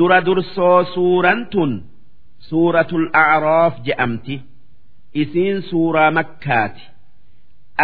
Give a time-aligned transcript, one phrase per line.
[0.00, 1.72] dura dursoo suuraan tun.
[2.48, 4.36] Suuratul acraaf je'amti.
[5.22, 6.82] Isiin suuraa makkaati.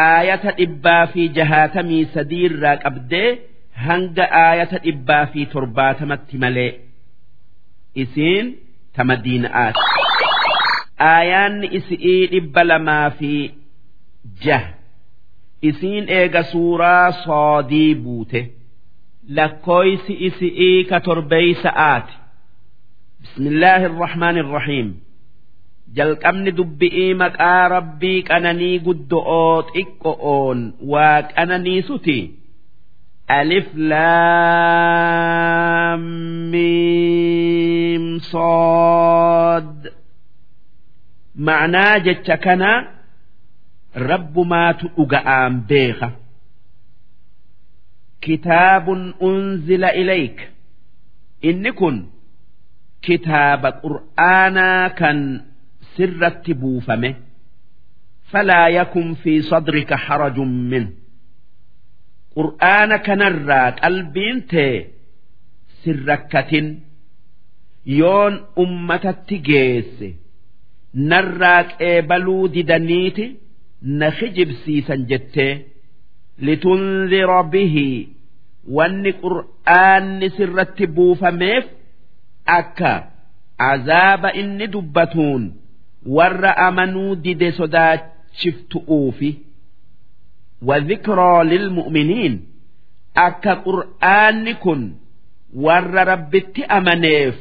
[0.07, 3.29] Aayata dhibbaa fi jahaatamii sadii irraa qabdee
[3.87, 6.73] hanga aayata dhibbaa fi torbaatamatti malee.
[8.03, 8.47] Isiin
[8.95, 9.83] ta madiina'aati.
[11.13, 13.33] Aayaanni isi'ii dhibba lamaa fi
[14.45, 14.71] jaha
[15.71, 18.41] isiin eega suuraa soodii buute
[19.29, 22.15] lakkooysi isi'ii ka torbeeysa'aati
[23.23, 24.89] bismillaahi irrahmaani irrahiim
[25.97, 30.59] jalqabni dubbi'ii maqaa rabbii qananii guddo'oo xiqqo'oon
[30.93, 32.19] waa qananiisuti
[33.39, 35.23] alif laam
[36.53, 39.79] miim sood.
[41.47, 42.71] Ma'naa jecha kana
[44.09, 46.09] rabbumaatu dhuga'aan beeka
[48.25, 50.39] kitaabun unzila ilayk.
[51.49, 51.97] Inni kun
[53.05, 55.19] kitaaba qur'aanaa kan
[55.95, 57.11] sirratti buufame.
[58.31, 60.85] Falaa yakun fi sadrika harajun min.
[62.37, 64.75] Qur'aana kanarraa qalbiin tee
[65.83, 66.67] sirrakkatin
[68.01, 70.09] yoon ummatatti geesse
[71.11, 73.27] narraa qeebaluu didaniiti
[73.99, 75.53] na kijibsiisan jettee
[76.39, 78.09] litunzira bihi
[78.77, 81.65] wanni qur'aanni sirratti buufameef
[82.59, 82.93] akka
[83.71, 85.43] azaaba inni dubbatuun
[86.17, 89.31] warra amanuu dide sodaachiftu'uufi
[90.69, 92.35] wadhikroo lilmu'miniin
[93.27, 94.83] akka qur'aanni kun
[95.65, 97.37] warra rabbitti amaneef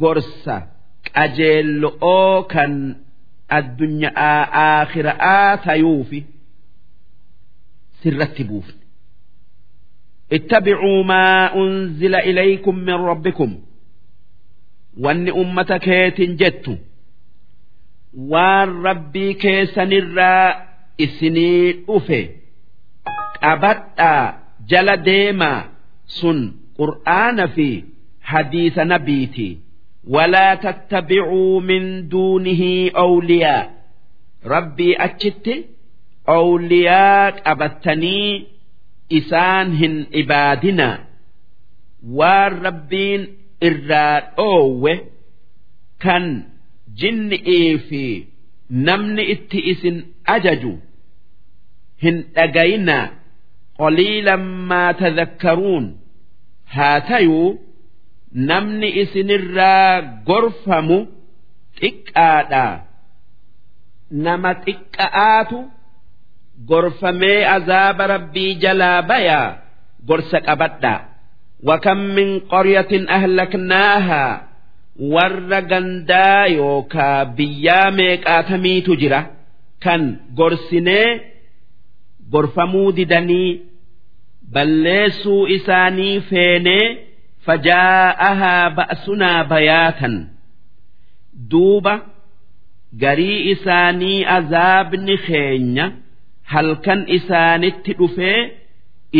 [0.00, 0.56] gorsa
[1.14, 2.96] qajeello'oo kan
[3.48, 6.31] addunyaa aakhiraa tayuufi.
[8.01, 8.87] sirratti buufne
[10.31, 13.59] اتبعوا ما أنزل إليكم من ربكم
[14.99, 16.79] وأن أمة كيت جت
[18.17, 20.67] وان ربي كيسن الراء
[21.01, 22.29] إسني أفي
[23.43, 25.69] أبدا جل ديما
[26.07, 27.83] سن قرآن في
[28.21, 29.57] حديث نبيتي
[30.07, 32.91] ولا تتبعوا من دونه
[36.26, 38.46] awliyaa qabattanii
[39.18, 40.88] isaan hin ibaadina
[42.18, 43.22] waan rabbiin
[43.68, 44.94] irraa dhoowwe
[46.04, 46.24] kan
[47.02, 48.04] jinni'ii fi
[48.86, 49.98] namni itti isin
[50.36, 50.72] ajaju
[52.04, 52.98] hin dhagayina
[53.80, 55.84] qoliilan maa tadhakkaruun
[56.76, 57.50] haa tayuu
[58.50, 59.92] namni isinirraa
[60.30, 60.98] gorfamu
[61.80, 62.64] xiqqaadha
[64.26, 65.58] nama xiqqa'aatu
[66.70, 69.56] gorfamee azaaba rabbii jalaa bayaa
[70.08, 70.94] gorsa qabadha.
[71.68, 74.40] Wakam min qoryatin ahlaknaahaa
[75.14, 79.20] warra gandaa yookaa biyyaa meeqaatamiitu jira?
[79.84, 80.02] Kan
[80.38, 81.08] gorsinee
[82.32, 83.50] gorfamuu didanii
[84.54, 86.86] balleessuu isaanii feenee
[87.46, 90.14] fajaa'ahaa ba'sunaa bayaatan.
[91.50, 91.94] Duuba
[93.02, 95.86] garii isaanii azaabni keenya
[96.52, 98.40] halkan isaanitti dhufee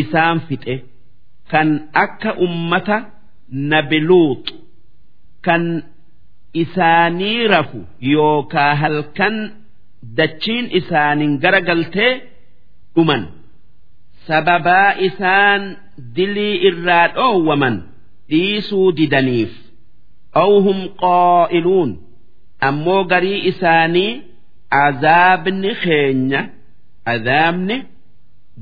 [0.00, 0.74] isaan fixe.
[1.50, 1.68] Kan
[2.04, 2.96] akka ummata
[3.70, 4.44] nabiluut
[5.46, 5.64] kan
[6.62, 7.80] isaanii rafu
[8.12, 9.36] yookaa halkan
[10.16, 12.12] dachiin isaanin garagaltee
[12.94, 13.22] dhuman.
[14.26, 15.62] Sababaa isaan
[16.16, 17.76] dilii irraa dhoowwaman
[18.30, 19.52] dhiisuu didaniif.
[20.44, 21.90] Awhum qaa'iluun
[22.68, 24.12] ammoo garii isaanii
[24.84, 26.40] azaabni keenya
[27.13, 27.77] azaabni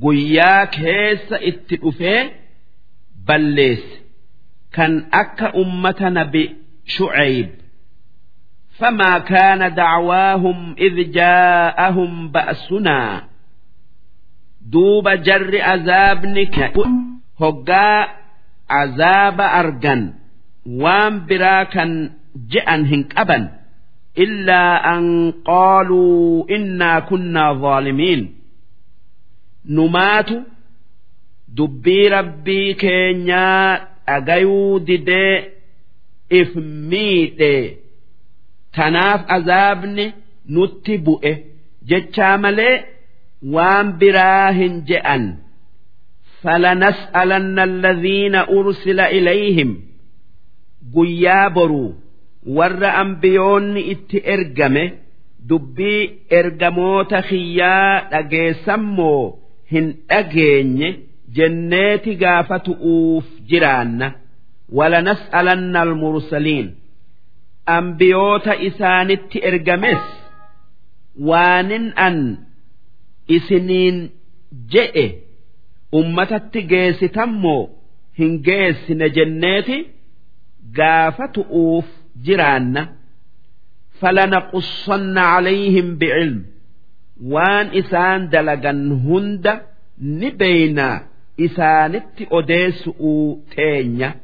[0.03, 2.21] guyyaa keessa itti dhufee
[3.27, 3.95] balleesse
[4.75, 6.43] kan akka ummata nabi
[6.95, 7.49] shu'ayb
[8.79, 13.23] فما كان دعواهم إذ جاءهم بأسنا
[14.61, 16.71] دوب جر عذابنك
[17.41, 18.07] هقا
[18.69, 20.13] عذاب أرجن
[20.65, 21.85] وان براكا
[22.49, 23.49] جأن هنك أبا
[24.17, 28.35] إلا أن قالوا إنا كنا ظالمين
[29.76, 30.36] numaatu
[31.56, 33.66] dubbii rabbii keenyaa
[34.06, 35.34] dhagayuu didee
[36.40, 36.50] if
[36.90, 37.52] miidhe
[38.76, 40.06] tanaaf azaabni
[40.54, 41.32] nutti bu'e
[41.90, 42.74] jechaa malee
[43.54, 45.24] waan biraa hin je'an.
[46.42, 49.70] Falanas'alanna alladhiina ursila ilayhim
[50.94, 51.90] guyyaa boruu
[52.58, 54.84] warra ambiyoonni itti ergame
[55.48, 56.00] dubbii
[56.38, 59.24] ergamoota kiyyaa dhageessan moo
[59.71, 60.89] hin dhageenye
[61.37, 64.09] jenneeti gaafatu'uuf jiraanna
[64.69, 66.75] ولنسألن المرسلين
[67.69, 70.03] أنبيوت إسانت إرجمس
[71.19, 72.37] وانن أن
[73.31, 74.09] إسنين
[74.69, 75.11] جئ
[75.93, 77.69] أمتت جيس تمو
[78.19, 79.85] هنجيس نجنيتي
[80.77, 81.85] قافت أوف
[82.23, 82.93] جيراننا
[83.99, 86.45] فلنقصن عليهم بعلم
[87.23, 88.71] وان إسان دلقا
[89.05, 89.61] هند
[90.01, 91.03] نبينا
[91.39, 92.89] إسانت أديس
[93.55, 94.15] تينيا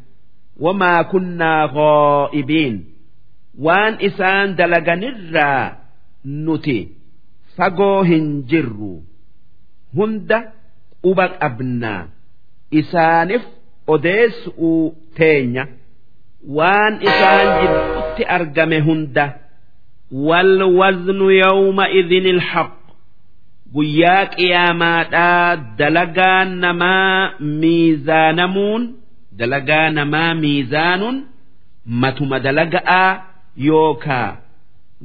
[0.60, 2.86] وما كنا غائبين
[3.60, 5.78] وان إسان دلقا نرى
[6.26, 6.88] نتي
[7.58, 9.00] فقوهن جروا
[9.98, 10.32] هند
[11.06, 12.08] أبق أبنا
[12.74, 13.42] إسانف
[13.90, 14.50] أديس
[15.16, 15.68] تينيا
[16.48, 19.36] وان إسان جدت أرقم هنده
[20.12, 22.75] والوزن يومئذ الحق
[23.75, 27.31] guyyaa qiyaamaadhaa dalagaan namaa
[27.63, 28.83] miizaanamuun
[29.39, 31.17] dalagaa namaa miizaanuun
[32.03, 33.11] matuma dalaga'aa
[33.69, 34.31] yookaa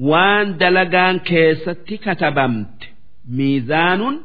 [0.09, 2.85] waan dalagaan keessatti katabamte
[3.39, 4.15] miizaanuun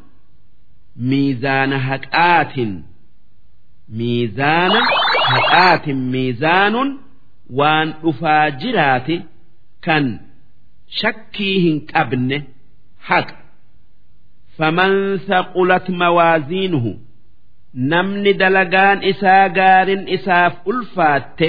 [1.10, 2.72] miizaana haqaatin
[3.98, 4.80] miizaana
[5.32, 6.90] haqaatin miizaanuun
[7.58, 9.16] waan dhufaa jiraate
[9.86, 10.04] kan
[11.00, 12.38] shakkii hin qabne
[13.08, 13.34] haqa
[14.58, 14.94] faman
[15.28, 16.92] saqulat mawaaziinuhu
[17.92, 21.48] namni dalagaan isaa gaarin isaaf ulfaatte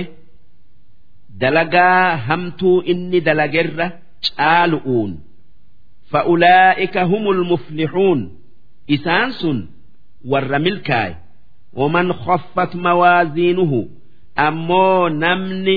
[1.41, 3.87] dalagaa hamtuu inni dalagerra
[4.37, 5.11] caalu'uun
[6.11, 8.19] fa'ulaa'ika humul muflixuun
[8.95, 9.57] isaan sun
[10.31, 11.13] warra milkaa'e
[11.79, 13.79] waman khaffat mawaaziinuhu
[14.47, 15.75] ammoo namni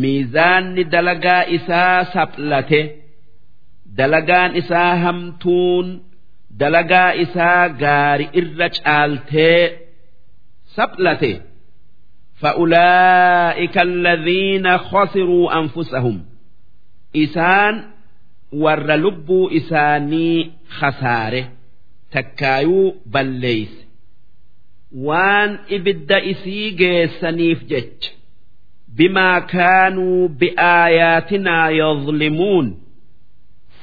[0.00, 2.80] miizaanni dalagaa isaa saphate
[3.97, 5.87] dalagaan isaa hamtuun
[6.59, 9.61] dalagaa isaa gaari irra caaltee
[10.75, 11.33] saphate
[12.41, 16.25] فأولئك الذين خسروا أنفسهم
[17.15, 17.83] إسان
[18.51, 21.51] ور لبوا إساني خساره
[22.11, 23.85] تكايو بليس
[24.95, 28.11] وان إبد إسي جيسنيف جتش
[28.87, 31.69] بما كانوا بآياتنا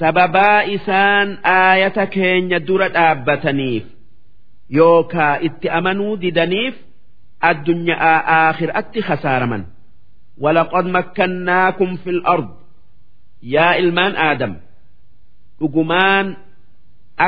[0.03, 3.85] sababaa isaan aayata keenya dura dhaabbataniif
[4.77, 6.75] yookaa itti amanuu didaniif
[7.50, 9.63] addunyaa aakhiraatti khasaaraman.
[10.44, 12.50] Walaqad makkannaakum fil ard.
[13.55, 14.53] Yaa ilmaan aadam
[15.59, 16.27] dhugumaan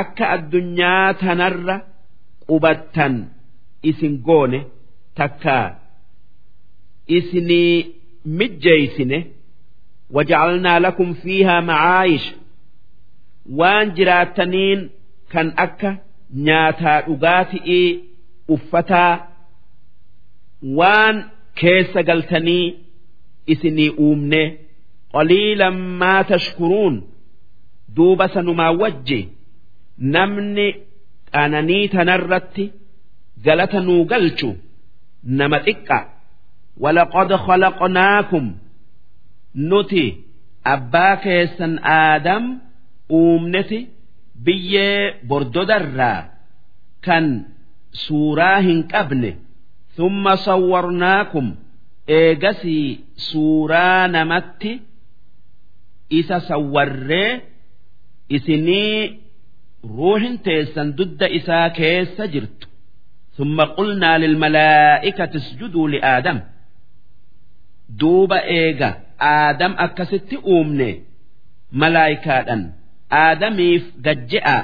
[0.00, 1.76] akka addunyaa tanarra
[2.48, 3.14] qubattan
[3.90, 4.60] isin goone
[5.18, 5.66] takkaa
[7.18, 7.74] isinii
[8.38, 9.18] mijjeeysine
[10.16, 12.26] wajacalnaa lakum fiihaa macaayish
[13.49, 14.89] وان جراتنين
[15.31, 15.97] كان أكا
[16.33, 18.03] نياتا أغاتئي
[18.49, 19.27] أفتا
[20.77, 21.15] waan
[21.59, 22.65] keessa galtanii
[23.53, 24.41] isinii uumne
[25.13, 26.95] qaliilan maa tashkuruun
[27.95, 29.19] duuba sanumaa wajji
[30.15, 30.67] namni
[31.33, 32.65] qananii tanarratti
[33.45, 34.49] galata nuu galchu
[35.37, 35.97] nama xiqqa
[36.83, 38.45] walaqad khalaqnaakum
[39.69, 40.05] nuti
[40.73, 42.43] abbaa keessan aadam
[43.19, 43.79] uumneti
[44.45, 46.19] biyyee bordodarraa
[47.05, 47.25] kan
[48.05, 49.31] suuraa hin qabne
[49.97, 51.55] ثم صورناكم
[52.09, 54.63] إيجسي سورة نمت
[56.13, 57.41] إسا صوري
[58.31, 59.19] إسني
[59.85, 62.67] روح تيسن ضد إسا كيس جرت
[63.37, 66.39] ثم قلنا للملائكة اسجدوا لآدم
[67.89, 68.89] دوب إيجا
[69.21, 71.03] آدم أكست أومني
[71.71, 72.39] ملائكة
[73.10, 74.56] aadamiif gajje'a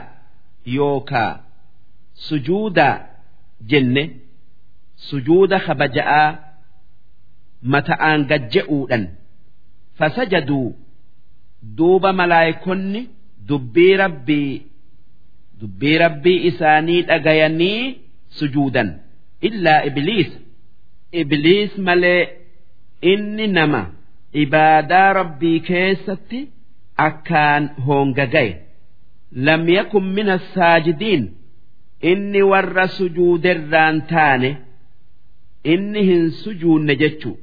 [0.76, 1.30] yookaa
[2.28, 2.94] sujuudaa
[3.70, 4.04] jenne
[5.08, 6.28] sujuuda kabaja'aa
[7.74, 9.04] mata'aan gajje'uudhan
[9.98, 10.68] fasajaduu
[11.78, 13.02] duuba malaayikonni
[13.48, 14.52] dubbii rabbii
[15.60, 17.82] dubbii rabbii isaanii dhagayanii
[18.38, 18.88] sujuudan
[19.48, 20.30] illaa ibliis
[21.22, 22.22] ibliis malee
[23.12, 23.82] inni nama
[24.42, 26.40] ibaadaa rabbii keessatti.
[27.07, 28.53] akkaan hoongagaye
[29.49, 31.23] lam yakun min assaajidiin
[32.11, 34.51] inni warra sujuuderraan taane
[35.73, 37.35] inni hin sujuunne jechuu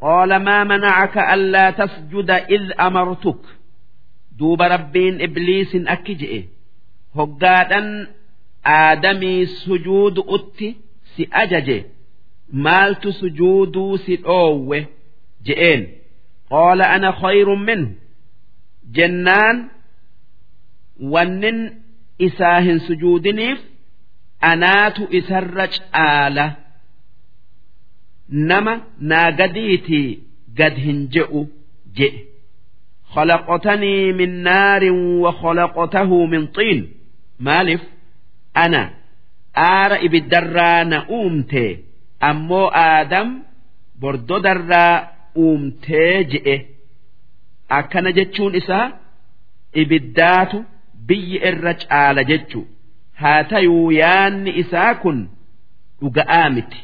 [0.00, 3.40] قال ما منعك ألا تسجد إذ أمرتك
[4.38, 6.44] دوب ربين إبليس أكجئ
[7.14, 8.08] هقادا
[8.66, 10.76] آدمي سجود أتي
[12.44, 14.86] سأجج مالت سجود سأوه
[15.44, 15.88] جئين
[16.50, 17.92] قال أنا خير منه
[18.92, 19.68] جنان
[21.00, 21.72] wannin
[22.18, 23.58] isaa hin sujuudiniif
[24.40, 26.56] anaatu isarra caala
[28.28, 30.18] nama naa gadiitii
[30.54, 31.46] gad hin je'u
[31.96, 32.26] je'e
[33.14, 36.92] خلقتني من نار وخلقته من طين
[37.40, 37.80] مالف
[38.56, 38.90] أنا
[39.56, 41.83] aara ibiddarraa na uumte
[42.29, 43.29] ammoo aadam
[44.01, 44.93] bordodarraa
[45.43, 46.55] uumtee je'e.
[47.77, 48.85] Akkana jechuun isaa
[49.81, 50.57] ibiddaatu
[51.07, 52.61] biyyi irra caala jechu
[53.21, 55.19] haa tayuu yaanni isaa kun
[56.01, 56.79] dhuga'aa miti.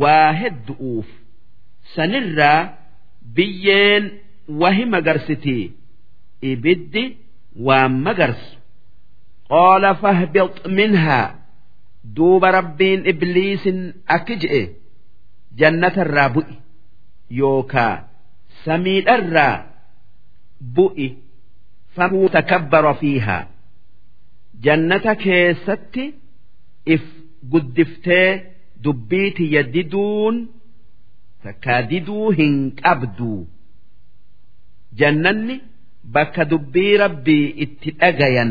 [0.00, 1.08] Waa heddu'uuf
[1.94, 2.60] sanirraa
[3.36, 4.04] biyyeen
[4.60, 5.66] wahi magarsitii.
[6.50, 7.04] Ibiddi
[7.66, 8.50] waan magarsu.
[9.50, 11.26] Qaala fahbit minhaa
[12.16, 13.78] duuba rabbiin ibliisin
[14.16, 14.62] akki je'e
[15.60, 16.54] jannatarraa bu'i
[17.40, 17.94] yookaa
[18.64, 19.54] samiidharraa
[20.76, 21.08] bu'i
[21.94, 23.42] famuu takabbara fiihaa.
[24.64, 26.04] Jannata keessatti
[26.94, 27.04] if
[27.52, 28.28] guddiftee
[28.84, 30.36] dubbii tiyya diduun
[31.44, 33.38] takkaa diduu hin qabduu
[35.00, 35.56] jannanni
[36.14, 38.50] bakka dubbii rabbii itti dhagayan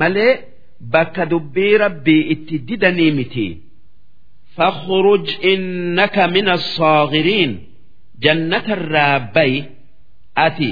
[0.00, 0.32] malee
[0.80, 3.46] bakka dubbii rabbii itti didanii miti.
[4.56, 7.52] Fakhruj innaka min assaagiriin
[8.22, 9.58] jannatarraa bayi
[10.46, 10.70] ati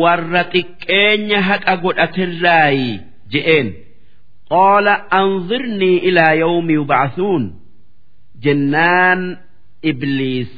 [0.00, 2.90] warra xiqqeenya haqa godhatirraayi
[3.32, 3.68] je'een.
[4.50, 7.44] Qaala anzirnii ilaa yawmi yubcathuun
[8.42, 9.20] jennaan
[9.90, 10.50] ibliis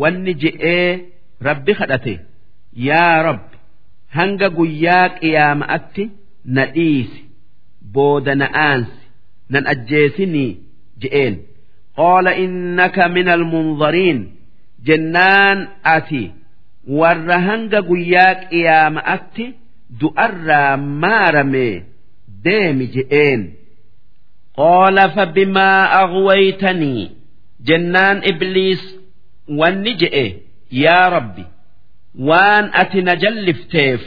[0.00, 0.90] wanni je'ee
[1.46, 2.14] rabbi kadhate.
[2.88, 3.56] Yaa rabbi
[4.16, 6.04] hanga guyyaa qiyaama'atti
[6.54, 7.20] na dhiisi.
[7.94, 9.02] Booda na aansi
[9.52, 10.50] nan ajjeesinii
[11.02, 11.34] je'een.
[11.98, 14.20] Qaala innaka min almunzariin
[14.86, 15.58] jennaan
[15.96, 16.22] ati
[16.98, 19.46] warra hanga guyyaa qiyaama'atti
[20.00, 21.66] du'arraa maarame
[22.44, 23.40] deemi je'een.
[24.58, 27.04] Qaala fabimaa aghwaytanii
[27.68, 28.82] jennaan ibliis
[29.58, 30.26] wanni je'e
[30.84, 31.44] yaa rabbi
[32.28, 34.02] waan ati na jallifteef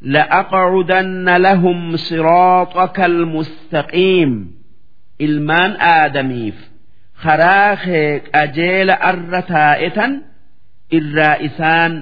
[0.00, 4.56] لأقعدن لهم صراطك المستقيم
[5.26, 6.54] ilmaan aadamiif
[7.24, 10.12] karaa kee qajeela arra taa'etan
[10.98, 11.92] irraa isaan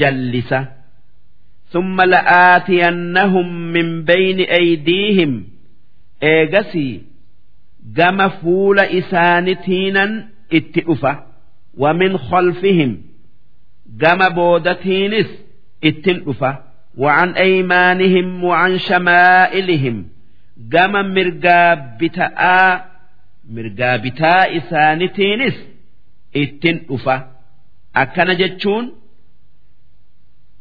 [0.00, 0.60] jallisa
[1.72, 5.44] ثم لآتينهم من بين أيديهم
[6.22, 7.02] إيجسي
[7.96, 11.24] جم فول إسانتينا اتئفة
[11.78, 13.02] ومن خلفهم
[13.86, 15.26] جم بودتينس
[15.84, 16.58] اتنئفة
[16.98, 19.96] وعن أيمانهم وعن شمائلهم
[20.58, 22.40] جم مرقابتاء
[23.50, 25.56] مرقابتاء إسانتينس
[26.36, 27.16] اتنئفة
[27.96, 28.84] أكن جتشون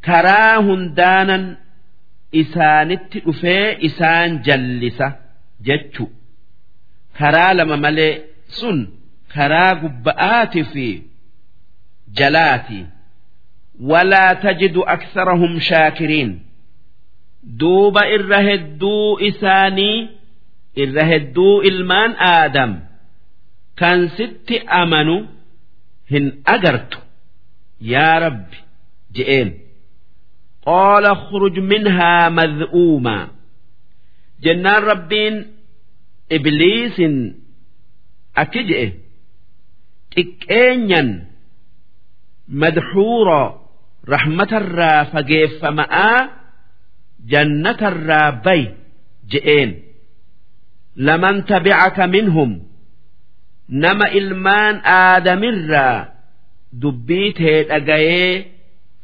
[0.08, 1.44] karaa hundaanan
[2.42, 5.08] isaanitti dhufee isaan jallisa
[5.68, 6.06] jechu
[7.20, 8.14] karaa lama malee
[8.60, 8.78] sun
[9.34, 10.86] karaa gubba'aati fi
[12.20, 12.80] jalaati
[13.90, 16.32] walaa tajidu aksarahum shaakiriin
[17.60, 19.98] duuba irra hedduu isaanii
[20.84, 22.72] irra hedduu ilmaan aadam
[23.80, 25.16] kan sitti amanu
[26.12, 27.00] hin agartu
[27.94, 28.58] yaa rabbi
[29.20, 29.50] je'een
[30.68, 33.28] قال اخرج منها مذءوما
[34.44, 35.36] جنان ربين
[36.32, 36.98] إبليس
[38.38, 38.92] أكجئ
[40.12, 41.04] تكينيا
[42.48, 43.61] مدحورا
[44.10, 46.30] رحمة الرا فقيف ماء
[47.28, 48.72] جنة الرا بي
[49.30, 49.82] جئين
[50.96, 52.64] لمن تبعك منهم
[53.70, 56.10] نما إلمان آدم الرا
[56.74, 58.58] دبيت هيت أجايه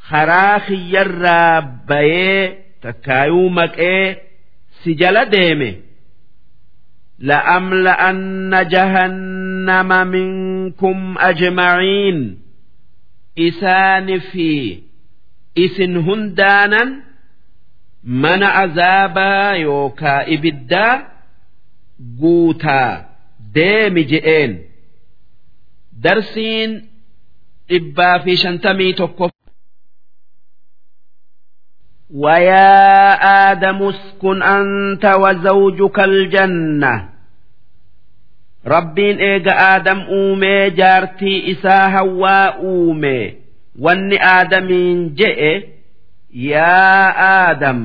[0.10, 4.18] karaa kiyyarraa bayee takkaayuu maqee
[4.84, 5.70] si jala deeme
[7.20, 12.40] لأملأن جهنم منكم أجمعين
[13.40, 14.80] إسان في
[15.58, 17.04] إسن هندانا
[18.04, 21.08] من عذابا يوكا إبدا
[22.22, 23.06] قوتا
[23.54, 24.66] ديم جئين
[25.94, 26.90] درسين
[27.72, 29.32] إبا في شنتمي تكف
[32.14, 33.14] ويا
[33.52, 37.10] آدم اسكن أنت وزوجك الجنة
[38.68, 43.36] ربين إيجا آدم أومي جارتي إسا هوا أومي
[43.85, 45.53] wanni aadamiin je'e
[46.51, 47.81] yaa aadam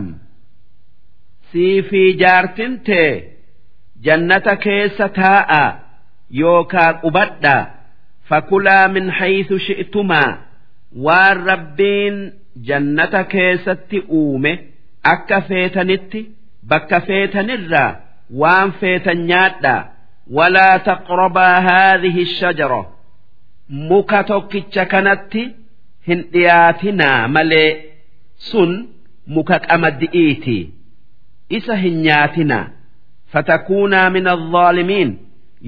[1.52, 3.12] sii fi jaartin tee
[4.06, 5.64] jannata keessa taa'a
[6.42, 7.56] yookaa qubadha
[8.30, 10.32] fakulaa min haythu shi'tumaa
[11.06, 12.18] waan rabbiin
[12.70, 14.54] jannata keessatti uume
[15.14, 16.22] akka feetanitti
[16.70, 17.92] bakka feetanirraa
[18.42, 19.76] waan feetan nyaadha.
[20.38, 22.82] Walaa taqrabaa haadhihi shajara.
[23.90, 25.44] Muka tokkicha kanatti
[26.08, 27.70] hin dhiyaatinaa malee
[28.50, 28.72] sun
[29.36, 30.58] muka qamaddi'iiti
[31.58, 32.66] isa hin nyaatinaa
[33.36, 35.12] fatakuunaa min alzaalimiin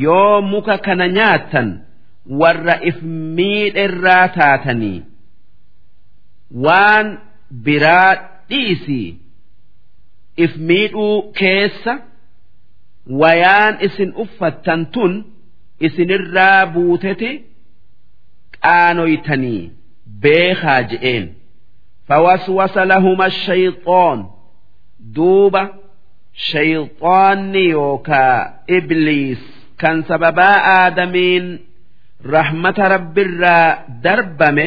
[0.06, 1.70] yoo muka kana nyaattan
[2.42, 2.98] warra if
[3.38, 4.98] miidherraa taatanii
[6.66, 7.08] waan
[7.66, 8.12] biraa
[8.50, 9.08] dhiisii
[10.46, 11.94] if miidhuu keessa
[13.22, 15.14] wayaan isin uffattan tun
[15.88, 17.32] isinirraa buuteti
[18.62, 19.64] qaanoytanii
[20.26, 21.26] beekaa je'een
[22.12, 24.20] fawaswasa lahuma shayxoon
[25.20, 25.64] duuba
[26.50, 28.38] shayxoonni yookaa
[28.78, 29.42] ibliis
[29.82, 31.46] kan sababaa aadamiin
[32.36, 33.68] rahmata rabbirraa
[34.06, 34.66] darbame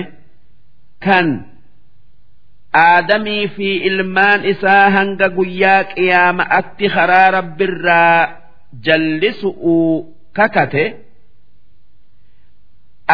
[1.07, 1.27] kan
[2.85, 8.19] aadamii fi ilmaan isaa hanga guyyaa qiyaama'atti karaa rabbirraa
[8.87, 9.93] jallisu'uu
[10.39, 10.85] kakate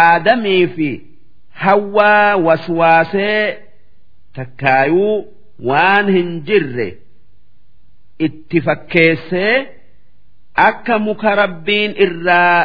[0.07, 0.89] aadamii fi
[1.63, 3.59] hawwaa waswaasee
[4.37, 5.17] takkaayuu
[5.69, 6.89] waan hin jirre
[8.27, 9.55] itti fakkeessee
[10.69, 12.59] akka muka rabbiin irraa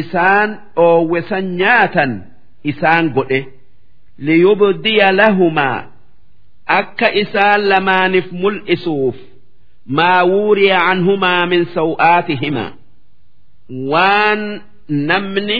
[0.00, 2.12] isaan dhoowwesan nyaatan
[2.70, 3.40] isaan godhe.
[4.26, 5.80] Liyubdiya lahumaa
[6.78, 9.16] akka isaan lamaaniif mul'isuuf
[9.96, 12.70] maa wuuriya canhumaa min saw'aatihimaa
[13.92, 14.42] waan
[15.10, 15.58] namni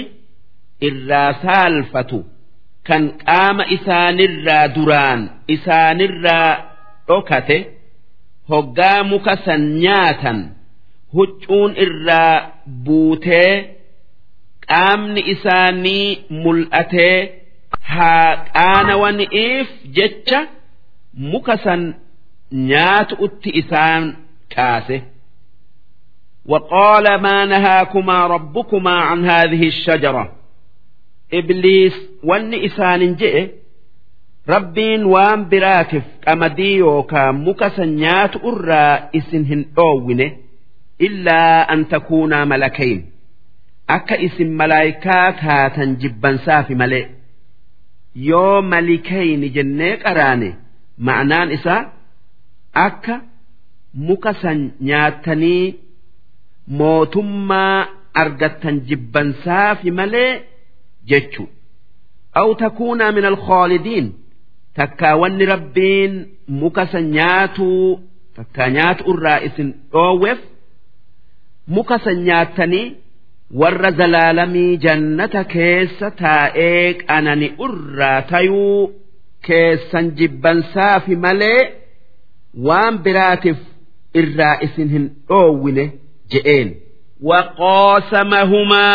[0.89, 2.19] irraa saalfatu
[2.88, 5.22] kan qaama isaanirraa duraan
[5.56, 6.50] isaanirraa
[7.08, 7.58] dhokate
[8.50, 10.40] hoggaa muka san nyaatan
[11.16, 12.36] huccuun irraa
[12.86, 13.54] buutee
[14.68, 16.08] qaamni isaanii
[16.44, 17.18] mul'atee
[17.94, 20.40] haa qaanawaniif jecha
[21.32, 21.82] muka san
[22.70, 24.04] nyaatu'utti isaan
[24.56, 24.98] kaase
[26.46, 30.32] وقال ما نهاكما ربكما عن هذه الشجرة
[31.39, 31.95] ibliis
[32.29, 33.43] wanni isaanin jedhe
[34.53, 40.27] rabbiin waan biraatiif qamadii yookaan muka san nyaatu irraa isin hin dhoowwine
[41.07, 43.01] illaa an takuunaa malakayn.
[43.97, 47.05] Akka isin malaayikaa taatan jibbansaafi malee.
[48.29, 50.49] Yoo malikayni jennee qaraane
[51.07, 51.83] ma'anaan isaa
[52.87, 53.15] akka
[54.07, 54.59] muka san
[54.89, 55.65] nyaattanii
[56.79, 57.87] mootummaa
[58.23, 60.33] argattan jibbansaafi malee
[61.11, 61.45] jechu
[62.41, 64.07] aw takuunaa min alkhaalidiin
[64.81, 66.13] takkaa wanni rabbiin
[66.61, 67.89] muka san nyaatuu
[68.37, 70.41] takkaa nyaatu irraa isin dhoowweef
[71.77, 72.87] muka san nyaatanii
[73.61, 78.81] warra zalaalamii jannata keessa taa'ee qanani irraa tayuu
[79.47, 81.61] keessan jibbansaafi malee
[82.69, 83.59] waan biraatiif
[84.23, 85.85] irraa isin hin dhoowwine
[86.35, 86.69] je'een.
[87.22, 88.90] وقاسمهما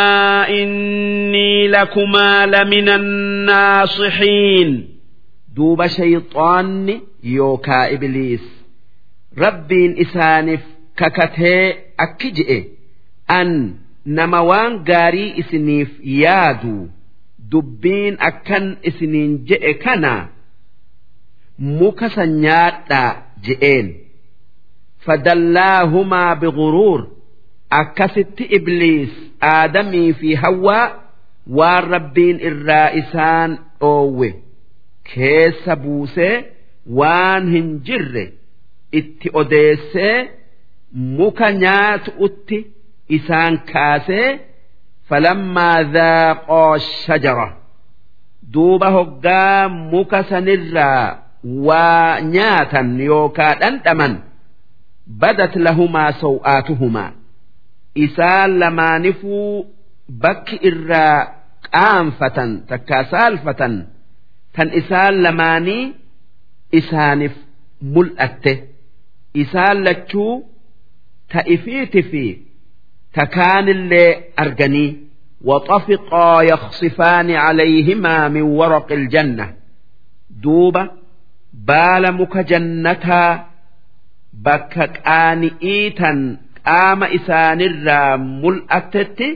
[0.48, 4.88] إني لكما لمن الناصحين
[5.56, 6.94] duuba shayxaanni
[7.36, 8.44] yookaa ibliis
[9.42, 10.60] rabbiin isaaniif
[11.00, 11.64] kakatee
[12.04, 12.58] akki je'e
[13.38, 13.50] an
[14.18, 15.90] nama waan gaarii isiniif
[16.22, 16.74] yaadu
[17.52, 20.14] dubbiin akkan isiniin je'e kana
[21.78, 23.12] muka san nyaadhaa
[23.46, 23.86] je'een
[25.06, 27.00] fadallaahumaa biguruur
[27.79, 29.11] akkasitti ibliis
[29.53, 30.85] aadamii fi hawwaa
[31.59, 34.29] waan rabbiin irraa isaan dhoowwe
[35.13, 36.35] keessa buusee
[36.99, 38.25] waan hin jirre
[38.99, 40.15] itti odeessee
[41.19, 42.57] muka nyaatu'utti
[43.17, 44.27] isaan kaasee
[45.09, 47.47] falammaa dhaaqoo shajara
[48.53, 51.07] duuba hoggaa muka sanirraa
[51.67, 54.13] waa nyaatan yookaa dhandhaman
[55.23, 57.09] badat lahumaa saw'aatuhumaa
[58.04, 59.50] isaan lamaanifuu
[60.22, 61.18] bakki irraa
[61.70, 63.74] qaanfatan takkaa saalfatan
[64.56, 65.84] tan isaan lamaanii
[66.80, 67.34] isaaniif
[67.94, 68.52] mul'atte
[69.42, 70.32] isaan lachuu
[71.32, 72.24] ta'ifiiti fi
[73.18, 74.10] takaanillee
[74.44, 74.88] arganii
[75.44, 79.54] وطفقا يخصفان عليهما من ورق الجنة
[80.30, 80.90] دوبة
[81.52, 83.46] بال مك جنتا
[84.32, 86.36] بكك آنئيتا
[86.67, 89.27] qaama isaanirraa mul'attetti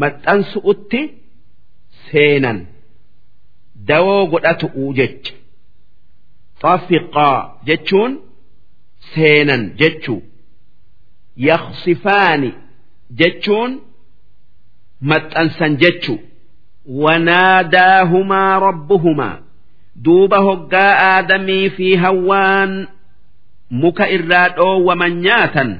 [0.00, 1.00] maxxansu'utti
[2.10, 2.58] seenan.
[3.88, 4.66] Dawoo godhatu
[4.98, 5.24] jech
[6.60, 8.12] xafiqaa jechuun
[9.14, 10.14] seenan jechu
[11.48, 12.50] yaqsifaani
[13.20, 13.72] jechuun
[15.10, 16.14] maxxansan jechu
[17.02, 19.36] wanaadaahumaa rabbuhumaa
[20.04, 22.72] duuba hoggaa aadamii fi hawwaan
[23.70, 25.70] muka irraa dhoowwaman nyaatan.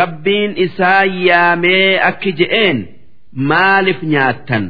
[0.00, 2.78] rabbiin isaa yaamee akki je'een
[3.50, 4.64] maaliif nyaattan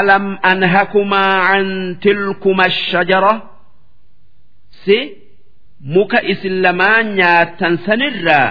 [0.00, 3.42] ألم أنهكما عن تلكما الشجرة
[4.84, 4.98] si
[5.94, 8.50] muka isin lamaan nyaattan sanirraa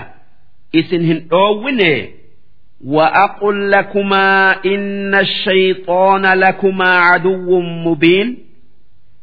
[0.79, 1.93] isin hin dhoowwine
[2.85, 8.37] وأقل لكما إن الشيطان لكما عدو مبين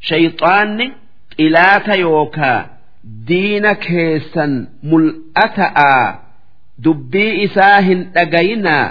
[0.08, 0.86] shayxaanni
[1.36, 2.60] xilaata yookaa
[3.28, 4.52] diina keessan
[4.90, 5.94] mul'ata'a
[6.84, 8.86] dubbii isaa hin dhagayinaa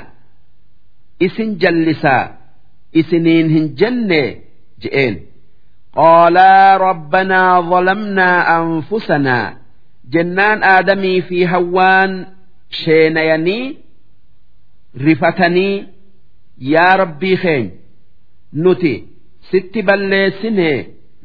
[1.28, 2.24] isin jallisaa
[2.94, 4.22] isiniin hin jenne
[4.84, 5.16] je'een
[5.98, 9.38] قالا ربنا ظلمنا أنفسنا
[10.14, 12.12] jennaan aadamii fi hawwaan
[12.70, 13.78] sheenayanii
[15.06, 15.86] rifatanii
[16.74, 17.72] yaa rabbii keenya
[18.54, 18.94] nuti
[19.52, 20.70] sitti balleessine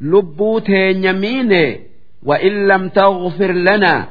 [0.01, 1.62] lubbuu teenya miine
[2.29, 4.07] wa in lam taghfir lanaa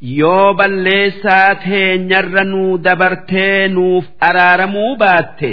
[0.00, 5.50] yoo balleessaa teenyarra nuu dabartee nuuf araaramuu baatte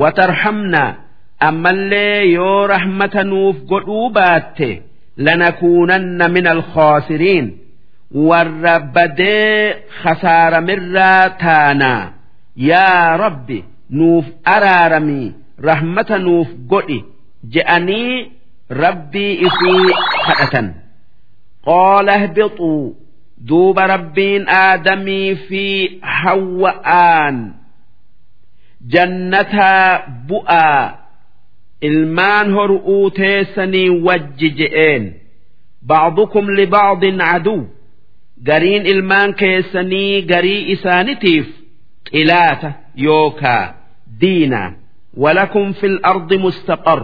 [0.00, 0.94] watarhamnaa
[1.48, 4.82] ammallee yoo rahmata nuuf godhuu baatte
[5.28, 7.46] lanakuunanna min alkhaasiriin
[8.28, 12.12] warra badee khasaaramirraa taanaa
[12.70, 13.64] yaa rabbi
[14.00, 15.34] nuuf araaramii
[15.70, 16.98] rahmata nuuf godhi
[17.54, 18.30] je'anii
[18.82, 19.90] rabbii isii
[20.26, 20.66] kadhatan.
[21.66, 22.96] Qaala ihbixuu
[23.48, 25.64] duuba rabbiin aadamii fi
[26.00, 27.36] hawwa'aan
[28.92, 30.82] jannataa bu'aa
[31.88, 35.04] ilmaan hor'uu teessanii wajji je'een
[35.92, 37.62] ba'dukum liba'din aduu
[38.48, 41.46] gariin ilmaan keessanii garii isaanitiif
[42.10, 42.70] xilaata
[43.06, 43.64] yookaa
[44.20, 44.62] diina
[45.22, 47.00] walakum fil ardi mustaqar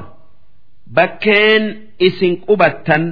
[0.96, 1.64] bakkeen
[2.08, 3.04] isin qubattan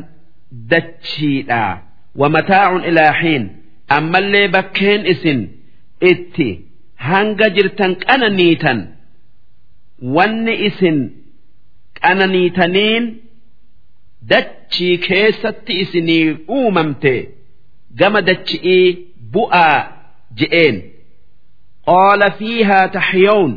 [0.71, 1.73] dachiidhaa
[2.16, 3.44] ومتاع إلى حين
[3.98, 5.40] ammallee bakkeen isin
[6.12, 6.50] itti
[7.08, 8.80] hanga jirtan qananiitan
[10.16, 10.98] wanni isin
[12.02, 13.04] qananiitaniin
[14.32, 16.26] dachii keessatti isinii
[16.58, 17.14] uumamte
[18.00, 18.88] gama dachi'ii
[19.34, 19.78] bu'aa
[20.40, 20.76] je'een
[21.90, 23.54] qaala fiihaa taxyawun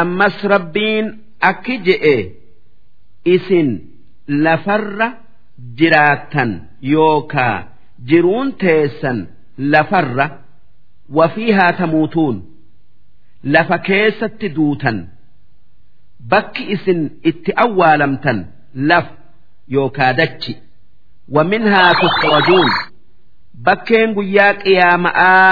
[0.00, 1.06] ammas rabbiin
[1.50, 2.16] akki je'e
[3.34, 3.68] isin
[4.44, 5.08] lafarra
[5.81, 6.51] jiraattan
[6.93, 7.55] yookaa
[8.11, 9.19] jiruun teessan
[9.73, 10.25] lafarra
[11.19, 12.37] wafii haa tamuutuun
[13.43, 14.97] lafa keessatti duutan
[16.33, 18.39] bakki isin itti awwaalamtan
[18.89, 19.07] laf
[19.75, 20.53] yookaa dachi.
[21.35, 22.69] Wa minhaa tukhrajuun
[23.65, 25.51] bakkeen guyyaa qiyaama'aa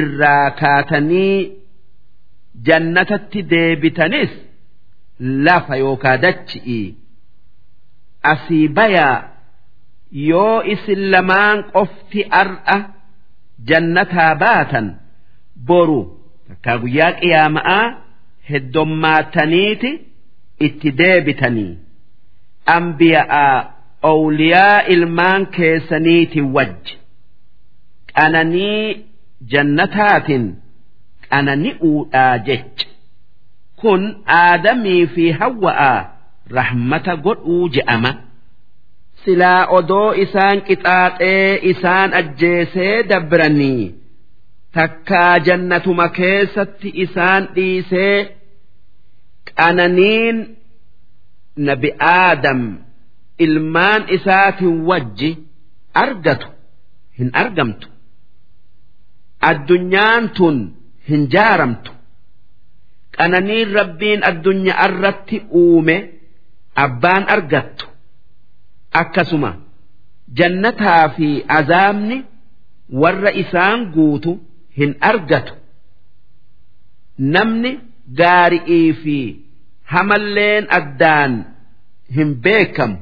[0.00, 1.36] irraa kaatanii
[2.68, 4.30] jannatatti deebitanis
[5.48, 6.80] lafa yookaa dachi'i
[8.32, 9.16] asii bayaa
[10.12, 12.76] yoo isin lamaan qofti ar'a
[13.68, 14.86] jannataa baatan
[15.66, 16.00] boru
[16.48, 17.84] takkaa guyyaa qiyaama'aa
[18.50, 19.90] heddommaataniiti
[20.66, 21.78] itti deebitanii.
[22.76, 23.56] Ambiya'aa
[24.02, 26.94] owliyaa ilmaan keessaniiti wajji
[28.14, 29.06] qananii
[29.52, 30.46] jannataatiin
[31.30, 32.86] qanani'uudhaa jecha
[33.80, 35.98] kun aadamii fi hawwa'aa
[36.58, 38.12] rahmata godhuu je'ama.
[39.24, 43.84] Silaa odoo isaan qixaaxee isaan ajjeesee dabranii
[44.76, 48.16] takkaa jannatuma keessatti isaan dhiisee
[49.58, 50.36] qananiin
[51.68, 52.60] nabi aadam
[53.46, 55.30] ilmaan isaatiin wajji
[56.04, 56.46] argatu
[57.18, 57.86] hin argamtu.
[59.50, 60.56] Addunyaan tun
[61.08, 61.90] hin jaaramtu.
[63.16, 65.96] Qananiin rabbiin addunyaa irratti uume
[66.84, 67.86] abbaan argattu
[69.01, 69.51] akkasuma
[70.39, 71.29] jannataa fi
[71.59, 72.17] azaabni
[73.01, 74.31] warra isaan guutu
[74.79, 75.53] hin argatu
[77.35, 77.71] namni
[78.19, 79.17] gaari'ii fi
[79.95, 81.33] hamalleen addaan
[82.19, 82.97] hin beekamu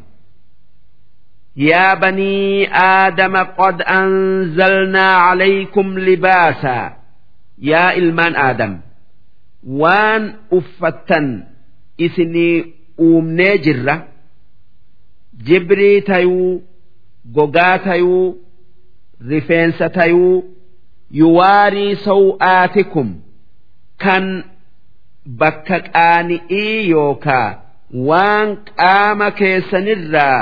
[1.58, 6.80] يا بني آدم قد أنزلنا عليكم لباسا
[7.70, 8.74] yaa ilmaan aadam
[9.82, 10.24] waan
[10.58, 11.28] uffattan
[12.06, 12.56] isinii
[13.08, 13.96] uumnee jirra
[15.45, 16.63] jibrii tayuu
[17.35, 18.37] gogaa tayuu
[19.29, 20.45] rifeensa tayuu
[21.21, 23.09] yuwaarii saw'aatikum
[24.05, 24.25] kan
[25.41, 27.49] bakka qaani'ii yookaa
[28.09, 28.49] waan
[28.81, 30.41] qaama keessanirraa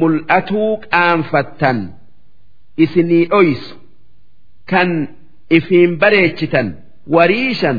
[0.00, 1.78] mul'atuu qaanfattan
[2.84, 3.74] isinii dhoysu
[4.70, 4.90] kan
[5.58, 6.68] ifiin bareechitan
[7.16, 7.78] wariishan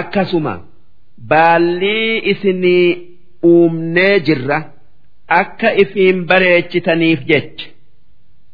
[0.00, 0.54] akkasuma
[1.32, 2.86] baallii isinii
[3.52, 4.58] uumnee jirra
[5.38, 7.66] akka ifiin bareechitaniif jecha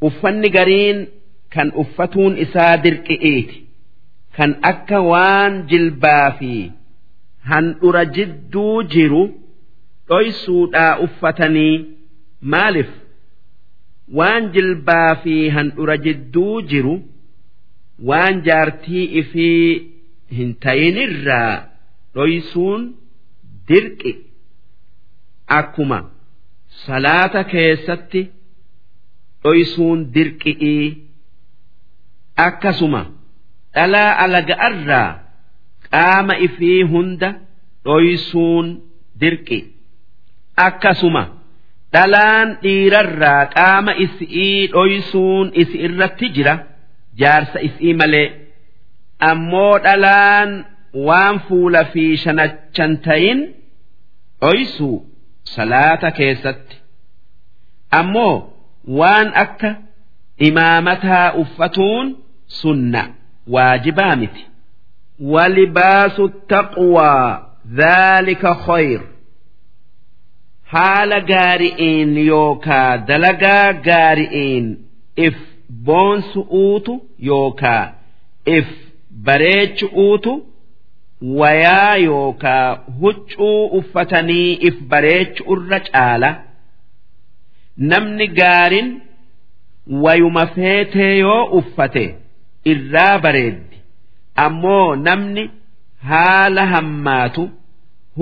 [0.08, 0.98] uffanni gariin
[1.54, 3.58] kan uffatuun isaa dirqi'iiti
[4.36, 6.52] kan akka waan jilbaa fi
[7.50, 9.22] handhura jidduu jiru
[10.08, 11.74] dhoysuudhaa uffatanii
[12.54, 12.90] maaliif
[14.18, 16.94] waan jilbaa fi handhura jidduu jiru
[18.10, 19.64] waan jaartii ifii
[20.40, 21.54] hin tayinirraa
[22.18, 22.82] dhoysuun
[23.68, 24.12] dirqi
[25.60, 25.98] akkuma
[26.84, 28.20] salaata keessatti
[29.44, 30.86] dhoysuun dirqi'ii
[32.46, 33.02] akkasuma
[33.74, 35.08] dhalaa alaga'arraa
[35.90, 37.28] qaama ifii hunda
[37.86, 38.66] dhoysuun
[39.20, 39.58] dirqi.
[40.66, 41.22] Akkasuma
[41.94, 46.54] dhalaan dhiirarraa qaama isii dhoysuun isi irratti jira
[47.20, 48.28] jaarsa isii malee.
[49.30, 50.50] Ammoo dhalaan
[51.08, 53.40] waan fuula fi shanachan tayin
[54.42, 54.96] dhoysuu
[55.54, 56.76] salaata keessatti.
[58.00, 58.36] Ammoo
[58.98, 59.70] waan akka
[60.48, 62.06] imaamataa uffatuun
[62.60, 63.02] sunna
[63.54, 64.42] waajibaa miti.
[65.32, 67.28] Walibaasu taqwaa
[67.78, 69.00] dhaalika khayr.
[70.72, 74.66] Haala gaari'iin yookaa dalagaa gaari'iin
[75.26, 75.36] if
[75.86, 76.94] boonsu'uutu
[77.28, 77.84] yookaa
[78.56, 78.68] if
[79.26, 80.32] bareechu'uutu
[81.22, 86.30] wayaa yookaa huccuu uffatanii if bareechu irra caala
[87.92, 88.88] namni gaarin
[90.04, 92.04] wayuma feetee yoo uffate
[92.72, 93.76] irraa bareeddi
[94.46, 95.44] ammoo namni
[96.10, 97.44] haala hammaatu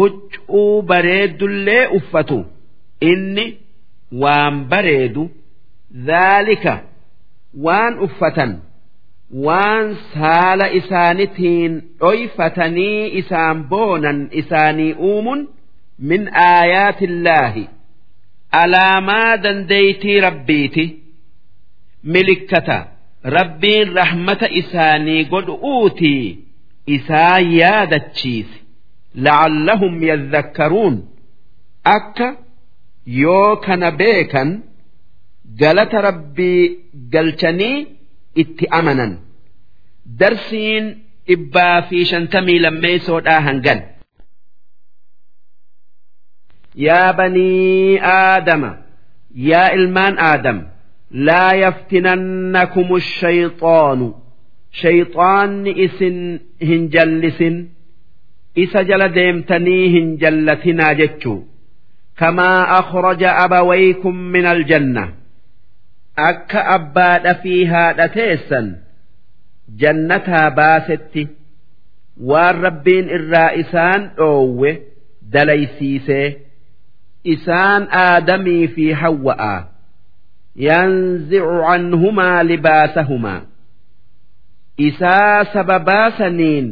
[0.00, 2.38] huccuu bareeddullee uffatu
[3.10, 3.46] inni
[4.22, 5.30] waan bareedu
[6.06, 6.74] dhaalika
[7.66, 8.52] waan uffatan
[9.32, 15.48] waan saala isaanitiin dhoyfatanii isaan boonan isaanii uumun
[15.98, 17.68] min aayaatillaahi
[18.62, 20.84] alaamaa dandeeytii rabbiiti.
[22.02, 22.86] Milikkata
[23.36, 26.38] rabbiin rahmata isaanii godhu'uutii
[26.96, 28.56] isaa yaadachiise
[29.24, 30.96] la'allahum yadhakkaruun.
[31.96, 32.28] Akka
[33.06, 34.50] yoo kana beekan
[35.60, 36.62] galata rabbii
[37.12, 37.86] galchanii
[38.42, 39.12] itti amanan.
[40.20, 40.84] Darsiin
[41.28, 43.80] dhibbaa fi shantamii lammeeysoodhaa hangan.
[46.86, 48.70] Yaa banii aadama
[49.50, 50.58] yaa ilmaan aadam
[51.28, 52.88] laa yaftinannakum
[53.20, 54.08] shayxaanu
[54.82, 56.16] shayxaanni isin
[56.68, 57.56] hin jallisin
[58.64, 61.38] isa jala deemtanii hin jallatinaa jechuu.
[62.20, 65.04] Kamaa akhraja abawaykum min aljanna
[66.16, 68.66] akka abbaadha fi haadha teessan
[69.82, 71.22] jannataa baasetti
[72.30, 74.70] waan rabbiin irraa isaan dhoowwe
[75.32, 76.26] dalaysiisee
[77.34, 79.54] isaan aadamii fi hawwa'a
[80.66, 83.40] yanzicu canhumaa libaasahumaa
[84.88, 86.68] isaa sababaasaniin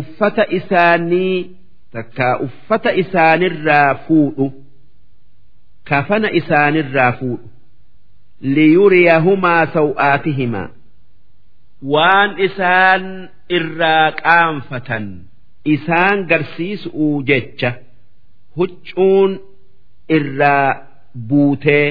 [0.00, 1.56] uffata isaanii
[1.92, 4.46] takkaa uffata isaanirraa fuudhu
[5.90, 7.48] kafana isaanirraa fuudhu
[8.56, 10.68] liyuriyahumaa saw'aatihimaa
[11.94, 13.04] waan isaan
[13.58, 15.06] irraa qaanfatan.
[15.74, 17.70] isaan garsiisuu jecha
[18.58, 19.30] huccuun
[20.16, 20.70] irraa
[21.28, 21.86] buutee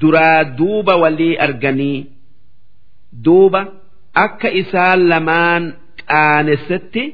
[0.00, 1.98] duraa duuba walii arganii
[3.24, 3.60] duuba
[4.24, 5.64] akka isaan lamaan
[6.02, 7.04] qaanessetti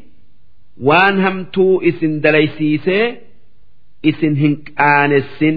[0.88, 3.04] waan hamtuu isin dalaysiisee
[4.12, 5.56] isin hin qaanessin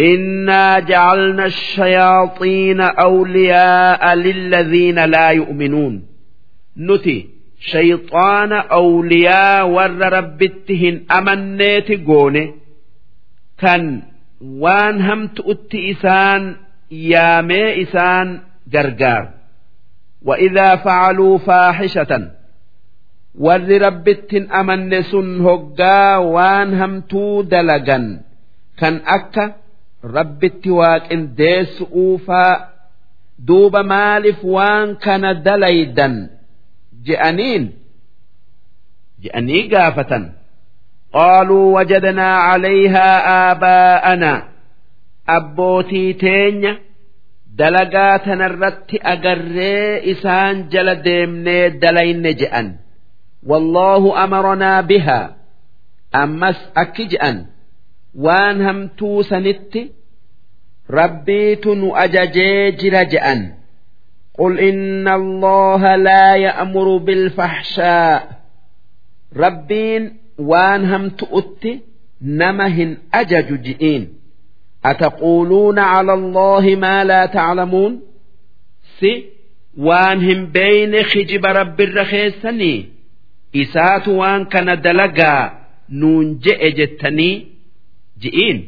[0.00, 6.06] إنا جعلنا الشياطين أولياء للذين لا يؤمنون
[6.76, 7.28] نتي
[7.60, 12.54] شيطان أولياء ور ربتهن أمنيت قوني
[13.58, 14.02] كان
[14.40, 16.56] وان همت أتي إسان
[16.90, 18.40] يامي إسان
[18.74, 19.28] قرقار
[20.22, 22.30] وإذا فعلوا فاحشة
[23.38, 28.20] ور ربتهن أمن سن هقا وان همتو دلقا
[28.78, 29.54] كان أكا
[30.03, 32.53] rabbitti waaqindeessu'uufaa
[33.47, 36.15] duuba maaliif waan kana dalaydan
[37.05, 37.63] je'aniin?
[39.23, 40.23] Je'anii gaafatan.
[41.15, 44.39] Qaaluu wajadnaa calayhaa aabaa'anaa
[45.37, 46.73] abbootii teenya
[47.59, 52.67] dalagaa tanarratti agarree isaan jala deemnee dalayne je'an.
[53.49, 55.27] Wallaahu amaranaa bihaa.
[56.21, 57.37] Ammas akki je'an
[58.14, 59.92] waan hamtuu sanitti
[60.90, 63.54] rabbiitu nu ajajee jira je'an
[64.38, 68.28] قل إن الله لا يأمر بالفحشاء
[69.36, 71.80] ربين وان هم تؤتي
[72.22, 74.08] نمهن أجج جئين
[74.84, 78.00] أتقولون على الله ما لا تعلمون
[79.00, 79.24] سي
[79.78, 82.88] وان هم بين خجب رب الرخيسني
[83.56, 85.58] إسات وان كان دلقا
[85.90, 87.46] نون جئ جتني
[88.22, 88.66] جئين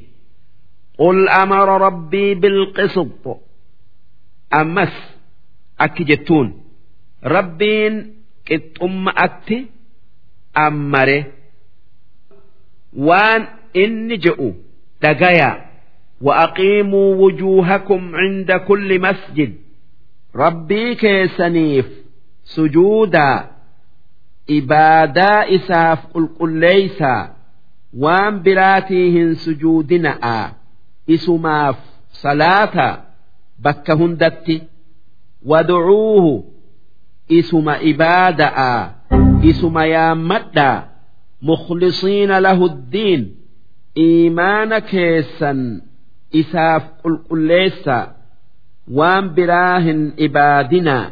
[0.98, 3.24] قل أمر ربي بالقسط
[4.54, 4.94] أمس
[5.80, 6.48] akki jettuun
[7.24, 7.94] rabbiin
[8.46, 9.58] qixxumma'atti
[10.54, 11.18] ammare
[13.06, 13.42] waan
[13.74, 14.48] inni je'u
[15.02, 15.66] dhagayaa
[16.20, 19.52] وأقيموا وجوهكم عند كل مسجد
[20.36, 21.86] ربي كيسنيف
[22.44, 23.50] سجودا
[24.50, 26.28] إبادا إساف قل
[28.03, 30.39] waan biraatii hin sujuudina'a
[31.17, 31.77] isumaaf
[32.21, 32.87] salaata
[33.67, 34.55] bakka hundatti
[35.51, 36.33] waducuuhu
[37.39, 38.73] isuma ibaada'a
[39.51, 40.83] isuma yaammadhaa
[41.49, 43.23] mukhlisiina lahu ddiin
[44.05, 45.59] iimaana keessan
[46.41, 47.97] isaaf qulqulleessa
[48.97, 51.05] waan biraa hin ibaadinaa.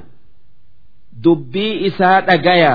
[1.23, 2.73] Dubbii isaa dhagaya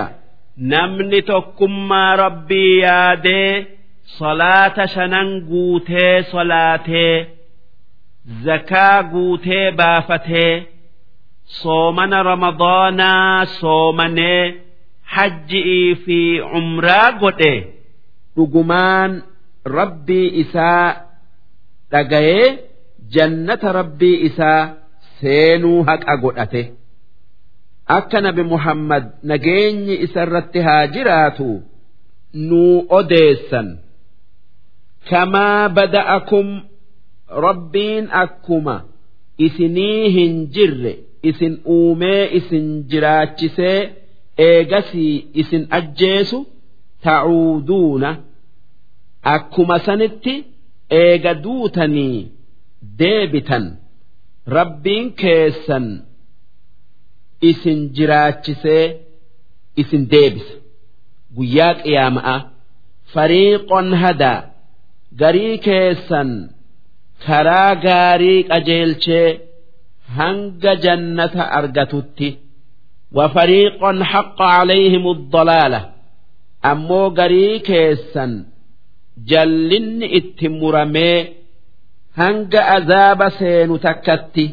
[0.73, 3.78] namni tokkummaa rabbii yaadee
[4.16, 7.14] salaata shanan guutee solaatee
[8.44, 10.53] zakaa guutee baafatee
[11.61, 14.42] soomana ramadaanaa soomanee
[15.14, 16.18] hajji'ii fi
[16.61, 17.53] umraa godhe
[18.37, 19.12] dhugumaan
[19.79, 20.87] rabbii isaa
[21.92, 22.49] dhagayee
[23.14, 24.61] jannata rabbii isaa
[25.21, 26.62] seenuu haqa godhate.
[27.97, 31.49] Akka nabi muhammad nageenyi isa irratti haa jiraatu
[32.49, 33.68] nuu odeessan
[35.11, 36.49] kamaa bada'akum
[37.45, 38.77] rabbiin akkuma
[39.47, 40.93] isinii hin jirre
[41.31, 43.79] isin uumee isin jiraachisee
[44.49, 46.39] eegasii isin ajjeesu
[47.05, 48.11] ta'uuduuna
[49.35, 50.35] akkuma sanitti
[51.03, 52.19] eega duutanii
[52.99, 53.65] deebitan
[54.57, 55.87] rabbiin keessan
[57.51, 58.85] isin jiraachisee
[59.83, 60.55] isin deebisa
[61.37, 62.37] guyyaa qiyaama'a
[63.15, 64.39] fariiqon hadaa
[65.22, 66.30] garii keessan
[67.26, 69.30] karaa gaarii qajeelchee
[70.18, 72.30] hanga jannata argatutti
[73.18, 75.82] wafariiqon haqqa calayhim الضلالة
[76.72, 78.32] ammoo garii keessan
[79.32, 81.20] jallinni itti muramee
[82.22, 84.46] hanga azaaba seenu takkatti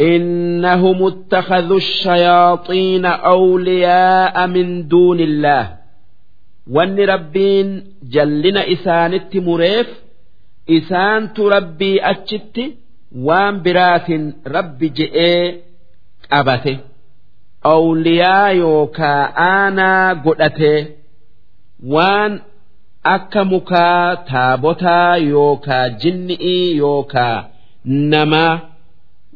[0.00, 5.64] إنهم اتخذوا الشياطين أولياء من دون الله
[6.70, 9.86] وان ربين جلنا إسانت مريف
[10.70, 12.60] إسانت ربي أتشت
[13.16, 14.10] وان برات
[14.46, 15.54] ربي جئ
[16.32, 16.78] أبته
[17.66, 20.86] أولياء يوكا أنا قدته
[21.86, 22.40] وان
[23.04, 27.44] akka mukaa taabotaa yookaa jinni'ii yookaa
[27.84, 28.60] namaa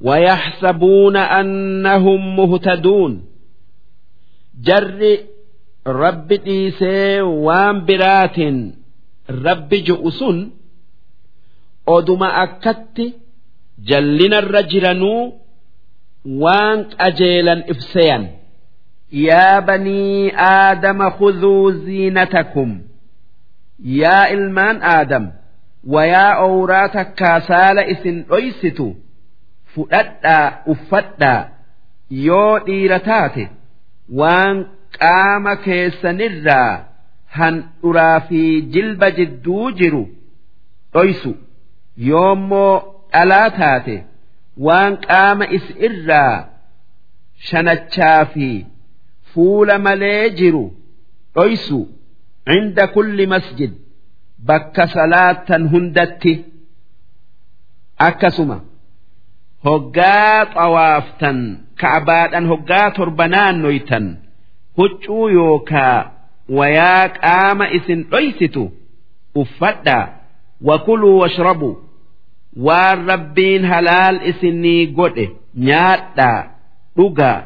[0.04, 3.24] ويحسبون أنهم مهتدون
[4.64, 5.18] جر
[5.85, 8.57] rabbi dhiisee waan biraatiin
[9.45, 10.37] rabbi ju'u sun
[11.95, 13.05] oduma akkatti
[13.89, 15.23] jallinarra jiranuu
[16.43, 18.23] waan qajeelan ibseyan.
[19.27, 22.71] Yaa banii aadama khuduu ziinatakum.
[24.01, 25.25] Yaa ilmaan aadam
[25.93, 28.87] wayaa owraa takkaa saala isin dhoysitu
[29.75, 31.41] fudhadhaa uffadhaa
[32.27, 33.43] yoo dhiira taate
[34.19, 34.57] waan
[34.99, 36.71] qaama keessanirraa
[37.37, 38.41] handhuraa fi
[38.73, 40.01] jilba jidduu jiru
[40.93, 41.31] dhoysu
[42.09, 42.73] yoommoo
[43.13, 43.95] dhalaa taate
[44.67, 46.35] waan qaama is irraa
[47.49, 48.49] shanachaa fi
[49.33, 50.65] fuula malee jiru
[51.35, 51.79] dhoysu
[52.51, 53.71] cinda kulli masjid
[54.47, 56.33] bakka salaattan hundatti
[58.07, 58.57] akkasuma.
[59.67, 61.37] hoggaa xawaaftan
[61.81, 64.05] ka'abaadhaan hoggaa torba naannoytan
[64.77, 66.11] huccuu yookaa
[66.59, 68.63] wayaa qaama isin dhoysitu
[69.43, 70.05] uffadhaa
[70.69, 71.75] wakuluu washrabuu
[72.67, 75.25] waan rabbiin halaal isinii godhe
[75.69, 76.39] nyaadhaa
[76.97, 77.37] dhugaa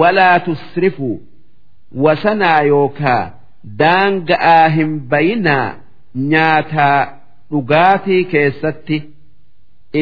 [0.00, 1.16] walaa tusrifuu
[2.06, 3.22] wasanaa yookaa
[3.82, 5.68] daanga'aa hin bayinaa
[6.32, 7.00] nyaataa
[7.50, 8.98] dhugaatii keessatti.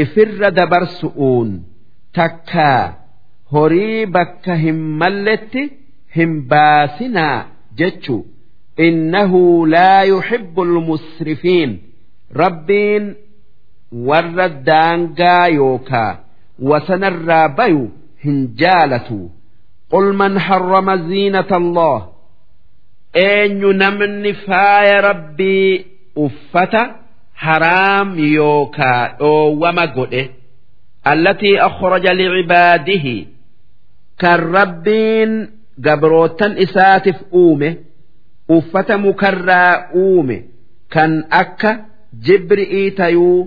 [0.01, 1.51] Ifirra dabarsu'uun
[2.19, 2.95] takkaa
[3.53, 5.63] horii bakka hin malletti
[6.19, 7.37] hin baasinaa
[7.81, 8.21] jechuu
[8.89, 9.41] innahu
[9.77, 11.73] laa yuhibbu almusrifiin
[12.43, 13.05] rabbiin
[14.11, 16.13] warra daangaa yookaa
[16.71, 17.83] wasanarraa bayu
[18.25, 19.19] hin jaalatu.
[19.93, 21.99] Qul man harrama ziinata allah
[23.15, 25.87] eenyu namni faaya rabbii
[26.25, 26.83] uffata
[27.45, 30.23] haraam yookaa dhoowwama godhe
[31.13, 33.17] allatii akhraja licibaadihi
[34.23, 35.33] kan rabbiin
[35.86, 37.70] gabrootan isaatiif uume
[38.58, 39.74] uffata mukarraa
[40.06, 40.38] uume
[40.94, 41.72] kan akka
[42.26, 43.40] jibri'ii tayuu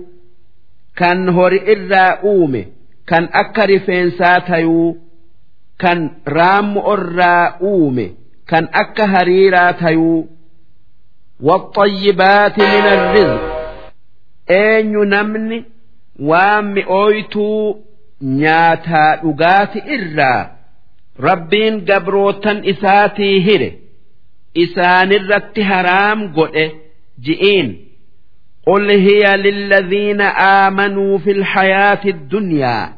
[0.99, 2.61] kan hori irraa uume
[3.09, 4.89] kan akka rifeensaa tayuu
[5.83, 5.99] kan
[6.37, 8.05] raammu irraa uume
[8.49, 10.19] kan akka hariiraa tayuu
[11.43, 13.41] والطيبات من الرزق
[14.49, 15.65] eenyu namni
[16.29, 17.83] waan mi'ooytuu
[18.21, 20.49] nyaataa dhugaati irraa
[21.29, 23.69] rabbiin gabrootan isaatii hire
[24.63, 26.65] isaanirratti haraam godhe
[27.27, 27.69] ji'iin
[28.67, 30.21] قل هي للذين
[30.65, 32.93] آمنوا في الحياة الدنيا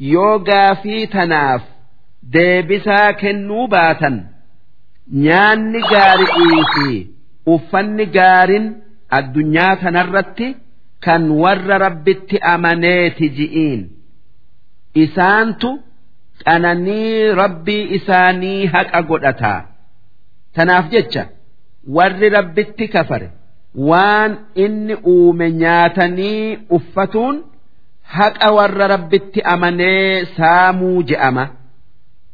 [0.00, 1.62] يوغا في تناف
[2.22, 4.24] ديبسا كنو باتا
[5.24, 6.88] nyaanni gaari'ii fi
[7.52, 8.66] uffanni gaarin
[9.18, 10.48] addunyaa kanarratti
[11.04, 13.80] kan warra rabbitti amaneeti ji'iin
[15.04, 15.70] isaantu
[16.45, 19.59] qananii rabbii isaanii haqa godhataa
[20.55, 21.23] tanaaf jecha
[21.97, 23.27] warri rabbitti kafare
[23.89, 24.31] waan
[24.65, 27.35] inni uume nyaatanii uffatuun
[28.15, 31.45] haqa warra rabbitti amanee saamuu je'ama.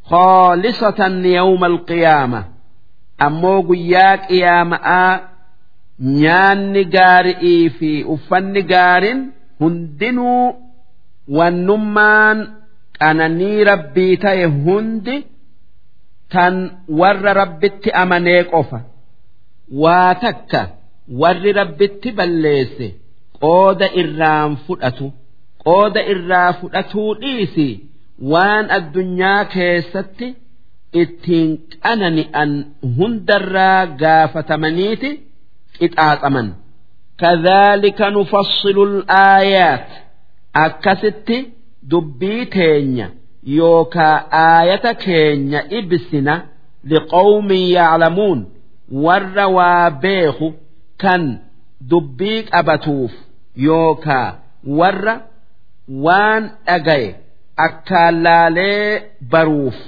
[0.10, 2.39] Khoolisatan yawma alqiyaama
[3.28, 5.12] ammoo guyyaa qiyaama'aa
[6.22, 9.20] nyaanni gaari'ii fi uffanni gaariin
[9.60, 10.45] hundinuu
[11.38, 12.38] wannummaan
[13.02, 15.16] qananii rabbii ta'e hundi
[16.34, 16.56] tan
[17.00, 18.80] warra rabbitti amanee qofa.
[19.84, 20.62] Waa takka
[21.22, 22.88] warri rabbitti balleesse
[23.41, 25.08] qooda irraan fudhatu
[25.66, 27.68] qooda irraa fudhatuu dhiisi
[28.32, 30.28] waan addunyaa keessatti
[31.02, 31.50] ittiin
[31.84, 32.52] qanani'an
[32.97, 35.10] hundarraa gaafatamaniiti
[35.80, 36.47] qixaaxaman.
[37.22, 38.84] Kadhaalika nufassilu
[39.24, 39.88] aayaat
[40.66, 41.38] akkasitti
[41.90, 43.07] dubbii teenya
[43.59, 46.34] yookaa aayata keenya ibsina
[46.90, 48.40] liqawmin yaclamuun
[49.05, 50.49] warra waa beeku
[51.03, 51.22] kan
[51.90, 53.12] dubbii qabatuuf
[53.66, 54.28] yookaa
[54.78, 55.14] warra
[56.05, 57.11] waan dhagaye
[57.66, 59.78] akkaan laalee baruuf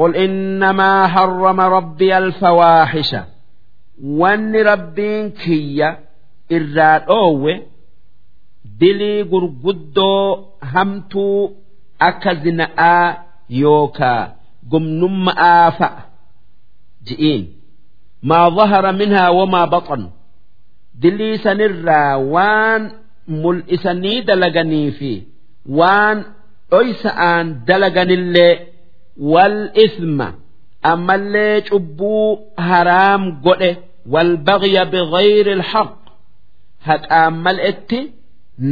[0.00, 3.16] قل إنما حرم ربي الفواحش
[4.04, 5.98] وان ربين كيا
[6.52, 7.62] إراد أوه
[8.81, 10.25] dilii gurguddoo
[10.73, 11.39] hamtuu
[12.09, 13.07] akka zina'aa
[13.61, 14.21] yookaa
[14.71, 16.01] gumnumma'aa fa'a
[17.07, 17.43] ji'iin
[18.29, 20.03] maa dhahara minhaa wamaa baxan
[21.01, 22.81] dilii sanirraa waan
[23.43, 25.11] mul'isanii dalaganii fi
[25.79, 26.17] waan
[26.71, 28.53] dhoysa'aan dalaganillee
[29.33, 30.27] wal isma.
[30.91, 32.27] Ammallee cubbuu
[32.67, 33.71] haraam godhe
[34.13, 35.91] wal bagya bighayri alhaq
[36.87, 37.99] haqaan mal'etti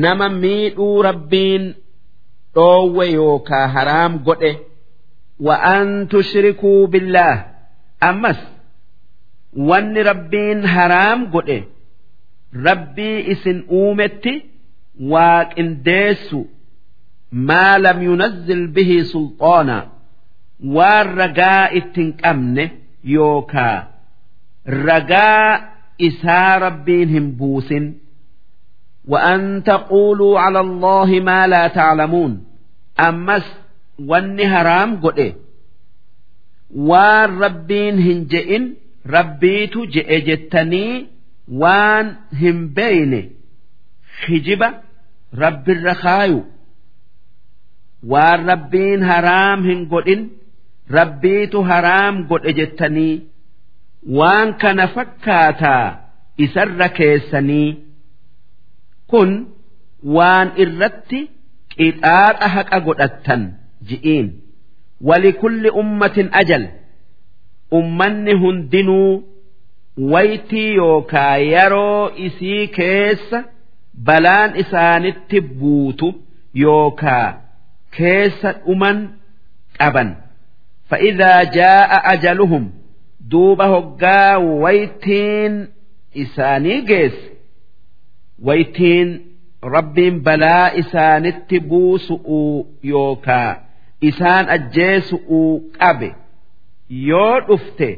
[0.04, 1.64] nama miidhuu rabbiin
[2.56, 4.52] dhoowwe yookaa haraam godhe
[5.48, 7.38] wa'an tushrikuu billaah.
[8.10, 8.40] Ammas
[9.70, 11.58] wanni rabbiin haraam godhe
[12.68, 14.34] rabbii isin uumetti
[15.12, 16.40] waaqindeessu
[17.48, 19.78] maa lam yunazzil bihi sulxaana
[20.76, 22.66] waan ragaa ittin qabne
[23.16, 23.78] yookaa
[24.88, 25.50] ragaa
[26.10, 27.86] isaa rabbiin hin buusin.
[29.09, 32.45] وأن تقولوا على الله ما لا تعلمون
[33.09, 33.43] أمس
[33.99, 35.35] واني هرام قد
[36.75, 38.75] وان ربين هنجئن
[39.07, 41.07] ربيت جئ جتني
[41.49, 43.31] وان هم بين
[44.27, 44.75] خجبة
[45.39, 46.45] رب الرخايو
[48.07, 50.29] وان ربين هرام هنقدن
[50.91, 53.23] rabbiitu haraam godhe jettanii
[54.19, 55.87] waan kana fakkaataa
[56.47, 57.69] isarra keessanii
[59.12, 59.32] kun
[60.16, 61.20] waan irratti
[61.76, 63.42] qixaaxa haqa godhattan
[63.90, 64.28] ji'iin.
[65.08, 66.64] Wali kulli ummatin ajal.
[67.80, 69.12] Ummanni hundinuu
[70.14, 73.40] waytii yookaa yeroo isii keessa
[74.06, 76.08] balaan isaanitti buutu
[76.64, 77.28] yookaa
[77.98, 78.98] keessa dhuman
[79.80, 80.10] qaban.
[80.90, 82.66] Fa'idaa jaa'a ajaluhum
[83.32, 85.54] duuba hoggaa waytiin
[86.24, 87.26] isaanii geesse.
[88.48, 89.10] waytiin
[89.76, 93.52] rabbiin balaa isaanitti buusu'uu yookaa
[94.10, 96.10] isaan ajjeesu'uu qabe
[97.10, 97.90] yoo dhufte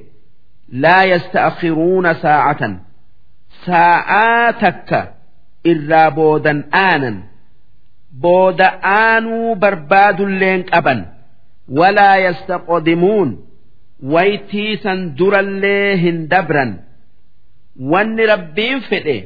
[0.84, 2.74] laa yasta'khiruuna saacatan
[3.66, 5.00] saa'aa takka
[5.72, 7.18] irraa boodan aanan
[8.24, 8.68] booda
[9.02, 11.00] aanuu barbaadulleen qaban
[11.80, 13.30] walaa yastaqodimuun
[14.14, 16.72] waytii san durallee hin dabran
[17.94, 19.18] wanni rabbiin fedhe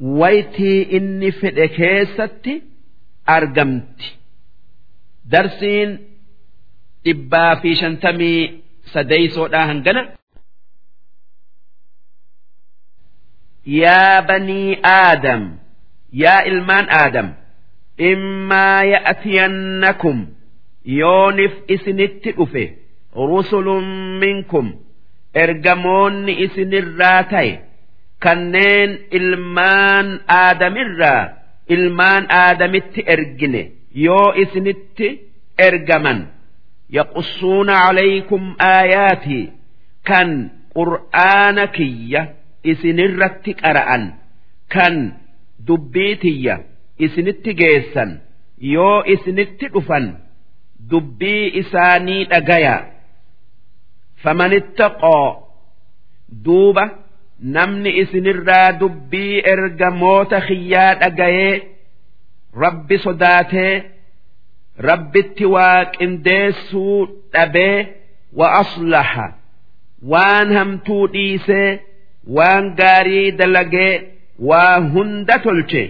[0.00, 2.54] waytii inni fedhe keessatti
[3.36, 4.06] argamti.
[5.32, 5.90] Darsiin
[7.04, 8.42] dhibbaa fi shantamii
[8.92, 10.02] sadeeysoodhaa hangana.
[13.80, 15.42] Yaa banii aadam
[16.22, 17.28] yaa ilmaan aadam
[18.10, 20.18] immaa ya'tiyannakum
[21.00, 22.64] yoonif isinitti dhufe
[23.30, 23.86] rusulun
[24.22, 24.66] minkum
[25.42, 27.52] ergamoonni isinirraa ta'e
[28.24, 30.08] kanneen ilmaan
[30.40, 31.22] aadamirraa
[31.74, 33.62] ilmaan aadamitti ergine
[34.06, 35.08] yoo isinitti
[35.68, 36.20] ergaman
[36.98, 39.44] yaqussuuna calaykum aayaatii
[40.08, 40.28] kan
[40.76, 42.22] qur'aana kiyya
[42.72, 44.04] isinirratti qara'an
[44.74, 44.94] kan
[45.68, 46.54] dubbii tiyya
[47.06, 48.10] isinitti geessan
[48.74, 50.06] yoo isinitti dhufan
[50.90, 52.76] dubbii isaanii dhagaya.
[54.22, 55.26] Faman ittaqoo
[56.44, 56.84] duuba
[57.42, 61.54] namni isinirraa dubbii ergamoota kiyyaa dhagayee
[62.64, 63.74] rabbi sodaatee
[64.88, 66.98] rabbitti waa qindeessuu
[67.34, 67.86] dhabee
[68.38, 69.26] wa aslaha
[70.12, 71.70] waan hamtuu dhiisee
[72.38, 73.92] waan gaarii dalagee
[74.48, 75.84] waa hunda tolche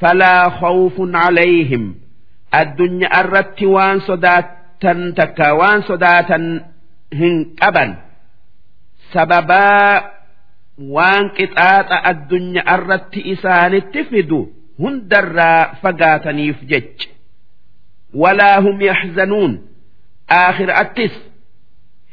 [0.00, 1.84] falaa khawfun calayhim
[2.60, 6.44] addunyaa irratti waan sodaatan takka waan sodaatan
[7.20, 7.90] hin qaban.
[9.12, 10.02] Sababaa
[10.95, 14.39] waan qixaaxa addunyaa irratti isaanitti fidu
[14.83, 17.09] hundarraa fagaataniif jecha
[18.21, 19.53] walaa hum yaxzanuun
[20.39, 21.13] aakhiraattis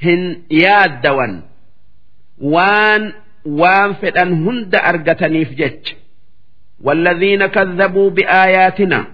[0.04, 0.22] hin
[0.62, 1.32] yaaddawan
[2.54, 3.02] waan
[3.61, 5.94] waan fedhan hunda argataniif jecha
[6.86, 9.04] والذين كذبوا بآياتنا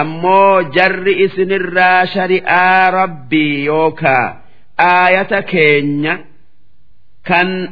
[0.00, 4.42] أمو جر إسنرا شريعة ربي يوكا
[4.80, 6.24] آية كينيا
[7.24, 7.70] كان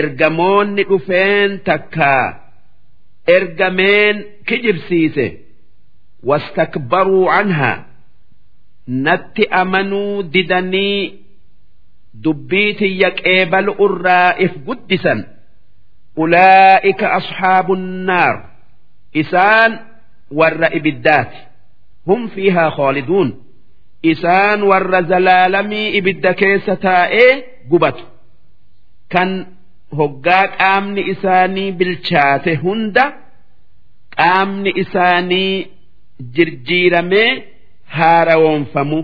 [0.00, 2.12] ergamoonni dhufeen takka
[3.36, 4.16] ergameen
[4.48, 5.26] kijibsiise
[6.30, 7.76] wastakbaruu canhaa
[9.06, 10.98] natti amanuu didanii
[12.24, 15.20] dubbii tiyya qeebalu irraa if guddisan
[16.22, 18.36] ulaa'ika asxaabu nnaar
[19.22, 19.72] isaan
[20.40, 21.38] warra ibiddaati
[22.06, 23.30] hum fiihaa khooliduun
[24.12, 27.30] isaan warra zalaalamii ibidda keessa taa'ee
[27.70, 28.04] gubatu.
[29.12, 29.30] Kan
[29.97, 33.05] hoggaa qaamni isaanii bilchaate hunda
[34.17, 35.67] qaamni isaanii
[36.35, 37.29] jirjiiramee
[37.97, 38.99] haarawoonfamu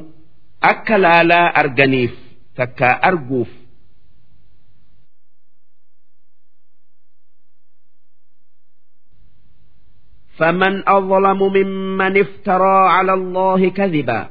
[0.71, 2.13] akka laalaa arganiif
[2.57, 3.51] takkaa arguuf.
[10.39, 14.29] فمن أظلم ممن افترى على الله كذبا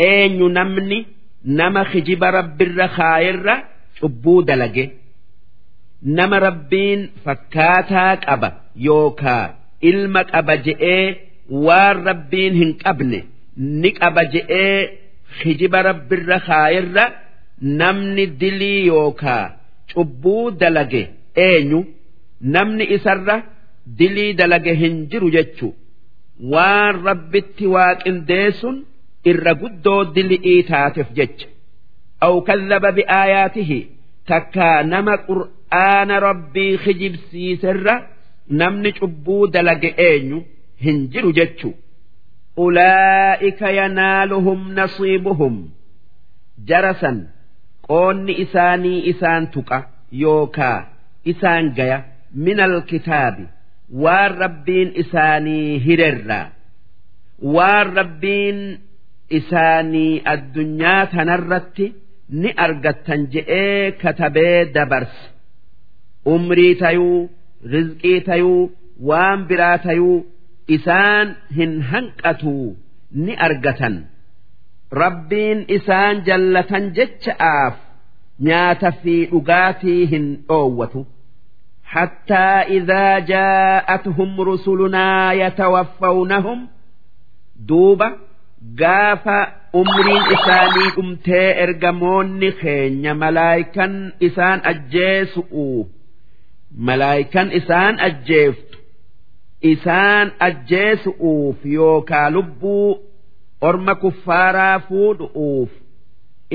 [0.00, 1.06] أين نمني
[1.44, 3.64] نما خجب رب الرخائر
[4.00, 4.90] شبو دلقه
[6.17, 8.49] nama rabbiin fakkaataa qaba
[8.87, 9.45] yookaa
[9.91, 11.05] ilma qaba je'ee
[11.67, 13.19] waan rabbiin hin qabne
[13.81, 14.79] ni qaba je'ee
[15.43, 17.05] hijiba rabbirra kaayirra
[17.81, 19.43] namni dilii yookaa
[19.93, 21.03] cubbuu dalage
[21.47, 21.79] eenyu
[22.55, 23.35] namni isarra
[23.99, 25.67] dilii dalage hin jiru jechu.
[26.53, 28.75] Waan rabbitti waaqindeessun
[29.31, 31.47] irra guddoo dili'ii taateef jecha.
[32.25, 33.79] Aw kallaba bi'aayaatihi
[34.29, 35.13] takkaa nama
[35.75, 37.95] qur'aana rabbii kijibsiiserra
[38.59, 40.39] namni cubbuu dalage eenyu
[40.83, 41.69] hin jiru jechu.
[42.65, 45.55] Ulaa'ika yanaaluhum nasiibuhum.
[46.69, 47.17] Jarasan
[47.87, 49.79] qoonni isaanii isaan tuqa
[50.23, 50.79] yookaa
[51.31, 51.99] isaan gaya
[52.45, 53.45] min alkitaabi
[54.03, 56.47] waan rabbiin isaanii hirerraa
[57.55, 58.59] waan rabbiin
[59.39, 61.85] isaanii addunyaa tanarratti
[62.41, 65.23] ni argattan je'ee katabee dabarse
[66.34, 67.18] umrii tayuu
[67.74, 68.70] rizqii tayuu
[69.08, 70.16] waan biraa tayuu
[70.76, 71.26] isaan
[71.58, 72.66] hin hanqatuu
[73.24, 73.96] ni argatan
[75.02, 77.74] rabbiin isaan jallatan jecha'aaf
[78.48, 81.02] nyaata fi dhugaatii hin dhoowwatu
[81.94, 86.68] حتى إذا جاءتهم رسلنا يتوفونهم
[87.56, 88.08] دوبة
[88.80, 89.28] قاف
[89.74, 95.84] أمرين إساني أمتي إرجمون خين ملايكا إسان أجيسؤوا
[96.77, 98.77] malaayikan isaan ajjeeftu
[99.61, 102.89] isaan ajjeesu'uuf yookaa lubbuu
[103.61, 105.71] orma kuffaaraa fuudhu'uuf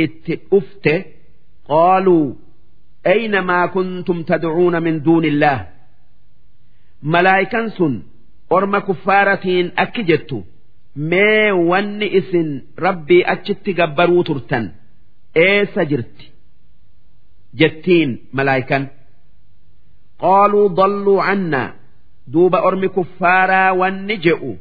[0.04, 0.94] itti dhufte
[1.68, 2.26] qaaluu
[3.14, 5.60] ayna maa kuntum tadcuuna min duuni illaah
[7.02, 7.94] malaayikan sun
[8.50, 10.38] orma kuffaaratiin akki jettu
[11.10, 12.48] mee wanni isin
[12.84, 14.64] rabbii achitti gabbaruu turtan
[15.34, 16.24] eessa jirti?
[17.60, 18.90] jettiin malaayikan
[20.22, 21.68] qaaluu dalluu cannaa
[22.32, 24.52] duuba ormi kuffaaraa wanni je'u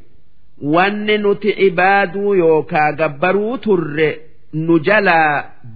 [0.75, 4.09] wanni nuti ibaaduu yookaa gabbaruu turre
[4.65, 5.33] nu jalaa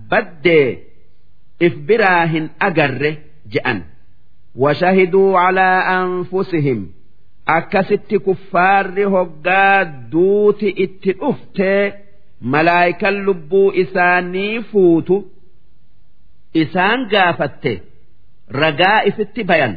[0.09, 0.67] baddee
[1.67, 3.11] if biraa hin agarre
[3.55, 3.79] je'an
[4.63, 6.81] washahiduu calaa anfusihim
[7.57, 9.77] akkasitti kuffaarri hoggaa
[10.11, 11.81] duuti itti dhuftee
[12.55, 15.15] malaayikan lubbuu isaanii fuutu
[16.63, 17.73] isaan gaafatte
[18.62, 19.74] ragaa ifitti bayan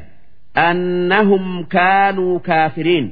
[0.67, 3.11] annahum kaanuu kaafiriin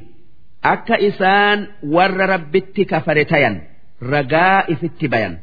[0.72, 1.58] akka isaan
[1.94, 3.60] warra rabbitti kafare tayan
[4.14, 5.38] ragaa ifitti bayan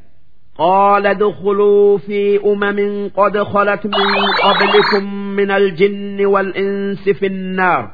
[0.58, 7.92] قال ادخلوا في أمم قد خلت من قبلكم من الجن والإنس في النار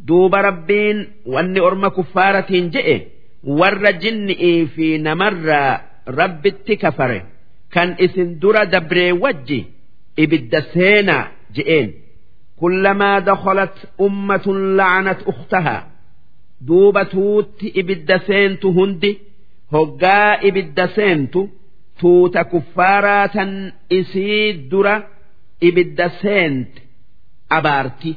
[0.00, 3.00] دوب ربين واني أرم كفارة جئ
[3.44, 5.46] ور جنئي في نمر
[6.08, 7.22] رب التكفر
[7.72, 9.64] كان إسن در دبر وجي
[10.17, 11.89] ibidda seenaa je'een.
[12.59, 15.81] Kullamaa dakhalat ummatun la'anat uktahaa
[16.67, 19.11] duuba tuutti ibidda seentu hundi
[19.73, 21.41] hoggaa ibidda seentu
[21.99, 23.51] tuuta kuffaaraa tan
[23.99, 24.95] isii dura
[25.67, 26.81] ibidda seente
[27.57, 28.11] abaarti.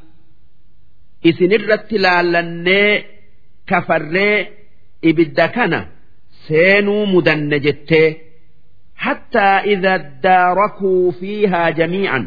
[1.28, 2.90] Isinirratti laallannee
[3.68, 4.38] kafarree
[5.10, 5.80] ibidda kana
[6.46, 8.08] seenuu mudanne jettee.
[9.04, 12.24] Hattaa idha daarakuu fiihaa jamiican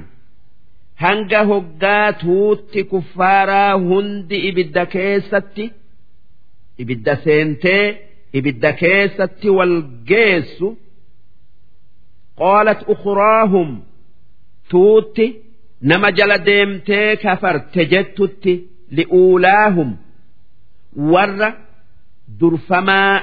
[1.04, 5.66] hanga hoggaa tuutti kuffaaraa hundi ibidda keessatti
[6.86, 7.84] ibidda seentee
[8.40, 9.76] ibidda keessatti wal
[10.10, 10.68] geessu
[12.42, 13.70] qaalat ukhraahum
[14.72, 15.26] tuutti
[15.90, 18.54] nama jala deemtee kafarte jettutti
[18.98, 19.90] li'uulaahum
[21.14, 21.50] warra
[22.40, 23.14] durfamaa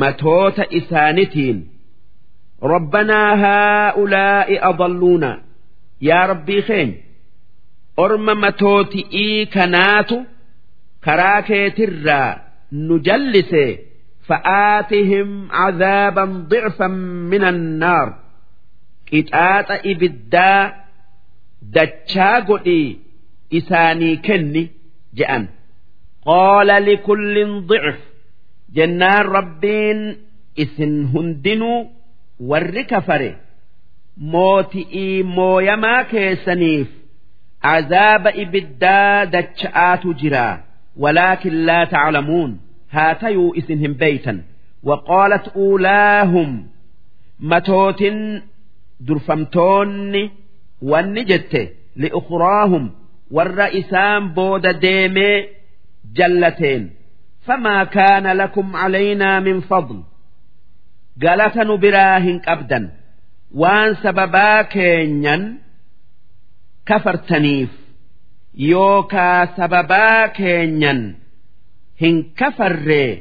[0.00, 1.58] matoota isaanitiin
[2.72, 5.30] rabbanaa haa'ulaa'i adalluuna
[6.08, 6.98] yaa rabbii keenya
[8.04, 10.16] orma matooti'ii kanaatu
[11.06, 12.30] karaa keetirraa
[12.86, 13.64] nu jallise
[14.28, 16.94] fa'aatihim cadaaban dicfan
[17.32, 18.08] min annaar
[19.08, 20.60] qixaaxa ibiddaa
[21.74, 22.88] dachaa godhii
[23.58, 24.62] isaanii kenni
[25.18, 25.44] je'an
[26.28, 27.98] qaala likullin dicf
[28.76, 30.00] jennaan rabbiin
[30.64, 31.80] isin hundinuu
[32.50, 33.30] warri kafare
[34.32, 36.88] mooti'ii mooyamaa keessaniif
[37.74, 40.46] azaaba ibiddaa dacha'aatu jira.
[41.02, 42.50] Walaakin laa taclamuun
[42.94, 44.38] haa tayuu isin hin beeytan.
[44.88, 46.50] Waqaalat uulaahum
[47.50, 48.18] matootin
[49.06, 50.22] durfamtoonni
[50.90, 51.62] wanni jette
[52.02, 52.84] li'ukhraahum
[53.36, 55.36] warra isaan booda deemee
[56.16, 56.82] jallateen.
[57.46, 59.98] Famaa kaana lakum calaynaa min fadl.
[61.23, 62.85] galata nu biraa hin qabdan
[63.61, 65.43] waan sababaa keenyan
[66.89, 67.69] kafartaniif
[68.71, 71.01] yookaa sababaa keenyan
[72.01, 73.11] hin kafarree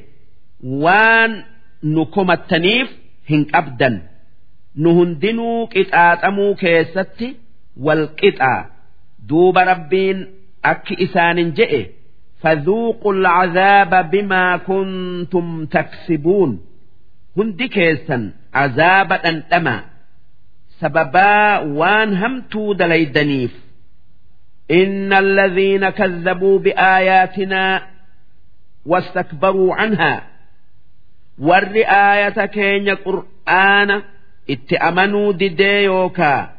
[0.85, 1.33] waan
[1.95, 2.89] nu komattaniif
[3.31, 3.95] hin qabdan
[4.85, 7.29] nu hundinuu qixaaxamuu keessatti
[7.89, 8.61] wal qixaa
[9.29, 10.19] duuba rabbiin
[10.73, 11.83] akki isaanin je'e
[12.43, 16.61] فذوقوا العذاب بما كنتم تكسبون
[17.37, 19.85] هندي كيسا عذاب أنتما
[20.81, 23.55] سببا وان همتو دليدنيف
[24.71, 27.87] إن الذين كذبوا بآياتنا
[28.87, 30.23] واستكبروا عنها
[31.39, 34.03] ور آية كين قرآن
[34.51, 36.53] اتأمنوا ددي يوكا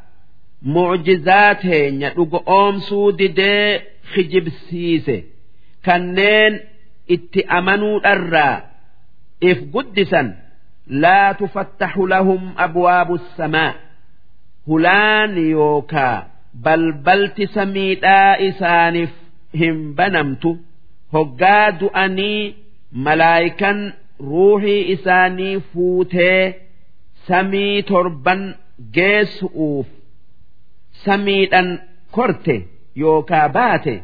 [0.62, 3.80] معجزات يدوغ أومسو ددي
[4.14, 5.24] خجب سيسي
[5.86, 6.60] كنين
[7.12, 8.64] اتأمنوا الرا
[9.44, 10.36] إف قدسا
[10.88, 13.76] لا تفتح لهم أبواب السماء
[14.70, 19.10] هلان يوكا بل بلت سميدا إسانف
[19.56, 20.56] هم بنمتو
[21.16, 22.56] hoggaa du'anii
[23.06, 23.78] malaayikan
[24.30, 26.56] ruuxii isaanii fuutee
[27.28, 28.42] samii torban
[28.96, 29.88] geessu'uuf
[31.06, 31.70] samiidhan
[32.16, 32.56] korte
[33.04, 33.96] yookaa baate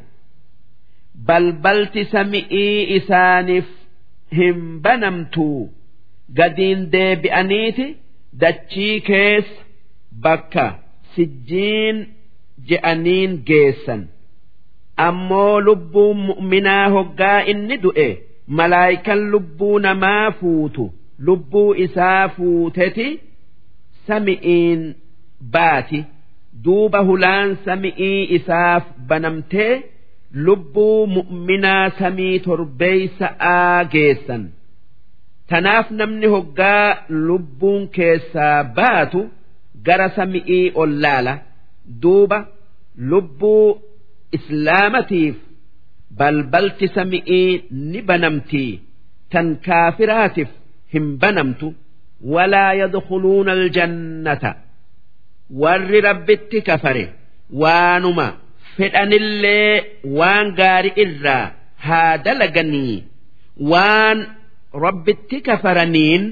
[1.28, 3.68] balbalti sami'ii isaaniif
[4.38, 5.60] hin banamtuu
[6.37, 7.87] gadiin deebi'aniiti
[8.41, 9.63] dachii keessa
[10.25, 10.67] bakka
[11.15, 11.97] sijjiin
[12.69, 14.03] je'aniin geessan.
[15.07, 18.09] Ammoo lubbuun mu'minaa hoggaa inni du'e
[18.59, 20.85] malaayikan lubbuu namaa fuutu
[21.27, 23.09] lubbuu isaa fuuteti
[24.07, 24.83] sami'iin
[25.55, 26.01] baati.
[26.65, 29.75] Duuba hulaan sami'ii isaaf banamtee
[30.47, 34.43] lubbuu mu'minaa samii torbeeysa'aa geessan
[35.51, 36.87] tanaaf namni hoggaa
[37.27, 39.21] lubbuun keessaa baatu
[39.87, 41.35] gara sami'ii ol laala
[42.03, 42.39] duuba
[43.11, 43.67] lubbuu
[44.39, 45.37] islaamatiif
[46.19, 47.51] balbalti sami'ii
[47.91, 48.73] ni banamtii
[49.33, 50.51] tan kaafiraatiif
[50.93, 51.69] hin banamtu.
[52.35, 54.51] Walaa yadkhuluuna aljannata.
[55.63, 57.05] Warri rabbitti kafare
[57.63, 58.27] waanuma
[58.77, 59.75] fedhanillee
[60.19, 61.45] waan gaari irraa
[61.87, 62.97] haa dalaganii.
[63.73, 64.19] Waan
[64.85, 66.25] rabbitti kafaraniin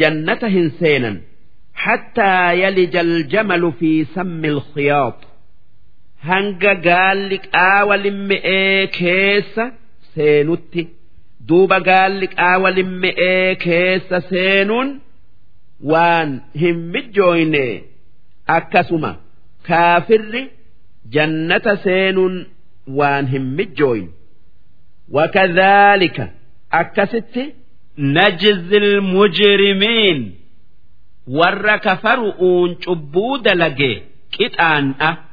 [0.00, 1.16] jannata hin seenan
[1.84, 5.16] hattaa yalija aljamalu fi sammi alkhiyaax
[6.30, 9.64] hanga gaalli qaawa limme'ee keessa
[10.14, 10.82] seenutti
[11.48, 14.88] duuba gaalli qaawa limme'ee keessa seenuun
[15.92, 17.64] waan hin mijjooyne
[18.58, 19.10] akkasuma
[19.68, 20.42] kaafirri
[21.16, 22.36] jannata seenuun
[22.98, 24.10] waan hin mijjooyne
[25.16, 26.26] wakadhaalika
[26.80, 27.44] akkasitti
[27.98, 30.20] najzil mujrimiin
[31.26, 33.92] warra kafaru'uun cubbuu dalage
[34.30, 35.28] qixaan'a.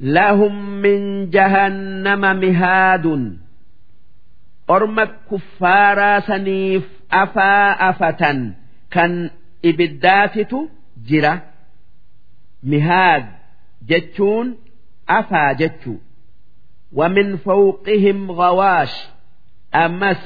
[0.00, 3.38] lahum min jahannama mihaadun.
[4.68, 8.56] Orma kuffaaraa saniif afaa afatan
[8.88, 9.30] kan
[9.62, 10.70] ibiddaatitu
[11.08, 11.34] jira.
[12.62, 13.24] Mihaad
[13.88, 14.56] jechuun
[15.06, 16.00] afaa jechuu.
[16.92, 18.96] Wa min fawqihim gawaash.
[19.72, 20.22] Ammas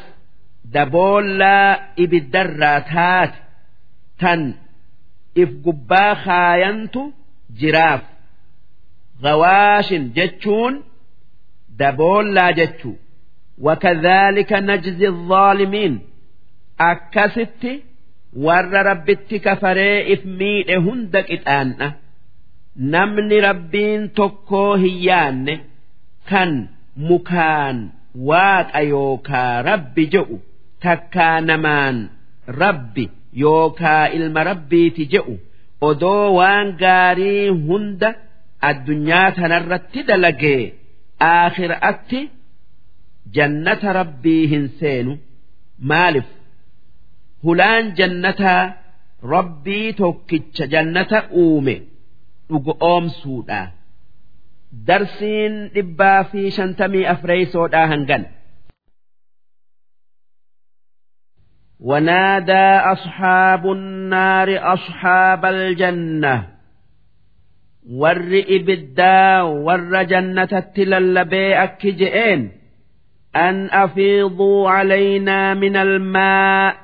[0.76, 1.70] daboollaa
[2.04, 3.38] ibiddarraa taate
[4.22, 4.42] tan
[5.42, 7.02] if gubbaa kaayantu
[7.60, 8.04] jiraaf
[9.24, 10.76] gawaashin jechuun
[11.80, 12.96] daboollaa jechuu
[13.68, 15.96] wakadhaalika najzi الظaalimiin
[16.92, 17.72] akkasitti
[18.46, 21.88] warra rabbitti kafaree if miidhe hunda qixaan'a
[22.94, 25.56] namni rabbiin tokkoo hin yaanne
[26.30, 26.52] kan
[27.10, 27.78] mukaan
[28.30, 30.38] waaqa yookaa rabbi jedhu
[30.85, 31.97] takkaa namaan.
[32.63, 33.05] Rabbi
[33.43, 35.35] yookaa ilma rabbiiti jedhu
[35.89, 38.11] odoo waan gaarii hunda
[38.71, 40.63] addunyaa tanarratti dalagee
[41.31, 42.21] aakhiraatti
[43.37, 45.13] jannata rabbii hin seenu.
[45.91, 46.29] Maalif
[47.45, 48.63] hulaan jannataa
[49.35, 51.75] rabbii tokkicha jannata uume
[52.49, 53.61] dhugo oomsuudha.
[54.87, 58.23] Darsiin dhibbaa fi shantamii afreeysoodhaa hangan
[61.81, 66.49] ونادى أصحاب النار أصحاب الجنة.
[67.91, 71.25] والرئ بالداء ور جنة التلال
[71.87, 72.53] جئين.
[73.37, 76.77] أن أفيضوا علينا من الماء.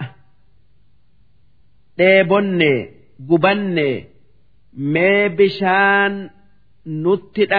[1.96, 2.90] تيبني
[3.30, 4.04] قبني
[4.76, 6.30] مي بشان
[6.86, 7.52] نتت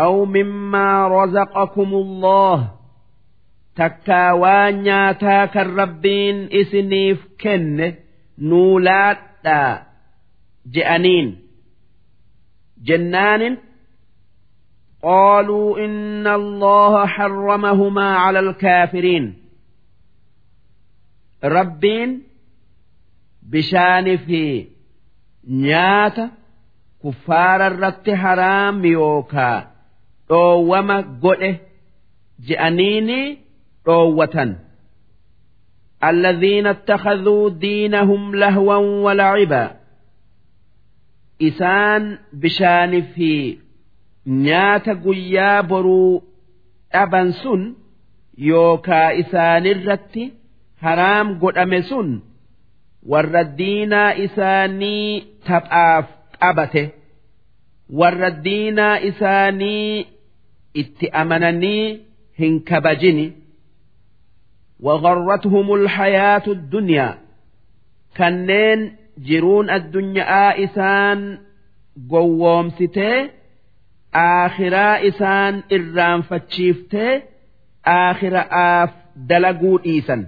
[0.00, 2.77] أو مما رزقكم الله.
[3.77, 7.87] takkaa waan nyaataa kan rabbiin isiniif kenne
[8.49, 9.73] nuulaadhaa
[10.73, 11.29] je'aniin
[12.87, 13.55] jennaanin
[15.13, 19.25] قالوا إن الله حرمهما على الكافرين
[21.43, 22.23] ربين
[23.43, 24.67] بشان في
[25.47, 26.17] نيات
[27.03, 29.71] كفار الرت حرام يوكا
[30.29, 31.57] دوما قده
[32.47, 33.37] جأنيني
[33.88, 34.68] dhoowwatan
[36.04, 39.76] الذين اتخذوا دينهم لهوا ولعبا.
[41.42, 43.58] إسان بشان في
[44.26, 46.22] نيات قيا برو
[46.92, 47.74] أبن سن
[48.38, 50.18] يوكا إسان الرت
[50.82, 52.20] حرام قد أمسن.
[53.06, 56.04] والردين إساني تبعاف
[56.42, 56.88] أبته
[57.90, 60.06] والردين إساني
[60.76, 62.00] اتأمنني
[62.38, 63.32] هنكبجني.
[64.80, 67.18] وغرتهم الحياة الدنيا.
[68.16, 71.38] كنين جرون الدنيا إسان
[72.10, 73.30] قووم ستي
[74.14, 77.22] آخرا إسان إرام فتشيفتي
[77.86, 80.26] آخر آف دلقوا إيسا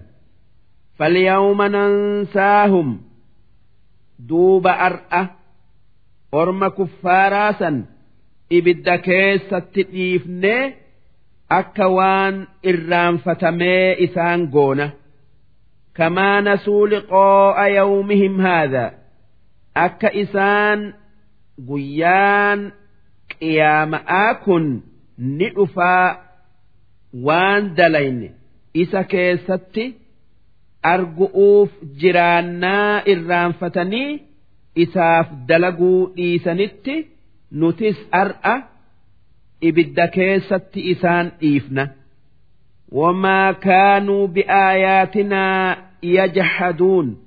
[0.98, 3.00] فاليوم ننساهم.
[4.18, 5.30] دوب أرأة
[6.34, 7.84] أرم كفاراسا
[8.52, 10.74] إبدا كيسة تئيفني
[11.58, 12.36] akka waan
[12.70, 14.86] irraanfatamee isaan goona.
[15.96, 18.84] Kamaa nasuu liqoo'a yawmihim haadha.
[19.84, 20.80] Akka isaan
[21.68, 22.60] guyyaan
[23.32, 24.64] qiyaama'aa kun
[25.38, 26.08] ni dhufaa
[27.26, 28.28] waan dalayne.
[28.82, 29.84] Isa keessatti
[30.92, 31.70] argu'uuf
[32.00, 34.10] jiraannaa irraanfatanii
[34.84, 36.94] isaaf dalaguu dhiisanitti
[37.60, 38.54] nutis ar'a
[39.61, 41.87] ibidda keessatti isaan dhiifna.
[42.91, 47.17] وما كانوا بآياتنا يجحدون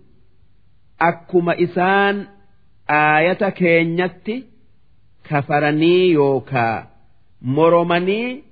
[1.00, 2.26] أكما إسان
[2.90, 4.44] آية كينيت
[5.24, 6.88] كفرني يوكا
[7.42, 8.42] مرمني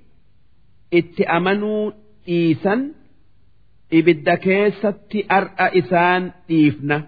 [0.93, 1.91] اتأمنوا
[2.29, 2.91] إيسا
[3.97, 7.01] ibidda keessatti ar'a isaan dhiifna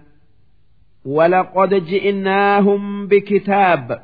[1.04, 4.02] ولقد جئناهم بكتاب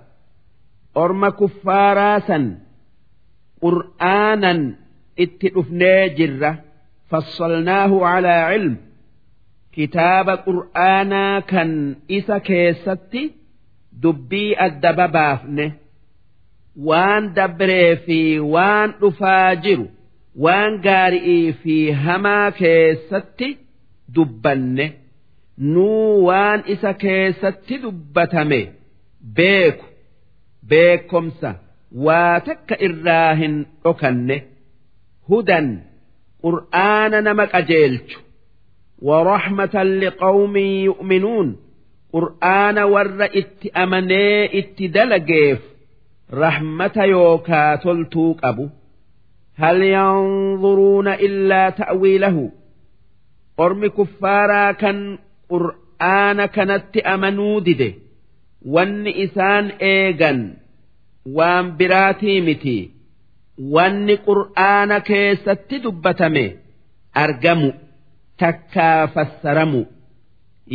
[1.03, 2.45] orma kuffaaraa san
[3.63, 4.61] qur'aanan
[5.23, 6.51] itti dhufnee jirra.
[7.09, 8.75] Fassalnaahu calaa cilm
[9.75, 11.71] kitaaba qur'aanaa kan
[12.17, 13.21] isa keessatti
[14.03, 15.65] dubbii addaba baafne.
[16.87, 18.19] Waan dabree fi
[18.53, 19.85] waan dhufaa jiru
[20.43, 23.49] waan gaari'ii fi hamaa keessatti
[24.15, 24.85] dubbanne.
[25.73, 28.61] Nuu waan isa keessatti dubbatame
[29.37, 29.85] beeku.
[30.70, 31.54] beekomsa
[32.06, 34.36] waa takka irraa hin dhokanne
[35.32, 35.68] hudan
[36.46, 38.18] qur'aana nama qajeelchu
[39.02, 41.56] ورحمة لقوم يؤمنون
[42.12, 45.58] قرآن ور ات أمني ات دلقيف
[46.32, 48.68] رحمة يوكا تلتوك أبو
[49.56, 52.50] هل ينظرون إلا تأويله
[53.60, 55.18] أرم كفارا كان
[55.48, 57.60] قرآن كانت أمنوا
[58.75, 60.39] wanni isaan eegan
[61.37, 62.77] waan biraatii miti.
[63.73, 66.45] Wanni qur'aana keessatti dubbatame
[67.23, 67.69] argamu
[68.41, 69.81] takkaa fassaramu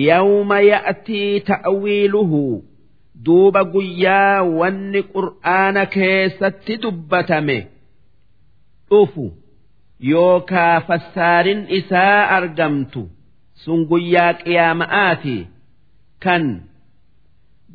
[0.08, 2.42] yawma ya'tii ta'wiiluhu.
[3.24, 7.58] Duuba guyyaa wanni qur'aana keessatti dubbatame
[8.90, 9.24] dhufu.
[10.12, 13.02] Yookaa fassaarin isaa argamtu
[13.64, 15.36] sun guyyaa qiyaama'aati.
[16.24, 16.44] Kan.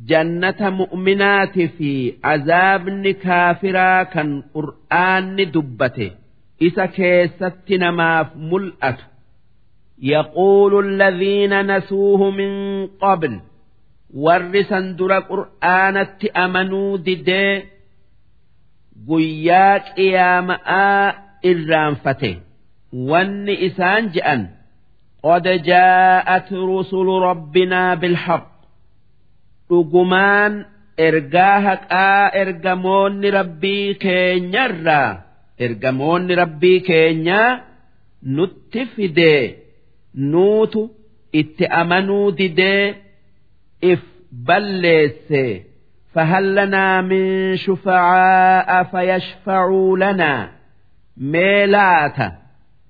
[0.07, 6.11] جنة مؤمنات في عذاب كافرا كان قرآن دبته
[6.61, 8.97] إسا كيستنا ما ملأت.
[10.01, 13.39] يقول الذين نسوه من قبل.
[14.13, 17.61] ورسا در قرآن أمنوا دد
[19.09, 22.37] قياك يا ماء الرانفته
[22.93, 24.47] وان إسان جأن.
[25.23, 28.50] قد جاءت رسل ربنا بالحق.
[29.70, 30.52] dhugumaan
[31.06, 35.10] ergaa haqaa ergamoonni rabbii keenyarraa
[35.66, 37.50] ergamoonni rabbii keenyaa
[38.36, 39.42] nutti fidee
[40.32, 40.82] nuutu
[41.40, 42.84] itti amanuu didee
[43.92, 44.02] if
[44.46, 45.54] balleessee
[46.16, 50.50] فهل لنا من شفعاء فيشفعوا لنا
[51.16, 52.32] ميلات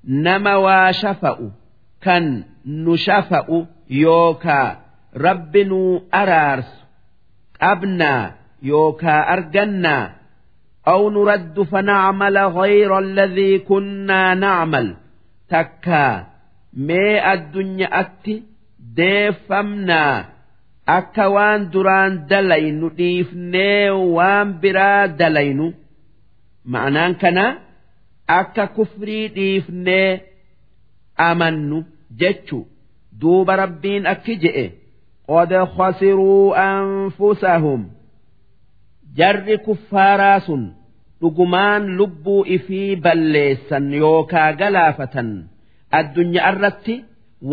[0.04, 1.50] نما وشفأ
[2.02, 4.76] كان نشفأ يوكا
[5.16, 6.84] رب نو أرارس
[7.60, 10.12] أبنا يوكا أرجنا
[10.88, 14.96] أو نرد فنعمل غير الذي كنا نعمل
[15.48, 16.26] تكا
[16.76, 18.42] مي الدنيا أتي
[18.94, 20.24] ديفمنا
[20.98, 25.66] akka waan duraan dalaynu dhiifnee waan biraa dalaynu
[26.72, 27.46] ma'anaan kana
[28.38, 30.10] akka kufrii dhiifnee
[31.28, 31.78] amannu
[32.20, 32.58] jechu
[33.20, 34.66] duuba rabbiin akki je'e
[35.31, 36.43] قد خسروا
[36.79, 37.81] أنفسهم
[39.17, 40.63] جر كفارا سن
[41.21, 45.29] dhugumaan lubbuu ifii balleessan yookaa galaafatan
[45.99, 46.95] addunyaa irratti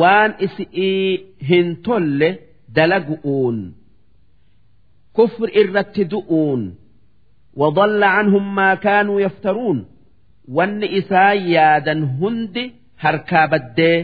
[0.00, 1.02] waan isii
[1.50, 2.28] hin tolle
[2.76, 3.58] dalagu'uun
[5.16, 6.62] kufr irratti du'uun
[7.60, 9.78] wadalla canhum maa kaanuu yaftaruun
[10.56, 12.64] wanni isaan yaadan hundi
[13.04, 13.98] harkaa baddee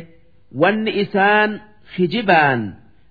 [0.63, 1.51] wanni isaan
[1.97, 2.61] hijibaan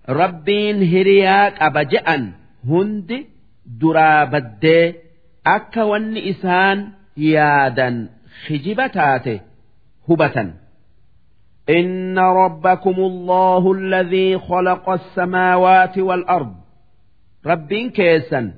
[0.09, 2.32] إسان خجبان ربين هرياك أبجأن
[2.68, 3.24] هند
[3.66, 4.95] درا بدي
[5.47, 8.09] أكا وان إسان يادا
[8.47, 9.41] خجبتاته
[10.11, 10.53] هبة
[11.70, 16.55] إن ربكم الله الذي خلق السماوات والأرض
[17.47, 18.53] ربين كيسا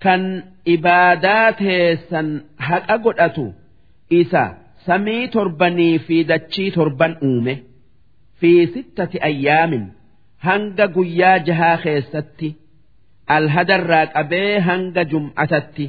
[0.00, 3.52] كان إباداتيسا هك أقدأتو
[4.12, 7.58] إسا سمي تربني في دتشي تربن أومه
[8.40, 9.92] في ستة أيام
[10.45, 12.49] هنga guyyaa jahaa keessatti
[13.35, 15.85] alhadarraa qabee hanga jum'atatti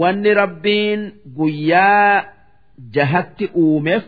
[0.00, 1.00] wanni rabbiin
[1.38, 2.24] guyyaa
[2.96, 4.04] jahatti uumeef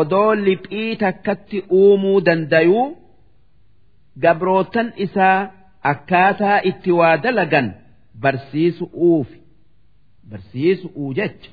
[0.00, 2.86] odoo liphii takkatti uumuu dandayuu
[4.22, 5.38] gabrootan isaa
[5.92, 7.68] akkaataa itti waa dalagan
[8.22, 9.38] barsiisu uufi
[10.30, 11.50] barsiisuu jecha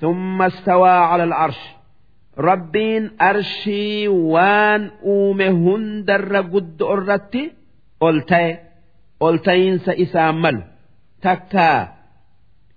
[0.00, 1.60] ثم استوى على العرش
[2.36, 4.82] rabbiin arshii waan
[5.12, 7.42] uume hundarra guddo irratti
[8.06, 8.50] ol ta'e
[9.26, 10.62] ol ta'iinsa isaa malu.
[11.22, 11.78] Takkaa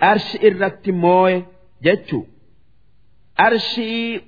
[0.09, 1.37] arshi irratti mooye
[1.85, 2.19] jechu
[3.45, 4.21] arshii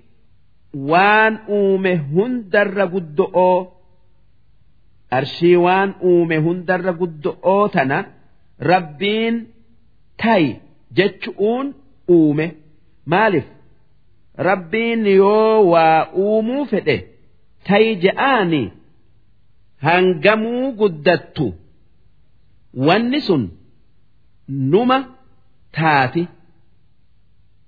[0.91, 3.57] waan uume hundarra guddo'oo
[5.17, 7.97] arshii waan uume hundarra guddo'oo tana
[8.71, 9.35] rabbiin
[10.21, 10.49] tayi
[10.97, 11.67] jechuun
[12.15, 12.47] uume.
[13.11, 13.45] Maaliif?
[14.47, 16.97] Rabbiin yoo waa uumuu fedhe
[17.67, 18.61] tayi je'aani
[19.85, 21.47] hangamuu guddattu
[22.87, 23.43] wanni sun
[24.71, 24.97] numa
[25.79, 26.23] taati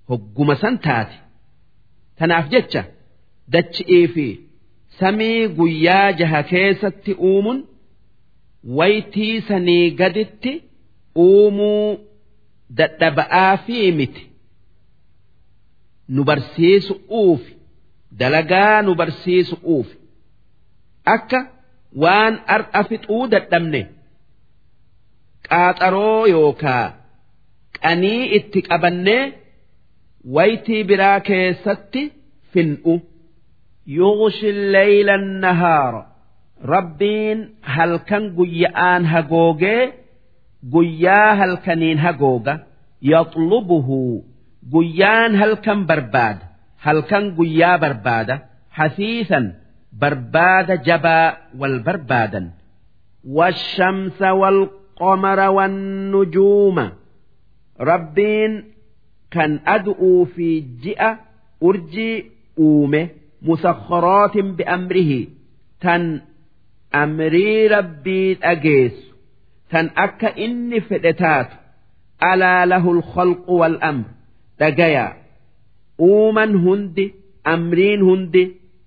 [0.08, 1.18] hogguma san taati
[2.18, 2.82] tanaaf jecha
[3.52, 4.26] dachi'ii fi
[4.98, 7.60] samii guyyaa jaha keessatti uumuun
[8.78, 10.52] waytii sanii gaditti
[11.26, 11.86] uumuu
[12.78, 14.31] dadhaba'aa fi miti.
[16.08, 17.52] Nu barsiisu uufi
[18.18, 19.96] dalagaa nu barsiisu uufi.
[21.14, 21.40] Akka
[22.02, 23.80] waan ar'a fixuu dadhabne
[25.48, 26.86] qaaxaroo yookaa
[27.82, 29.24] qanii itti qabannee
[30.34, 32.02] waytii biraa keessatti
[32.52, 32.94] fin'u.
[33.98, 36.02] Yughshi leyla nahaara
[36.72, 37.38] rabbiin
[37.74, 39.82] halkan guyya'aan hagoogee
[40.74, 42.54] guyyaa halkaniin hagooga
[43.12, 43.98] yaxlubuhu
[44.70, 46.44] guyyaan halkan barbaada
[46.78, 48.34] halkan guyyaa barbaada
[48.70, 49.44] hasiisan
[49.92, 52.46] barbaada jabaa wal barbaadan.
[53.24, 56.90] والشمس والقمر والنجوم
[57.80, 58.64] ربين
[59.30, 61.20] كان أدعو في جئة
[61.62, 63.08] أرجي أومه
[63.42, 65.26] مسخرات بأمره
[65.80, 66.20] تن
[66.94, 68.92] أمري ربي أجيس
[69.70, 71.48] تن أكا إني فدتات
[72.22, 74.04] ألا له الخلق والأمر
[74.62, 75.06] dhagaya.
[76.08, 77.04] Uuman hundi
[77.52, 78.42] amriin hundi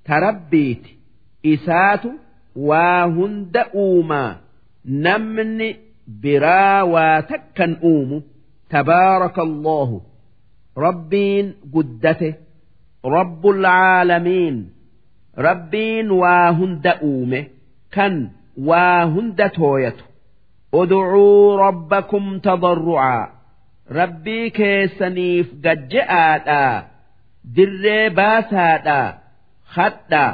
[0.07, 0.91] tarabbiiti.
[1.53, 2.09] Isaatu
[2.69, 4.31] waa hunda uumaa
[5.05, 5.69] namni
[6.21, 8.17] biraa waa takkan uumu.
[8.71, 9.97] Tabaaraka allahu
[10.85, 12.29] rabbiin guddate.
[13.15, 14.57] Rabbul caalamiin
[15.47, 17.41] rabbiin waa hunda uume.
[17.95, 18.15] Kan
[18.69, 20.03] waa hunda tooyatu.
[20.79, 23.34] Udcuu rabbakum tadarrucaa
[23.89, 26.83] rabbii keessaniif gajja'aadhaa
[27.55, 29.07] dirree baasaadhaa
[29.77, 30.29] hadhaa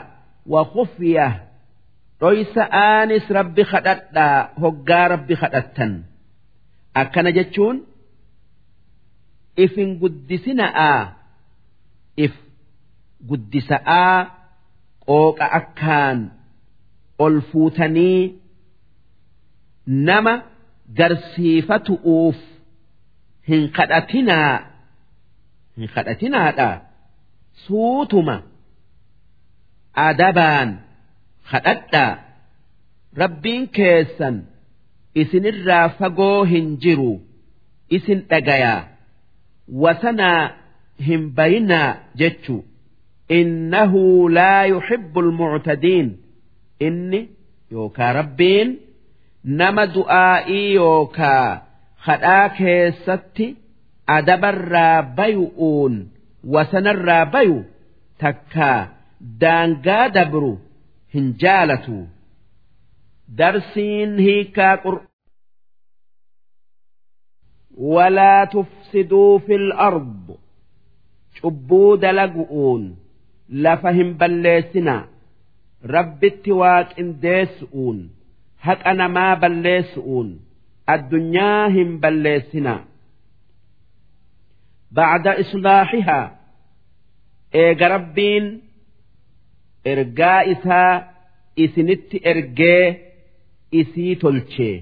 [2.22, 5.94] dhoysa aanis rabbi kadhadhaa hoggaa rabbi kadhattan
[7.02, 7.78] akkana jechuun
[9.66, 11.00] ifin guddisina'aa
[12.26, 12.34] if
[13.30, 14.18] guddisa'aa
[15.08, 16.20] qooqa akkaan
[17.26, 18.22] ol fuutanii
[20.08, 20.34] nama
[21.00, 22.40] garsiifatu'uuf
[23.52, 24.52] hin kadhatinaa
[25.78, 26.70] hin kadhatinaadha
[27.66, 28.36] suutuma
[30.08, 30.70] adabaan
[31.52, 32.12] kadhadhaa
[33.22, 34.36] rabbiin keessan
[35.24, 37.12] isinirraa fagoo hin jiru
[38.00, 38.80] isin dhagayaa
[39.86, 40.42] wasanaa
[41.08, 41.90] hin bayinaa
[42.22, 42.56] jechu
[43.40, 46.08] innahu laa yuhibbu almuctadiin
[46.88, 47.22] inni
[47.76, 48.70] yookaa rabbiin
[49.62, 51.50] nama du'aa'ii yookaa
[52.07, 53.47] kadhaa keessatti
[54.17, 55.95] adabarraa bayu'uun
[56.55, 57.57] wasanarraa bayu
[58.25, 58.79] takkaa
[59.43, 60.53] daangaa dabru
[61.15, 61.99] hin jaalatu
[63.39, 64.97] darsiin hiikaa qur
[67.79, 70.37] ولا تفسدوا في الأرض
[71.43, 72.85] cubbuu dalagu'uun
[73.65, 75.03] lafa hin balleessinaa
[75.95, 77.99] rabbitti waaqindeessu'uun
[78.67, 80.29] haqa namaa balleessu'uun
[80.94, 82.80] Addunyaa hin balleessinaa
[84.98, 86.26] bacda islaaxihaa
[87.64, 88.46] eega rabbiin
[89.94, 90.92] ergaa isaa
[91.66, 92.86] isinitti ergee
[93.82, 94.76] isii tolchee.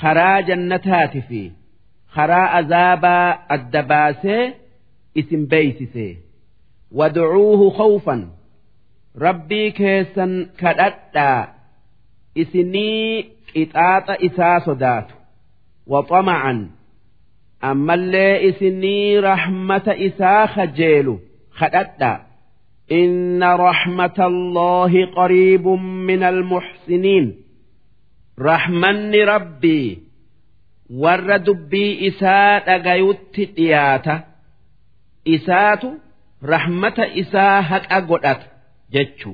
[0.00, 1.42] Karaa jannataati fi
[2.14, 3.26] karaa azaabaa
[3.56, 4.42] adda baasee
[5.20, 6.06] isin beeysise
[6.98, 8.22] wadcuuhu khawfan
[9.24, 11.40] rabbii keessan kadhadhaa.
[12.42, 15.13] Isinii qixaaxa isaa sodaatu
[15.93, 16.59] waxamacan
[17.69, 21.15] ammallee isinii rahmata isaa kajeelu
[21.59, 22.17] kadhadhaa
[22.91, 25.67] إن رحمة الله قريب
[26.09, 27.35] من المحسنين
[28.39, 29.99] رحمن ربي
[30.89, 34.15] ور دبي إساء أغيوت إياتا
[35.27, 35.83] إساءة
[36.45, 38.41] رحمة إساء هك أقودت
[38.93, 39.33] جتشو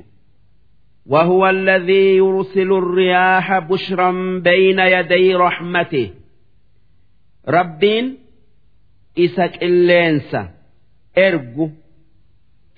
[1.05, 6.09] وهو الذي يرسل الرياح بشرا بين يدي رحمته.
[7.47, 8.17] ربين
[9.19, 10.49] إسك إلينسا
[11.17, 11.69] إرجو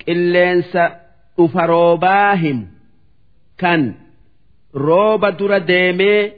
[0.09, 1.01] إلينسا
[1.39, 2.67] أفروباهم.
[3.57, 3.95] كان
[4.75, 6.31] روبة درا ديمي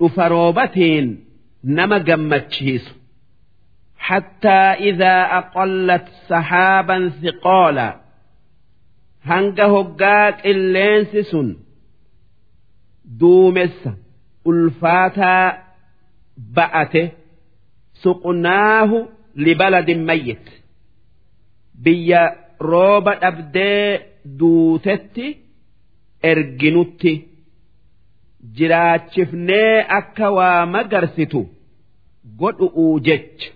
[0.00, 1.24] أفروبتين
[1.64, 2.94] نما جمتشيس
[3.98, 4.48] حتى
[4.88, 7.99] إذا أقلت سحابا ثقالا
[9.28, 11.48] hanga hoggaa qilleensi sun
[13.20, 13.90] duumessa
[14.50, 15.46] ulfaataa
[16.56, 17.02] ba'ate
[18.02, 18.98] suqnaahu
[19.46, 20.44] libaladin mayyit
[21.84, 22.22] biyya
[22.70, 23.84] rooba dhabdee
[24.40, 25.26] duutetti
[26.30, 27.12] erginutti
[28.56, 31.40] jiraachifnee akka waa magarsitu
[32.40, 33.48] godhu'uu jecha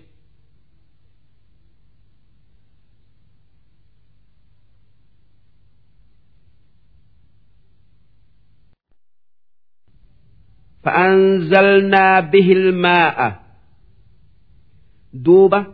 [10.85, 13.39] فأنزلنا به الماء.
[15.13, 15.65] دوبة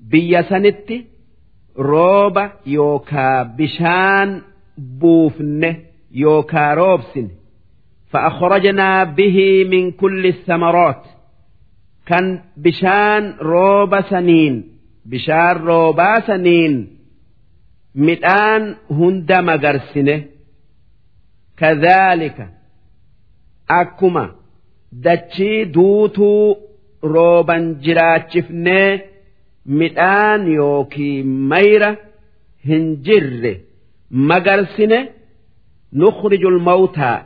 [0.00, 0.92] بيسنت
[1.78, 4.42] روبة يوكا بشان
[4.78, 5.76] بوفن
[6.12, 7.28] يوكا روبسن.
[8.10, 11.04] فأخرجنا به من كل الثمرات.
[12.06, 14.64] كان بشان روبة سنين.
[15.06, 16.98] بشان روبا سنين.
[17.94, 20.24] مئان هند مغرسنه
[21.56, 22.48] كذلك
[23.70, 24.37] أكما
[24.92, 26.56] dachii duutuu
[27.14, 29.00] rooban jiraachifnee
[29.80, 31.90] midhaan yookii mayra
[32.68, 33.52] hin jirre.
[34.10, 34.98] Magarsine
[35.92, 37.18] nukhrijul mawtaa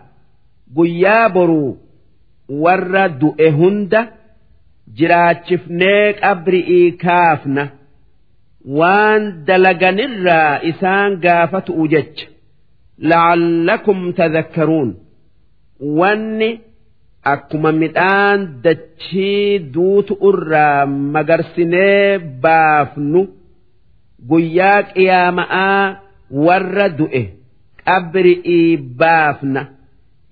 [0.76, 1.76] guyyaa boruu
[2.64, 4.00] warra du'e hunda
[4.98, 7.64] jiraachifnee qabri'ii kaafna.
[8.78, 12.26] Waan dalaganirraa isaan gaafatu'u jecha
[13.10, 14.90] la'allakum tadhakkaruun.
[15.98, 16.50] Wanni
[17.24, 23.20] akkuma midhaan dachii duutu irraa magarsinee baafnu
[24.30, 25.96] guyyaa qiyaama'aa
[26.46, 27.22] warra du'e
[27.86, 29.62] qabri'ii baafna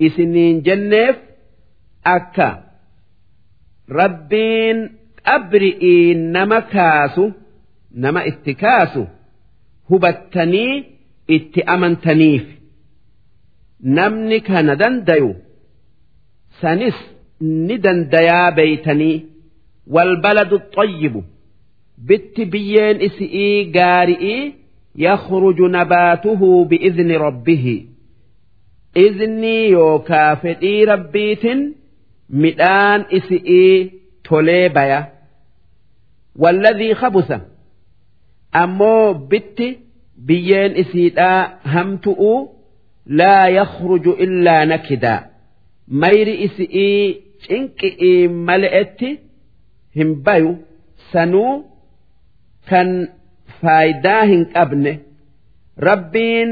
[0.07, 1.17] isiniin jenneef
[2.15, 2.49] akka
[4.01, 4.79] rabbiin
[5.29, 7.25] qabri'ii nama kaasu
[8.03, 9.03] nama itti kaasu
[9.91, 10.75] hubattanii
[11.37, 12.47] itti amantaniif
[13.97, 15.31] namni kana dandayu.
[16.61, 16.95] Sanis
[17.67, 19.17] ni dandayaa beeytanii
[19.95, 21.21] walbaladu xayyibu
[22.09, 24.43] bitti biyyeen isi'ii gaari'ii
[25.07, 27.77] yakhruju nabaatuhu bi'izni rabbihi
[29.05, 31.61] iznii yookaa fedhii rabbiitin
[32.45, 33.77] midhaan isi'ii
[34.29, 35.01] tolee baya
[36.43, 37.41] walladhii khabusa
[38.63, 39.69] ammoo bitti
[40.27, 41.41] biyyeen isiidhaa
[41.75, 42.33] hamtu'u
[43.19, 45.21] laa yakhruju illaa nakidaa
[46.03, 47.05] mayri isi'ii
[47.45, 49.11] cinqi'ii male'etti
[49.99, 50.53] hin bayu
[51.13, 51.55] sanuu
[52.71, 52.89] kan
[53.61, 54.93] faayidaa hin qabne
[55.89, 56.51] rabbiin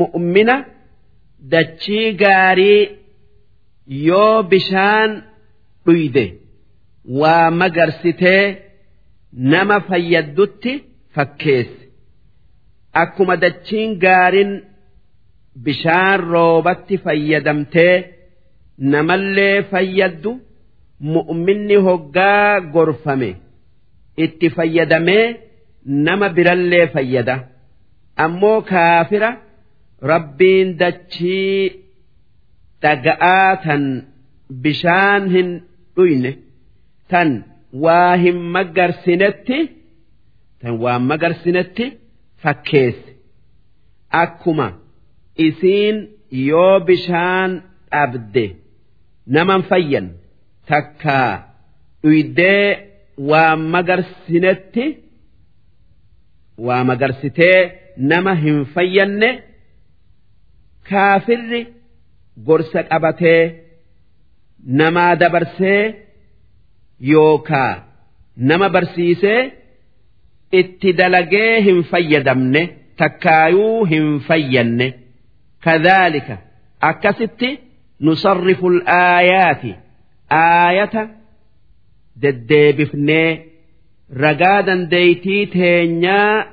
[0.00, 0.56] mu'mina
[1.52, 2.82] dachii gaarii
[4.08, 5.10] yoo bishaan
[5.86, 6.24] dhuyde
[7.20, 8.44] waa magarsitee
[9.52, 10.72] nama fayyaddutti
[11.14, 11.82] fakkeesse
[13.02, 14.52] akkuma dachiin gaariin
[15.64, 17.96] bishaan roobatti fayyadamtee.
[18.92, 20.30] Namallee fayyaddu
[21.14, 23.30] mu'minni hoggaa gorfame
[24.24, 25.26] itti fayyadamee
[26.06, 27.36] nama birallee fayyada.
[28.24, 29.30] Ammoo kaafira
[30.10, 31.62] rabbiin dachii
[32.82, 33.84] dhaga'aa tan
[34.62, 35.48] bishaan hin
[35.96, 36.32] dhuyne
[37.10, 37.30] tan
[37.84, 39.58] waa hin magarsinetti
[40.60, 41.86] tan waa magarsinetti
[42.42, 43.10] fakkeesse.
[44.22, 44.68] Akkuma
[45.46, 45.96] isiin
[46.48, 47.50] yoo bishaan
[47.92, 48.44] dhabde
[49.36, 50.06] naman fayyan.
[50.70, 51.32] Takkaa
[52.02, 52.64] dhuydee
[53.30, 54.84] waa magarsinetti
[56.66, 57.58] waa magarsitee
[58.10, 59.30] nama hin fayyanne
[60.90, 61.60] kaafirri
[62.46, 63.42] gorsa qabatee
[64.80, 65.82] namaa dabarsee
[67.12, 67.72] yookaa
[68.50, 69.40] nama barsiisee
[70.60, 72.62] itti dalagee hin fayyadamne
[73.00, 74.88] takkaayuu hin fayyanne
[75.66, 76.36] kadhaalika
[76.90, 77.50] akkasitti
[78.06, 79.72] nusarrifu alaayaati
[80.40, 81.02] aayata
[82.22, 83.30] deddeebifnee
[84.24, 86.46] ragaa dandeeytii teenyaa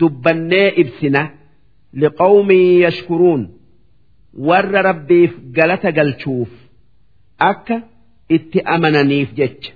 [0.00, 1.22] dubbannee ibsina
[2.00, 3.42] liqawmin yashkuruun.
[4.48, 6.50] Warra rabbiif galata galchuuf
[7.50, 7.76] akka
[8.36, 9.72] itti amananiif jecha.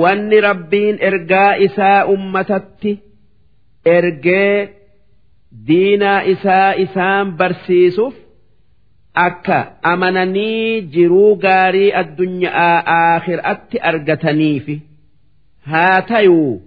[0.00, 2.92] Wanni rabbiin ergaa isaa ummatatti
[3.96, 4.68] ergee
[5.68, 8.14] diinaa isaa isaan barsiisuuf
[9.25, 9.57] akka
[9.91, 14.75] amananii jiruu gaarii addunyaa aakhiraatti argataniifi
[15.71, 16.61] haa tayuu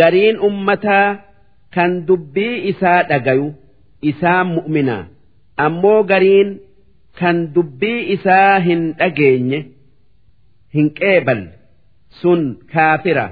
[0.00, 1.08] gariin ummataa
[1.74, 3.46] kan dubbii isaa dhagayu
[4.12, 4.96] isaan mu'mina
[5.66, 6.50] ammoo gariin
[7.20, 9.60] kan dubbii isaa hin dhageenye
[10.78, 11.50] hin qeeballe
[12.22, 12.42] sun
[12.74, 13.26] kaafira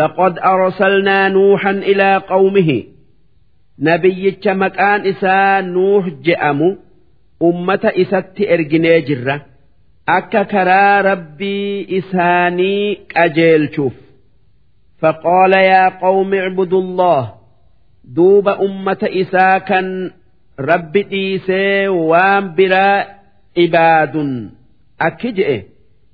[0.00, 2.70] لقد أرسلنا نوحا إلى قومه
[3.86, 6.68] nabiyyicha maqaan isaa nuuh je'amu
[7.48, 9.36] ummata isatti erginee jirra
[10.16, 13.94] akka karaa rabbii isaanii qajeelchuuf
[15.02, 17.34] فقال يا قوم اعبدوا الله
[18.04, 20.10] دوب أمة إسا كان
[20.60, 23.04] رب إيسي وام برا
[23.58, 24.14] عباد
[25.00, 25.62] أكجئ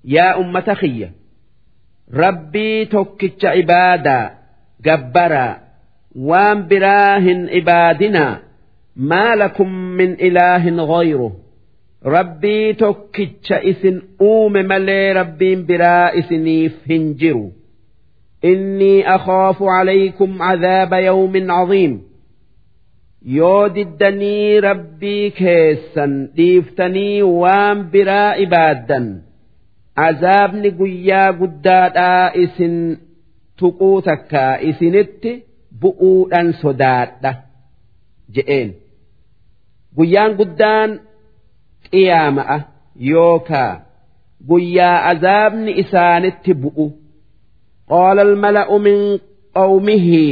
[0.04, 1.10] يا أمة خيّة
[2.14, 4.30] ربي توكتش عبادا
[4.84, 5.56] جبرا
[6.28, 8.38] waan biraa hin ibaadinaa
[8.95, 11.27] maa lakum min ilaahin ghayru
[12.15, 14.01] rabbii tokkicha isin
[14.31, 17.45] uume malee rabbiin biraa isiniif hin jiru
[18.51, 21.93] innii akhaafu calaykum cadaaba yawmin caziim
[23.37, 29.07] yoo diddanii rabbii keessan dhiiftanii waan biraa ibaaddan
[30.07, 32.75] azaabni guyyaa guddaadhaa isin
[33.59, 35.31] tuquu takkaa isinitti
[35.81, 37.31] bu'uudhaan sodaadha
[38.35, 38.69] je'een
[39.97, 40.91] guyyaan guddaan
[41.91, 42.57] qiyaama'a
[43.11, 43.73] yookaa
[44.49, 46.85] guyyaa azaabni isaanitti bu'u.
[47.91, 48.99] Qaala almala'u min
[49.57, 50.25] qawmihi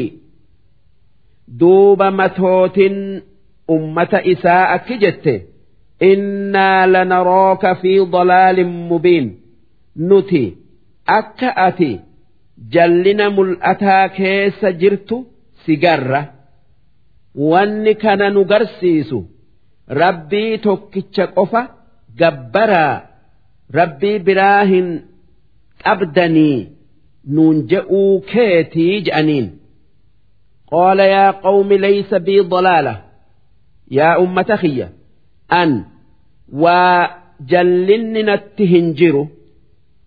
[1.59, 2.97] duuba matootin
[3.75, 5.33] ummata isaa akki jette
[6.11, 9.27] innaa lanarooka fi dalaalin mubiin.
[10.09, 10.43] Nuti
[11.17, 11.91] akka ati
[12.73, 15.17] jallina mul'ataa keessa jirtu
[15.65, 16.21] si garra.
[17.51, 19.19] Wanni kana nu garsiisu
[20.02, 21.62] rabbii tokkicha qofa
[22.20, 22.94] gabbaraa
[23.78, 24.88] rabbii biraa hin
[25.84, 26.58] qabdanii
[27.36, 29.48] nuun je'uu keetii je'aniin
[30.72, 33.02] قال يا قوم ليس بي ضلالة
[33.90, 34.88] يا أمة خية
[35.52, 35.84] أن
[36.52, 39.26] وجلن نتهنجر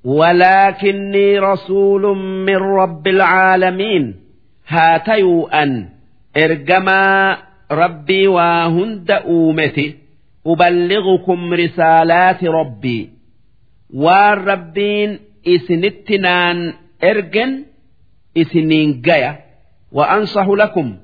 [0.04, 4.16] ولكني رسول من رب العالمين
[4.68, 5.90] هاتيوا أن
[6.38, 7.38] إرجما
[7.71, 9.95] ربي وهند أومتي
[10.47, 13.11] أبلغكم رسالات ربي.
[13.95, 15.19] والربين
[15.49, 16.75] إسنتنان
[17.05, 17.65] إرجن
[18.37, 19.41] إسنين جاية.
[19.93, 20.97] وأنصح لكم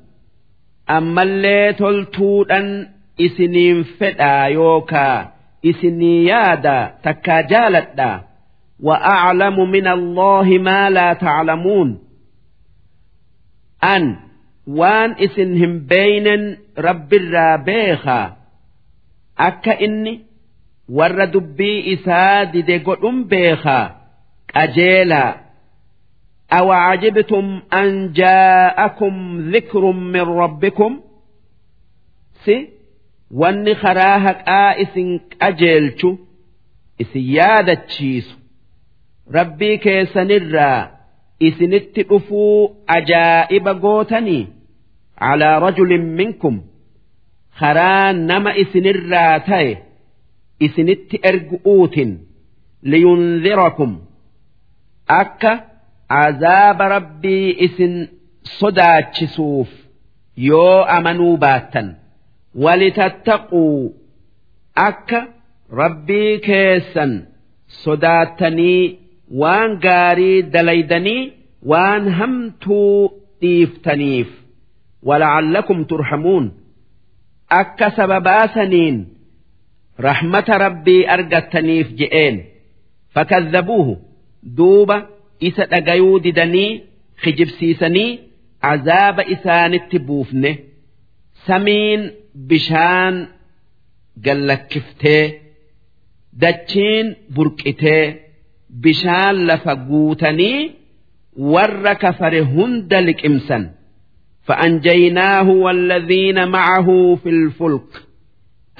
[0.90, 2.88] أما اللي تلتودا
[3.20, 5.32] إسنين فدا يوكا
[5.66, 8.24] إسني يادا تكاجالتا
[8.80, 11.98] وأعلم من الله ما لا تعلمون.
[13.84, 14.16] أن
[14.67, 18.37] وان إسنهم بين رب الرابيخا
[19.39, 20.21] أكا إني
[20.89, 23.95] ور دبي إساد دقل بيخا
[24.55, 25.37] أجيلا
[26.53, 31.01] أو عجبتم أن جاءكم ذكر من ربكم
[32.45, 32.69] سي
[33.31, 36.17] وان خراهك آئس أجيلشو
[37.01, 38.37] إسيادة تشيسو
[39.31, 40.89] rabbii keessanirraa
[41.48, 42.56] isinitti dhufuu
[42.96, 44.42] ajaa'iba gootanii
[45.20, 46.56] calaa rajulin minkum
[47.60, 49.70] karaa nama isinirraa ta'e
[50.66, 52.10] isinitti ergu'uutin
[52.90, 53.92] liyunzirakum
[55.20, 55.52] akka
[56.22, 57.94] azaaba rabbii isin
[58.58, 59.70] sodaachisuuf
[60.48, 61.88] yoo amanuu baattan.
[62.64, 63.64] Walitattaquu
[64.88, 65.20] akka
[65.80, 67.12] rabbii keessan
[67.84, 68.80] sodaattanii
[69.40, 71.22] waan gaarii dalaydanii
[71.72, 72.96] waan hamtuu
[73.42, 74.28] dhiiftaniif
[75.08, 76.46] wala'allakum turhamuun
[77.60, 78.96] akka sababaasaniin
[80.06, 82.36] rahmata rabbii argattaniif je'een
[83.14, 83.94] fakadhabuuhu
[84.58, 84.96] duuba
[85.48, 86.70] isa dhagayuu didanii
[87.22, 88.10] kijibsiisanii
[88.72, 90.50] azaaba isaanitti buufne
[91.46, 92.00] samiin
[92.48, 93.16] bishaan
[94.26, 95.24] gallakkiftee
[96.42, 98.04] dachiin burqitee
[98.72, 100.72] bishaan لفقوتني guutanii
[101.36, 103.70] warra kafare إمسا
[104.42, 108.02] فأنجيناهُ والذين معه في الفلك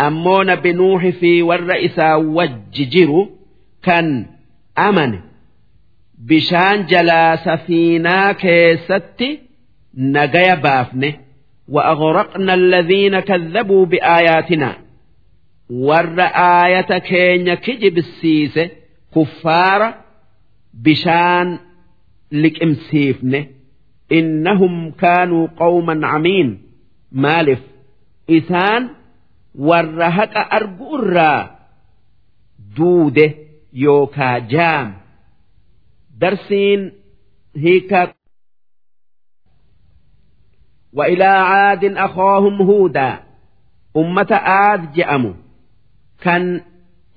[0.01, 3.29] أمون بنوح في والرئيس وججر
[3.83, 4.27] كان
[4.79, 5.19] أمن
[6.19, 9.39] بشان جلا سفينة كيستي
[9.95, 11.15] نجايا بافنه
[11.69, 14.77] وأغرقنا الذين كذبوا بآياتنا
[15.71, 16.21] ور
[16.65, 18.71] آية كينيا كجب السيسه
[19.16, 19.96] كفار
[20.74, 21.60] بشان
[22.32, 23.48] لك امسيفنه
[24.12, 26.62] إنهم كانوا قوما عمين
[27.12, 27.60] مالف
[28.30, 28.90] إسان
[29.56, 31.58] ورهك أرجورا
[32.78, 33.34] دودة
[33.74, 34.98] يوكا جام
[36.18, 36.92] درسين
[37.56, 38.16] هيك
[40.94, 43.24] وإلى عاد أخاهم هودا
[43.98, 45.34] أمة عاد جأموا
[46.22, 46.62] كان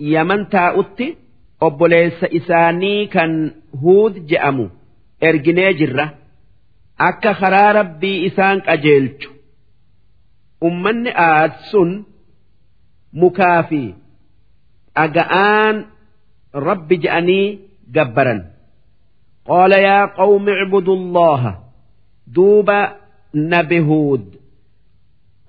[0.00, 1.16] يمن تاؤتي
[1.61, 3.31] obboleessa isaanii kan
[3.81, 4.65] huud je'amu
[5.29, 6.05] erginee jirra
[7.09, 9.29] akka karaa rabbii isaan qajeelchu
[10.69, 11.91] ummanni aad sun
[13.21, 13.81] mukaa fi
[14.95, 15.75] dhaga'aan
[16.67, 17.47] rabbi je'anii
[17.95, 18.41] gabbaran
[19.49, 21.51] qaala yaa qawmi icbudu allaha
[22.35, 22.79] duuba
[23.53, 24.23] nabi huud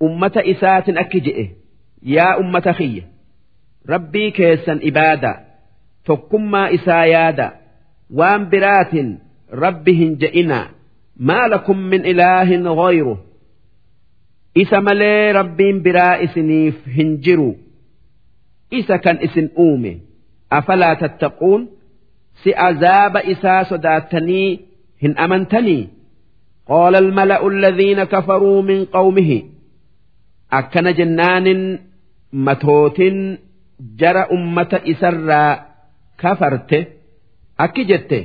[0.07, 1.45] ummata isaatin akki je'e
[2.15, 3.03] yaa ummata kiyya
[3.93, 5.37] rabbii keessan ibaadaa
[6.09, 7.47] tokkummaa isaa yaada
[8.19, 9.09] waan biraatin
[9.63, 10.65] rabbi hin je'inaa
[11.31, 11.61] maa
[11.93, 13.17] min ilaahin ghayru
[14.63, 17.49] isa malee rabbiin biraa isiniif hin jiru
[18.79, 19.93] isa kan isin uume
[20.59, 21.67] afalaa tattaquun
[22.43, 24.49] si azaaba isaa sodaattanii
[25.03, 25.83] hin amantanii
[26.67, 29.43] قال الملأ الذين كفروا من قومه
[30.53, 31.79] أكن جنان
[32.33, 32.99] متوت
[33.99, 35.66] جرى أمة إسرّا
[36.21, 36.79] kafarte
[37.65, 38.19] akki jette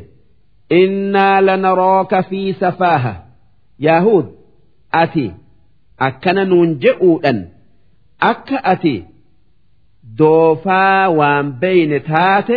[0.81, 3.15] innaa lanaraaka fi safaaha
[3.87, 4.27] yaahud
[5.03, 5.27] ati
[6.09, 7.39] akkana nuun je'uudhan
[8.31, 8.95] akka ati
[10.19, 12.57] doofaa waan beeyne taate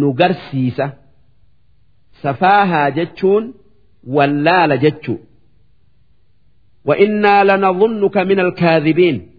[0.00, 0.86] nu garsiisa
[2.22, 3.44] safaahaa jechuun
[4.16, 5.18] wallaala jechuu
[6.88, 9.30] وإنا لنظنك من الكاذبين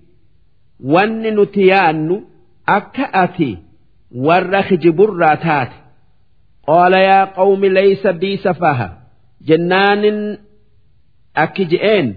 [0.83, 2.23] وأن نتيان
[2.69, 3.57] أكأتي
[4.25, 5.75] warra kijiburraa taate
[6.67, 8.87] qaala yaa qawmi laysa bii safaha
[9.47, 10.19] jennaanin
[11.43, 12.07] akki je'een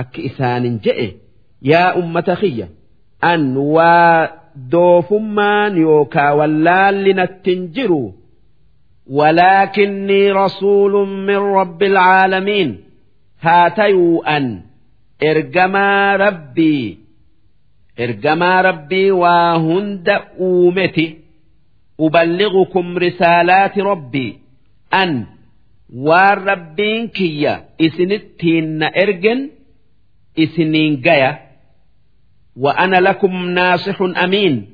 [0.00, 1.08] akki isaanin je'e
[1.70, 2.66] yaa ummata kiyya
[3.32, 3.42] an
[3.76, 4.28] waa
[4.72, 8.04] doofummaan yookaa wallaalli nattin jiru
[9.10, 12.80] ولكني رسول من رب العالمين
[13.40, 14.60] هاتيوا أن
[15.22, 16.98] إرجما ربي
[18.00, 20.08] إرجما ربي وهند
[20.40, 21.19] أومتي
[22.00, 24.38] أبلغكم رسالات ربي
[24.94, 25.26] أن
[25.94, 29.50] والربين كيا إسنتين إرجن
[30.38, 31.50] إسنين جايا.
[32.56, 34.70] وأنا لكم ناصح أمين.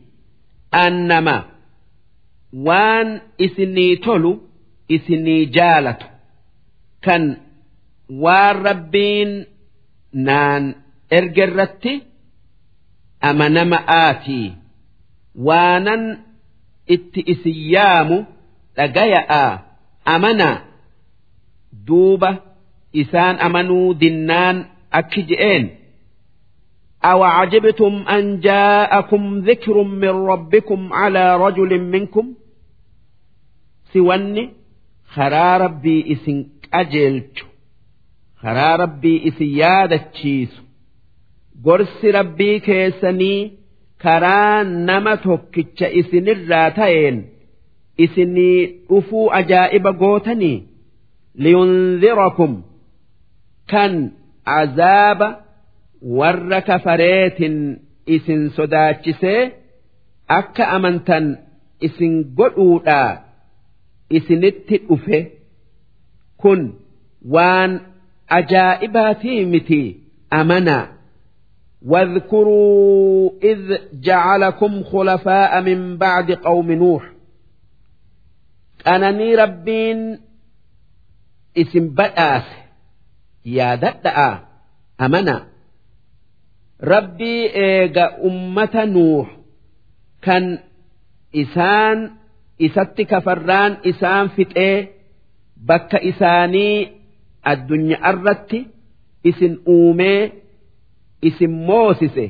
[0.75, 1.45] أنما
[2.53, 4.41] وان إسني تولو
[4.93, 6.03] إسني جالت
[7.03, 7.37] كان
[8.11, 9.45] والربين
[10.15, 10.75] نان
[11.13, 12.03] إرجرتي
[13.25, 14.53] أمنما آتي.
[15.37, 16.26] waanan
[16.96, 18.18] itti isin yaamu
[18.78, 19.44] dhagaya'a
[20.16, 20.50] amana
[21.88, 22.30] duuba
[23.02, 24.58] isaan amanuu dinnaan
[25.00, 25.66] akki je'een
[27.06, 32.34] أوعجبتم أن جاءكم ذكر من ربكم على رجل منكم
[33.94, 34.50] سواني
[35.08, 37.38] خرا ربي إسن أجلت
[38.42, 40.62] خرا ربي إسن يادة تشيس
[41.66, 43.52] قرس ربي كيسني
[44.03, 47.17] karaa nama tokkicha isinirraa ta'een
[48.05, 48.59] isinii
[48.89, 50.59] dhufuu ajaa'iba gootanii?
[51.43, 52.53] Liyunzirakum
[53.71, 53.93] kan
[54.61, 55.29] azaaba
[56.19, 57.57] warra kafareetin
[58.17, 59.41] isin sodaachisee
[60.39, 61.27] akka amantan
[61.87, 63.11] isin godhuudhaa
[64.19, 65.19] isinitti dhufe?
[66.41, 66.61] Kun
[67.35, 67.73] waan
[68.39, 69.81] ajaa'ibaatii miti
[70.41, 70.85] amanaa
[71.87, 77.13] واذكروا إذ جعلكم خلفاء من بعد قوم نوح.
[78.87, 80.21] أنني ربين
[81.59, 82.43] اسم بدأس
[83.45, 84.45] يا ددأ.
[85.01, 85.47] أمنا.
[86.83, 89.37] ربي إيغا أمة نوح.
[90.23, 90.59] كان
[91.37, 92.11] إسان
[92.63, 94.87] إسات كفران إسان فتئ.
[95.57, 96.93] بك إساني
[97.49, 98.67] الدنيا أردت
[99.27, 100.46] إسن أومي.
[101.29, 102.27] Isin moosise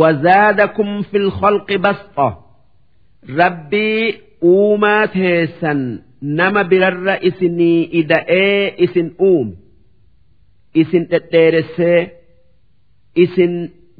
[0.00, 2.28] wazaadakum fil khalqi basxa
[3.40, 4.04] rabbii
[4.52, 5.80] uumaa teessan
[6.38, 9.54] nama birarra isinii ida'ee isin uume
[10.80, 12.00] isin dhedheeressee
[13.24, 13.54] isin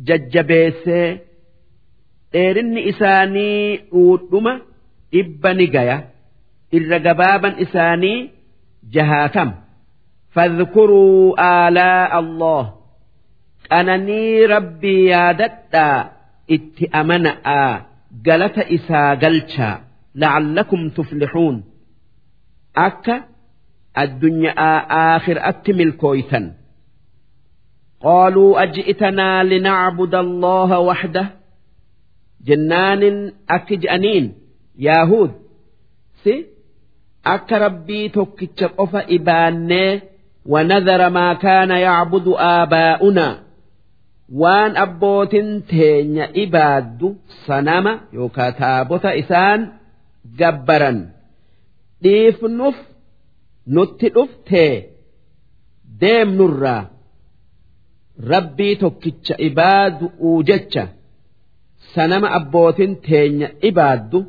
[0.08, 1.08] jajjabeessee
[2.32, 4.52] dheerinni isaanii dhuudhuma
[5.12, 5.96] dhibba ni gaya
[6.78, 8.18] irra gabaaban isaanii
[8.94, 9.50] jahaatam
[10.34, 12.62] fadhkuruu aalaa allah
[13.70, 15.98] qananii rabbii yaadadhaa
[16.56, 17.72] itti amana'aa
[18.26, 19.74] galata isaa galchaa
[20.20, 21.56] la'allakum tuflixuun
[22.86, 23.16] akka
[24.02, 26.44] addunyaa aakhiraatti milkooytan.
[28.04, 31.22] Qaaluu aj'itanaa linacbuda allaha waxda
[32.48, 33.18] jennaanin
[33.56, 34.26] akki je'aniin
[34.86, 35.32] yaahuud
[36.22, 36.34] si
[37.34, 39.90] akka rabbii tokkicha qofa ibaannee
[40.52, 43.34] wanadara maa kaana yacbudu aabaa'unaa
[44.42, 47.08] waan abbootin teenya ibaaddu
[47.46, 49.60] sanama yookaa taabota isaan
[50.38, 50.98] gabbaran.
[52.02, 52.76] Dhiifnuuf
[53.66, 54.74] nutti dhuftee
[56.00, 56.82] deemnurraa.
[58.32, 60.06] Rabbii tokkicha ibaadu
[60.48, 60.84] jecha
[61.94, 64.20] sanama abbootin teenya ibaaddu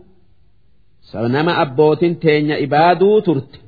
[1.12, 3.60] sanama abbootin teenya ibaaduu turte.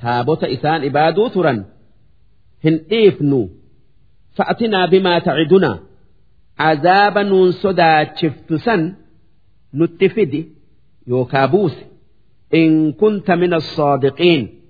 [0.00, 1.60] Taabota isaan ibaaduu turan
[2.64, 3.40] hin dhiifnu
[4.34, 5.78] فأتنا بما تعدنا.
[6.58, 8.94] عذابا نونسودا شفتسا
[9.74, 10.48] نتفدي.
[11.06, 11.76] يوكابوس
[12.54, 14.60] إن كنت من الصادقين.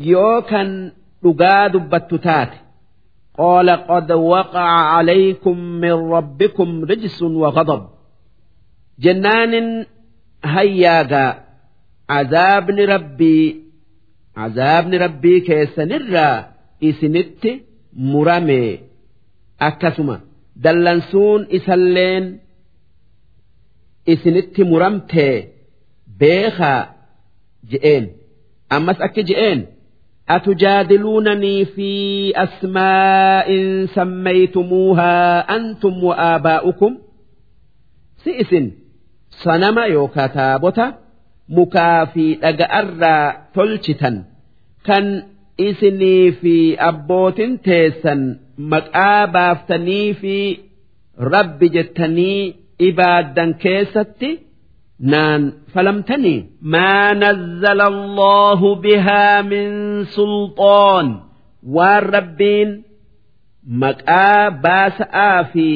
[0.00, 2.50] يوكن لقاد بتتات.
[3.38, 7.88] قال قد وقع عليكم من ربكم رجس وغضب.
[8.98, 9.86] جنان
[10.44, 11.44] هياغا.
[12.10, 13.62] عذاب ربي.
[14.36, 16.44] عذاب ربي كيسنر
[16.84, 17.71] إسنت.
[17.93, 18.79] مرمي
[19.61, 20.19] أكسما
[20.55, 22.39] دلنسون إسلين
[24.09, 25.47] إسنت مرمتي
[26.19, 26.89] بيخا
[27.69, 28.11] جئين
[28.71, 29.65] أمس أك جئين
[30.29, 31.91] أتجادلونني في
[32.35, 33.49] أسماء
[33.85, 36.97] سميتموها أنتم وآباؤكم
[38.23, 38.55] سئس
[39.29, 40.97] صنم يوكا تابوتا
[41.49, 44.23] مكافي أجأر تلشتا
[44.85, 45.23] كان
[45.58, 46.54] isinii fi
[46.90, 48.20] abbootin teessan
[48.72, 50.36] maqaa baaftanii fi
[51.32, 52.54] rabbi jettanii
[52.88, 54.30] ibaaddan keessatti
[55.12, 55.42] naan
[55.74, 56.40] falamtanii.
[56.74, 59.70] Maa nazzala allahu bihaa min
[60.14, 61.08] sulxaan
[61.74, 62.70] waan rabbiin
[63.82, 65.66] maqaa baasa'aa fi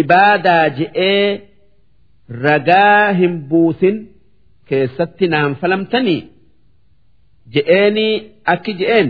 [0.00, 1.26] ibaadaa je'ee
[2.44, 3.96] ragaa hin buusin
[4.68, 6.20] keessatti naan falamtanii.
[7.54, 8.14] je'eenii
[8.52, 9.08] akki je'een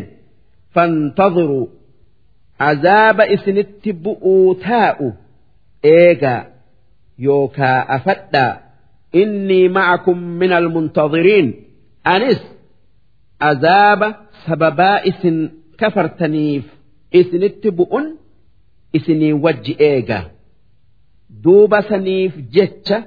[0.74, 1.62] fantaduru
[2.68, 5.08] azaaba isinitti bu'uu taa'u
[5.96, 6.40] eegaa
[7.26, 8.52] yookaa afadhaa
[9.22, 11.48] innii ma'akum min almuntadiriin
[12.14, 12.40] anis
[13.50, 14.08] azaaba
[14.46, 15.38] sababaa isin
[15.80, 16.64] kafartaniif
[17.20, 18.06] isinitti bu'un
[18.98, 20.24] isinii wajji eegaa
[21.44, 22.98] duuba saniif jecha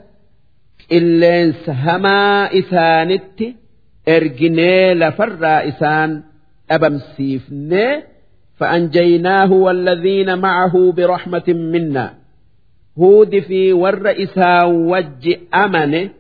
[0.90, 3.61] qilleensa hamaa isaanitti.
[4.95, 6.23] لفر إسان
[6.71, 8.03] أبم سيفني
[8.59, 12.15] فأنجيناه والذين معه برحمة منا
[12.97, 16.11] huudi fi warra isaa wajji amane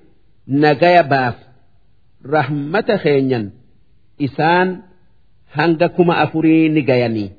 [0.46, 1.36] nagaya baaf
[2.32, 3.46] rahmata keenyan
[4.18, 4.82] isaan
[5.56, 7.30] hanga kuma afurii ni gayanii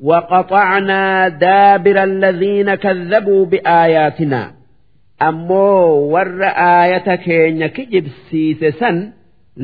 [0.00, 4.52] وقطعنا دابر الذين كذبوا بآياتنا
[5.22, 5.76] أمو
[6.12, 9.12] ور آية كين كجب سيسسن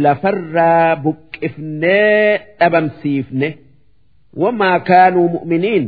[0.03, 3.49] lafarraa buqqifnee dhabamsiifne.
[4.41, 5.85] Wamaa kaanuu mu'miniin?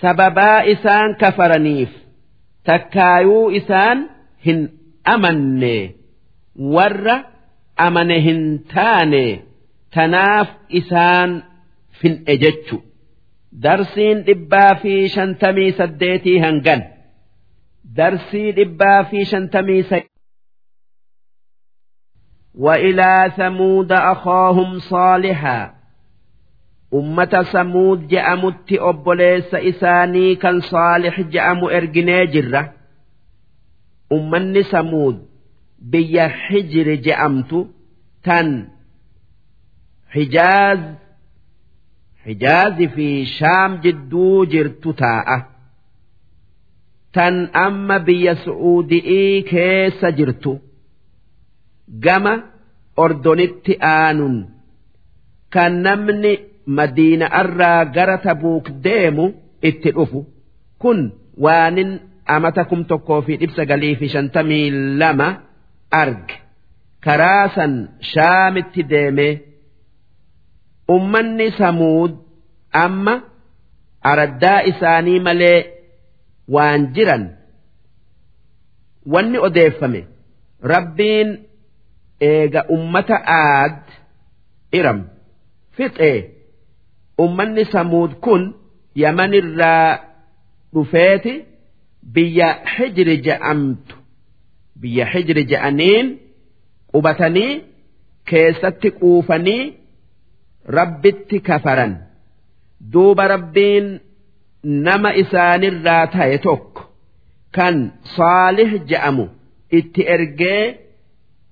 [0.00, 1.92] Sababaa isaan kafaraniif
[2.68, 3.98] takkaayuu isaan
[4.46, 4.60] hin
[5.14, 5.76] amanne.
[6.74, 7.16] Warra
[7.86, 8.42] amane hin
[8.74, 9.24] taane
[9.94, 10.48] tanaaf
[10.80, 11.30] isaan
[12.00, 12.76] fin'e jechu.
[13.64, 16.80] Darsiin dhibbaa fi shantamii saddeetii hangan.
[17.96, 20.08] Darsii dhibbaa fi shantamii saddeetii.
[22.54, 25.74] وإلى ثمود أخاهم صالحا.
[26.94, 32.72] أمة ثمود جأمت أبوليس إساني كان صالح جأم إرجني جرة.
[34.12, 35.26] أمني ثمود
[35.78, 37.66] بيا حجر جأمت
[38.24, 38.68] تن
[40.08, 40.78] حجاز
[42.24, 45.46] حجاز في شام جدو جرت تاء.
[47.12, 50.58] تن أما بيا سعودئي كيس جرتو.
[52.04, 52.34] Gama
[52.96, 54.36] ordonitti aanun.
[55.54, 56.32] Kan namni
[56.66, 59.24] madiina irraa gara tabuuk deemu
[59.68, 60.20] itti dhufu
[60.82, 61.00] kun
[61.44, 61.90] waanin
[62.34, 65.28] amata kum tokkoo fi dhibba sagalii fi shantamii lama
[66.02, 66.34] arge.
[67.04, 67.72] Karaa san
[68.12, 69.28] shaamitti deeme
[70.94, 72.12] ummanni samuud
[72.84, 73.14] amma
[74.10, 75.58] araddaa isaanii malee
[76.54, 77.24] waan jiran
[79.12, 80.00] wanni odeeffame
[80.72, 81.28] rabbiin
[82.20, 83.80] eega ummata aad
[84.78, 85.00] iram.
[85.76, 86.18] Fixee
[87.24, 88.42] ummanni samuud kun
[88.94, 89.98] yamanirraa
[90.74, 91.34] dhufeeti.
[92.14, 93.94] Biyya hijri je'amtu
[94.80, 96.06] biyya hijri je'aniin
[96.92, 97.52] qubatanii
[98.30, 99.74] keessatti quufanii
[100.76, 101.92] rabbitti kafaran.
[102.92, 103.86] Duuba rabbiin
[104.64, 106.82] nama isaanirraa ta'e tokko
[107.56, 107.76] kan
[108.16, 109.26] saalih je'amu
[109.78, 110.64] itti ergee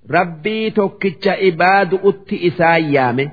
[0.09, 3.25] rabbii tokkicha ibaadu'utti isaan yaame.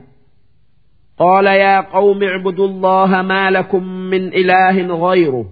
[1.18, 3.82] قال يا قوم اعبدوا الله ما لكم
[4.12, 4.76] من إله
[5.08, 5.46] غيره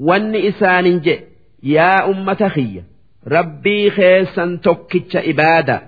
[0.00, 1.20] وان إسان جئ
[1.62, 2.82] يا أمة خي
[3.26, 5.82] ربي خيسا تكتش إبادة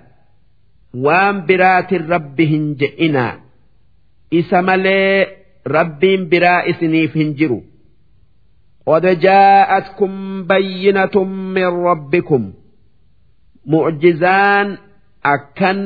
[0.95, 3.41] وان برات ربهن جئنا
[4.35, 5.27] إسمالي
[5.67, 7.61] ربي برا إسنيف هنجروا
[8.87, 12.53] قد جاءتكم بينة من ربكم
[13.73, 14.69] mu'jizaan
[15.35, 15.81] akkan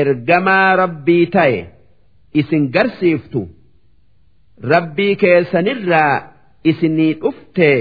[0.00, 1.60] ergamaa rabbii ta'e
[2.40, 3.42] isin garsiiftu
[4.72, 6.14] rabbii keessanirraa
[6.70, 7.80] isinii dhuftee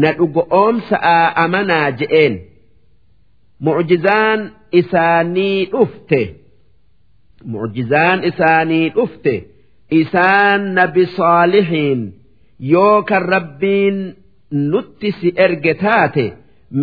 [0.00, 2.34] na dhugoomsa'aa amanaa je'een.
[3.64, 4.40] Mu'jizaan
[4.80, 6.20] isaanii dhufte
[7.52, 9.34] mu'jizaan isaanii dhufte
[10.00, 12.00] isaan nabi saalihiin
[12.72, 13.98] yoo kan rabbiin
[14.70, 16.26] nutti si erge taate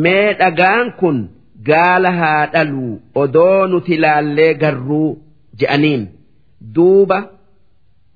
[0.03, 1.19] mee dhagaan kun
[1.69, 2.93] gaala haa dhaluu
[3.23, 5.09] odoo nuti laallee garruu
[5.61, 6.03] je'aniin
[6.75, 7.19] duuba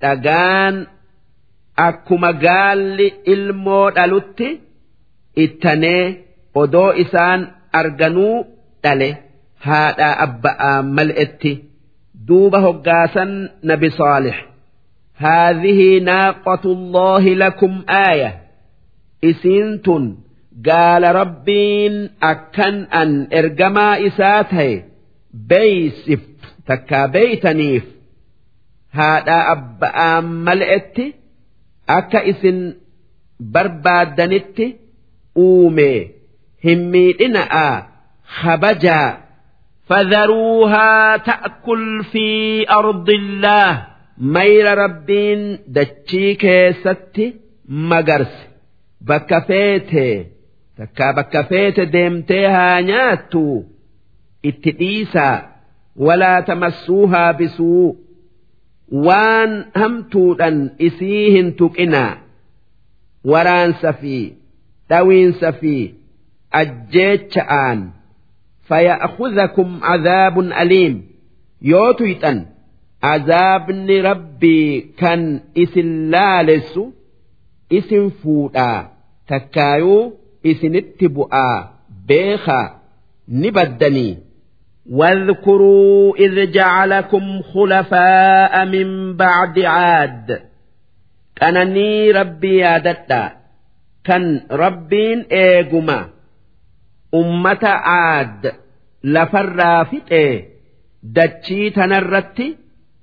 [0.01, 0.75] dhagaan
[1.87, 4.47] akkuma gaalli ilmoo dhalutti
[5.43, 6.03] ittanee
[6.61, 7.41] odoo isaan
[7.79, 8.35] arganuu
[8.83, 9.09] dhale
[9.67, 11.51] haadhaa abba'aa mal'etti
[12.27, 13.31] duuba hoggaasan
[13.71, 14.37] nabi saalix
[15.17, 18.31] هذه ناقة الله لكم آية
[19.23, 20.15] إسنتن
[20.69, 24.83] قال ربين أكن أن إرجما إساته
[25.33, 26.19] بيسف
[26.67, 27.83] تكا بيتنيف
[28.91, 29.95] هذا أب
[30.25, 30.97] ملئت
[31.89, 32.75] أكا إسن
[33.39, 34.61] بربادنت
[35.37, 36.09] أومي
[36.65, 37.87] هميدنا
[38.25, 39.17] خبجا
[39.87, 45.41] فذروها تأكل في أرض الله mayra rabbiin
[45.75, 47.25] dachii keessatti
[47.67, 48.43] magarse
[49.07, 50.05] bakka feete
[50.78, 53.44] takkaa bakka feete deemtee haa nyaattu
[54.50, 55.36] itti dhiisaa
[56.06, 57.86] walaa tamassuuhaa bisuu.
[59.06, 62.12] Waan hamtuudhan isii hin tuqinaa.
[63.30, 64.16] Waraansa fi
[64.90, 65.74] dhawiinsa fi
[66.60, 67.80] ajjeecha'aan
[68.68, 70.94] faya'khudhakum cadaabun aliim.
[71.70, 72.38] Yoo tuyxan
[73.12, 75.22] azaabni rabbii kan
[75.64, 76.84] isin laalessu
[77.80, 78.80] isin fuudhaa.
[79.28, 80.02] Takkaayuu
[80.44, 81.78] isinitti bu'aa
[82.08, 82.80] بيخا
[83.28, 84.16] نبدني baddanii.
[84.90, 90.42] واذكروا إذ جعلكم خلفاء من بعد عاد.
[91.36, 93.32] كانني ربي يا دتا.
[94.04, 96.08] كان ربين إيجما
[97.14, 98.52] أمة عاد.
[99.04, 100.44] لفرافت فتئ
[101.02, 102.56] دتشي تنرتي.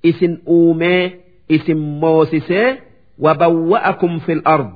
[0.05, 1.11] إسن أومي.
[1.51, 2.75] إسن موسسي.
[3.19, 4.73] وبوأكم في الأرض.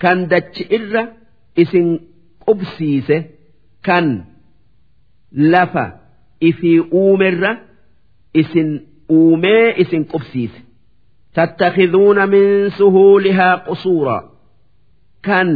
[0.00, 1.19] كان دتشي إره
[1.56, 1.88] isin
[2.44, 3.16] qubsiise
[3.86, 4.26] kan
[5.52, 5.84] lafa
[6.40, 7.56] ifii uumerra
[8.34, 10.60] isin uumee isin qubsiise.
[11.34, 14.18] Tattakiduuna min suhuulihaa qusuura.
[15.26, 15.50] Kan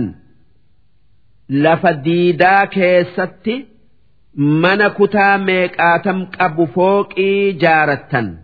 [1.49, 3.55] lafa diidaa keessatti
[4.63, 8.39] mana kutaa meeqaatam qabu fooqii jaarattan.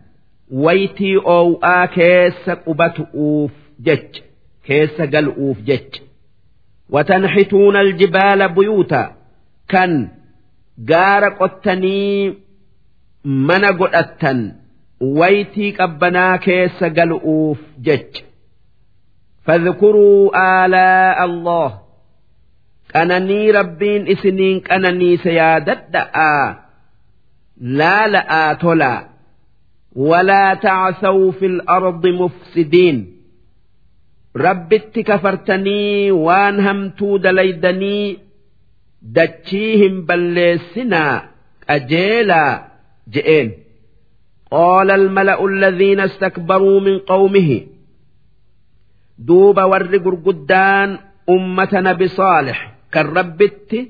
[0.65, 3.53] Waytii oow'aa keessa qubatu'uuf
[3.87, 4.23] jecha
[4.67, 6.03] keessa gal'uuf jecha.
[6.93, 9.17] وتنحتون الجبال بيوتا.
[9.69, 10.09] كان
[10.79, 12.35] gaara qottanii
[13.25, 14.55] من godhattan
[15.01, 18.17] ويتي qabbanaa keessa اوف جج.
[19.45, 20.31] فاذكروا
[20.65, 21.81] آلاء الله.
[22.97, 26.57] أنني ربين إسنين أنني سيادة دعا.
[27.61, 29.05] لا لآ تلا
[29.97, 33.20] ولا تعثوا في الأرض مفسدين.
[34.35, 38.21] Rabbitti kafartanii waan hamtuu dalaydanii
[39.15, 41.17] dachii hin balleessinaa
[41.67, 42.53] qajeelaa
[43.17, 43.51] je'een
[44.51, 47.67] قال الملأ الذين استكبروا من قومه
[49.19, 50.99] دوب ور قدان
[51.29, 53.89] أمة نبي صالح كالربت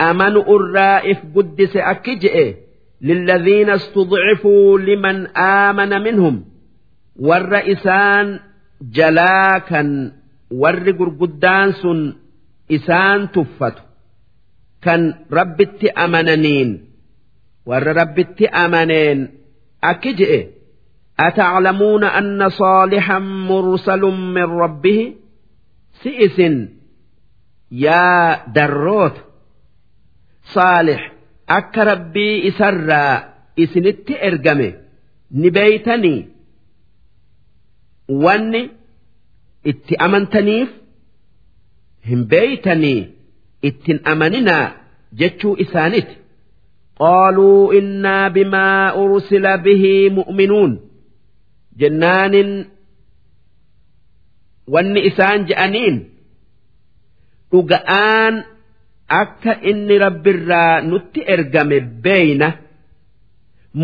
[0.00, 2.54] أمن الرائف قدس أكجئ
[3.00, 6.44] للذين استضعفوا لمن آمن منهم
[7.20, 8.40] والرئسان
[8.96, 9.88] jalaa kan
[10.50, 12.00] warri gurguddaan sun
[12.68, 13.82] isaan tuffatu
[14.84, 16.70] kan rabbitti amananiin
[17.68, 19.18] warra rabbitti amaneen
[19.90, 20.40] akki je'e
[21.26, 25.04] ataclamuuna anna saalihan mursalun min rabbihi?
[26.02, 26.56] Si isin
[27.70, 29.20] yaa darroota
[30.54, 31.00] saalix
[31.58, 33.14] akka rabbii isarraa
[33.56, 34.68] isinitti ergame
[35.30, 36.20] ni beeytanii?
[38.08, 38.62] Wanni
[39.70, 40.70] itti amantaniif
[42.08, 43.00] hin beeytanii
[43.68, 44.66] ittin amaninaa
[45.20, 46.14] jechuu isaaniti
[47.00, 50.72] qaaluu innaa bimaa ursila bihi mu'minuun
[51.80, 52.50] jennaanin
[54.74, 55.96] wanni isaan je'aniin
[57.52, 58.34] dhuga'aan
[59.22, 62.48] akka inni rabbirraa nutti ergame beeyna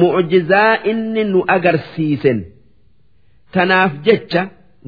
[0.00, 2.38] mu'jizaa inni nu agarsiisen
[3.54, 4.42] tanaaf jecha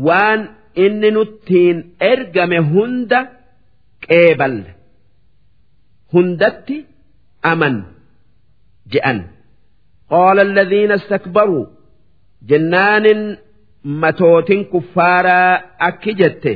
[0.06, 0.40] waan
[0.84, 1.78] inni nuttiin
[2.12, 3.20] ergame hunda
[4.06, 4.70] qeeballe
[6.12, 6.76] hundatti
[7.52, 7.76] aman
[8.92, 9.18] je'an
[12.48, 13.22] jennaanin
[14.02, 15.52] matootin kuffaaraa
[15.88, 16.52] akki jette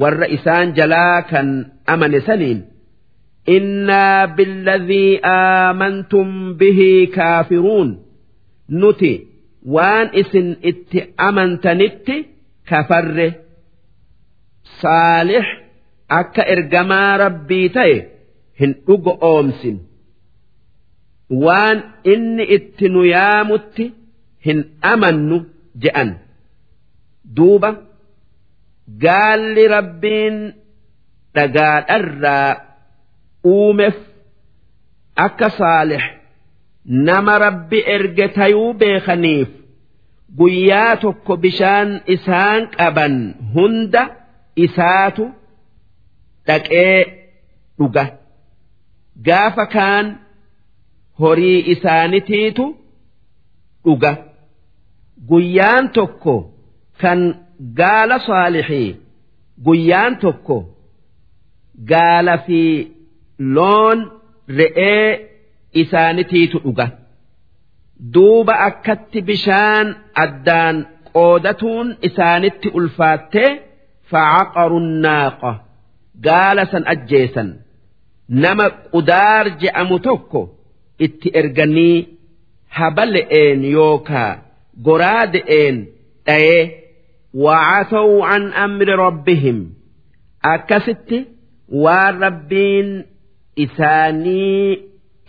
[0.00, 1.48] warra isaan jalaa kan
[1.92, 2.60] amane saniin
[3.56, 6.28] innaa billadhii aamantum
[6.58, 7.90] bihii kaafiruun
[8.80, 9.12] nuti
[9.74, 12.16] waan isin itti amantanitti
[12.68, 13.28] kafarre
[14.80, 15.46] saalix
[16.20, 17.96] akka ergamaa rabbii ta'e
[18.60, 19.76] hin dhugo oomsin
[21.44, 21.78] waan
[22.12, 23.84] inni itti nu yaamutti
[24.46, 24.58] hin
[24.92, 25.38] amannu
[25.82, 26.10] je'an
[27.36, 27.70] duuba
[29.04, 30.36] gaalli rabbiin
[31.34, 32.50] dhagaadharraa
[33.54, 33.96] uumeef
[35.26, 36.04] akka saalix
[37.08, 39.48] nama rabbi erge tayuu beekaniif
[40.36, 43.14] guyyaa tokko bishaan isaan qaban
[43.54, 44.02] hunda
[44.64, 45.24] isaatu
[46.46, 46.96] dhaqee
[47.78, 48.04] dhuga.
[49.26, 50.06] Gaafa kaan
[51.20, 52.64] horii isaanitiitu
[53.84, 54.12] dhuga.
[55.28, 56.34] Guyyaan tokko
[57.00, 57.20] kan
[57.80, 58.90] gaala saalixii
[59.66, 60.56] guyyaan tokko
[61.90, 62.60] gaala fi
[63.56, 63.98] loon
[64.58, 65.08] re'ee
[65.82, 66.86] isaanitiitu dhuga
[68.14, 69.86] duuba akkatti bishaan
[70.24, 70.76] addaan
[71.12, 73.44] qoodatuun isaanitti ulfaatte
[74.10, 75.52] facaqaru naaqa
[76.26, 77.48] gaala san ajjeesan
[78.42, 80.40] nama qudaar je'amu tokko
[81.06, 81.96] itti erganii
[82.78, 84.32] habale'een yookaa
[84.86, 85.76] goraade'een
[86.26, 86.62] dhayee
[87.44, 89.58] wacasaw an amri rabbihim
[90.54, 91.18] akkasitti
[91.84, 92.88] waan rabbiin
[93.64, 94.68] isaanii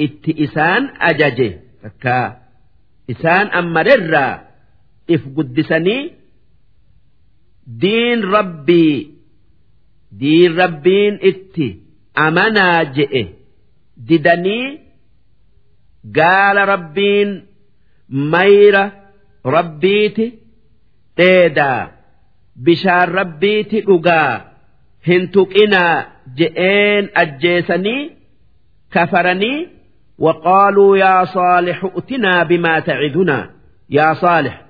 [0.05, 1.49] itti isaan ajaje
[1.83, 2.27] takkaa.
[3.13, 4.33] isaan ammarerraa
[5.15, 6.01] if guddisanii
[7.81, 8.95] diin rabbii
[10.19, 11.67] diin rabbiin itti
[12.25, 13.23] amanaa je'e
[14.09, 14.67] didanii
[16.17, 17.31] gaala rabbiin
[18.33, 18.83] mayra
[19.55, 20.27] rabbiiti
[21.17, 21.81] dheedaa
[22.65, 24.31] bishaan rabbiiti dhugaa
[25.07, 25.95] hin tuqinaa
[26.39, 28.01] je'een ajjeesanii
[28.93, 29.78] kafaranii.
[30.19, 33.49] وقالوا يا صالح ائتنا بما تعدنا.
[33.89, 34.65] يا صالح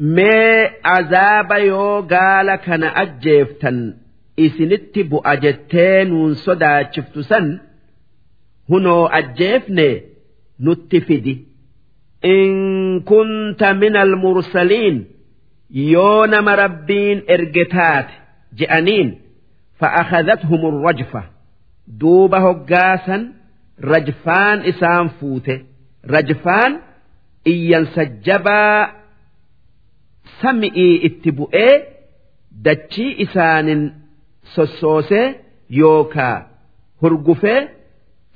[0.00, 3.94] ما عذاب يو قال كان اجيفتن
[4.38, 7.60] إسنت اجتين صدا شفتسا
[8.70, 10.02] هنو أجيفني
[10.60, 11.44] نتفدي
[12.24, 15.04] إن كنت من المرسلين
[15.70, 18.06] يون مربين ارقتات
[18.56, 19.20] جأنين
[19.78, 21.24] فأخذتهم الرجفة
[21.88, 23.32] دوبه قاسا
[23.92, 25.54] rajfaan isaan fuute
[26.14, 26.72] rajfaan
[27.52, 28.80] iyyansa jabaa
[30.42, 31.74] sami'ii itti bu'ee
[32.64, 33.82] dachii isaanin
[34.54, 35.26] sossoosee
[35.80, 36.36] yookaa
[37.02, 37.60] hurgufee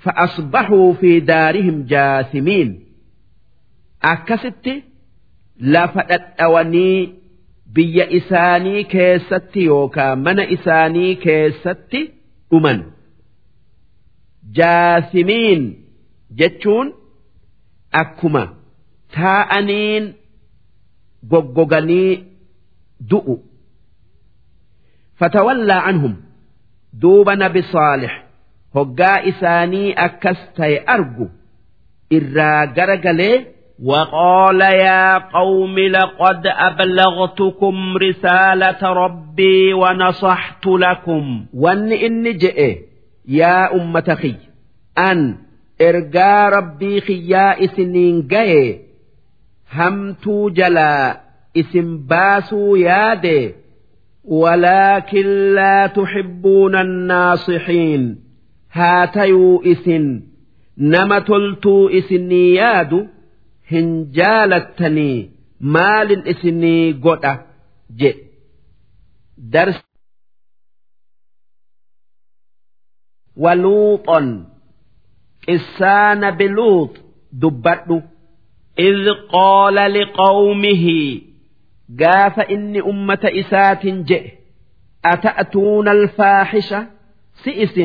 [0.05, 2.71] fa'asbaxuu fi daarihim jaasimiin
[4.13, 4.75] akkasitti
[5.75, 6.99] lafa dhadhawanii
[7.75, 12.01] biyya isaanii keessatti yookaa mana isaanii keessatti
[12.51, 12.81] dhuman.
[14.58, 15.64] Jaasimiin
[16.40, 16.94] jechuun
[18.02, 18.44] akkuma
[19.16, 20.06] taa'aniin
[21.32, 22.24] goggoganii
[23.10, 23.36] du'u.
[25.20, 26.16] Fatawallaa anhum
[27.02, 28.14] duuba nabi Saalix
[28.76, 31.28] hoggaa isaanii akkas ta'e argu
[32.18, 33.38] irraa garagalee.
[33.84, 42.78] وقال يا قوم لقد أبلغتكم رسالة ربي ونصحت لكم وان إني جئ
[43.27, 44.37] yaa ummata kiy
[45.09, 45.21] an
[45.89, 48.65] ergaa rabbii kiyyaa isiniin gaye
[49.77, 51.17] hamtuu jalaa
[51.55, 53.55] isin baasuu yaade
[54.41, 58.05] walaakin laa tuxibbuuna annaasixiin
[58.69, 60.07] haa tayuu isin
[60.77, 63.01] nama toltuu isinii yaadu
[63.73, 63.89] hin
[64.19, 65.31] jaalattanii
[65.61, 67.33] maalin isinii godha
[68.03, 69.83] jedhe.
[73.37, 74.45] ولوطا.
[75.49, 76.97] إسان بلوط
[77.33, 78.03] دبت
[78.79, 81.19] إذ قال لقومه
[82.01, 84.33] قاف إني أمة إسات جئ
[85.05, 86.87] أتأتون الفاحشة
[87.45, 87.81] سئس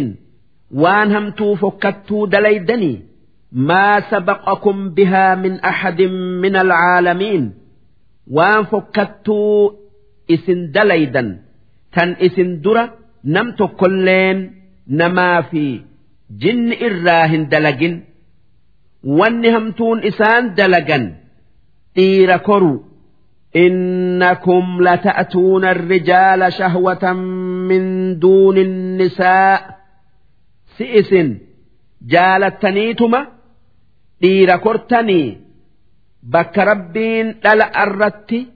[0.71, 3.01] وانهم همتو فكتو دليدني.
[3.51, 6.01] ما سبقكم بها من أحد
[6.41, 7.53] من العالمين.
[8.31, 9.71] وان فكتوا
[10.31, 11.41] إسن دليدا
[11.93, 12.93] تن إسن درة
[13.25, 14.56] نمت كلين
[15.00, 15.64] namaa fi
[16.44, 17.94] jinni irraa hin dalagin
[19.18, 21.04] wanni hamtuun isaan dalagan
[21.96, 22.78] dhiira koruu
[23.56, 27.12] إنكم لتأتون الرجال شهوة
[27.68, 27.82] من
[28.18, 29.78] دون النساء
[30.78, 31.10] سئس
[32.02, 33.26] جالتنيتما
[34.20, 35.38] دير كرتني
[36.22, 38.46] بك ربين للا أردت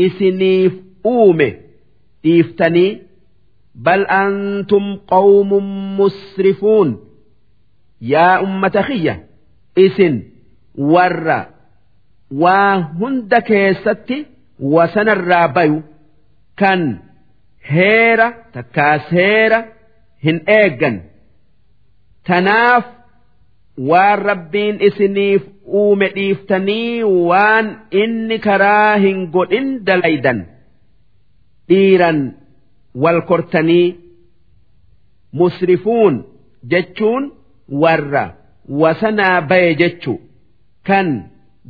[0.00, 0.72] إسنيف
[1.06, 1.52] أومه
[2.26, 3.02] إفتني
[3.77, 5.49] بل أنتم قوم
[5.99, 6.99] مسرفون
[8.01, 9.25] يا أمة خية
[9.77, 10.23] إسن
[10.77, 11.45] ور
[12.31, 14.25] وهند كيستي
[14.59, 15.83] wasanarraa bayu
[16.57, 16.81] kan
[17.61, 19.59] heera takkaas heera
[20.25, 20.95] hin eeggan
[22.29, 22.85] tanaaf
[23.89, 25.43] waan rabbiin isiniif
[25.81, 27.67] uume dhiiftanii waan
[28.01, 30.39] inni karaa hin godhin dalaydan
[33.03, 33.87] wal kortanii
[35.39, 36.15] musrifuun
[36.71, 37.23] jechuun
[37.83, 38.25] warra
[38.81, 40.13] wasanaa baye jechu
[40.87, 41.07] kan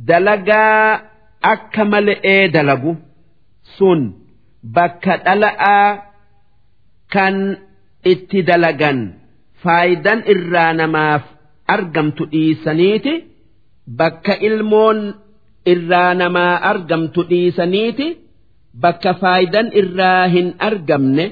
[0.08, 1.00] dalagaa
[1.52, 2.92] akka mala'ee dalagu
[3.76, 4.00] sun
[4.76, 5.88] bakka dhala'aa
[7.14, 7.36] kan
[8.12, 8.98] itti dalagan
[9.62, 11.24] faayidan irraa namaaf
[11.74, 13.14] argamtu dhiisaniiti.
[13.98, 14.98] Bakka ilmoon
[15.72, 18.06] irraa namaa argamtu dhiisaniiti
[18.82, 21.24] bakka faayidan irraa hin argamne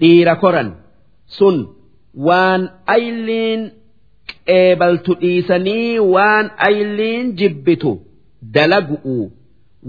[0.00, 0.70] dhiira koran.
[1.38, 1.56] Sun
[2.26, 2.62] waan
[2.94, 3.60] ayliin
[4.48, 7.92] qeebaltu dhiisanii waan ayliin jibbitu
[8.54, 9.18] dalagu'u.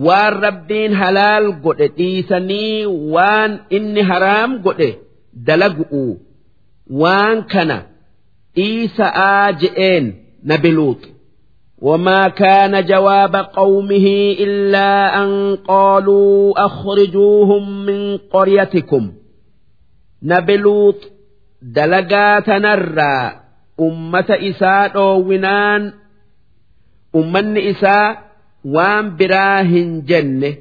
[0.06, 4.90] waan rabbiin halaal godhe dhiisanii waan inni haraam godhe
[5.48, 6.04] dalagu'u.
[7.02, 7.78] Waan kana
[8.56, 10.06] dhiisa'aa je'een
[10.52, 11.02] nabi luut
[11.82, 19.12] وما كان جواب قومه إلا أن قالوا أخرجوهم من قريتكم.
[20.24, 20.96] نبلوط
[21.62, 23.40] دلقا تنرى
[23.80, 25.94] أمة إساء ونان
[27.16, 28.24] أمن إساء
[28.66, 30.56] وان براهن جنة.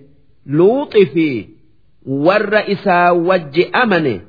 [0.46, 1.48] لوط في
[2.06, 4.20] ور إساء وج أمنه.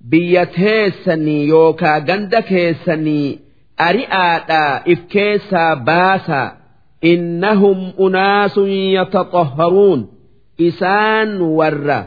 [0.00, 3.47] بيت هيسني يوكا غندك هيسني
[3.86, 6.46] ari'aadhaa if keessaa baasaa
[7.12, 10.00] innahum unaasun yataxahharuun
[10.68, 11.98] isaan warra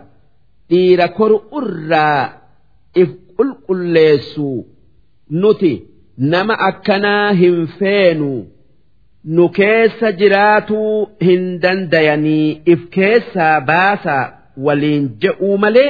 [0.70, 2.24] dhiira koru irraa
[3.04, 4.50] if qulqulleessu
[5.44, 5.74] nuti
[6.34, 8.32] nama akkanaa hin feenu.
[9.36, 14.24] nu keessa jiraatuu hin dandayanii if keessaa baasaa
[14.68, 15.90] waliin je'uu malee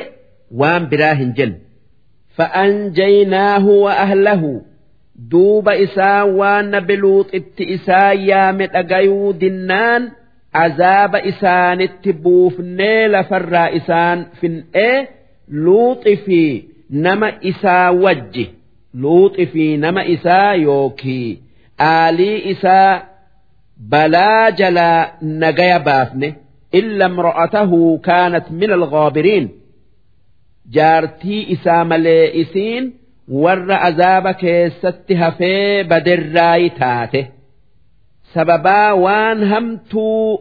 [0.62, 1.60] waan biraa hin jenne.
[2.38, 4.62] فأنجيناه وأهله
[5.30, 6.96] duuba isaa waan nabi
[7.76, 10.12] isaa yaame dhagayuu dinnaan
[10.64, 15.08] azaaba isaanitti buufnee lafarraa isaan fin'ee
[15.66, 16.42] luuxi fi
[17.06, 18.46] nama isaa wajji
[19.04, 21.40] luuxi fi nama isaa yookii
[21.90, 23.02] aalii isaa
[23.94, 25.08] balaa jalaa
[25.44, 26.36] nagaya baafne
[26.80, 29.48] illa imra'atahu kaanat min alghaabiriin
[30.76, 32.94] jaartii isaa malee isiin
[33.44, 37.22] warra azaaba keessatti hafee baderraayi taate.
[38.34, 40.40] Sababaa waan hamtuu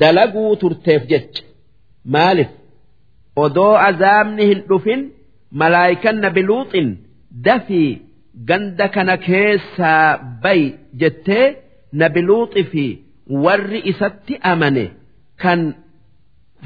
[0.00, 1.42] dalaguu turteef jecha.
[2.14, 2.50] Maalif
[3.44, 5.02] odoo azaabni hin dhufin
[5.60, 6.88] malaayikan nabi luuxin
[7.46, 7.90] dafii
[8.48, 10.62] ganda kana keessaa bay
[11.00, 11.46] jettee
[12.02, 12.84] nabi luuxi fi
[13.44, 14.84] warri isatti amane
[15.42, 15.60] kan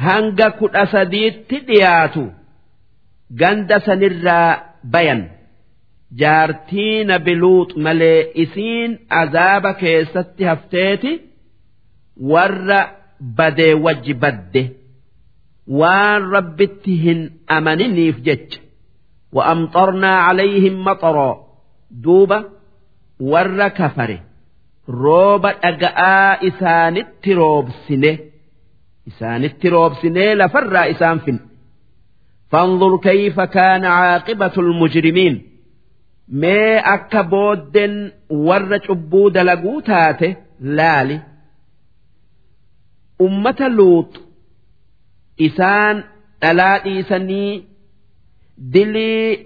[0.07, 2.25] hanga kudha sadiitti dhiyaatu
[3.43, 4.51] ganda sanirraa
[4.93, 5.21] bayan
[6.21, 8.91] jaartii nabi luux malee isiin
[9.21, 11.13] azaaba keessatti hafteeti
[12.33, 12.81] warra
[13.39, 14.63] badee wajji badde
[15.81, 17.21] waan rabbitti hin
[17.59, 18.61] amaniniif jecha
[19.33, 21.47] وأمطرنا عليهم مطرا
[21.91, 22.45] دوبا
[23.21, 24.19] ور كفره
[25.03, 28.13] rooba dhaga'aa isaanitti roobsine
[29.11, 31.41] isaanitti roobsinee lafarraa isaan finne
[32.52, 35.42] فانظر كيف كان عاقبة المجرمين
[36.30, 41.22] ما أكا بودن ور عبو دلقو تاته لالي
[43.22, 44.22] أمة لوط
[45.42, 46.04] إسان
[46.44, 47.64] ألا إيساني
[48.58, 49.46] دلي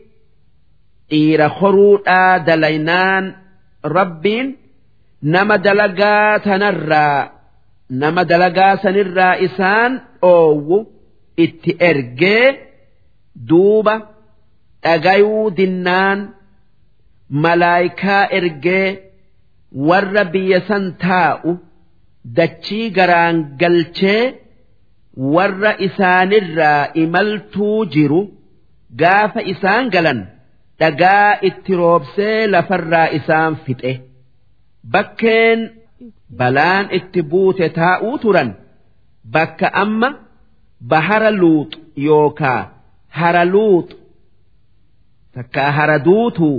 [1.11, 3.35] إير خروطا دلينان
[3.85, 4.55] ربين
[5.21, 7.31] nama dalagaa tanarraa
[7.89, 9.91] nama dalagaa sanirraa isaan
[10.21, 10.77] dhoowwu
[11.45, 12.45] itti ergee
[13.48, 13.94] Duuba
[14.84, 16.20] dhagayuu dinnaan
[17.44, 18.88] malaayikaa ergee
[19.88, 21.52] warra biyya san taa'u
[22.36, 24.22] dachii garaan galchee
[25.34, 28.20] warra isaanirraa imaltuu jiru
[29.00, 30.20] gaafa isaan galan
[30.80, 33.92] dhagaa itti roobsee lafarraa isaan fixe.
[34.92, 35.60] Bakkeen
[36.38, 38.50] balaan itti buute taa'uu turan
[39.34, 40.08] bakka amma
[40.90, 41.70] bahara luux
[42.06, 42.62] yookaa
[43.18, 43.86] hara luux
[45.34, 46.56] takkaa hara duutuu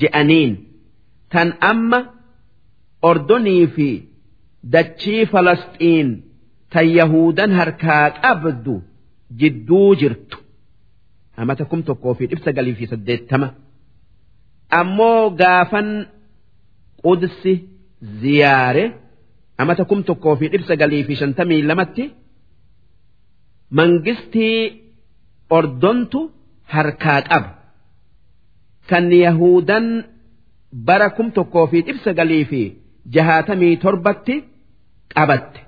[0.00, 0.52] je'aniin
[1.32, 1.98] tan amma
[3.10, 3.88] ordonii fi
[4.74, 6.08] dachii falasxiin
[6.72, 8.74] tan yahudan harkaa qabdu
[9.40, 10.36] jidduu jirtu.
[11.40, 13.48] Amata kum tokkoo fi dhibsa galii fi saddeettama
[14.80, 15.88] ammoo gaafan
[17.04, 17.52] qudsi
[18.20, 18.84] ziyaare.
[19.60, 20.74] Amata kum tokkoo fi dhibsa
[23.78, 24.83] mangistii
[25.58, 26.20] ordontu
[26.74, 27.50] harkaa qaba
[28.90, 29.86] kan yahudan
[30.86, 32.62] bara kum tokkoo fi dhibsa galii fi
[33.14, 34.34] jahaatamii torbatti
[35.14, 35.60] qabatte.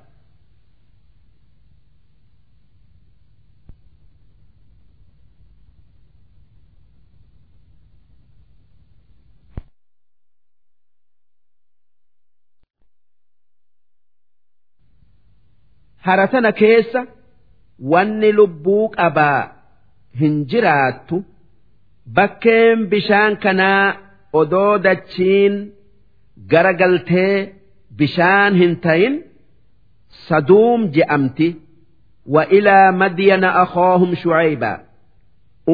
[16.06, 17.00] haratana keessa
[17.92, 19.55] wanni lubbuu qabaa
[20.20, 21.16] hin jiraattu
[22.16, 23.84] bakkeen bishaan kanaa
[24.40, 25.54] odoo dachiin
[26.50, 27.34] gara galtee
[27.98, 29.14] bishaan hin tayin
[30.28, 31.48] saduum je'amti
[32.34, 34.72] wa ilaa madyana akhaahum shucayba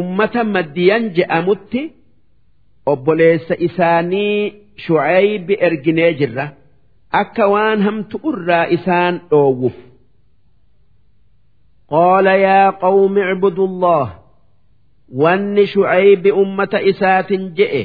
[0.01, 1.83] ummata maddiyan je'amutti
[2.93, 4.37] obboleessa isaanii
[4.85, 6.47] shucaybi erginee jirra
[7.21, 9.79] akka waan hamtu irraa isaan dhoowwuuf
[11.89, 14.15] قال يا قوم اعبدوا الله
[15.23, 17.83] wanni shucaybi ummata isaatin je'e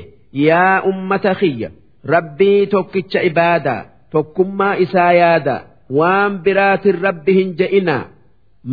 [0.48, 1.70] yaa ummata kiyya
[2.14, 3.82] rabbii tokkicha ibaadaa
[4.12, 5.56] tokkummaa isaa yaada
[6.00, 8.04] waan biraatin rabbi hin je'inaa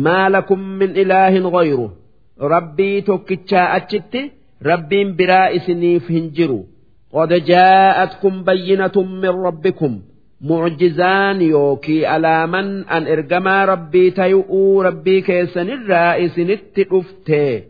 [0.05, 1.87] maa lakum min ilaahin ghayru
[2.53, 4.21] rabbii tokkichaa achitti
[4.69, 6.61] rabbiin biraa isiniif hin jiru
[7.15, 9.91] قد جاءتكم بينة من ربكم
[10.41, 17.63] معجزان يوكي على من أن إرجما ربي تيؤو ربي كيسن الرائس نتئفته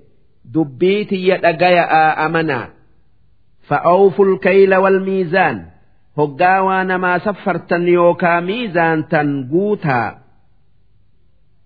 [0.45, 2.69] دبيتي يدقيا أمنا
[3.63, 5.67] فأوفوا الكيل والميزان
[6.19, 10.19] هقاوا نما سفرتا يوكا ميزان تنقوتا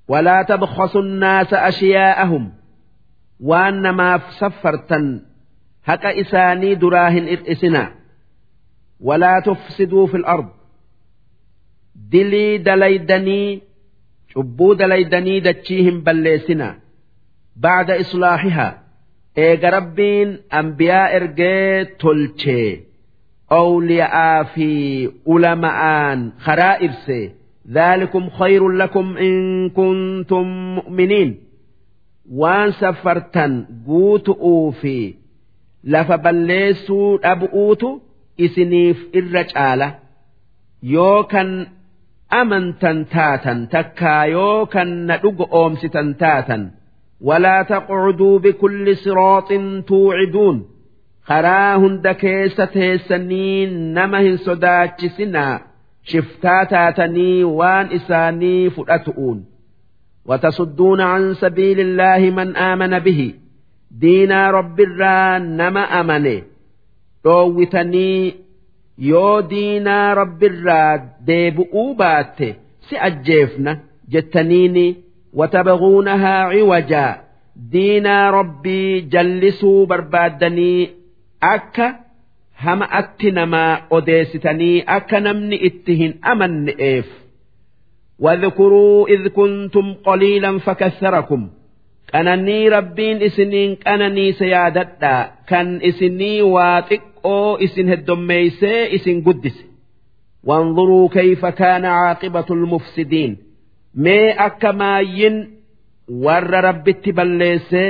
[0.09, 2.53] ولا تبخسوا الناس أشياءهم
[3.41, 5.21] وأنما سفرتا
[5.85, 7.93] هكا إساني دراهن إرئسنا
[9.01, 10.49] ولا تفسدوا في الأرض
[12.13, 13.63] dilii dalaydanii
[14.35, 16.69] cubbuu dalaydanii dachiihin balleessina
[18.04, 18.74] islaaxihaa
[19.46, 22.70] eega rabbiin ambiyaa ergee tolchee
[23.50, 24.70] awliya'aa fi
[25.26, 27.20] ulama'aan karaa ibse
[27.72, 31.40] ذلكم خير لكم إن كنتم مؤمنين
[32.32, 35.14] وان سفرتن قوتؤوا في
[35.84, 38.02] لفبلسوا أبؤوت
[38.40, 39.96] إسنيف الرجالة
[40.84, 41.66] يوكن
[43.14, 46.72] taatan takkaa yoo kan na dhugo oomsitan taatan
[47.22, 49.50] ولا تقعدوا بكل صراط
[49.88, 50.66] توعدون.
[51.24, 55.62] خراهن دكيسة سنين نمه سداتش سنا
[56.04, 59.46] شفتاتاتني وان إساني فرأتؤون
[60.26, 63.34] وتصدون عن سبيل الله من آمن به.
[63.92, 66.44] دينا رب الران نما أمني
[67.26, 68.34] روتني
[68.98, 72.56] يو دينا رب الراد ديب أوباتي
[72.90, 73.80] سأجيفنا.
[74.10, 74.96] جتنيني
[75.34, 77.22] وتبغونها عوجا
[77.56, 80.90] دينا ربي جلسوا بربادني
[81.44, 81.96] أكا
[82.64, 87.08] هم أتنما أديستني أكا نمني اتهن أمن إيف
[88.20, 91.50] واذكروا إذ كنتم قليلا فكثركم
[92.14, 95.14] qananii rabbiin isiniin qananii siyaadadha
[95.50, 99.64] kan isinii waa xiqqoo isin heddommeeysee isin guddise
[100.50, 103.32] wanzuruu kayfa kaana caaqibatu lmufsidiin
[103.96, 105.38] mee akka maayyin
[106.26, 107.90] warra rabbitti balleessee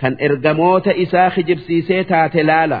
[0.00, 2.80] kan ergamoota isaa kijibsiisee taate laala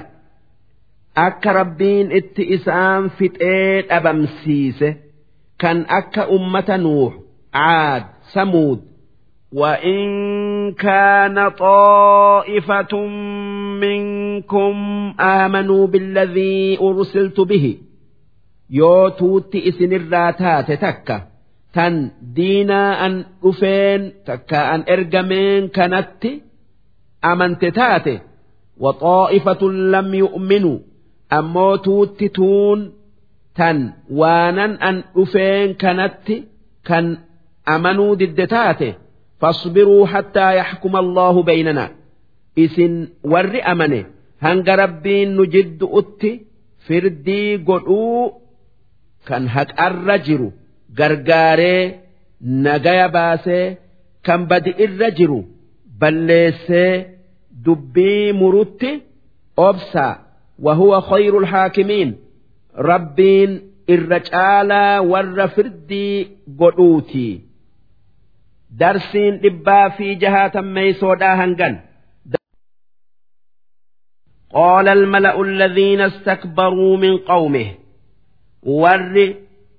[1.26, 4.96] akka rabbiin itti isaan fixee dhabamsiise
[5.62, 7.12] kan akka ummata nuux
[7.52, 8.04] caad
[8.34, 8.80] samuud
[9.54, 13.06] وإن كان طائفة
[13.80, 14.74] منكم
[15.20, 17.78] آمنوا بالذي أرسلت به
[18.70, 21.22] يوتوت إسن الراتات تكا
[21.76, 26.26] أن أفين تكا أن إرجمين كانت
[27.24, 28.20] أمنت تاتي
[28.78, 30.78] وطائفة لم يؤمنوا
[31.32, 32.92] أمو توت تون
[33.54, 36.36] tan waanan an dhufeen kanatti
[36.88, 37.06] kan
[37.74, 38.88] amanuu didde taate
[39.40, 41.84] fasbiruu hattaa yaxkuma Allahu baynana
[42.64, 42.94] isin
[43.32, 44.00] warri amane
[44.46, 46.30] hanga rabbiin nu jiddu'utti
[46.86, 48.42] firdii godhuu
[49.28, 50.48] kan haqarra jiru
[50.98, 51.82] gargaaree
[52.64, 53.64] nagaya baasee
[54.26, 55.40] kan badi irra jiru
[56.00, 56.92] balleessee
[57.64, 58.90] dubbii murutti
[59.68, 60.12] obsaa
[60.66, 62.10] wahuwa khayrul haakimiin
[62.90, 63.52] rabbiin
[63.94, 66.14] irra caalaa warra firdii
[66.60, 67.26] godhuuti
[68.80, 71.74] darsiin dhibbaa fi jahaatammeysoodhaa hangan
[74.54, 77.66] قال الملأ الذين استكبروا من قومه
[78.62, 79.34] ور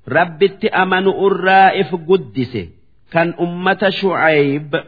[0.07, 2.53] رب أمنوا الرائف قدس
[3.11, 4.84] كان أمة شعيب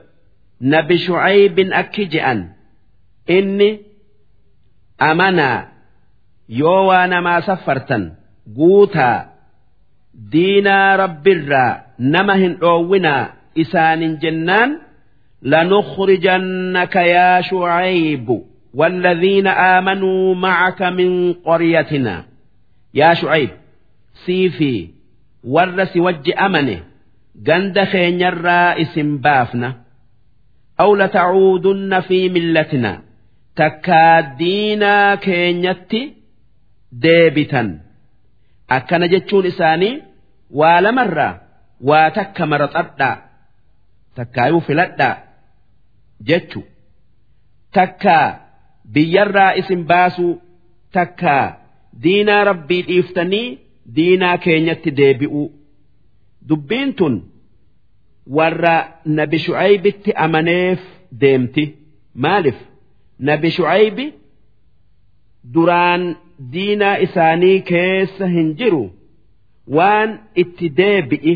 [0.61, 2.49] نبي شعيب أكجأن
[3.29, 3.79] إني
[5.01, 5.67] أمنا
[6.87, 8.15] waa namaa saffartan
[8.55, 9.25] guutaa
[10.31, 14.79] diinaa rabbirraa nama hin dhoowwinaa isaanin jennaan
[15.41, 22.25] لنخرجنك يا شعيب والذين آمنوا معك من قريتنا
[22.93, 23.49] يا شعيب
[24.25, 24.89] سيفي
[25.43, 26.75] warra si wajji amane
[27.47, 29.69] ganda keenyarraa isin baafna.
[30.83, 32.91] Aw lata'uudunna fi millatina
[33.59, 36.01] takkaa diinaa keenyatti
[37.03, 37.69] deebitan.
[38.75, 39.93] Akkana jechuun isaanii
[40.59, 41.33] waa lamarraa
[41.89, 43.15] waa takka maraxadhaa
[44.15, 45.15] takkaayuu filadhaa
[46.27, 46.61] jechu
[47.75, 48.25] takkaa
[48.93, 50.33] biyyarraa isin baasuu
[50.95, 51.45] takkaa
[52.03, 53.47] diinaa rabbii dhiiftanii
[53.95, 55.45] diinaa keenyatti deebi'uu
[56.49, 57.15] dubbiin tun
[58.37, 58.75] warra
[59.17, 60.79] nabi shu'aybitti amaneef
[61.21, 61.63] deemti.
[62.23, 62.57] Maaliif?
[63.27, 64.05] Nabi shu'aybi
[65.53, 66.03] duraan
[66.53, 68.83] diinaa isaanii keessa hin jiru.
[69.75, 70.09] Waan
[70.41, 71.33] itti deebi'i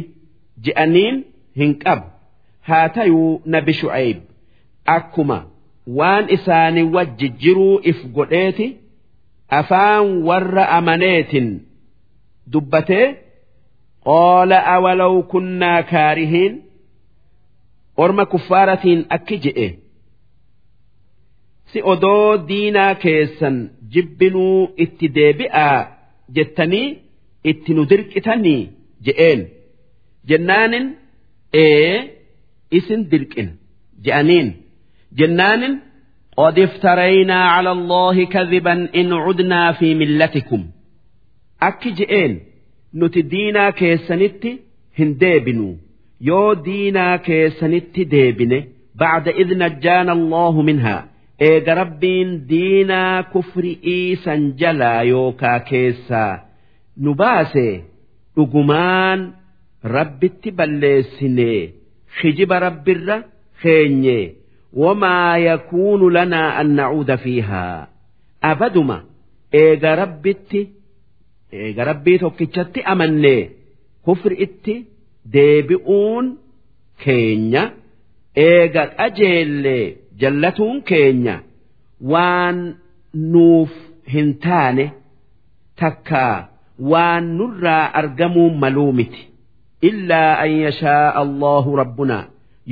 [0.66, 1.16] je'aniin
[1.60, 2.06] hin qabu.
[2.68, 4.18] Haa tayuu nabi shu'ayb
[4.96, 5.38] akkuma
[6.00, 8.68] waan isaanii wajji jiruu if godheeti
[9.60, 11.48] afaan warra amaneetin
[12.54, 13.06] dubbatee
[14.08, 16.54] qaala awalaw kunnaa kaarihiin
[18.04, 19.68] orma kuffaaratiin akki je'e.
[21.72, 23.58] Si odoo diinaa keessan
[23.94, 25.78] jibbinuu itti deebi'aa
[26.36, 26.88] jettanii
[27.52, 28.62] itti nu dirqitanii?
[29.06, 29.42] je'een.
[30.30, 30.86] Jennaanin
[31.64, 31.94] ee
[32.78, 33.54] isin dirqina
[34.06, 34.50] je'aniin.
[35.20, 35.74] Jennaanin
[36.40, 40.62] qad iftaraynaa cala allaahi kadiban in cudnaa fi millatikum.
[41.70, 42.34] akki je'een
[43.00, 44.52] nuti diinaa keessanitti
[45.00, 45.68] hin deebinu.
[46.30, 48.60] Yoo diinaa keessanitti deebine
[49.00, 51.02] ba'ada idh najjaana allahu minhaa.
[51.50, 56.34] Eega rabbiin diinaa kufri'ii san jalaa yookaa keessaa.
[57.04, 57.68] Nu baase
[58.36, 59.20] dhugumaan
[59.96, 61.62] rabbitti balleessinee
[62.20, 63.18] hijiba rabbirra
[63.62, 64.20] keenye
[64.84, 67.88] wamaa yakuunu lanaa an nacuuda fiihaa.
[68.52, 68.98] Abaduma
[69.64, 70.62] eega rabbitti
[71.64, 73.34] eega rabbii tokkichatti amanne
[74.06, 74.76] kufri'itti
[75.34, 76.26] deebi'uun
[77.04, 77.64] keenya
[78.48, 79.86] eega qajeellee
[80.22, 81.36] jallatuun keenya
[82.14, 82.58] waan
[83.34, 83.72] nuuf
[84.14, 84.86] hin taane
[85.82, 86.36] takkaa
[86.92, 89.22] waan nurraa argamuun maluu miti.
[89.90, 92.26] Illaa an yashaa allahu rabbunaa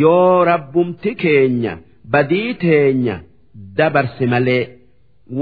[0.04, 1.74] yoo rabbumti keenya
[2.14, 3.16] badii teenya
[3.78, 4.64] dabarse malee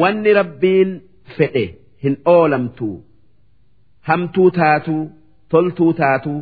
[0.01, 0.89] wanni rabbiin
[1.37, 1.65] fedhe
[2.03, 2.95] hin oolamtuu
[4.07, 5.03] hamtuu taatuu
[5.51, 6.41] toltuu taatuu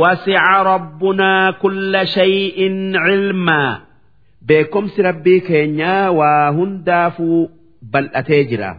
[0.00, 2.58] وسع ربنا كل شيء
[2.94, 3.80] علما
[6.58, 7.40] hundaafuu
[7.92, 8.70] bal'atee jira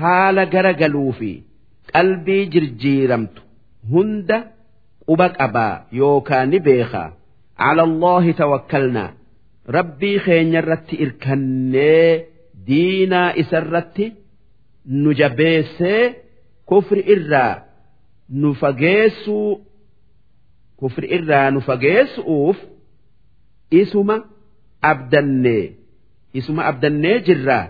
[0.00, 1.30] haala gara galuu fi
[1.94, 3.40] qalbii jirjiiramtu
[3.92, 4.38] hunda
[5.08, 7.08] quba qabaa yookaan ni beekaa
[7.58, 9.14] على الله توكلنا
[9.68, 12.24] ربي خين الرت إركني
[12.66, 13.98] دينا إسرت
[16.70, 17.54] kufri irraa
[18.40, 19.48] nu fageessuu
[20.80, 22.56] kufri irraa nu fageessuuf
[23.80, 24.16] isuma
[24.92, 25.64] abdannee
[26.40, 27.64] isuma abdannee jirraa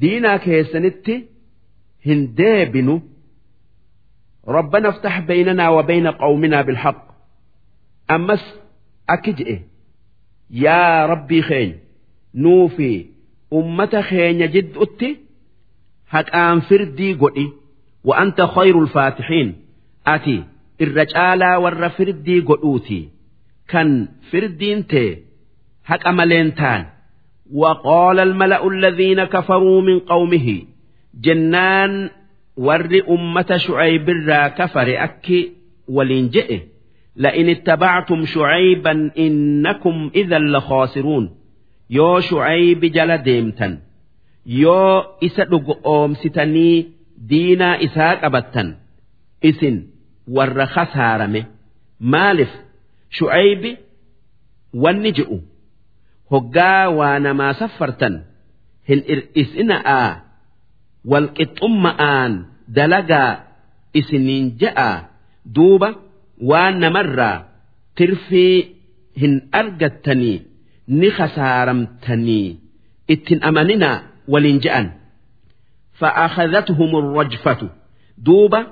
[0.00, 1.14] diinaa keessanitti
[2.06, 2.96] hin deebinu
[4.48, 7.04] ربنا افتح بيننا وبين قومنا بالحق
[8.10, 8.44] أمس
[9.10, 9.58] أكجئ
[10.64, 11.78] yaa rabbii keenya
[12.34, 12.90] nuufi
[13.58, 15.08] ummata keenya jidduutti
[16.14, 17.46] haqaan firdii godhi
[18.04, 19.56] وأنت خير الفاتحين.
[20.06, 20.44] أتي
[20.80, 23.08] الرجالة والرفردي قئوتي
[23.68, 25.18] كان فردين تي
[25.84, 26.86] حق ملينتان
[27.52, 30.62] وقال الملأ الذين كفروا من قومه
[31.20, 32.10] جنان
[32.56, 35.38] warri ummata shu'aybirraa kafare akki
[35.88, 36.58] waliin je'e
[37.16, 41.30] لئن اتبعتم شعيبا إنكم إذا لخاسرون.
[41.90, 43.78] يو شعيب جل ديمتن.
[44.46, 45.44] يو إسا
[47.28, 48.68] diinaa isaa qabattan.
[49.48, 49.76] Isin
[50.36, 51.40] warra khasaarame.
[52.12, 52.52] Maalif?
[53.18, 53.70] Shu'aybi
[54.82, 55.36] wanni ji'u.
[56.32, 58.14] Hoggaa waa namaa saffartan.
[58.88, 60.10] Hin ir'isina'aa
[61.10, 62.32] walqixxumma'aan
[62.76, 63.32] dalagaa.
[64.00, 64.94] Isiniin ja'aa
[65.54, 65.88] duuba
[66.50, 67.36] waan namarraa.
[67.96, 68.56] Tirfii
[69.20, 70.38] hin argattanii
[70.98, 72.48] ni khasaaramtanii.
[73.14, 73.96] Ittin amaninaa
[74.32, 74.86] waliin ja'an.
[76.01, 77.69] فأخذتهم الرجفة
[78.17, 78.67] دوبة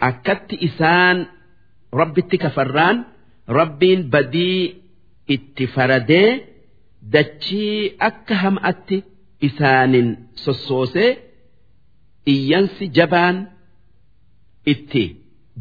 [0.00, 1.26] أكت إسان
[1.94, 3.04] رب كفران
[3.48, 4.74] ربين بدي
[5.30, 6.40] اتفردي
[7.02, 9.02] دتشي أكهم أتي
[9.44, 11.16] إسان سسوسي
[12.26, 13.36] iyyansi jabaan
[14.72, 15.04] itti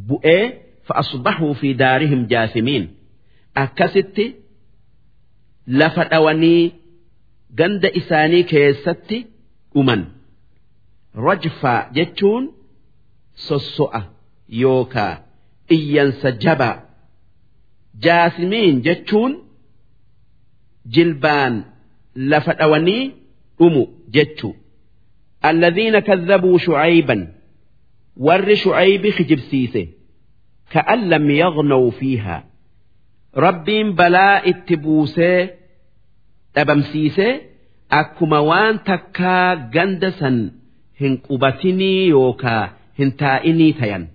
[0.07, 0.43] bu'ee
[0.87, 2.85] fa'asbaxuu fi daarihim jaasimiin
[3.63, 4.25] akkasitti
[5.79, 6.63] lafa dhawanii
[7.59, 9.17] ganda isaanii keessatti
[9.73, 10.01] dhuman
[11.27, 12.43] rajfaa jechuun
[13.47, 14.01] sosso'a
[14.63, 15.13] yookaa
[15.75, 16.75] iyyansa jabaa
[18.05, 19.33] jaasimiin jechuun
[20.95, 21.53] jilbaan
[22.15, 23.03] lafa dhawanii
[23.59, 23.83] dhumu
[24.17, 24.55] jechuu
[25.45, 27.33] الذين كذبوا شعيبا
[28.17, 29.87] ور شعيب خجب سيسه
[30.71, 32.43] كأن لم يغنوا فيها
[33.37, 35.49] ربين بلاء التبوسه
[36.53, 37.41] تبمسيسه
[37.91, 40.51] أكما وان تكا جندسا
[41.01, 42.69] هن قبتني يوكا
[42.99, 44.07] هن تائني تين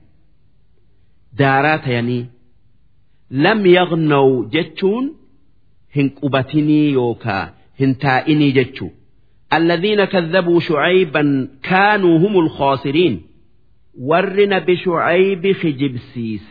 [1.38, 2.26] دارا تيني
[3.30, 5.14] لم يغنوا جتشون
[5.96, 8.90] هن قبتني يوكا هن تائني جتشون
[9.52, 13.22] الذين كذبوا شعيبا كانوا هم الخاسرين
[13.98, 16.42] ورنا بشعيب خجبسيس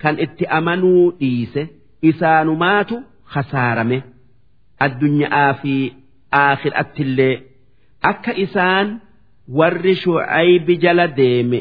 [0.00, 1.66] كان اتأمنوا ديسه
[2.04, 4.02] إسان ماتوا خسارمه
[4.82, 5.92] الدنيا في
[6.32, 7.40] آخر التلي
[8.04, 8.98] أكا إسان
[9.47, 11.59] warri shucaybi jala deeme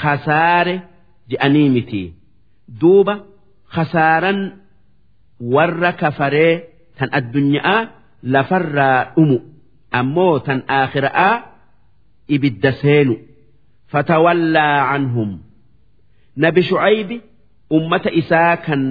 [0.00, 0.74] khasaare
[1.30, 2.02] je'anii miti
[2.80, 3.14] duuba
[3.74, 4.40] khasaaran
[5.54, 6.54] warra kafaree
[6.98, 7.80] tan addunyaa
[8.34, 9.38] lafarraa dhumu
[10.00, 11.34] ammoo tan aakhiraa
[12.36, 13.14] ibidda seenu
[13.92, 15.30] fatawallaa canhum
[16.44, 17.16] nabi shucaybi
[17.76, 18.82] ummata isaa kan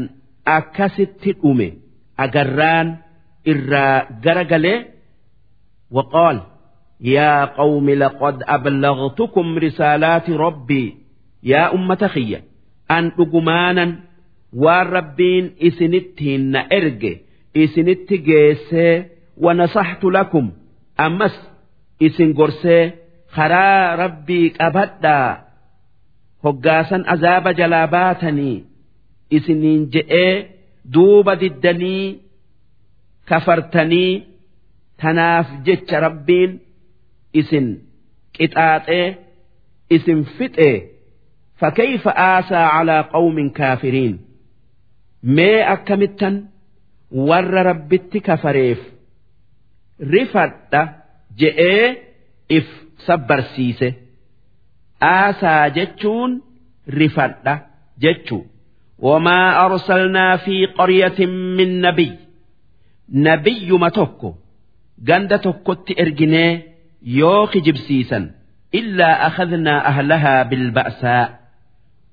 [0.57, 1.67] akkasitti dhume
[2.25, 2.87] agarraan
[3.51, 4.77] irraa garagalee
[5.95, 6.37] waqool.
[7.00, 10.94] يا قوم لقد أبلغتكم رسالات ربي
[11.42, 12.44] يا أمة خية
[12.90, 13.98] أن أجمانا
[14.52, 17.18] والربين إسنتهن إرجي
[17.56, 19.04] إسنت جيسي
[19.36, 20.50] ونصحت لكم
[20.98, 21.34] ammas
[22.06, 22.92] isin gorsee
[23.34, 25.30] karaa rabbii qabadhaa
[26.44, 28.64] hoggaasan azaaba jalaa baatanii
[29.36, 30.34] isiniin je'ee
[30.94, 32.06] duuba diddanii
[33.28, 34.12] kafartanii
[35.00, 36.50] tanaaf jecha rabbiin
[37.33, 37.67] isin
[38.37, 39.07] qixaaxee
[39.95, 40.75] isin fixee
[41.59, 44.15] fakkeeyfa aasaa calaa qawmin kaafiriin?
[45.35, 46.35] Mee akkamittan
[47.29, 48.79] warra rabbitti kafareef
[50.13, 50.81] rifadha
[51.39, 51.85] je'ee
[52.57, 52.67] if
[53.05, 53.89] sabbarsiise
[55.01, 56.31] aasaa jechuun
[56.99, 57.53] rifadha
[58.03, 58.37] jechu
[59.07, 62.11] wamaa arsalnaa fi qoryatin min nabiy
[63.27, 64.29] nabiyyuma tokko
[65.07, 66.51] ganda tokkotti erginee
[66.96, 68.30] إرجني يوخ جبسيسا
[68.74, 71.40] إلا أخذنا أهلها بالبأساء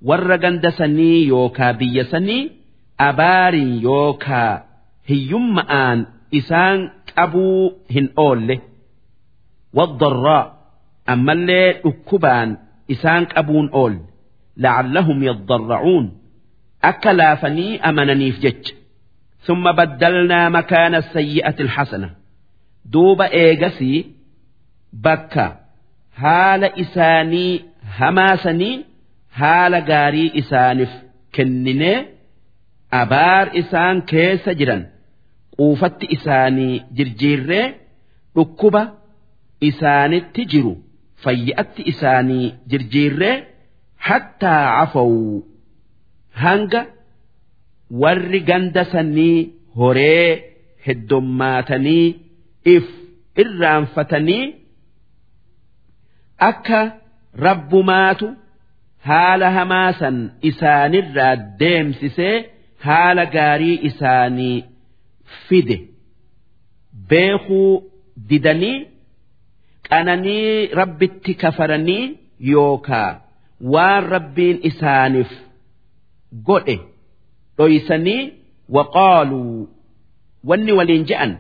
[0.02, 2.52] ور جند سني يوكا بي سني
[3.00, 4.64] أباري يوكا
[5.06, 6.06] هيم آن
[6.36, 8.60] إسان qabuu hin oolle
[9.74, 10.56] والضراء
[11.10, 12.58] أما اللي أكبان
[12.92, 14.00] إسان قبون أول
[14.58, 16.18] لعلهم يضرعون
[16.84, 18.72] أكلافني أمنني في جج
[19.42, 22.10] ثم بدلنا مكان السيئة الحسنة
[22.86, 24.06] دوب إيجسي
[25.03, 25.45] bakka
[26.23, 27.65] haala isaanii
[27.99, 28.75] hamaasanii
[29.41, 30.93] haala gaarii isaaniif
[31.39, 31.97] kenninee
[33.01, 34.83] abaar isaan keessa jiran
[35.57, 37.67] quufatti isaanii jirjiirree
[38.37, 38.83] dhukkuba
[39.71, 40.73] isaanitti jiru
[41.25, 43.37] fayyi'atti isaanii jirjiirree
[44.09, 45.45] hattaa cafawu
[46.45, 46.83] hanga
[48.03, 49.39] warri ganda sanii
[49.79, 50.29] horee
[50.87, 52.07] heddummaatanii
[52.75, 52.87] if
[53.43, 54.45] irraanfatanii.
[56.50, 56.80] akka
[57.46, 58.28] rabbumaatu
[59.10, 60.18] haala hamaasan
[60.52, 62.36] isaanirraa deemsisee
[62.88, 64.58] haala gaarii isaanii
[65.48, 65.78] fide
[67.10, 67.72] beekuu
[68.30, 68.78] didanii
[69.90, 72.04] qananii rabbitti kafaranii
[72.54, 73.10] yookaa
[73.74, 75.32] waan rabbiin isaaniif
[76.50, 76.78] godhe
[77.58, 78.22] dhoysanii
[78.78, 79.68] waqaaluu
[80.50, 81.34] wanni waliin je'an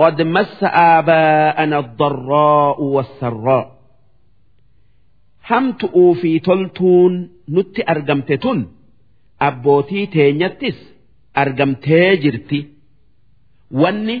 [0.00, 0.58] قد مس
[0.96, 3.73] آباءنا الضراء والسراء
[5.49, 7.13] hamtu'uu fi toltuun
[7.55, 8.59] nutti argamte tun
[9.47, 10.77] abbootii teenyattis
[11.41, 12.59] argamtee jirti.
[13.81, 14.15] Wanni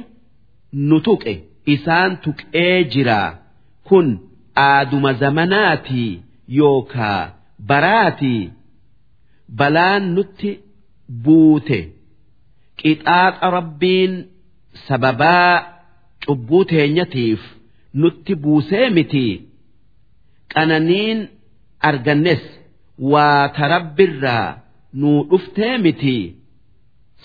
[0.87, 1.33] nu tuqe
[1.73, 3.29] isaan tuqee jiraa
[3.87, 4.07] kun
[4.67, 6.11] aaduma zamanaatii
[6.57, 7.21] yookaa
[7.69, 8.43] baraatii?
[9.57, 10.51] Balaan nutti
[11.23, 11.79] buute.
[12.79, 14.13] Qixaaxa rabbiin
[14.87, 15.53] sababaa
[16.25, 17.41] cubbuu teenyatiif
[18.01, 19.33] nutti buusee mitii
[20.53, 21.19] qananiin
[21.89, 22.43] argannes
[23.11, 24.47] waa tarabbirraa
[24.99, 26.23] nuu dhuftee mitii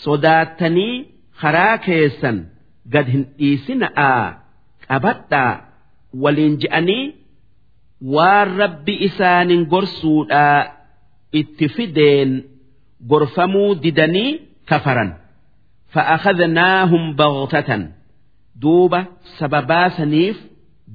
[0.04, 0.94] sodaattanii
[1.40, 2.38] karaa keessan
[2.92, 4.26] gad hin dhiisina'aa.
[4.88, 5.52] Qabadhaa.
[6.22, 7.04] Waliin je'anii
[8.14, 10.58] waan rabbi isaanin gorsuudhaa
[11.40, 12.30] itti fideen
[13.10, 14.30] gorfamuu didanii
[14.70, 15.10] kafaran.
[15.94, 17.82] Fa'akhadnaahum baghtatan.
[18.62, 19.00] Duuba
[19.38, 20.36] sababaa saniif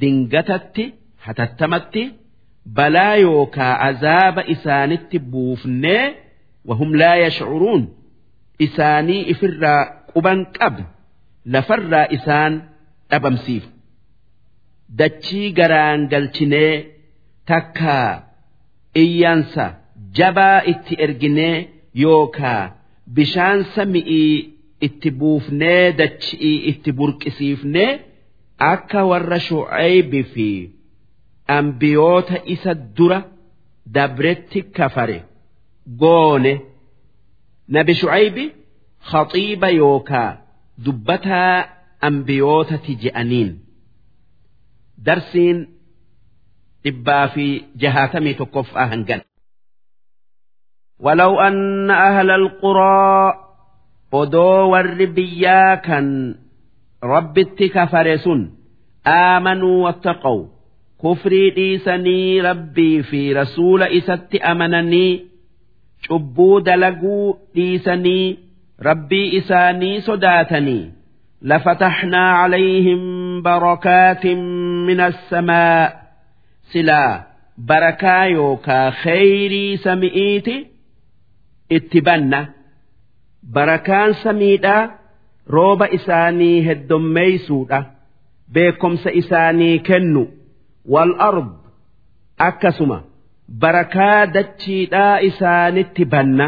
[0.02, 0.86] dingatatti
[1.26, 2.04] hatattamatti
[2.78, 6.04] balaa yookaa azaaba isaanitti buufnee
[6.70, 7.84] wahum laa yashcuruun
[8.66, 9.82] isaanii ifirraa
[10.14, 10.76] quban qab
[11.54, 12.54] lafarraa isaan
[13.12, 13.66] dhabamsiif
[15.00, 16.74] dachii garaan galchinee
[17.52, 18.10] takkaa
[19.04, 19.66] iyyansa
[20.18, 21.56] jabaa itti erginee
[22.04, 22.64] yookaa
[23.16, 24.34] bishaan sami'ii
[24.88, 27.92] itti buufnee dachii itti burqisiifnee
[28.74, 30.50] akka warra shu'aybi fi
[31.59, 33.19] ambiyoota isa dura
[33.95, 35.19] dabretti kafare
[36.01, 36.53] goone
[37.75, 38.45] nabi shu'aybi
[39.11, 40.31] khaxiiba yookaa
[40.85, 41.57] dubbataa
[42.09, 43.51] ambiyootati je'aniin
[45.07, 45.59] darsiin
[46.85, 47.47] dhibbaa fi
[47.83, 49.23] jahaatamii tokkoffaa hangan.
[51.01, 53.35] ولو أن أهل القرى
[54.21, 56.07] odoo warri biyyaa kan
[57.13, 58.41] rabbitti kafare sun
[59.15, 60.39] aamanuu wattaqaw
[61.06, 65.14] Kufrii dhiisanii rabbii fi rasuula isatti amananii
[66.08, 67.26] cubbuu dalaguu
[67.56, 68.28] dhiisanii
[68.90, 70.84] rabbii isaanii sodaatanii
[71.42, 73.02] لفتحنا عليهم
[73.42, 74.26] بركات
[74.88, 76.02] من السماء
[76.74, 77.24] سلا
[77.58, 80.66] بركا يوكا خيري سمئيتي
[81.72, 82.46] اتبنى
[83.54, 84.90] barakaan samiidhaa
[85.56, 87.80] rooba isaanii heddummeeysuudha
[88.54, 90.24] beekomsa isaanii kennu
[90.94, 91.50] wal ard
[92.38, 93.04] akkasuma
[93.60, 96.48] barakaa dachiidhaa isaanitti banna.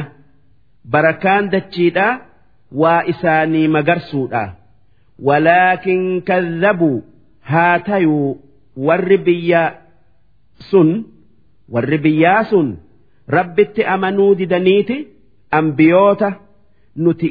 [0.92, 2.20] Barakaan dachiidhaa
[2.72, 4.56] waa isaanii magarsuudha.
[5.28, 7.04] Walaakin kadhabuu
[7.42, 8.42] haa tayuu
[8.78, 9.72] warri biyyaa
[10.70, 11.06] sun
[13.28, 15.08] rabbitti amanuu didaniiti
[15.52, 16.32] ambiyoota
[16.96, 17.28] nuti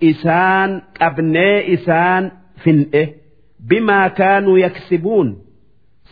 [0.00, 2.24] isaan qabnee isaan
[2.64, 3.04] fin'e.
[3.68, 5.28] Bimaa kaanuu yaksibuun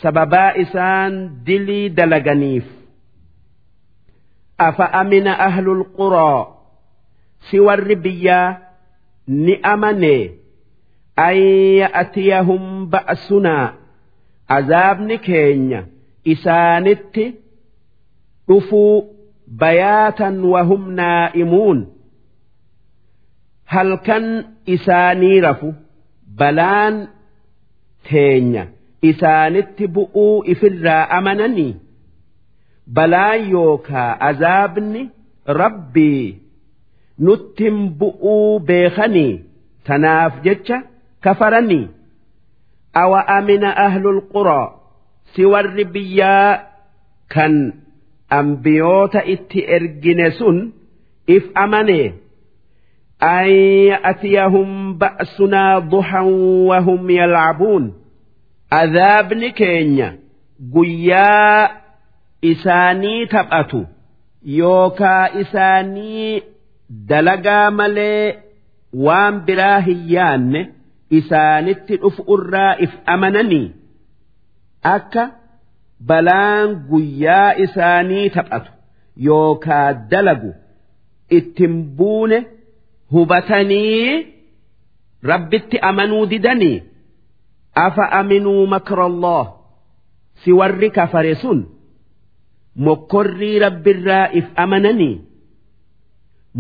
[0.03, 1.13] sababaa isaan
[1.47, 2.65] dilii dalaganiif.
[4.59, 6.47] Afa amina ahlul quraa
[7.51, 8.59] si warri biyyaa
[9.29, 10.17] ni amane
[11.17, 11.37] an
[11.81, 13.75] ya'tiyahum ba'sunaa
[14.57, 15.81] azaabni keenya
[16.33, 17.25] isaanitti
[18.49, 19.05] dhufuu
[19.61, 21.79] bayaatan wahum naa'imuun
[23.75, 24.27] halkan
[24.75, 25.69] isaanii rafu
[26.39, 26.97] balaan
[28.09, 28.65] teenya.
[29.11, 31.73] Isaanitti bu'uu ifirraa amananii
[32.97, 35.03] balaan yookaa azaabni
[35.61, 36.25] rabbii
[37.27, 39.33] nuttin bu'uu beekanii
[39.87, 40.79] tanaaf jecha
[41.25, 41.87] kafaranii.
[43.03, 44.69] Awa amina ahlul quraa
[45.35, 46.53] si warri biyyaa
[47.35, 47.55] kan
[48.39, 50.59] ambiyoota itti ergine sun
[51.37, 52.07] if amanee
[53.31, 53.49] an
[53.91, 54.71] ya'tiyahum
[55.01, 56.29] ba'sunaa duhan
[56.71, 57.85] wahum yal'abuun
[58.81, 60.09] azaabni keenya
[60.75, 61.69] guyyaa
[62.53, 63.81] isaanii taphatu
[64.61, 66.43] yookaa isaanii
[67.13, 68.25] dalagaa malee
[69.07, 70.61] waan biraa hin yaanne
[71.21, 73.67] isaanitti dhufu irraa if amananii
[74.95, 75.25] akka
[76.11, 78.71] balaan guyyaa isaanii taphatu
[79.29, 80.53] yookaa dalagu
[81.39, 82.39] ittin buune
[83.15, 84.27] hubatanii
[85.31, 86.83] rabbitti amanuu didanii
[87.85, 89.45] afa aminuu makra Allah
[90.45, 91.61] si warri kafare sun
[92.87, 95.15] mokkorrii rabbiirraa if amananii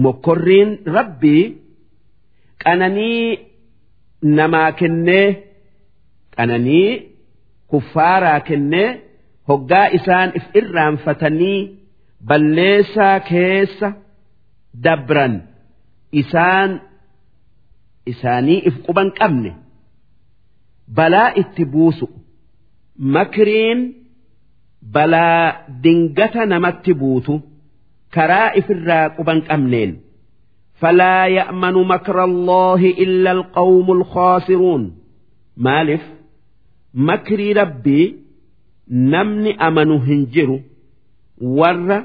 [0.04, 1.44] mokkorriin rabbii
[2.64, 3.38] qananii
[4.38, 5.26] namaa kennee
[6.36, 6.90] qananii
[7.70, 8.88] kuffaaraa kennee
[9.48, 11.58] hoggaa isaan if irraanfatanii
[12.28, 13.88] balleessaa keessa
[14.84, 15.34] dabran
[16.21, 16.71] isaan
[18.11, 19.51] isaanii if quban qabne
[20.97, 22.07] balaa itti buusu
[23.15, 23.79] makriin
[24.95, 25.45] balaa
[25.83, 27.33] dingata namatti buutu
[28.15, 29.91] karaa ifirraa quban qabneen
[30.81, 34.83] فلا يأمن مكر الله إلا القوم الخاسرون
[35.57, 36.01] مالف
[36.93, 38.15] مكري ربي
[38.89, 40.59] نمني أمن هنجر
[41.41, 42.03] ور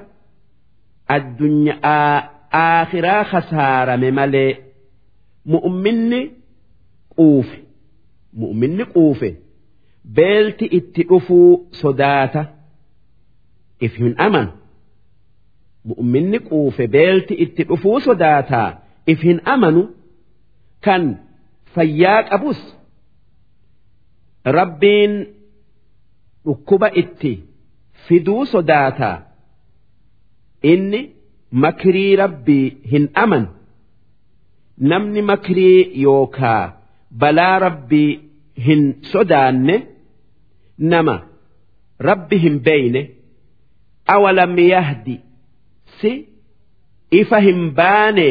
[1.10, 4.51] الدنيا aakhiraa hasaarame malee
[5.51, 6.21] mu'umminni
[7.15, 7.57] quufe.
[8.39, 9.29] Mu'umminni quufe.
[10.15, 12.41] Beelti itti dhufuu sodaata.
[13.85, 14.51] If hin amanu
[15.89, 18.69] mu'umminni quufe beelti itti dhufuu sodaataa.
[19.11, 19.81] If hin amanu
[20.85, 21.03] kan
[21.75, 22.59] fayyaa qabus
[24.57, 25.13] rabbiin
[26.45, 27.31] dhukkuba itti
[28.07, 29.17] fiduu sodaataa.
[30.63, 31.01] Inni.
[31.51, 33.47] Makrii rabbii hin aman
[34.91, 36.73] namni makrii yookaa
[37.23, 38.19] balaa rabbii
[38.67, 39.75] hin sodaanne
[40.93, 41.15] nama
[42.09, 43.01] rabbi hin beeyne
[44.15, 45.15] awalam yahdi
[46.01, 46.11] si
[47.21, 48.29] ifa hin baane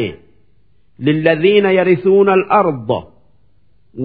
[1.09, 2.99] lilladhiina yarisuuna al-arda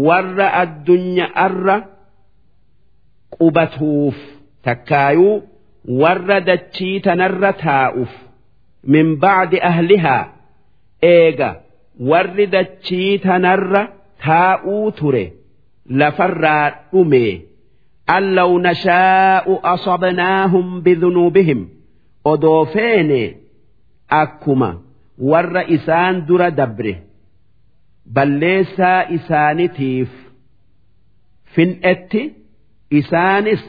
[0.09, 1.77] warra addunyaarra
[3.39, 4.16] qubatuuf
[4.69, 5.35] takkaayuu
[6.03, 8.12] warra dachii tanarra taa'uuf
[8.93, 10.23] min bacdi ahlihaa
[11.12, 11.51] eega
[12.11, 13.82] warri dachii tanarra
[14.27, 15.24] taa'uu ture
[16.01, 17.24] lafarraa dhume
[18.16, 21.61] an law nashaa'u asabnaahum bidunuubihim
[22.32, 23.23] odoo feene
[24.23, 24.70] akkuma
[25.31, 26.94] warra isaan dura dabre
[28.16, 30.11] balleessaa isaanitiif
[31.55, 32.23] fin'etti
[33.01, 33.62] isaanis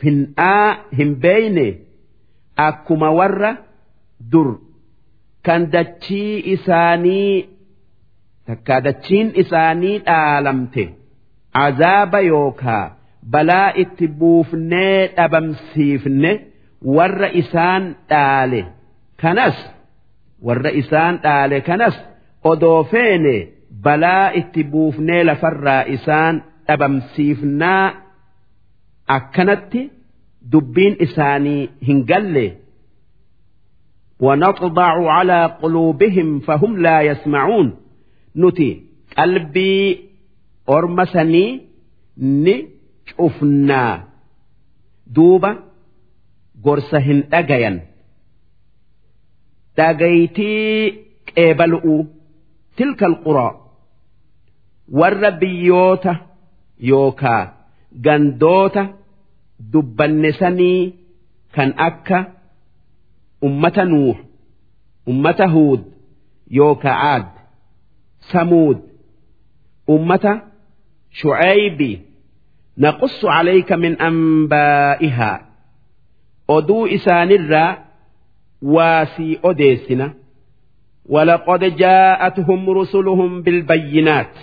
[0.00, 0.68] fin'aa
[0.98, 1.66] hin beeyne
[2.68, 3.50] akkuma warra
[4.32, 4.48] dur.
[5.46, 7.48] Kan dachii isaanii
[8.46, 10.84] takka dachiin isaanii dhaalamte
[11.64, 12.84] azaaba yookaa
[13.32, 16.32] balaa itti buufnee dhabamsiifne
[16.96, 18.60] warra isaan dhaale
[19.22, 19.56] kanas
[20.46, 21.96] warra isaan dhaale kanas
[22.50, 23.34] odoo feene
[23.84, 26.34] balaa itti buufnee lafarraa isaan
[26.68, 27.84] dhabamsiifnaa
[29.16, 29.82] akkanatti
[30.52, 32.46] dubbiin isaanii hin galle
[34.19, 37.75] ونطبع على قلوبهم فهم لا يسمعون
[38.35, 38.83] نتي
[39.17, 39.99] قلبي
[40.69, 41.61] أرمسني
[42.17, 44.07] نشوفنا
[45.07, 45.59] دوبا
[46.63, 47.87] قرسهن أجيا
[49.75, 50.95] تاجيتي
[51.37, 52.03] قبلؤوا
[52.77, 53.59] تلك القرى
[54.91, 56.07] والربيوت
[56.79, 57.53] يوكا
[57.93, 58.79] جندوت
[59.59, 60.93] دبنسني
[61.53, 62.33] كان أكا
[63.46, 64.16] ummata nuux
[65.10, 65.80] ummata huud
[66.58, 67.26] yooka aad
[68.32, 68.78] samuud
[69.94, 70.32] ummata
[71.20, 71.90] shucaybi
[72.82, 75.38] naqussu calayka min anbaa'ihaa
[76.56, 77.70] oduu isaanirraa
[78.74, 80.08] waa sii odeessina
[81.14, 84.34] ولقد جاءتهم رسلهم بالبينات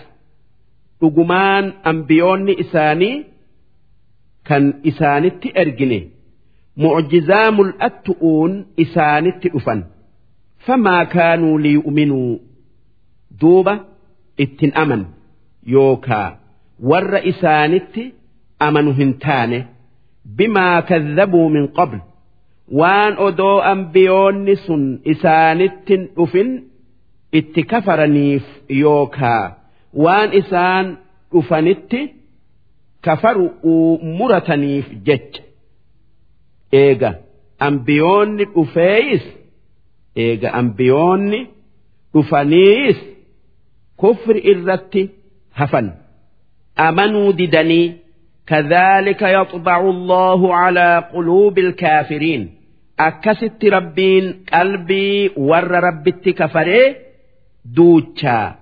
[1.03, 3.23] أجمان أنبيون إساني
[4.45, 6.01] كان إساني تأرجنه
[6.78, 9.84] أرجني معجزا ملأتؤون إسانت أفن
[10.58, 12.38] فما كانوا ليؤمنوا
[13.40, 13.80] دوبة
[14.40, 15.04] اتن أمن
[15.66, 16.38] يوكا
[16.82, 17.98] ور إسانت
[18.62, 19.66] أمنوا هنتانه
[20.24, 22.00] بما كذبوا من قبل
[22.80, 24.82] waan odoo ambiyoonni sun
[25.12, 26.50] isaanittin dhufin
[27.38, 28.44] itti kafaraniif
[28.82, 29.44] yookaa
[30.04, 30.86] waan isaan
[31.32, 32.00] dhufanitti
[33.06, 35.42] kafaru'uu murataniif jecha
[36.71, 37.13] Eega
[37.59, 39.23] ambiyoonni dhufeeyis.
[40.15, 41.47] Eega ambiyoonni
[42.13, 42.97] dhufaniis
[43.97, 45.09] kufri irratti
[45.51, 45.91] hafan.
[46.75, 47.93] Amanuu didanii
[48.47, 52.49] كذلك يطبع الله على قلوب الكافرين
[52.99, 56.95] أكست ربين قلبي ور ربت كفري
[57.65, 58.55] دوتشا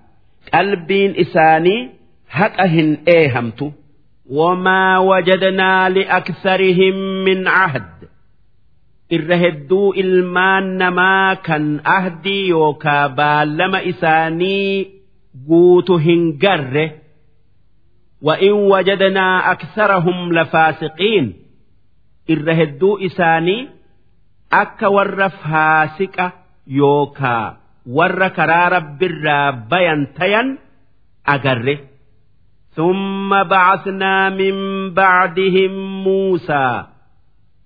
[0.54, 1.90] قلبين إساني
[2.32, 3.72] هكأهن إيهمت
[4.30, 7.84] وما وجدنا لأكثرهم من عهد
[9.16, 11.66] irra hedduu ilmaan namaa kan
[11.98, 14.78] ahdii yookaa baallama isaanii
[15.50, 16.86] guutu hin garre
[18.28, 21.26] wa'in wajadnaa aksarahum lafaasiqiin
[22.36, 23.62] irra hedduu isaanii
[24.62, 26.26] akka warra faasiqa
[26.80, 27.46] yookaa
[27.98, 30.48] warra karaa rabbirraa bayan tayan
[31.36, 31.76] agarre
[32.76, 34.56] ثم بعثنا من
[34.94, 35.72] بعدهم
[36.04, 36.84] موسى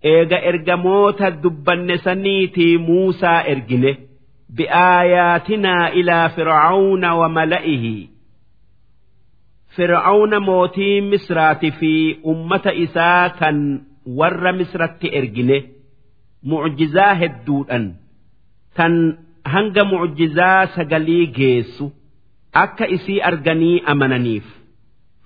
[0.03, 3.91] eega ergamoota dubbanne saniitii Muusaa ergine
[4.57, 7.95] bi'aayaatinaa ilaa fir'aawna wa mala'ihi.
[9.75, 11.93] Fir'aawna mootii misraati fi
[12.33, 13.57] ummata isaa kan
[14.19, 15.57] warra misratti ergine
[16.49, 17.85] mucjizaa hedduudhan
[18.77, 18.93] tan
[19.53, 21.85] hanga mucjizaa sagalii geessu
[22.63, 24.45] akka isii arganii amananiif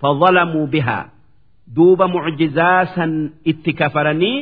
[0.01, 1.05] fadhalamuu bihaa.
[1.75, 3.11] Duuba mucjizaa san
[3.51, 4.37] itti kafaranii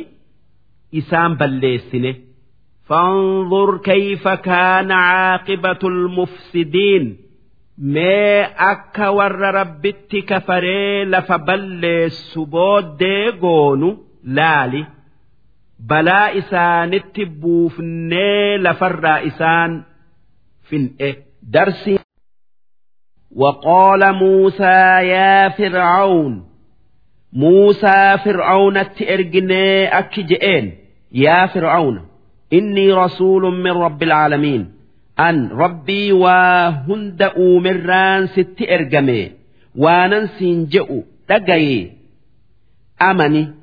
[0.93, 2.13] isaan balleessine
[2.89, 7.17] فانظر كيف كان عاقبة المفسدين
[7.79, 13.89] mee akka warra rabbitti kafaree lafa balleessu booddee goonu
[14.37, 14.83] laali
[15.89, 19.73] balaa isaanitti buufnee lafarraa isaan
[20.69, 21.11] fin'e
[21.55, 21.97] darsi
[23.37, 24.79] وقال موسى
[25.15, 26.47] يا فرعون
[27.33, 30.73] موسى فرعون ارجني أكجئين
[31.12, 32.06] يا فرعون
[32.54, 34.72] إني رسول من رب العالمين
[35.20, 39.32] أن ربي وهند أومران ست إرجمي
[39.76, 41.92] وأنا سنجئ دقي.
[43.02, 43.54] أمني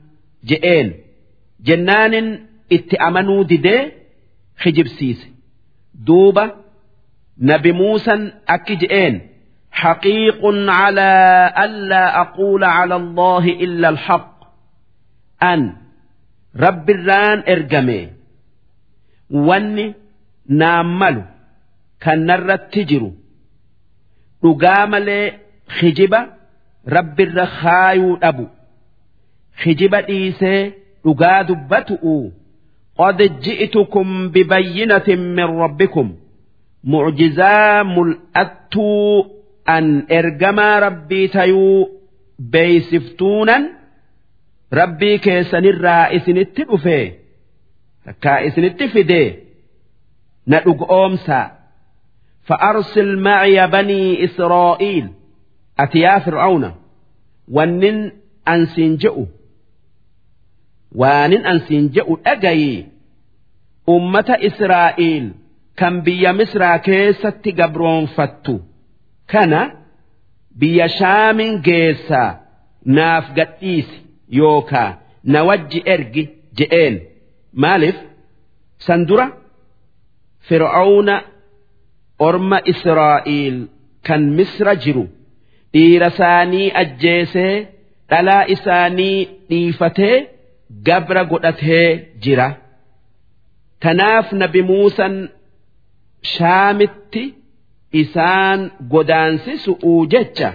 [0.44, 0.94] جئين
[1.60, 2.40] جنان
[2.72, 3.92] اتأمنوا ددي
[4.58, 5.28] خجب سيس
[5.94, 6.50] دوبة
[7.38, 9.20] نبي موسى أكجئين
[9.70, 14.36] حقيق على ألا أقول على الله إلا الحق.
[15.42, 15.76] أن
[16.64, 17.98] rabbirraan ergame
[19.48, 19.86] wanni
[20.60, 21.22] naan malu
[22.04, 23.10] kannarratti jiru
[24.42, 25.24] dhugaa malee
[25.80, 26.20] hijiba
[26.96, 28.46] rabbirra haayuu dhabu
[29.64, 30.60] hijiba dhiisee
[31.04, 32.16] dhugaa dubbatu'u
[32.98, 36.14] قد جئتكم ببينة من ربكم
[36.84, 38.74] معجزا ملأت
[39.68, 41.90] أن إرجما ربي تيو
[42.38, 43.56] بيسفتونا
[44.80, 47.04] rabbii keessanirraa isinitti dhufee
[48.04, 49.28] takkaa isinitti fidee
[50.46, 51.44] na dhugoomsaa
[52.48, 55.08] فأرسل معي بني إسرائيل
[55.78, 56.74] أتيا فرعون
[57.48, 58.12] ونن
[58.48, 59.24] أنسنجئ
[60.94, 62.86] وانن أنسنجئ أجي
[63.88, 65.32] أمة إسرائيل
[65.76, 68.58] كان بيا مصر كيسة قبرون فتو
[69.28, 69.70] كان
[70.50, 72.40] بيا شام جيسا
[72.84, 73.32] ناف
[74.38, 74.90] yookaa
[75.32, 76.22] na wajji ergi
[76.58, 76.96] je'een
[77.62, 77.98] maaliif
[78.86, 79.26] san dura
[80.48, 81.14] fir'aawna
[82.28, 83.56] orma israa'iil
[84.06, 85.04] kan misra jiru
[85.72, 87.54] dhiira isaanii ajjeesee
[88.10, 90.16] dhalaa isaanii dhiifatee
[90.86, 91.88] gabra godhatee
[92.22, 92.48] jira.
[93.82, 95.14] tanaaf nabi Muusan
[96.34, 97.22] shaamitti
[98.02, 98.60] isaan
[98.92, 99.72] godaansisu
[100.12, 100.50] jecha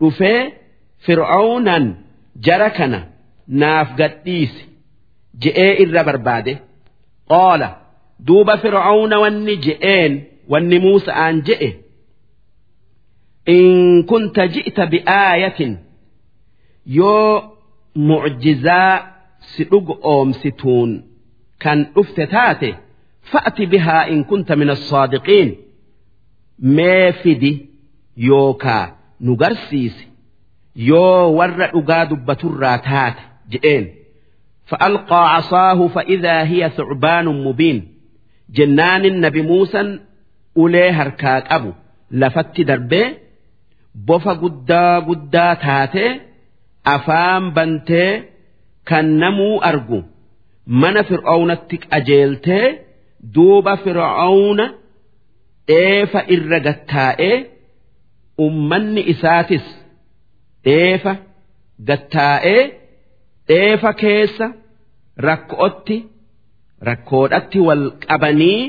[0.00, 0.40] dhufee
[1.04, 1.86] fir'aawnaan.
[2.78, 3.00] Kana
[3.48, 4.64] naaf gadhiisi
[5.42, 6.58] je'ee irra barbaade.
[7.30, 7.68] Qoola
[8.26, 10.12] duuba fir'auna wanni je'een.
[10.48, 11.70] wanni Muusa'aan je'e
[13.46, 15.72] in kunta ji'ta bi'aayatin
[16.98, 17.32] yoo
[18.08, 18.94] mucjizaa
[19.50, 20.90] si dhugu oomsituun
[21.62, 22.70] kan dhufte taate
[23.32, 25.50] fa'ati bihaa in kunta min assaadiqiin
[26.76, 27.52] mee fidi
[28.28, 28.84] yookaa
[29.20, 30.07] nu garsiisi
[30.90, 33.22] yoo warra dhugaa dubbaturraa taate
[33.52, 33.84] jedheen
[34.70, 37.78] fa'alqaa casaahu fa'idaa hiya thucbaanun mubiin
[38.56, 39.88] jennaanin nabi muusan
[40.62, 41.70] ulee harkaa qabu
[42.20, 43.06] lafatti darbee
[44.08, 46.10] bofa guddaa guddaa taatee
[46.94, 48.10] afaan bantee
[48.88, 50.00] kan namuu argu
[50.80, 52.66] mana fir'aawnatti qajeeltee
[53.34, 54.66] duuba fir'aawna
[55.68, 57.36] dheefa irra gattaa'ee
[58.46, 59.66] ummanni isaatis.
[60.68, 61.12] Dheefa
[61.88, 62.62] gattaa'ee
[63.48, 64.46] dheefa keessa
[65.28, 65.96] rakkootti
[66.88, 68.60] rakkoodhatti wal qabanii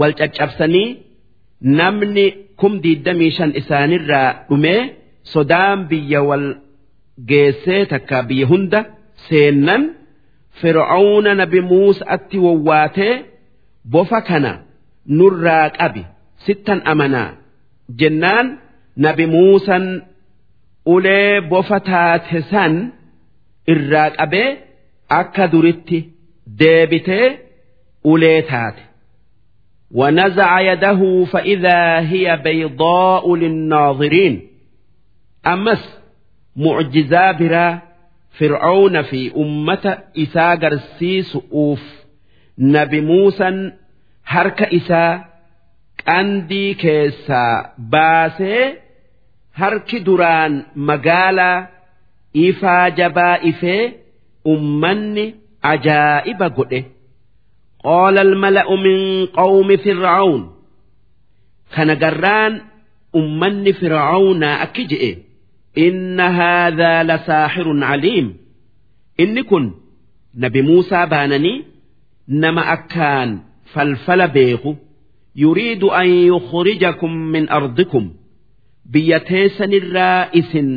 [0.00, 0.88] wal caccabsanii
[1.80, 2.26] namni
[2.60, 4.80] kum diidamii shan isaanirraa dhumee
[5.32, 6.46] sodaan biyya wal
[7.30, 8.80] geessee takka biyya hunda
[9.28, 9.82] seennan
[10.60, 13.14] fir'aawna nabi muusa'atti wowwaatee
[13.92, 14.52] bofa kana
[15.18, 16.02] nurraa qabi
[16.46, 17.30] sittan amanaa
[18.00, 18.46] jennaan
[19.06, 19.84] nabi muusan
[20.93, 22.73] ulee bofa taate san
[23.73, 24.49] irraa qabee
[25.19, 25.99] akka duritti
[26.59, 27.27] deebitee
[28.11, 28.83] ulee taate.
[29.93, 34.47] ونزع يده فإذا هي بيضاء للناظرين
[35.47, 35.99] أمس
[36.55, 37.81] معجزا برا
[38.39, 41.83] فرعون في أمة إسا قرسيس أوف
[42.57, 43.71] نبي موسى
[44.25, 45.25] حرك إسا
[46.07, 48.73] قندي كيسا باسي
[49.60, 50.52] harki duraan
[50.88, 51.66] magaalaa
[52.46, 53.82] ifaa jabaa ifee
[54.52, 55.24] ummanni
[55.72, 56.80] ajaa'iba godhe.
[57.84, 58.98] Qaala almala'u min
[59.38, 60.42] qawmi fir'aun
[61.74, 62.54] kana garraan
[63.20, 65.10] ummanni fir'aawnaa akki je'e.
[65.86, 68.28] Inna haadhaa lasaaxirun caliim
[69.22, 69.66] inni kun
[70.42, 71.58] nabi muusaa baananii
[72.42, 73.30] nama akkaan
[73.72, 74.70] falfala beeku.
[75.42, 78.04] Yuriidu an yukhrijakum min ardikum
[78.92, 80.68] biyya teessanirraa isin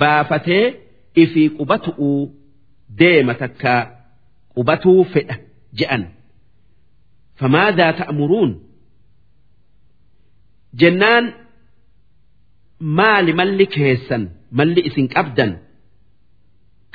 [0.00, 0.64] baafatee
[1.22, 2.20] ifii qubatu'uu
[3.00, 3.80] deema takkaa
[4.54, 5.36] qubatuu fedha
[5.78, 6.02] je'an.
[7.40, 8.52] Famaadaa ta'muruun?
[10.80, 11.24] Jennaan
[12.98, 14.22] maali malli keessan
[14.58, 15.52] malli isin qabdan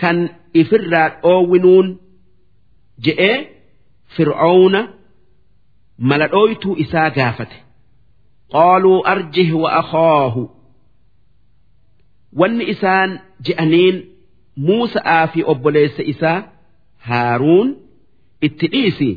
[0.02, 0.18] kan
[0.62, 1.88] ifirraa dhoowwinuun
[3.06, 3.38] je'ee
[4.16, 4.82] fir'aawna
[6.10, 7.58] mala dhooytuu isaa gaafate
[8.56, 10.44] qaaluu arjih wa akhaahu
[12.40, 13.10] wanni isaan
[13.48, 13.98] je'aniin
[14.68, 16.40] muusa'aa fi obboleessa isaa
[17.10, 17.70] haaruun
[18.48, 19.10] itti dhiisi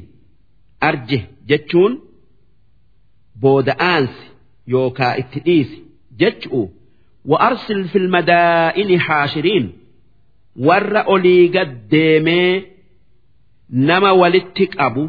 [0.89, 1.93] arjih jechuun
[3.43, 4.23] booda'aansi
[4.75, 5.77] yookaa itti dhiisi
[6.21, 6.63] jechu'u
[7.31, 9.67] wa arsil fil madaa'ini haashiriin
[10.67, 12.53] warra olii gad deemee
[13.89, 15.05] nama walitti qabu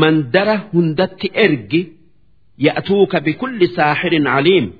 [0.00, 1.80] mandara hundatti ergi
[2.62, 4.72] يأتوك بكل ساحر عليم.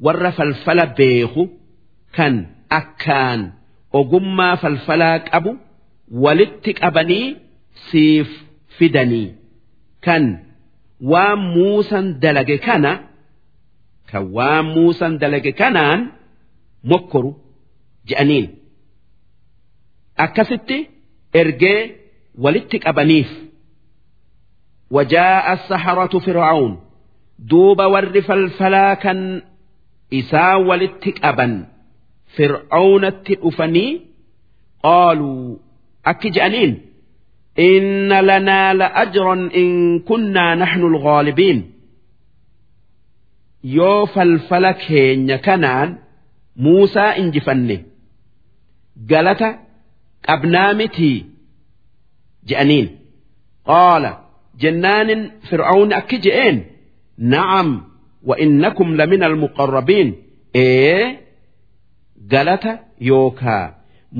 [0.00, 1.48] ور فالفلا بيخو
[2.12, 3.52] كان أكان.
[3.94, 5.56] أجمع فالفلاك أبو
[6.10, 7.36] ولتك أبني
[7.90, 8.30] سيف
[8.78, 9.34] فدني.
[10.02, 10.24] كان
[11.00, 13.00] وام موسى دلق كان
[14.10, 16.10] كوام موسى دلق كانان
[16.84, 17.36] مكرو
[18.06, 18.54] جأنين.
[20.18, 20.88] أكستي
[21.36, 21.92] إرجي
[22.38, 23.30] ولتك أبنيف.
[24.90, 26.89] وجاء السحرة فرعون.
[27.48, 29.20] duuba warri falfalaa kan
[30.20, 31.52] isaa walitti qaban
[32.36, 33.90] fir'aawnatti dhufanii
[34.86, 35.60] qaaluu
[36.12, 36.72] akki je'aniin
[37.70, 39.70] inna lanaa la ajron in
[40.08, 41.60] kunnaa naxnu lghaalibiin
[43.76, 45.90] yoo falfala keenya kanaan
[46.64, 47.76] muusaa injifanne
[49.10, 49.48] galata
[50.26, 51.18] qabnaa mitii?
[52.48, 52.88] je'aniin.
[53.70, 54.10] Qaala
[54.62, 56.56] jennaanin fir'aawni akki je'een?
[57.32, 57.68] Na'am
[58.28, 60.08] wa innakum lamina almuqarrabiin
[60.54, 61.18] ee
[62.32, 62.72] galata
[63.10, 63.66] yookaa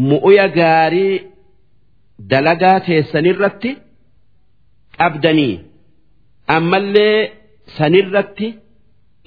[0.08, 1.16] mu'uya gaarii
[2.30, 3.70] dalagaa teessanirratti
[4.98, 5.54] qabdanii
[6.56, 7.18] ammallee
[7.78, 8.48] sanirratti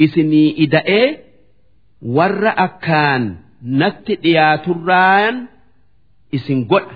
[0.06, 1.08] isinii ida'ee
[2.18, 3.24] warra akkaan
[3.80, 5.36] natti dhiyaaturraan
[6.38, 6.96] isin godha.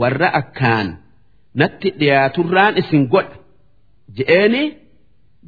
[0.00, 0.88] Warra akkaan
[1.60, 3.36] natti dhiyaaturraan isin godha.
[4.16, 4.62] Je'eeni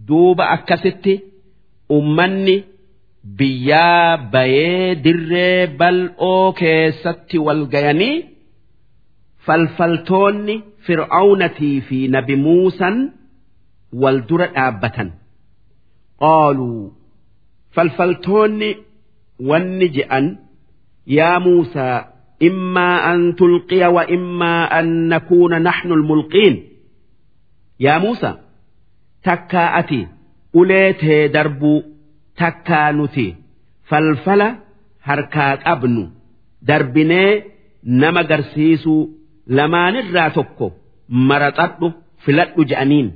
[0.07, 1.15] duuba akkasitti
[1.99, 2.57] ummanni
[3.39, 8.17] biyyaa bayee dirree bal'oo keessatti walgayanii
[9.47, 10.55] falfaltoonni
[10.87, 12.97] fir'aawnatii fi nabi muusan
[14.03, 15.09] wal dura dhaabbatan.
[16.23, 16.83] qaaluu
[17.75, 18.71] falfaltoonni
[19.51, 20.27] wanni je'an
[21.19, 21.97] yaa Muusaa
[22.49, 26.55] immaa an tulqiya wa immaa an nakuuna naxnu lmulqiin
[27.85, 28.35] yaa Muusaa
[29.29, 30.01] takkaa ati
[30.61, 31.79] ulee tee darbuu
[32.41, 33.27] takkaa nuti
[33.89, 34.49] falfala
[35.09, 36.03] harkaa qabnu
[36.69, 37.31] darbinee
[38.03, 39.01] nama garsiisuu
[39.57, 40.67] lamaanirraa tokko
[41.29, 41.87] maraxadhu
[42.25, 43.09] filadhu je'aniin.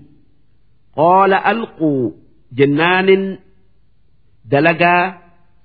[0.99, 1.91] Qoola alquu
[2.59, 3.25] jennaanin
[4.53, 5.03] dalagaa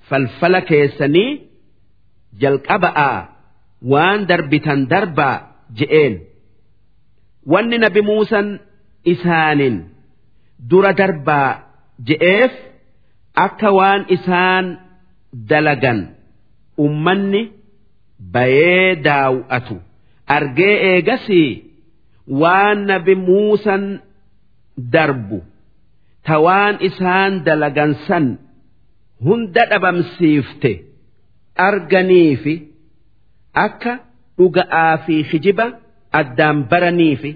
[0.09, 1.29] falfala keessanii
[2.41, 3.17] jalqaba'aa
[3.91, 5.35] waan darbitan darbaa
[5.77, 6.13] je'een.
[7.51, 8.47] Wanni nabi Muusan
[9.13, 9.75] isaanin.
[10.69, 11.51] Dura darbaa
[12.07, 12.53] je'eef
[13.45, 14.65] akka waan isaan
[15.49, 15.99] dalagan
[16.85, 17.41] ummanni
[18.33, 19.75] bayee daaw'atu
[20.37, 21.49] argee eegasii
[22.41, 23.83] waan nabi muusan
[24.93, 25.39] darbu.
[26.27, 28.25] tawaan isaan dalagan san
[29.25, 30.71] hunda dhabamsiifte
[31.67, 32.55] arganiifi
[33.65, 33.93] akka
[34.37, 35.65] dhuga'aa fi hijiba
[36.19, 37.31] addaan baraniifi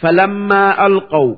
[0.00, 1.28] falammaa alqaw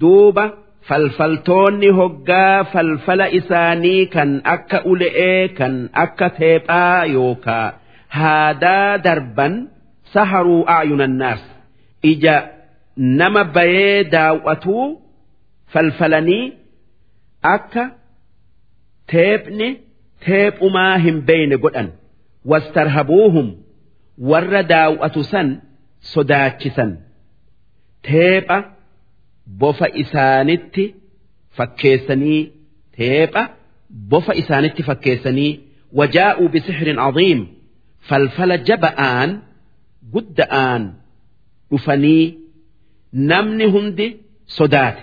[0.00, 0.44] duuba
[0.88, 5.74] falfaltoonni hoggaa falfala isaanii kan akka ule'ee kan
[6.04, 7.66] akka teephaa yookaa
[8.18, 9.54] haadaa darban
[10.16, 11.42] saharuu a'yunannaas
[12.12, 12.36] ija
[13.20, 14.84] nama bayee daawwatuu
[15.72, 16.44] falfalanii
[17.54, 17.84] akka
[19.12, 19.68] teephni
[20.26, 21.88] teephumaa hin beeyne godhan.
[22.50, 23.48] Wastarhabuuhum
[24.30, 25.48] warra daawwatu san
[26.12, 26.90] sodaachisan.
[28.08, 28.58] Teepha
[29.46, 30.94] bofa isaanitti
[31.56, 32.52] fakkeessanii
[32.96, 33.42] teepha
[34.10, 35.52] bofa isaanitti fakkeessanii
[35.98, 37.40] wajaa'uu bisixrin caziim
[38.08, 39.30] falfala jaba'aan
[40.14, 40.82] gudda'aan
[41.70, 42.24] dhufanii
[43.12, 44.06] namni hundi
[44.58, 45.02] sodaate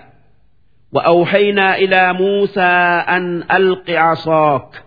[0.93, 2.71] وأوحينا إلى موسى
[3.15, 4.83] أن ألق عصاك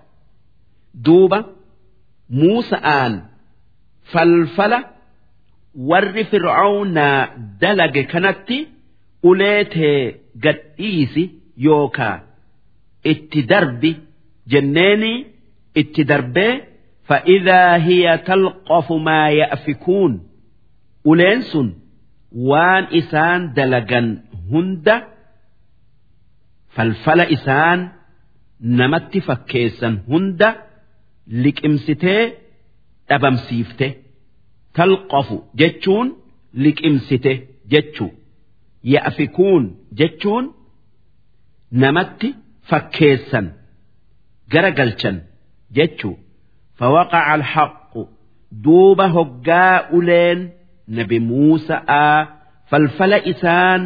[0.95, 1.45] دوبة
[2.31, 3.23] موسى آن
[4.13, 4.85] فالفل
[5.75, 6.95] ور فرعون
[7.61, 7.99] دلق
[9.31, 9.99] ulee tee
[10.45, 11.25] gad dhiisi
[11.67, 12.17] yookaa
[13.13, 13.91] itti darbi
[14.53, 15.13] jenneeni
[15.81, 16.53] itti darbee
[17.09, 20.13] fa'idaa hiya talqafu maa ya'fikuun
[21.11, 21.69] uleen sun
[22.49, 24.09] waan isaan dalagan
[24.51, 24.97] hunda
[26.75, 27.81] falfala isaan
[28.79, 30.49] namatti fakkeessan hunda
[31.45, 32.23] liqimsitee
[33.09, 33.87] dhabamsiifte
[34.77, 36.09] talqafu jechuun
[36.65, 37.33] liqimsite
[37.73, 38.23] jechuudha.
[38.93, 39.65] ya'fikuun
[39.99, 40.45] jechuun
[41.83, 42.29] namatti
[42.71, 43.47] fakkeessan
[44.53, 45.17] gara galchan
[45.77, 46.15] jechuu.
[46.79, 48.03] Fawaqaca alhaqu
[48.65, 50.41] duuba hoggaa uleen
[50.97, 52.19] nabi Muusa'aa
[52.71, 53.83] falfala isaan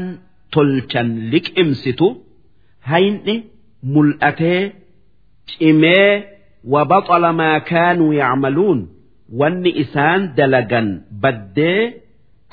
[0.55, 2.07] tolchan liqimsitu
[2.91, 3.35] hayni
[3.95, 4.63] mul'atee
[5.51, 6.13] cimee
[6.73, 8.81] wabaxala maa kaanuu yacmaluun
[9.41, 10.89] wanni isaan dalagan
[11.23, 11.83] baddee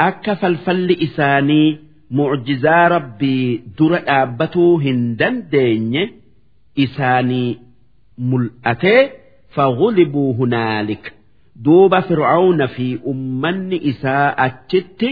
[0.08, 1.70] akka falfalli isaanii
[2.18, 3.46] mucjizaa rabbii
[3.78, 6.04] dura dhaabbatuu hin dandeenye
[6.86, 7.50] isaanii
[8.32, 9.02] mul'atee
[9.56, 11.06] fagulibuu hunaalik
[11.66, 15.10] duuba fir'aawna fi ummanni isaa achitti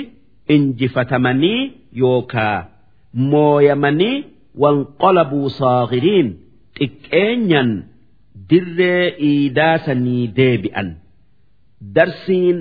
[0.56, 1.62] injifatamanii
[2.04, 2.58] yookaa
[3.32, 4.16] mooyamanii
[4.64, 6.30] wanqolabuu saaqiriin
[6.80, 7.72] xiqqeenyan
[8.50, 10.90] dirree iidaasanii deebi'an.
[11.96, 12.58] Darsiin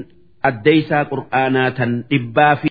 [0.48, 2.68] addeysaa qur'aanaa tan dhibbaa fi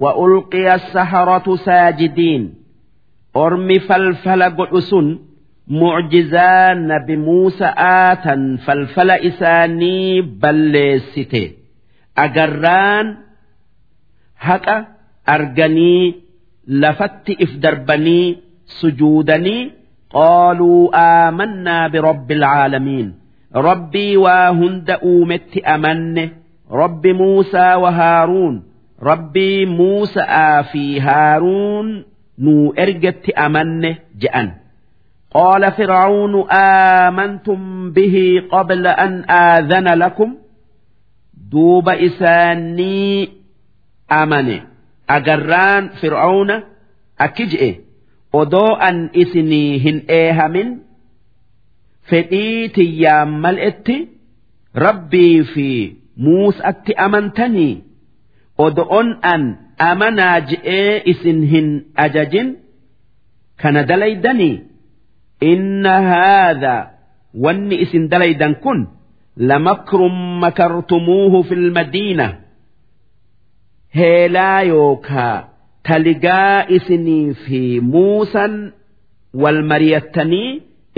[0.00, 2.54] وألقي السحرة ساجدين.
[3.36, 5.18] أرمي فلفل قدسن
[5.68, 11.50] معجزان بموسى آتا فلفل إساني بلسته
[12.18, 13.16] أجران
[14.40, 14.86] هكا
[15.28, 16.14] أرجني
[16.68, 19.70] لفت إفدربني سجودني.
[20.10, 20.90] قالوا
[21.28, 23.14] آمنا برب العالمين.
[23.56, 26.28] ربي وهند أومت أمن.
[26.70, 28.69] رب موسى وهارون.
[29.02, 32.04] ربي موسى في هارون
[32.38, 34.52] نو ارجت امن جان
[35.30, 40.34] قال فرعون امنتم به قبل ان اذن لكم
[41.50, 43.28] دوب اساني
[44.12, 44.60] امن
[45.10, 46.62] اجران فرعون
[47.20, 47.74] اكجئ
[48.32, 50.78] ودو ان اسنيهن ايهمن
[52.02, 54.08] فئيتي يا ملئتي
[54.76, 57.82] ربي في موسى اتي امنتني
[58.64, 59.42] odo'on an
[59.90, 61.68] amanaa je'ee isin hin
[62.04, 62.48] ajajin
[63.62, 64.54] kana dalaydanii
[65.52, 66.74] inna haadha
[67.44, 68.80] wanni isin dalaydan kun
[69.50, 72.26] lamakrun makartumuuhu fil madiina
[73.98, 75.34] heelaa yookaa
[75.88, 77.60] taligaa isinii fi
[77.92, 78.54] muusan
[79.42, 80.50] wal mariyattanii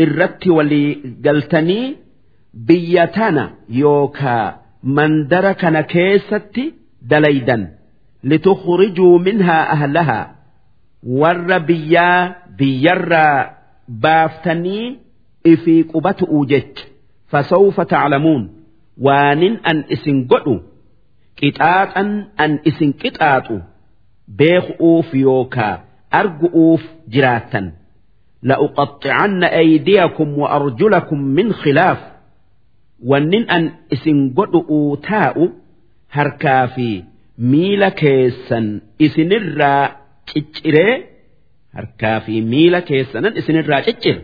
[0.05, 0.91] irratti walii
[1.25, 1.87] galtanii
[2.69, 3.45] biyya tana
[3.83, 4.45] yookaa
[4.97, 6.65] mandara kana keessatti
[7.03, 7.69] دليدا
[8.25, 10.35] لتخرجوا منها أهلها.
[11.07, 13.51] والربيا بيرا
[13.89, 14.99] بافتني
[15.47, 16.89] إفي قبت أوجت
[17.29, 18.51] فسوف تعلمون.
[19.01, 20.61] وان أن إسن قلوا
[21.37, 22.01] كتاتا
[22.41, 23.61] أن إسن كتاتوا
[24.29, 27.73] بيخوف يوكا أرجوف جراتا.
[28.43, 31.99] لأقطعن أيديكم وأرجلكم من خلاف.
[33.05, 35.49] وان أن إسن قلوا تاؤ
[36.17, 36.89] harkaa fi
[37.53, 38.67] miila keessan
[39.07, 39.83] isinirraa
[40.33, 40.93] cicciree
[41.77, 44.17] harkaa fi miila keessanan isinirraa ciccir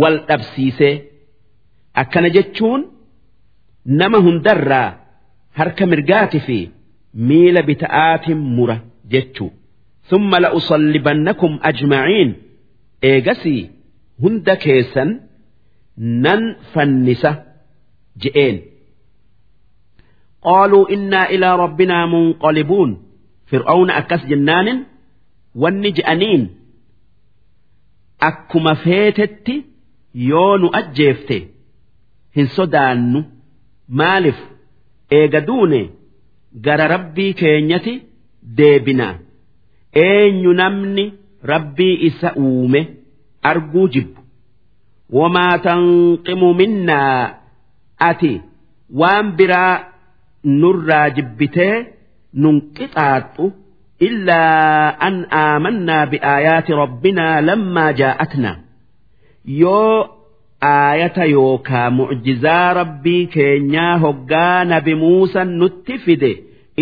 [0.00, 0.94] wal dhabsiisee.
[2.02, 2.82] Akkana jechuun
[4.00, 4.88] nama hundarraa
[5.58, 6.58] harka mirgaatii fi
[7.28, 8.76] miila bita'aatiin mura
[9.12, 9.50] jechuu.
[10.10, 12.30] Summa la'usallibannakum ajma'iin.
[13.10, 13.62] Eegasii
[14.22, 15.10] hunda keessan
[16.24, 17.30] nan fannisa
[18.22, 18.56] je'een.
[20.46, 22.90] qaaluu innaa ilaa rabbinaa munqalibuun
[23.50, 24.78] fir'aawna akkas jennaanin
[25.62, 26.42] wanni je'aniin
[28.28, 29.54] akkuma feetetti
[30.30, 31.36] yoo nu ajjeefte
[32.36, 33.20] hin sodaannu
[34.00, 34.38] maaliif
[35.18, 35.80] eega duune
[36.66, 37.94] gara rabbii keenyati
[38.58, 39.14] deebinaa
[40.06, 41.04] eenyu namni
[41.52, 42.80] rabbii isa uume
[43.52, 44.20] arguu jibbu
[45.18, 47.34] wamaa tanqimu minnaa
[48.10, 48.32] ati
[49.02, 49.74] waan biraa
[50.60, 51.74] nurraa jibbitee
[52.42, 53.46] nun qixaaxu
[54.08, 58.52] illaa an aamannaa bi'aayaati rabbinaa lammaa jaa'atna
[59.62, 59.96] yoo
[60.70, 66.32] aayata yookaa mucjizaa rabbii keenyaa hoggaa nabi muusan nutti fide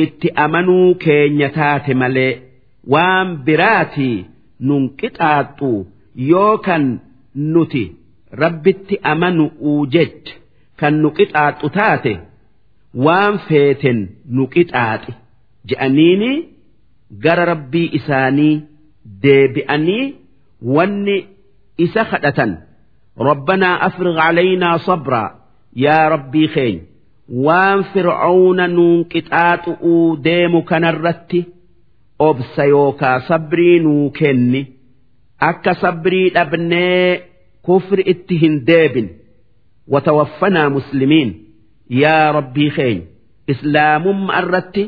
[0.03, 2.33] itti amanuu keenya taate malee
[2.93, 4.17] waan biraatii
[4.69, 5.71] nun qixaaxu
[6.31, 6.85] yoo kan
[7.55, 7.85] nuti
[8.43, 10.15] rabbitti amanu uujej
[10.81, 12.13] kan nu qixaaxu taate.
[12.95, 13.99] waan feeten
[14.35, 15.13] nu qixaaxe
[15.69, 16.31] je'aniini
[17.25, 18.63] gara rabbii isaanii
[19.23, 20.15] deebi'anii
[20.77, 21.17] wanni
[21.87, 22.53] isa kadhatan
[23.29, 25.29] rabbanaa afriq calaynaa sabraa
[25.85, 26.83] yaa rabbii keenya
[27.47, 31.41] waan fircoona nuun qixaaxuu deemu kanarratti
[32.29, 34.63] obsa yookaa sabrii nuu kenni
[35.51, 37.23] akka sabrii dhabnee
[37.63, 39.09] kufri itti hin deebin
[39.93, 41.48] watawaffanaa muslimiin.
[42.03, 43.07] Yaa rabbii keenya
[43.53, 44.85] islaamumma irratti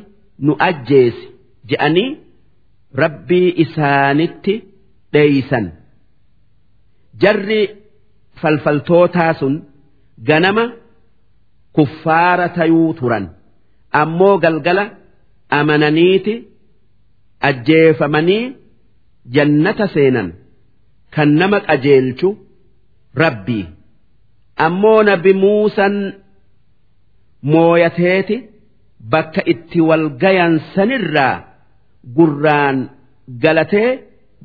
[0.47, 1.25] nu ajjeesi
[1.71, 2.09] je'anii
[3.03, 4.55] rabbii isaanitti
[5.13, 5.67] dheeysan.
[7.23, 7.61] Jarri
[8.41, 9.55] falfaltootaa sun
[10.29, 10.65] ganama
[11.77, 13.25] kuffaara tayuu turan
[14.01, 14.85] ammoo galgala
[15.59, 16.35] amananiiti
[17.49, 18.43] ajjeefamanii
[19.37, 20.29] jannata seenan
[21.15, 22.29] kan nama qajeelchu
[23.23, 23.67] rabbii.
[24.67, 25.95] Ammoo nabi muusan
[27.54, 28.38] mooyateeti
[29.14, 31.36] bakka itti wal gayan sanirraa
[32.18, 32.78] gurraan
[33.44, 33.90] galatee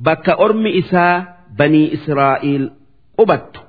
[0.07, 1.15] bakka ormi isaa
[1.59, 2.67] banii israa'iil
[3.17, 3.61] qubattu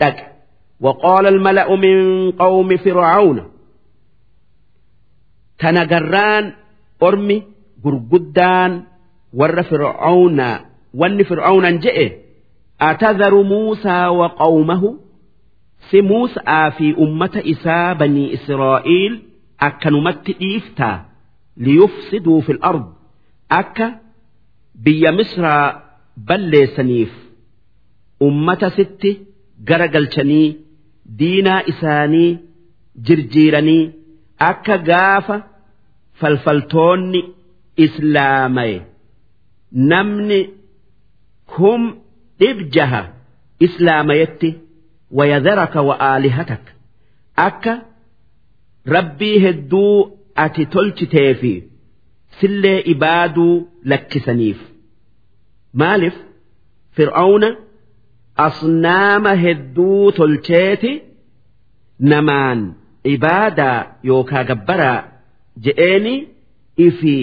[0.00, 0.36] dhaqe
[0.80, 1.96] وقال الملأ من
[2.30, 3.38] قوم فرعون
[5.58, 6.52] تنقران
[7.02, 7.42] أرمي
[7.84, 8.82] قرقدان
[9.34, 10.40] ور فرعون
[10.94, 12.12] ون فرعون جئ
[12.80, 14.98] أتذر موسى وقومه
[15.91, 19.13] si Muusaa fi ummata isaa banii Israa'eel
[19.67, 20.95] akkanumatti dhiiftaa
[21.65, 22.85] liyufsiduu fil ard
[23.59, 23.87] akka
[24.85, 25.65] biyya Misraa
[26.29, 27.11] balleessaniif
[28.27, 29.11] ummata sitti
[29.69, 30.47] gara galchanii
[31.19, 32.29] diinaa isaanii
[33.09, 33.83] jirjiiranii
[34.49, 35.37] akka gaafa
[36.21, 37.21] falfaltoonni
[37.85, 38.77] islaamaye
[39.91, 40.39] namni
[41.55, 41.81] hum
[42.41, 43.01] dhib jaha
[43.67, 44.49] islaamayetti
[45.19, 46.71] wayazaraka wa'aalihataka
[47.47, 47.73] akka
[48.95, 49.95] rabbii hedduu
[50.45, 51.51] ati tolchitee fi
[52.39, 53.53] sillee ibaaduu
[53.93, 54.59] lakkisaniif
[55.83, 56.17] maaliif
[56.99, 57.49] fir'aawna
[58.47, 60.91] asnaama hedduu tolcheeti
[62.13, 62.59] namaan
[63.15, 64.99] ibaadaa yookaa gabbaraa
[65.65, 66.13] je'eeni
[66.87, 67.15] ifi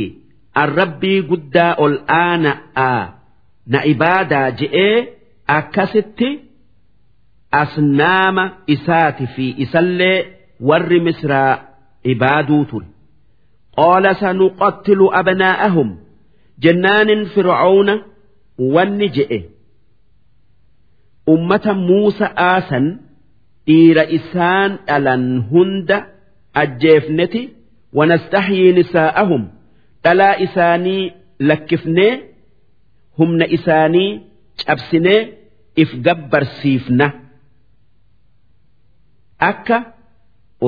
[0.65, 1.95] arrabbii guddaa ol
[2.25, 3.01] aana'aa
[3.73, 4.95] na ibaadaa je'ee
[5.59, 6.31] akkasitti.
[7.51, 10.27] asnaama isaati fi isallee
[10.71, 11.59] warri misraa
[12.13, 12.87] ibaaduu ture
[13.77, 15.91] qaala sanuqattilu abnaa'ahum
[16.65, 17.95] jennaanin fircoona
[18.75, 19.39] wanni je'e
[21.35, 22.87] ummata muusa aasan
[23.67, 25.99] dhiira isaan dhalan hunda
[26.63, 27.43] ajjeefneti
[27.99, 29.43] wanastaxyii nisaa'ahum
[30.05, 31.03] dhalaa isaanii
[31.51, 32.13] lakkifnee
[33.19, 34.11] humna isaanii
[34.67, 35.21] cabsinee
[35.83, 37.07] if gabbarsiifna.
[39.51, 39.79] akka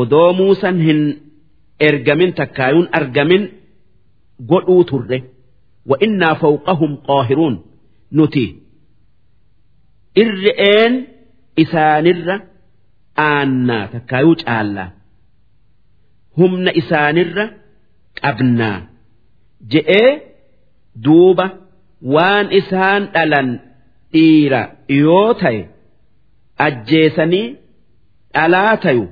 [0.01, 1.01] odoo muusan hin
[1.89, 3.43] ergamin takkaayuun argamin
[4.51, 5.19] godhuu turre.
[5.89, 7.57] Wa innaa fawqahum qaahiruun.
[8.17, 8.45] Nuti
[10.23, 10.95] irri'een
[11.63, 12.37] isaanirra
[13.29, 14.89] aannaa takkaayuu caallaa
[16.39, 17.45] humna isaanirra
[18.23, 18.79] qabnaa.
[19.73, 20.11] Je'ee
[21.05, 21.47] duuba
[22.15, 23.49] waan isaan dhalan
[24.13, 24.61] dhiira
[25.03, 25.61] yoo ta'e
[26.67, 27.47] ajjeesanii
[28.34, 29.06] dhalaa tayu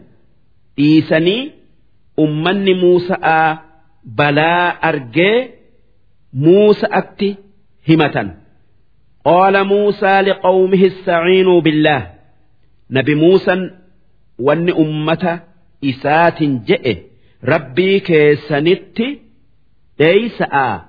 [0.78, 1.52] dhiisanii
[2.18, 3.50] ummanni Muusa'aa
[4.06, 5.38] balaa argee
[6.34, 7.38] Muusa'atti
[7.88, 8.44] himatan.
[9.26, 12.12] قال موسى لقومه استعينوا بالله
[12.92, 13.72] نبي موسى
[14.40, 15.40] ون أمة
[15.84, 16.98] إسات جئ
[17.44, 19.00] ربي كيسنت
[20.00, 20.82] ليس آ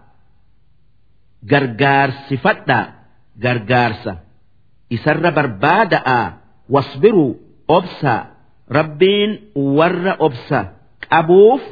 [1.51, 2.93] غرغار صفتا
[3.45, 4.19] غرغارسا
[4.93, 6.33] إسر برباد آ
[7.69, 8.27] واصبروا أبسا
[8.73, 10.73] ربين ور أبسا
[11.13, 11.63] أبوف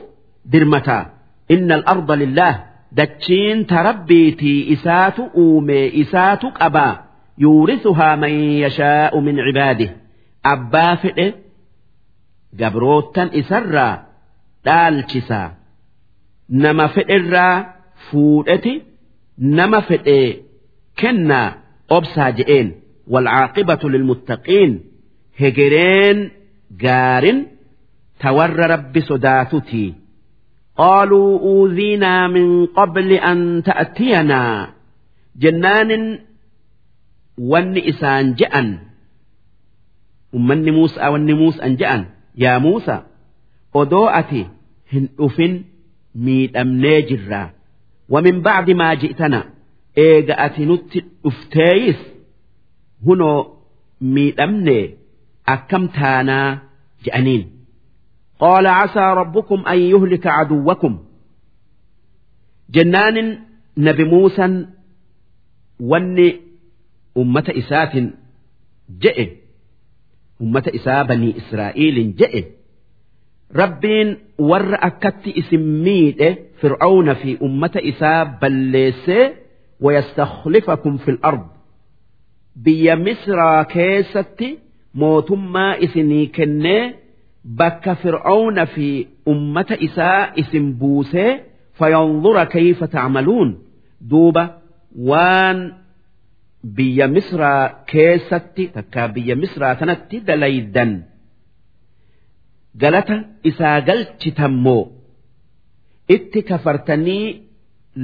[0.44, 1.10] درمتا
[1.50, 7.00] إن الأرض لله دتشين تربيتي إسات أومي إسات أبا
[7.38, 9.96] يورثها من يشاء من عباده
[10.46, 11.32] أبا فئ
[12.54, 14.06] جبروتا إسرا
[14.64, 15.52] دالشسا
[16.50, 17.74] نما فئرا
[18.10, 18.82] فودتي
[19.38, 20.36] نما فئ
[20.98, 21.58] كنا
[21.90, 22.72] أبسا جئين
[23.08, 24.80] والعاقبة للمتقين
[25.41, 26.19] hegereen
[26.83, 27.39] gaarin
[28.21, 29.83] tawarra rabbi sodaatuti
[30.81, 34.57] qaaluu uuziinaa min qabli an ta'tiyanaa
[35.45, 36.05] jennaanin
[37.51, 38.69] wanni isaan je'an
[40.37, 42.01] ummanni muusaa wanni muusaan je'an
[42.43, 42.95] yaa muusa
[43.81, 44.41] odoo ati
[44.93, 45.53] hin dhufin
[46.27, 47.47] miidhamnee jirraa
[48.15, 49.39] wamin bacdi maa ji'tana
[50.05, 51.99] eega ati nutti dhufteeyis
[53.09, 53.39] hunoo
[54.15, 54.83] miidhamnee
[55.48, 56.62] أكم تانا
[57.04, 57.50] جأنين
[58.38, 60.98] قال عسى ربكم أن يهلك عدوكم
[62.70, 63.38] جنان
[63.76, 64.66] نبي موسى
[65.80, 66.32] ون
[67.16, 67.92] أمة إسات
[68.98, 69.30] جئ
[70.42, 72.44] أمة إساء بني إسرائيل جئ
[73.56, 79.10] ربين ور أكت اسميد فرعون في أمة إساء بليس
[79.80, 81.46] ويستخلفكم في الأرض
[82.56, 84.58] بيا مصر كيستي
[85.01, 86.83] mootummaa isinii kennee
[87.59, 88.87] bakka fir'aawna fi
[89.33, 91.31] ummata isaa isin buusee
[91.79, 93.49] fayanzura kayfa ta'maluun?
[94.09, 94.43] Duuba
[95.09, 95.59] waan
[96.77, 100.91] biyya misraa keessatti takkaa biyya misraa sanatti dalaydan.
[102.81, 103.15] Galata
[103.49, 104.83] isaa galchitan moo
[106.15, 107.25] itti kafartanii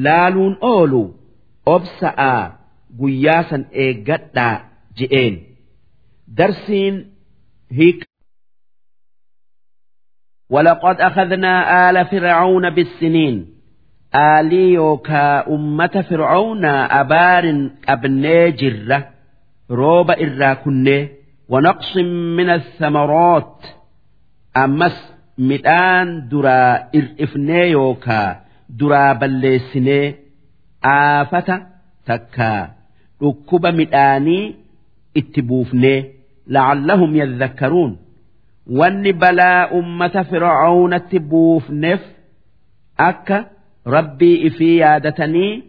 [0.06, 1.04] laaluun oolu?
[1.76, 2.42] Obsa'aa
[3.00, 4.56] guyyaa san eeggadhaa
[4.98, 5.36] je'een.
[6.39, 6.95] darsiin
[7.79, 8.05] hiik
[10.51, 13.47] ولقد أخذنا آل فرعون بالسنين
[14.15, 19.09] آلي يوكا أمة فرعون أبار أبني جرة
[19.71, 21.09] روب إرا كني
[21.49, 21.97] ونقص
[22.37, 23.65] من الثمرات
[24.57, 30.15] أمس مدان درا إرئفني يوكا درا بلسني
[30.85, 31.67] آفة
[32.07, 32.71] تكا
[33.23, 34.55] ركب مداني
[35.17, 36.12] اتبوفني
[36.48, 37.94] la'allahum yadhakkaruun
[38.80, 42.02] wanni balaa ummata fir'aawnatti buufneef
[43.10, 43.38] akka
[43.96, 45.64] rabbii ifii yaadatanii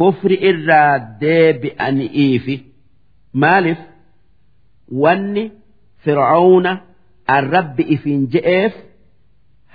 [0.00, 2.56] kufri irraa deebi'ani'iifi
[3.44, 3.80] maaliif
[5.04, 5.44] wanni
[6.04, 6.72] fir'aawna
[7.34, 8.74] an rabbi ifiin je'eef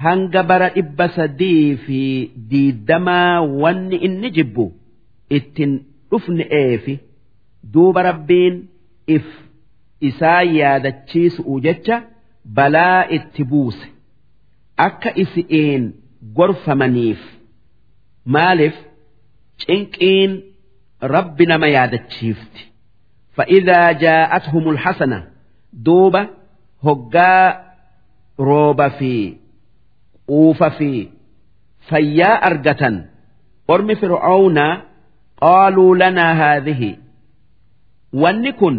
[0.06, 2.00] hanga bara dhibba sadii fi
[2.52, 4.66] diiddamaa wanni inni jibbu
[5.38, 5.72] ittin
[6.12, 6.96] dhufne'eefi
[7.74, 8.56] duuba rabbiin
[9.16, 9.26] if
[10.10, 12.02] isaa yaadachiisu'u jecha
[12.58, 13.88] balaa itti buuse.
[14.78, 15.84] Akka isi'een
[16.38, 17.22] gorfamaniif
[18.26, 18.76] maaliif
[19.66, 20.32] cinqiin
[21.02, 22.62] rabbi nama yaadachiifti.
[23.36, 25.20] Fa'idaa jaa'athumul hasana
[25.86, 26.22] duuba
[26.86, 27.46] hoggaa
[28.50, 29.14] rooba fi
[30.30, 30.92] quufa fi
[31.90, 32.96] fayyaa argatan
[33.74, 34.74] ormi fir'oownaa
[35.42, 36.92] qaaluu lanaa haadhihi.
[38.22, 38.76] Wanni kun.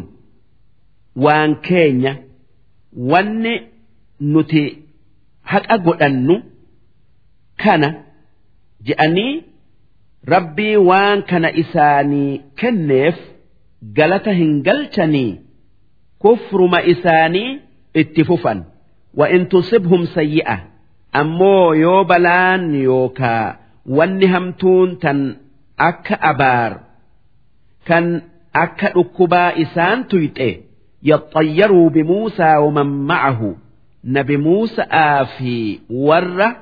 [1.18, 2.14] وان كينيا
[3.12, 3.53] wanni
[4.32, 4.64] nuti
[5.52, 6.36] haqa godhannu
[7.64, 7.90] kana
[8.88, 9.34] je'anii
[10.34, 13.18] rabbii waan kana isaanii kenneef
[13.98, 15.32] galata hin galchanii
[16.22, 17.50] kufruma isaanii
[18.02, 18.60] itti fufan
[19.20, 20.56] wa in tusibhum sayyi'a
[21.22, 23.45] ammoo yoo balaan yookaa
[23.98, 25.20] wanni hamtuun tan
[25.90, 26.72] akka abaar
[27.88, 28.06] kan
[28.64, 30.50] akka dhukkubaa isaan tuyxe
[31.02, 33.57] يطيروا بموسى ومن معه.
[34.05, 36.57] نبي موسى آفي ور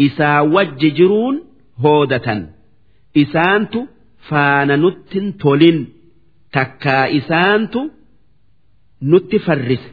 [0.00, 1.42] إسا وججرون
[1.78, 2.48] هودة
[3.16, 3.74] إسانت
[4.28, 5.88] فان نت تولين.
[6.52, 7.74] تكا إسانت
[9.02, 9.92] نت فرس.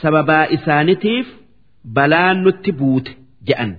[0.00, 1.36] سببا إسانتيف
[1.84, 3.08] بلان نت بوت
[3.46, 3.76] جأن.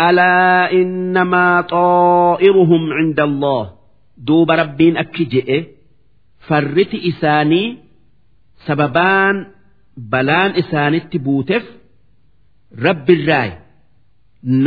[0.00, 3.72] ألا إنما طائرهم عند الله.
[4.18, 5.64] دوب ربين أكجئ.
[6.48, 7.78] فرت إساني
[8.66, 9.36] sababaan
[10.12, 11.64] balaan isaanitti buuteef
[12.86, 13.50] rabbi irraay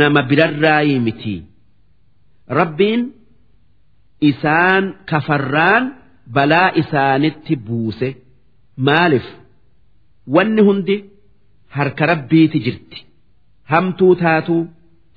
[0.00, 1.34] nama birarraayii miti
[2.58, 3.02] rabbiin
[4.30, 5.84] isaan kafarraan
[6.36, 8.08] balaa isaanitti buuse.
[8.86, 9.26] Maaliif?
[10.34, 10.96] Wanni hundi
[11.76, 12.98] harka rabbiiti jirti.
[13.70, 14.62] Hamtuu taatuu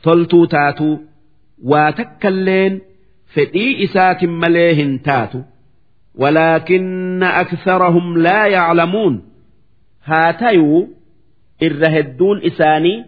[0.03, 0.95] toltuu taatuu
[1.72, 2.74] waa takkalleen
[3.35, 5.40] fedhii isaatin malee hin taatu
[6.19, 9.22] ولكن أكثرهم لا يعلمون.
[10.06, 10.88] هاتيو
[11.64, 13.06] الرهدون إساني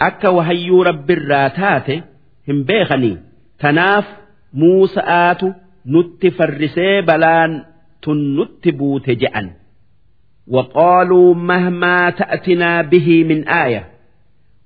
[0.00, 1.90] أكا وهيو رب الراتات
[2.48, 3.18] هم بيخني
[3.58, 4.04] تناف
[4.54, 5.52] موسى آتو
[5.86, 7.64] نت فرسي بلان
[8.02, 9.50] تنت بوت جأن.
[10.48, 13.90] وقالوا مهما تأتنا به من آية.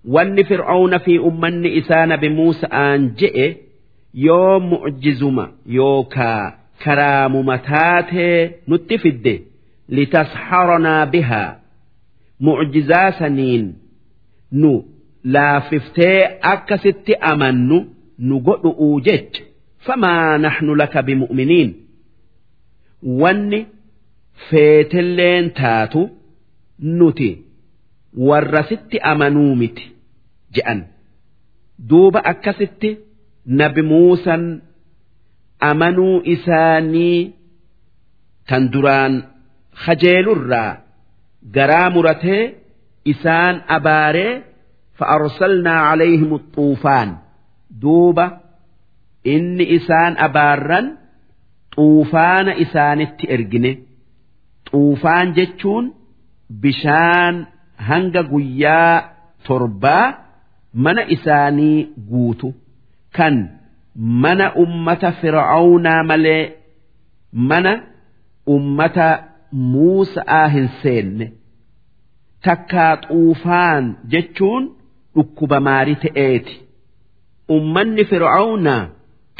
[0.09, 3.57] وان فرعون في أمن إسان بموسى آن جئ.
[4.15, 9.35] يوم معجزما يوكا karaamuma taatee nutti fidde.
[9.97, 11.51] Litasxaranaa bihaa
[12.45, 13.65] mucjizaa saniin
[14.61, 14.73] nu
[15.35, 16.19] laaffiftee
[16.53, 17.79] akkasitti amannu
[18.29, 19.43] nu godhu'uu jecha.
[19.87, 21.71] Famaa naxnu laka bimu'miniin.
[23.21, 23.61] Wanni
[24.51, 26.03] feetilleen taatu
[26.99, 27.31] nuti
[28.29, 29.85] warrasitti amanuu miti
[30.55, 30.81] je'an.
[31.89, 32.91] Duuba akkasitti
[33.59, 34.45] nabi Muusaan
[35.71, 37.19] amanuu isaanii
[38.49, 39.15] tan duraan
[39.85, 40.73] kajeelurraa
[41.57, 42.43] garaa muratee
[43.13, 44.33] isaan abaaree
[44.99, 47.11] fa'arsalnaa calayhim xuufaan
[47.83, 48.27] duuba
[49.35, 50.87] inni isaan abaarran
[51.77, 53.73] xuufaana isaanitti ergine
[54.71, 55.85] xuufaan jechuun
[56.63, 57.35] bishaan
[57.89, 58.95] hanga guyyaa
[59.47, 60.07] torbaa
[60.85, 61.79] mana isaanii
[62.11, 62.49] guutu
[63.17, 63.37] kan.
[63.97, 66.53] mana ummata fir'aawnaa malee
[67.33, 67.73] mana
[68.47, 69.09] ummata
[69.73, 71.33] Muusaa hin seenne
[72.45, 74.65] takkaa xuufaan jechuun
[75.17, 76.55] dhukkuba maarii ta'eeti.
[77.57, 78.81] Ummanni fir'aawnaa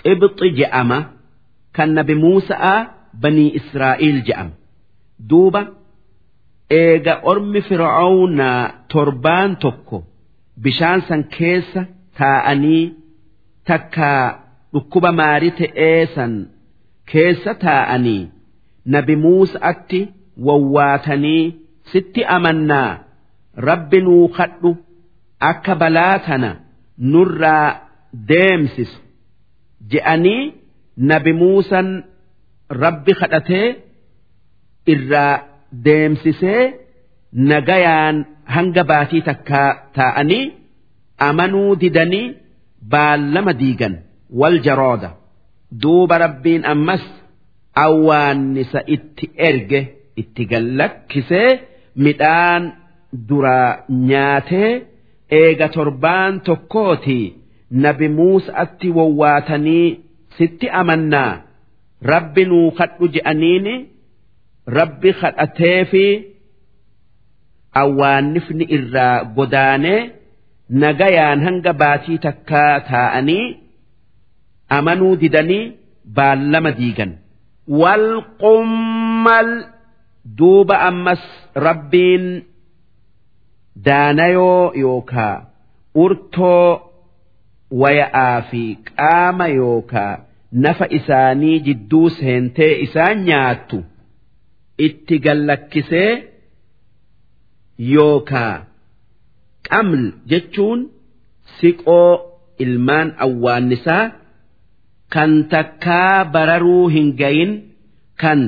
[0.03, 0.99] qibxi je'ama
[1.77, 2.77] kan nabi Muusaa
[3.23, 4.55] banii israa'iil je'ama.
[5.31, 5.63] Duuba
[6.71, 8.61] eega ormi fir'aawnaa
[8.93, 10.05] torbaan tokko
[10.63, 11.81] bishaan san keessa
[12.19, 12.85] taa'anii
[13.67, 14.44] takkaa.
[14.75, 16.33] Dhukkuba maarii ta'ee san
[17.13, 18.23] keessa taa'anii
[18.97, 20.01] nabi Muusa'atti
[20.47, 21.45] wawwaatanii.
[21.93, 22.91] sitti amannaa
[23.69, 24.71] rabbi nuu kadhu
[25.51, 26.51] akka balaa tana
[27.13, 27.67] nurraa
[28.31, 28.99] deemsisu
[29.93, 30.43] je'anii
[31.11, 31.89] nabi muusan
[32.83, 33.67] rabbi kadhatee
[34.95, 35.35] irraa
[35.89, 36.63] deemsisee
[37.51, 38.17] nagayaan
[38.57, 40.45] hanga baatii takkaa taa'anii
[41.29, 42.27] amanuu didanii
[42.95, 43.95] baallama diigan
[44.67, 45.11] jarooda
[45.83, 47.05] duuba rabbiin ammas
[47.85, 49.81] awwaannisa itti erge
[50.21, 51.51] itti gallakkisee.
[52.05, 52.65] midhaan
[53.29, 53.71] duraa
[54.09, 54.71] nyaatee
[55.41, 57.19] eega torbaan tokkooti
[57.85, 59.87] nabi muusatti wawwaatanii
[60.39, 61.33] sitti amannaa
[62.13, 63.75] rabbi nuu kadhu je'aniini
[64.79, 66.05] rabbi kadhatee fi
[67.83, 70.01] awwaannifni irraa godaanee
[70.83, 73.47] nagayaan hanga baatii takkaa taa'anii
[74.77, 75.63] amanuu didanii
[76.17, 77.13] baallama diigan.
[77.81, 78.07] Wal
[78.43, 79.51] qummal
[80.39, 81.23] duuba ammas
[81.67, 82.25] rabbiin
[83.87, 85.35] daanayoo yookaa
[86.05, 86.69] urtoo
[87.83, 90.13] waya'aa fi qaama yookaa
[90.67, 93.79] nafa isaanii jidduu seentee isaan nyaattu
[94.89, 96.11] itti gallakkisee
[97.95, 98.55] yookaa
[99.69, 100.81] qaml jechuun
[101.61, 102.11] siqoo
[102.67, 104.03] ilmaan awwaannisaa
[105.15, 107.53] kan takkaa bararuu hin gayin
[108.23, 108.41] kan.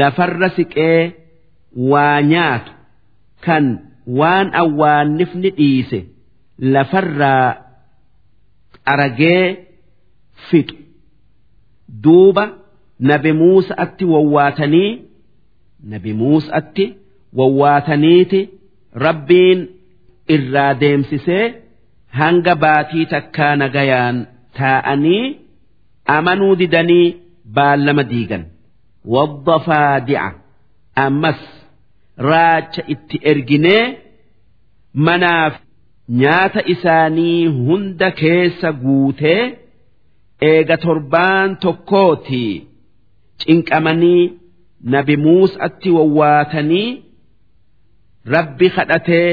[0.00, 1.00] lafarra siqee
[1.90, 2.72] waa nyaatu
[3.46, 3.64] kan
[4.18, 5.98] waan awwaannifni dhiise
[6.74, 7.48] lafarraa
[8.92, 9.44] aragee
[10.48, 10.76] fixu
[12.06, 12.44] duuba
[13.10, 14.90] nabi muusatti wawwaatanii
[15.94, 16.84] nabi muusatti
[17.38, 18.40] wawwaataniiti
[19.06, 19.60] rabbiin
[20.36, 21.44] irraa deemsisee
[22.20, 24.16] hanga baatii takkaa nagayaan
[24.58, 25.24] taa'anii
[26.06, 27.16] amanuu didanii
[27.56, 28.44] baallama diigan
[29.14, 30.28] wadda faadi'a
[31.04, 31.40] ammas
[32.28, 33.84] raacha itti erginee
[35.06, 35.54] manaaf
[36.22, 39.40] nyaata isaanii hunda keessa guutee
[40.50, 42.44] eega torbaan tokkooti
[43.44, 44.22] cinqamanii
[44.94, 46.88] nabi muusatti wawwaatanii
[48.34, 49.28] rabbi kadhatee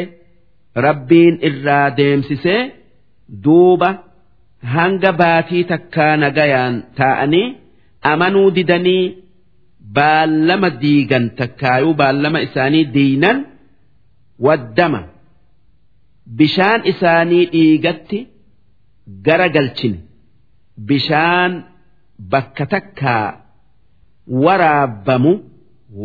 [0.75, 2.61] rabbiin irraa deemsisee
[3.43, 4.08] duuba.
[4.75, 7.47] hanga baatii takkaa nagayaan taa'anii
[8.11, 9.03] amanuu didanii
[9.97, 13.38] baallama diigan takkaayuu baallama isaanii diinan
[14.45, 15.01] waddama.
[16.39, 18.19] Bishaan isaanii dhiigatti
[19.25, 19.97] gara galchine
[20.89, 21.51] bishaan
[22.31, 23.27] bakka takkaa
[24.43, 25.31] waraabamu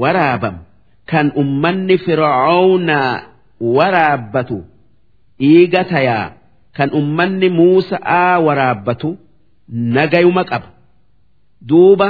[0.02, 0.60] waraabamu.
[1.10, 3.12] Kan ummanni fir'aawnaa
[3.76, 4.58] waraabbatu
[5.41, 6.26] dhiiga tayaa.
[6.77, 9.09] Kan ummanni muusa'aa waraabbatu
[9.97, 10.69] nagayuma qaba
[11.69, 12.09] duuba.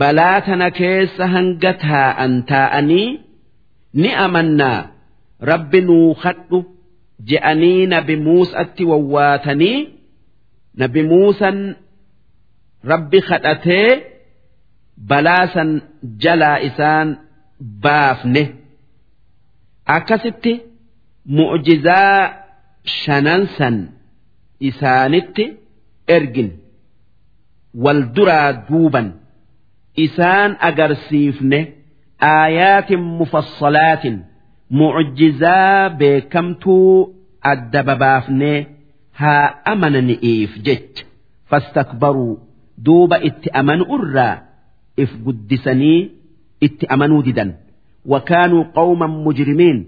[0.00, 3.08] balaa tana keessa hanga taa'an taa'anii
[4.02, 4.78] ni amannaa
[5.50, 6.58] rabbi nuu kadhu
[7.28, 9.78] je'anii nabi muusatti wawwaatanii
[10.82, 11.58] nabi muusan
[12.92, 13.88] rabbi kadhatee
[15.10, 15.70] balaa san
[16.24, 17.08] jalaa isaan
[17.84, 18.42] baafne
[19.96, 20.52] akkasitti
[21.36, 22.18] mu'jizaa
[22.84, 23.76] shanan san
[24.68, 25.44] isaanitti
[26.16, 26.50] ergin
[27.84, 29.08] wal duraa duuban.
[30.06, 31.58] isaan agarsiifne
[32.28, 34.16] aayaatin mufassalaatin
[34.78, 36.88] mucjizaa beekamtuu
[37.52, 38.58] adda babaafnee
[39.20, 41.04] haa amanani'iif jecha
[41.50, 42.32] fastakbaruu
[42.86, 44.34] duuba itti amanu irraa
[45.02, 46.00] if guddisanii
[46.66, 47.50] itti amanuu didan
[48.12, 49.78] wakaanuu qawman mujrimiin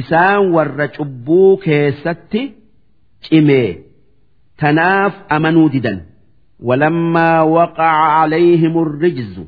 [0.00, 2.42] isaan warra cubbuu keessatti
[3.24, 3.68] cimee
[4.60, 5.98] tanaaf amanuu didan
[6.62, 9.40] ولما وقع عليهم الرجز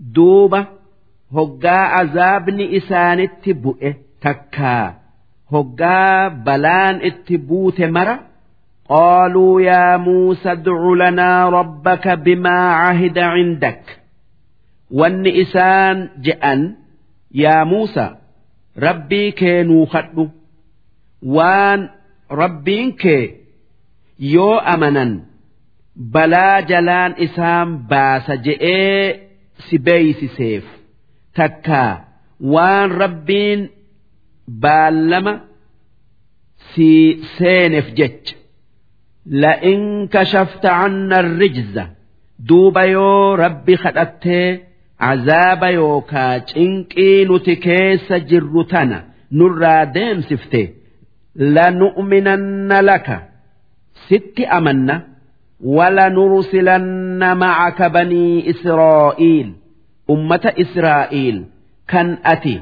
[0.00, 0.66] دوبة
[1.32, 4.94] هقا عذابني إسانت بؤه تكا
[5.52, 8.20] هقا بلان اتبوت مرة
[8.88, 13.82] قالوا يا موسى ادع لنا ربك بما عهد عندك
[14.90, 16.74] وان إسان جأن
[17.34, 18.10] يا موسى
[18.75, 20.31] rabbii kee nuu nuukadhu
[21.35, 21.89] waan
[22.29, 23.45] rabbiin kee
[24.33, 25.11] yoo amanan
[26.13, 29.29] balaa jalaan isaan baasa je'ee
[29.67, 30.63] si beeysiseef
[31.35, 31.91] takkaa
[32.53, 33.69] waan rabbiin
[34.65, 35.33] baallama
[36.73, 36.89] si
[37.37, 38.35] seeneef jecha
[39.25, 41.87] la'in kashafta canna rijza
[42.47, 44.70] duuba yoo rabbi kadhattee.
[45.09, 48.97] azaaba yookaa cinqii nuti keessa jirru tana
[49.39, 50.61] nurraa deemsifte
[51.55, 53.17] lanu'minanna laka
[54.07, 54.95] sitti amanna
[55.77, 59.49] walanursilanna macaka banii israa'iil
[60.15, 61.39] ummata israa'iil
[61.91, 62.55] kan ati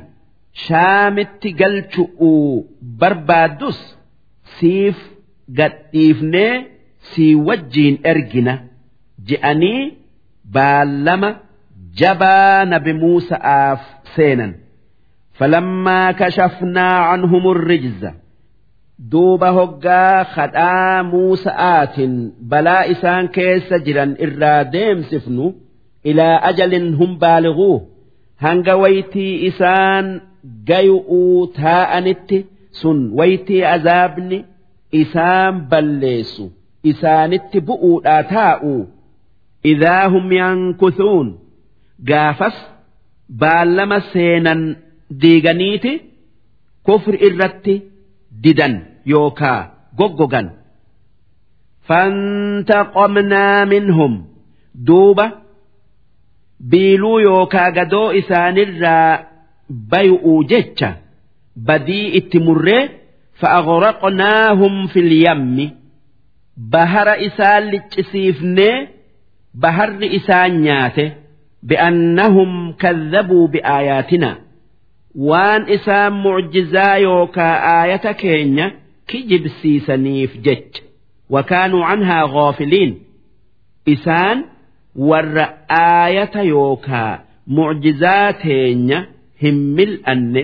[0.66, 2.48] shaamitti galchu'uu
[3.04, 3.80] barbaaddus
[4.60, 4.98] siif
[5.60, 6.54] gadhiifnee
[7.12, 8.54] sii wajjiin ergina
[9.30, 9.82] je'anii
[10.56, 11.30] baallama.
[12.00, 13.80] جبان نبي موسى آف
[14.16, 14.54] سينا
[15.34, 18.08] فلما كشفنا عنهم الرجز
[19.00, 22.00] دوب هقا خدا موسى آت
[22.42, 25.56] بلا إسان كيس جران إرادهم سفنو
[26.06, 27.88] إلى أجل هم بالغوه.
[28.40, 30.22] هنگا ويتي إسان
[30.68, 34.46] قيؤو تاءنت سن ويتي عذابني
[34.96, 36.50] إسان بلّيسو.
[36.86, 38.86] إسانت بؤو آتاؤو
[39.66, 41.49] إذا هم ينكثون.
[42.10, 42.56] Gaafas
[43.42, 44.62] baallama seenan
[45.22, 45.92] diiganiiti
[46.86, 47.76] kufri irratti
[48.44, 48.74] didan
[49.14, 49.60] yookaa
[50.00, 50.48] goggogan.
[51.88, 54.14] Fantaqomnaa minhum.
[54.88, 55.26] Duuba
[56.72, 59.20] biiluu yookaa gadoo isaanirraa
[59.92, 60.90] bayu'uu jecha
[61.68, 62.84] badii itti murree
[63.42, 65.66] fa'aqraqnaahum fil yammi.
[66.72, 68.76] Bahara isaan liccisiifnee
[69.62, 71.06] baharri isaan nyaate
[71.68, 72.52] bi'annahum
[72.84, 74.36] kadhabuu bi'aayaatinaa
[75.30, 78.66] waan isaan mucjizaa yookaa aayata keenya
[79.12, 80.82] kijibsiisaniif jecha
[81.36, 82.92] wakaanuu canhaa ghaafiliin
[83.96, 84.38] isaan
[85.10, 85.46] warra
[85.80, 87.12] aayata yookaa
[87.58, 89.00] mucjizaa teenya
[89.44, 90.44] hin mil'anne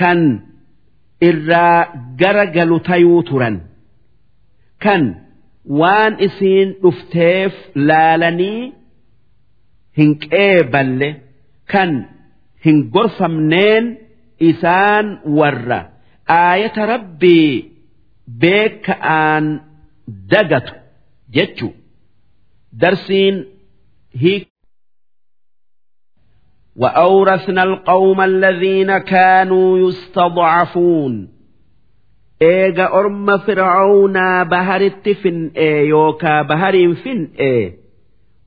[0.00, 0.20] kan
[1.30, 1.78] irraa
[2.20, 3.56] gara galu tayuu turan
[4.84, 5.02] kan
[5.80, 7.52] waan isiin dhufteef
[7.90, 8.72] laalanii
[9.98, 11.08] hin qeeballe
[11.72, 11.90] kan
[12.64, 13.84] hin gorfamneen
[14.50, 15.06] isaan
[15.38, 15.80] warra
[16.40, 17.52] aayata rabbii
[18.42, 19.44] beeka'aan
[20.32, 20.74] dagatu
[21.38, 21.68] jechu
[22.82, 23.36] darsiin
[24.22, 24.46] hiik
[26.76, 31.28] وأورثنا القوم الذين كانوا يستضعفون
[32.42, 37.76] إيجا أرم فرعون بهر التفن إيه يوكا بهر فن إيه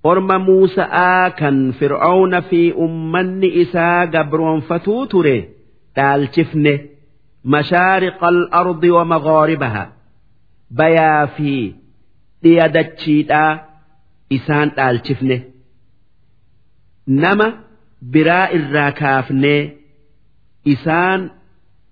[0.09, 5.37] orma Muusa'aa kan Fir'aawna fi ummanni isaa gabroonfatuu ture.
[5.95, 6.73] Dhaalchifne.
[7.53, 9.83] Mashaariqa al-ardi wa maghaaribaha.
[10.79, 11.53] Bayaa fi
[12.43, 13.51] dhiya dachiidhaa
[14.37, 15.37] isaan dhaalchifne.
[17.23, 17.47] Nama
[18.13, 19.61] biraa irraa kaafnee
[20.73, 21.21] isaan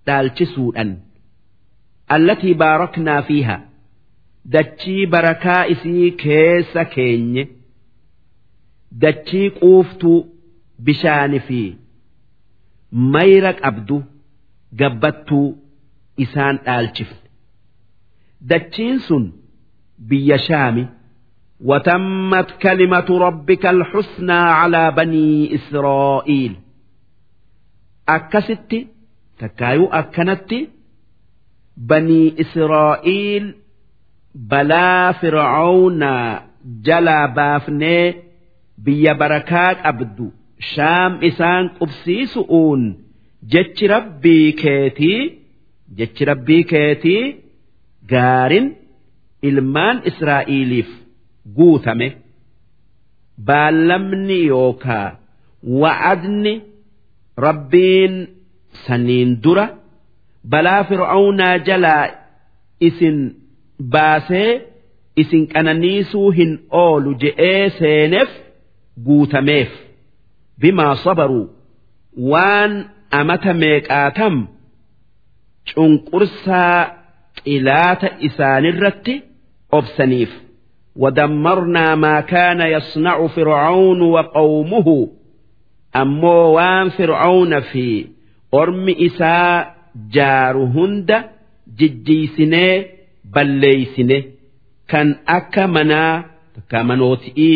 [0.08, 0.90] dhaalchisuudhan.
[2.16, 3.58] Allatii baaraknaa fiiha.
[4.54, 7.44] Dachii barakaa isii keessa keenye.
[9.03, 10.19] dachii quuftuu
[10.85, 11.61] bishaani fi
[13.15, 13.97] mayra qabdu
[14.81, 15.49] gabbattuu
[16.25, 17.29] isaan dhaalchifne
[18.51, 19.25] dachiin sun
[20.09, 20.85] biyya shaami
[21.71, 26.53] وتمت كلمة ربك الحسنى على بني إسرائيل
[28.09, 28.87] أكست
[29.39, 30.51] تكايو أكنت
[31.77, 33.55] بني إسرائيل
[34.35, 36.03] بلا فرعون
[36.65, 38.15] جلا بافني
[38.86, 40.26] biyya barakaa qabdu
[40.74, 42.82] shaam isaan qubsiisu'uun
[43.54, 45.22] jechi rabbii keetii
[46.00, 47.24] jechi rabbii keetii
[48.12, 48.68] gaarin
[49.50, 50.90] ilmaan israa'iiliif
[51.58, 52.08] guutame.
[53.48, 55.10] Baallamni yookaa
[55.82, 56.54] wa'adni
[57.46, 58.16] rabbiin
[58.86, 59.68] saniin dura.
[60.52, 62.06] Balaa fir'aawnaa jalaa
[62.88, 63.18] isin
[63.94, 64.52] baasee
[65.22, 66.52] isin qananiisuu hin
[66.84, 68.30] oolu je'ee seeneef
[69.07, 69.71] guutameef
[70.61, 71.47] bimaa sabaruu
[72.33, 72.73] waan
[73.21, 74.35] amata meeqaatam
[75.75, 76.79] cunqursaa
[77.45, 79.15] xilaata isaanirratti
[79.79, 80.33] obsaniif
[80.97, 85.09] ودمرنا ما كان يصنع فرعون وقومه
[85.97, 88.07] أمو وان فرعون في
[88.55, 89.75] أرم إساء
[90.13, 91.25] جار هند
[91.79, 92.85] ججيسنه
[93.25, 94.23] بليسنه
[94.89, 96.25] كان أكا منا
[96.71, 97.53] كمنوتئي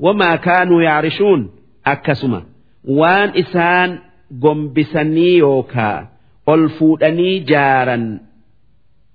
[0.00, 1.50] وما كانوا يعرشون
[1.86, 2.42] أكسما.
[2.84, 3.98] وان إسان
[4.42, 6.08] قمبسني يوكا.
[6.48, 8.18] ألفوتني جارا.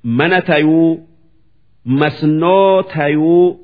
[0.03, 1.00] من تيو
[1.85, 3.60] مسنو تيو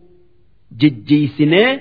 [0.77, 1.79] جِجِّيسِنَي.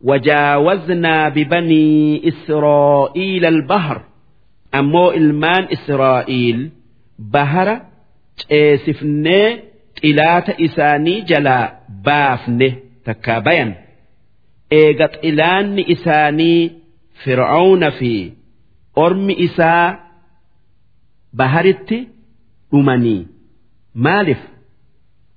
[0.00, 4.02] وجاوزنا ببني إسرائيل البحر.
[4.74, 6.70] أمو إلمان إسرائيل.
[7.18, 7.80] بهر
[8.52, 9.60] إسفني
[10.04, 11.72] إلات إساني جلا.
[12.04, 13.81] بافنه تكابين.
[14.80, 16.60] Eega xilaanni isaanii
[17.24, 18.12] fir'auna fi
[19.04, 19.86] ormi isaa
[21.38, 21.98] baharitti
[22.70, 23.22] dhumanii.
[24.04, 24.42] Maaliif?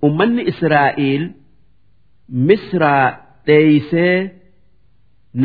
[0.08, 1.24] Ummanni israa'iil
[2.48, 3.06] misraa
[3.48, 4.18] dheeysee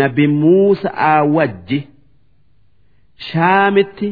[0.01, 1.78] nabi muusa'aa wajji
[3.31, 4.09] shaamitti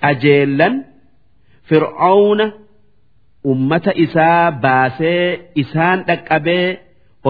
[0.00, 0.74] qajeellan
[1.68, 2.46] fir'auna
[3.52, 5.24] ummata isaa baasee
[5.62, 6.66] isaan dhaqqabee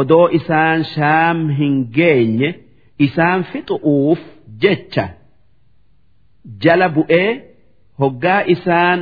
[0.00, 2.48] odoo isaan shaam hin geenye
[3.06, 4.20] isaan fixu'uuf
[4.62, 5.06] jecha.
[6.62, 7.30] Jala bu'ee
[8.00, 9.00] hoggaa isaan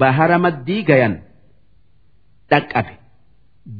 [0.00, 1.14] bahara maddii gayan.
[2.50, 2.92] Dhaqqabe.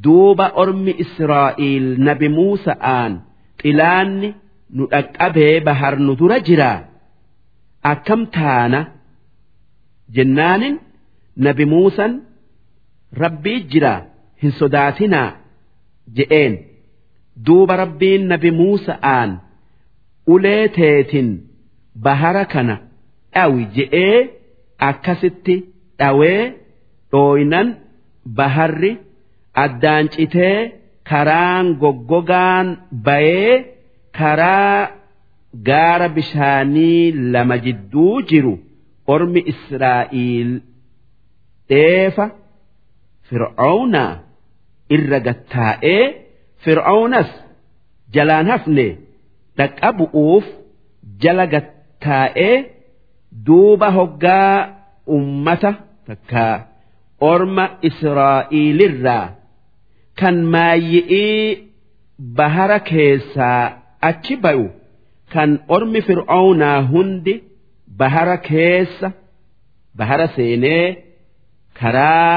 [0.05, 3.13] Duuba ormi israa'iil nabi muusa'aan
[3.63, 4.29] xilaanni
[4.77, 6.79] nu dhaqqabee bahar nu dura jiraa?
[7.93, 8.81] Akkam taana?
[10.17, 10.77] Jennaanin
[11.47, 12.13] nabi muusan
[13.23, 13.95] rabbii jira
[14.43, 15.29] hin sodaatinaa
[16.17, 16.55] je'een
[17.47, 19.31] duuba rabbiin nabi muusa'aan
[20.35, 21.29] ulee teetin
[22.05, 22.77] bahara kana
[23.35, 24.19] dhawi je'ee
[24.89, 25.55] akkasitti
[26.01, 26.43] dhawee
[27.13, 27.69] dhooynan
[28.39, 28.93] baharri
[29.65, 30.59] addaan citee
[31.11, 32.67] karaan goggogaan
[33.07, 33.55] bayee
[34.19, 34.81] karaa
[35.69, 38.55] gaara bishaanii lama jidduu jiru.
[39.15, 40.51] Ormi israa'iil
[41.71, 42.27] dheefa
[43.29, 44.13] fir'aawnaa
[44.97, 46.03] irra gattaa'ee
[46.65, 47.31] fir'aawnas
[48.15, 48.87] jalaan hafne
[49.59, 50.47] dhaqqabu'uuf
[51.23, 52.55] jala gattaa'ee
[53.47, 54.55] duuba hoggaa
[55.17, 55.71] ummata
[56.09, 56.55] takkaa
[57.33, 59.27] orma israa'iilirraa
[60.21, 61.45] kan maayyi'ii
[62.39, 63.63] bahara keessaa
[64.11, 64.67] achi bayu
[65.33, 67.35] kan ormi fir'aawnaa hundi
[68.01, 69.09] bahara keessa
[69.99, 70.87] bahara seenee
[71.81, 72.37] karaa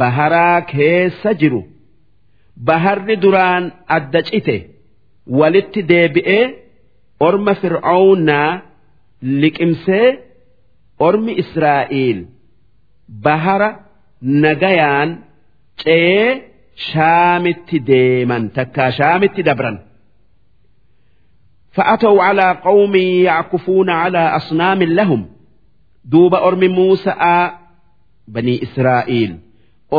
[0.00, 1.60] baharaa keessa jiru
[2.68, 3.64] baharri duraan
[3.96, 4.56] adda cite
[5.38, 6.44] walitti deebi'ee
[7.28, 8.50] orma fir'aawnaa
[9.42, 10.06] liqimsee
[11.06, 12.18] ormi israa'iil
[13.24, 13.70] bahara
[14.44, 15.10] nagayaan
[15.82, 16.28] ce'ee
[16.88, 19.78] shaamitti deeman takkaa shaamitti dabran.
[21.72, 25.28] فأتوا على قوم يعكفون على أصنام لهم
[26.04, 27.50] دوب أرم موسى
[28.28, 29.38] بني إسرائيل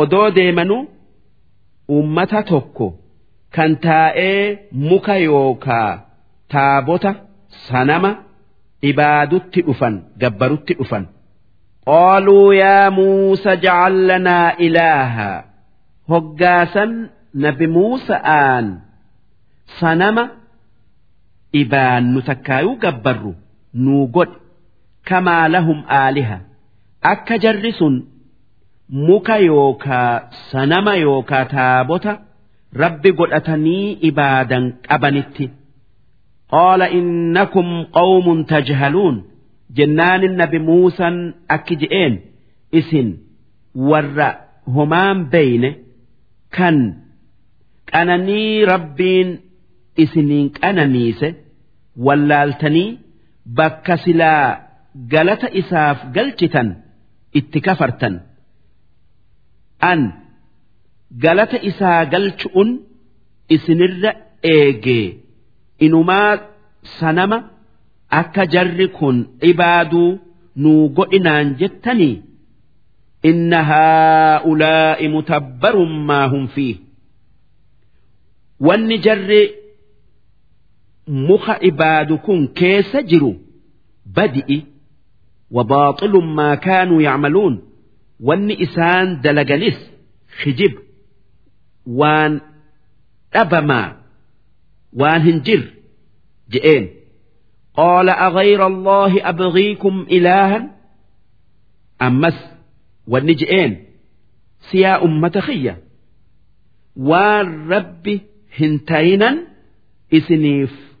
[0.01, 0.81] odoo deemanuu
[1.97, 2.87] ummata tokko
[3.55, 4.39] kan taa'ee
[4.89, 5.89] muka yookaa
[6.53, 7.11] taabota
[7.67, 8.11] sanama
[8.89, 11.03] ibaadutti dhufan gabbarutti dhufan.
[11.89, 15.29] qaaluu yaa muusa jacal lanaa ilaaha.
[16.11, 16.91] Hoggaasan
[17.43, 18.65] nabi muusa'aan
[19.79, 20.23] sanama
[21.61, 23.31] ibaannu takkaayuu gabbarru
[23.83, 24.37] nuu godhe.
[25.09, 26.37] Kamaa lahum aaliha.
[27.11, 27.95] Akka jarri sun
[28.89, 32.17] muka yookaa sanama yookaa taabota
[32.83, 35.45] rabbi godhatanii ibaadan qabanitti
[36.53, 39.15] qaala innakum qawmun tajhaluun
[39.77, 41.15] jennaanin nabi muusan
[41.55, 42.13] akki je'een
[42.79, 43.09] isin
[43.89, 44.29] warra
[44.75, 45.71] homaan beeyne
[46.57, 46.77] kan
[47.91, 49.29] qananii rabbiin
[50.03, 51.29] isiniin qananiise
[52.05, 52.89] wallaaltanii
[53.57, 54.45] bakka silaa
[55.11, 56.69] galata isaaf galchitan
[57.39, 58.15] itti kafartan.
[59.79, 60.01] an
[61.23, 62.69] galata isaa galchu'un
[63.49, 64.11] isinirra
[64.43, 65.17] eegee.
[65.79, 66.37] Inumaa
[66.99, 67.37] sanama
[68.09, 70.19] akka jarri kun ibaaduu
[70.55, 72.21] nuu godhinaan jettanii?
[73.29, 76.77] Inna haa'ulaa'i mutabbarun maa hum fiih
[78.59, 79.41] wanni jarri
[81.07, 83.31] muka ibaadu kun keessa jiru
[84.15, 84.57] badi'i
[85.55, 87.55] wa baaxilun maa kaanuu yacmaluun.
[88.19, 89.75] wanni إسان dalaganis
[90.43, 90.79] hijib
[91.85, 92.41] وان
[93.33, 94.01] أبما
[94.93, 95.73] وان هنجر
[96.49, 96.89] جئين.
[97.75, 100.75] قال أغير الله أبغيكم إلها؟
[102.01, 102.39] أمس
[103.07, 103.85] والنجئين
[104.71, 105.83] سيا أمة خية.
[106.95, 108.19] والرب
[108.59, 109.47] هنتينا
[110.13, 110.95] إسنيف.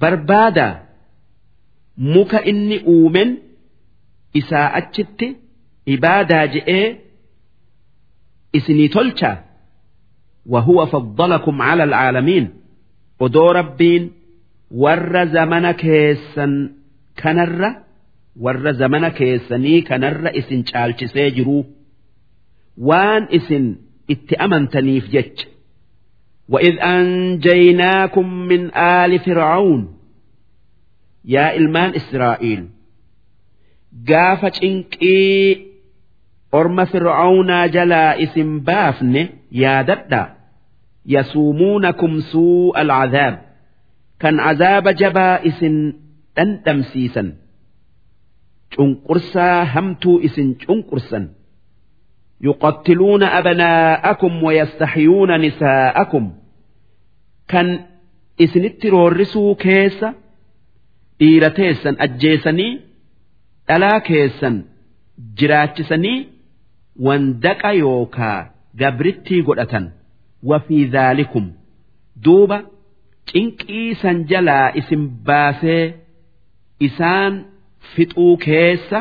[0.00, 0.88] بربادا
[1.98, 3.36] مك إني أومن
[4.36, 5.47] إساءت إساءة
[5.94, 6.86] ibaadaa je'ee
[8.58, 9.36] isinii tolchaa
[10.52, 12.44] وهو فضلكم على العالمين
[13.24, 14.04] odoo rabbiin
[14.82, 16.52] warra zamana keessan
[17.22, 17.70] kanarra
[18.44, 21.62] warra zamana keessanii kanarra isin caalchisee jiruu
[22.88, 23.64] waan isin
[24.12, 25.46] itti amantaniif jecha
[26.48, 29.82] وإذ أنجيناكم من آل فرعون
[31.34, 32.62] yaa ilmaan Israa'iil
[34.10, 35.67] gaafa cinqii
[36.52, 39.22] orma fir'aawnaa jalaa isin baafne
[39.62, 40.26] yaadadhaa
[41.08, 43.34] يسومونكم سوء العذاب
[44.22, 45.76] kan azaaba jabaa isin
[46.36, 47.28] dhandhamsiisan
[48.76, 51.24] cunqursaa hamtuu isin cunqursan
[52.40, 56.24] يقتلون أبناءكم ويستحيون نساءكم
[57.52, 57.68] kan
[58.44, 60.08] isinitti roorrisuu keessa
[61.20, 62.72] dhiira teessan ajjeesanii
[63.68, 64.56] dhalaa keessan
[65.38, 66.18] jiraachisanii
[67.06, 68.38] wandaqa yookaa
[68.80, 69.86] gabrittii godhatan
[70.50, 71.46] wafii zaalikum
[72.24, 72.58] duuba
[73.32, 75.84] cinqii san jalaa isin baasee
[76.86, 77.34] isaan
[77.94, 78.98] fixuu keessa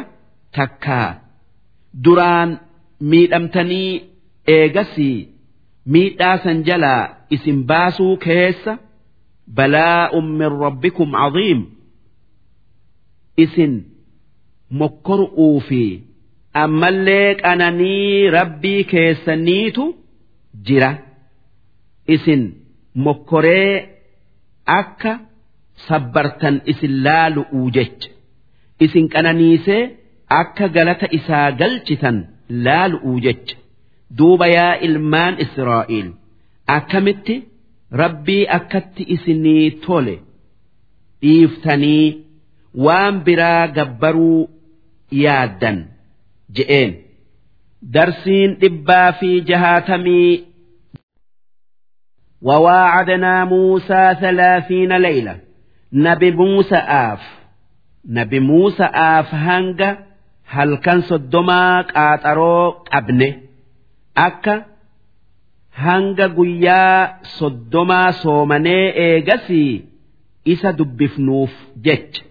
[0.58, 1.10] takkaa.
[2.04, 2.50] Duraan
[3.12, 3.92] miidhamtanii
[4.56, 5.18] eegasii
[5.94, 7.04] miidhaa san jalaa
[7.36, 8.74] isin baasuu keessa
[9.58, 11.62] balaa'un min rabbikum caziim
[13.44, 13.74] isin
[14.80, 15.92] mokkoru uufii
[16.64, 19.86] ammallee qananii rabbii keessaniitu
[20.68, 20.92] jira.
[22.16, 22.44] Isin
[23.06, 23.74] mokkoree
[24.80, 25.14] akka
[25.88, 28.10] sabbartan isin laalu'uu jecha.
[28.86, 29.82] Isin qananiisee
[30.42, 32.18] akka galata isaa galchitan
[32.66, 33.56] laalu'uu jecha.
[34.18, 36.10] Duuba yaa ilmaan Israa'iil
[36.78, 37.36] akkamitti
[38.02, 40.16] rabbii akkatti isinii tole
[41.22, 42.08] dhiiftanii
[42.86, 44.42] waan biraa gabbaruu
[45.24, 45.78] yaaddan
[46.57, 46.91] je'een
[47.95, 50.33] darsiin dhibbaa fi jahaatamii
[52.43, 55.39] وواعدنا موسى ثلاثين ليلة
[55.93, 57.21] نبي موسى آف
[58.07, 59.99] نبي موسى آف هنگا
[60.47, 63.37] هل كان صدما قاترو قبنه
[64.17, 64.65] أكا
[65.85, 69.85] hanga guyyaa soddomaa soomanee eegasii
[70.53, 71.53] isa dubbifnuuf
[71.85, 72.23] jecha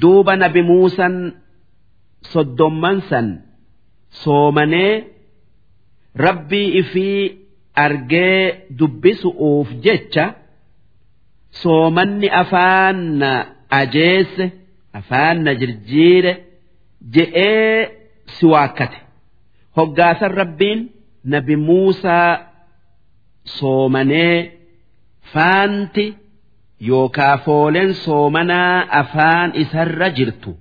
[0.00, 1.14] duuba nabi muusan
[2.31, 3.27] soddomman san
[4.21, 4.93] soomanee
[6.25, 7.21] rabbii ifii
[7.85, 8.41] argee
[8.79, 10.25] dubbisu'uuf jecha
[11.61, 13.31] soomanni afaan na
[13.79, 14.45] ajeesse
[14.99, 16.33] afaan na jirjiire
[17.13, 17.79] je'ee
[18.35, 18.99] si waakkate.
[19.77, 20.79] Hoggaasan rabbiin
[21.31, 22.31] nabi muusaa
[23.57, 24.37] soomanee
[25.33, 26.05] faanti
[26.89, 30.51] yookaa fooleen soomanaa afaan isarra jirtu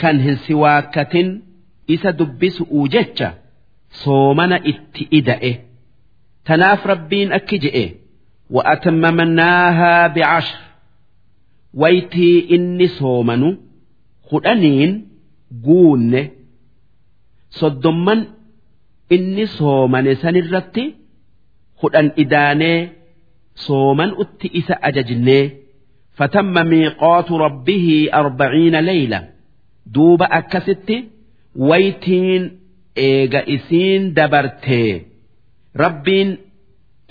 [0.00, 1.28] kan hin si waakkatin
[1.94, 3.28] isa dubbisu'uu jecha
[4.02, 5.52] soomana itti ida'e.
[6.46, 7.84] Tanaaf rabbiin akki je'e
[8.54, 10.58] wa'atammamnaahaa bicashr
[11.82, 13.48] waytii inni soomanu
[14.30, 14.92] kudhaniin
[15.64, 16.22] guunne.
[17.58, 18.20] Soddomman
[19.14, 20.84] inni soomane sanirratti
[21.80, 22.78] kudhan idaanee
[23.64, 25.44] sooman utti isa ajajnee
[26.18, 29.20] fatamma miiqootu rabbihii arbaciina leeyla
[29.94, 30.96] duuba akkasitti
[31.68, 32.42] waytiin
[33.06, 34.92] eega isiin dabartee
[35.82, 36.30] rabbiin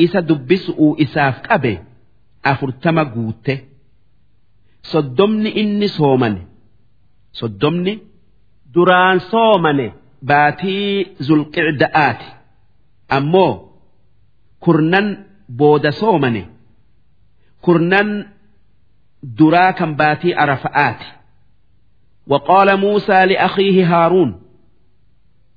[0.05, 1.73] isa dubbisu'uu isaaf qabe
[2.51, 3.55] afurtama guutte.
[4.91, 6.41] Soddomni inni soomane
[7.39, 7.93] soddomni
[8.73, 9.87] duraan soomane
[10.29, 12.27] baatii zulqicda'aati.
[13.17, 13.51] Ammoo
[14.63, 15.07] kurnan
[15.57, 16.43] booda soomane
[17.65, 18.09] kurnan
[19.39, 21.05] duraa kan baatii arafa'aati
[22.27, 24.41] وقال موسى لأخيه هارون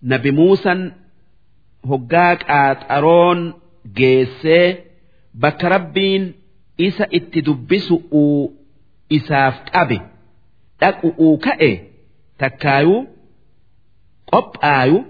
[0.03, 0.93] نبي موسى
[1.85, 3.55] هجاك آت أرون
[3.95, 4.49] جيس
[5.35, 6.33] بكربين
[6.81, 8.51] إسا اتدبسو
[9.13, 10.01] إساف أبي
[10.81, 11.83] تاكو كأي
[12.39, 13.07] تكايو
[14.33, 15.05] قب آيو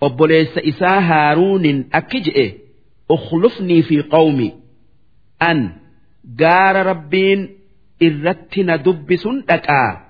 [0.00, 2.54] وبوليس إسا هارون أكجئ
[3.10, 4.52] أخلفني في قومي.
[5.42, 5.72] أن
[6.40, 7.48] قار ربين
[8.02, 10.03] إرتنا دبسون تكايو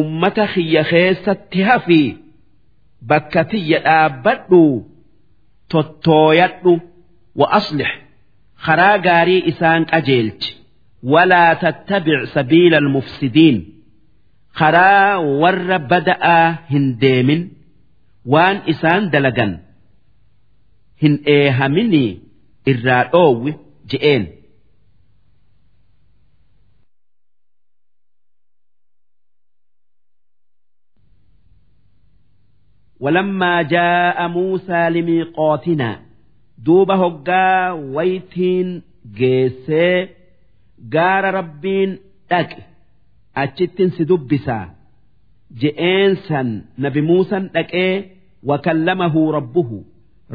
[0.00, 2.08] ummata kiyya keessatti hafii
[3.10, 4.60] bakka tiyya dhaabbadhu
[5.72, 6.72] tottooyadhu
[7.40, 7.90] wa aslix
[8.66, 10.50] karaa gaarii isaan qajeelchi
[11.12, 13.58] walaa tattabic sabiila almufsidiin
[14.58, 15.10] karaa
[15.42, 17.42] warra bada'aa hin deemin
[18.32, 19.52] waan isaan dalagan
[21.02, 22.10] hin eehaminii
[22.72, 23.52] irraa dhoowwi
[23.90, 24.22] je'een.
[33.04, 35.96] walammaa jaa'a muusaa limiiqootinaa
[36.66, 38.68] duuba hoggaa waytiin
[39.18, 39.96] geessee
[40.94, 41.90] gaara rabbiin
[42.30, 42.60] dhaqe
[43.42, 44.64] achittin si dubbisaa
[45.62, 46.48] je'eensan
[46.86, 47.90] nabi muusan dhaqee
[48.50, 49.78] wakallamahu rabbuhu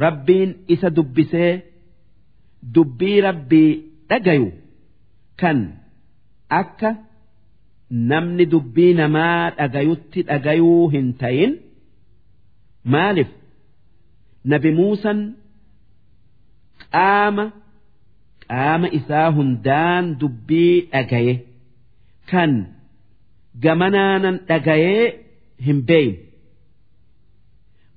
[0.06, 1.52] rabbiin isa dubbisee
[2.76, 3.72] dubbii rabbii
[4.10, 4.50] dhagayu
[5.42, 5.60] kan
[6.62, 6.90] akka
[8.12, 11.54] namni dubbii namaa dhagayutti dhagayuu hin tayin.
[12.94, 13.30] Maaliif
[14.52, 15.20] nabi Muusan
[16.94, 17.46] qaama
[18.50, 21.36] qaama isaa hundaan dubbii dhagaye.
[22.30, 22.52] Kan
[23.64, 25.06] gamanaanan dhagayee
[25.66, 26.16] hin beeyin.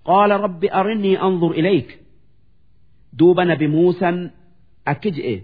[0.09, 1.89] Qaala rabbi arinii anzur ilayk.
[3.19, 4.17] Duuba nabi Muusan
[4.93, 5.37] akki je'e.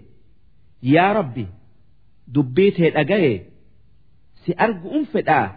[0.93, 1.45] Yaa rabbi
[2.35, 3.33] dubbii tee dhagaye.
[4.43, 5.47] Si arguun fedhaa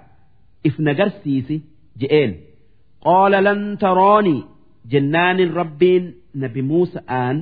[0.69, 1.57] if nagarsiisi
[2.01, 2.33] je'een.
[3.07, 4.37] qaala lan tarooni
[4.93, 6.05] jennaanin rabbiin
[6.43, 7.37] nabi muusa'aan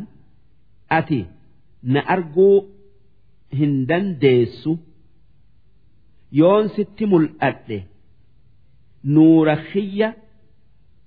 [0.99, 1.21] ati
[1.93, 2.57] na arguu
[3.59, 4.73] hin dandeessu
[6.41, 7.79] yoon sitti mul'adhe
[9.15, 10.09] nuura xiyya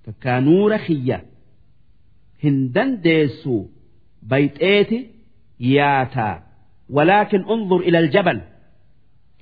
[0.06, 1.18] takkaa nuura xiyya
[2.42, 3.54] hin dandeessu
[4.30, 4.98] bayxeeti
[5.74, 6.34] yaataa
[6.96, 8.40] walaakin unzur ila aljabal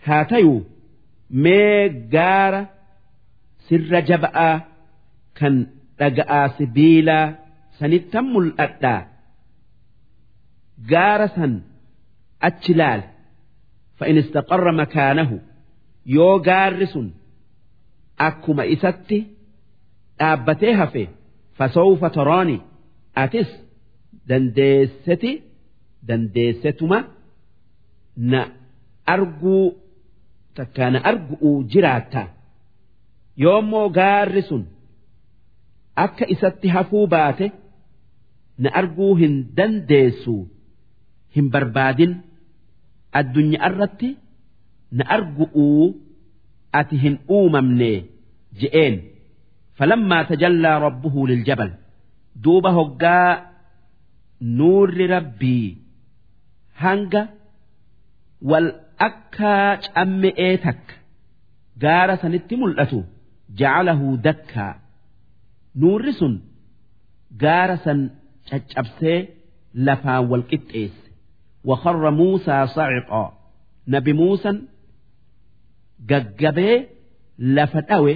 [0.06, 0.60] haa tayuu
[1.44, 1.80] mee
[2.14, 2.60] gaara
[3.68, 4.54] sirra jaba'aa
[5.38, 5.54] kan
[5.98, 7.26] dhaga'aa sibiilaa
[7.78, 9.00] sanittan mul'adhaa.
[10.90, 11.52] Gaara san
[12.48, 13.02] achi laal
[13.98, 15.36] fa'in istaqarra makaanahu
[16.16, 17.08] yoo gaarri sun
[18.26, 19.18] akkuma isatti
[20.18, 21.02] dhaabbatee hafe
[21.58, 22.56] fasawfa taraani
[23.22, 23.50] atis
[24.28, 25.32] dandeesseti
[26.08, 26.98] dandeessetuma
[28.30, 28.40] na
[29.14, 29.64] arguu
[30.56, 32.22] takkaa na argu'uu jiraatta
[33.42, 34.62] yoommoo gaarri sun
[35.96, 37.52] akka isatti hafuu baate
[38.58, 40.36] na arguu hin dandeessu
[41.36, 42.12] hin barbaadin.
[43.20, 44.10] Addunyaa irratti
[44.98, 45.86] na argu'uu
[46.80, 47.92] ati hin uumamne
[48.60, 48.94] je'een.
[49.78, 51.70] Falammaa tajallaa rabbuhu liljabal.
[52.44, 53.30] Duuba hoggaa
[54.58, 55.68] nuurri rabbii.
[56.82, 57.22] Hanga
[58.50, 58.68] wal
[59.08, 60.94] akkaa camme'ee takka.
[61.82, 62.98] Gaara sanitti mul'atu.
[63.60, 64.72] Ja'alahu dakkaa
[65.80, 66.34] nuurri sun
[67.42, 68.00] gaara san
[68.48, 69.18] caccabsee
[69.86, 71.04] lafaan wal qixxeesse.
[71.68, 73.28] Waqarra muusaa saciqaa
[73.92, 74.56] nabi muusan
[76.10, 76.76] gaggabee
[77.56, 78.14] lafa dhawe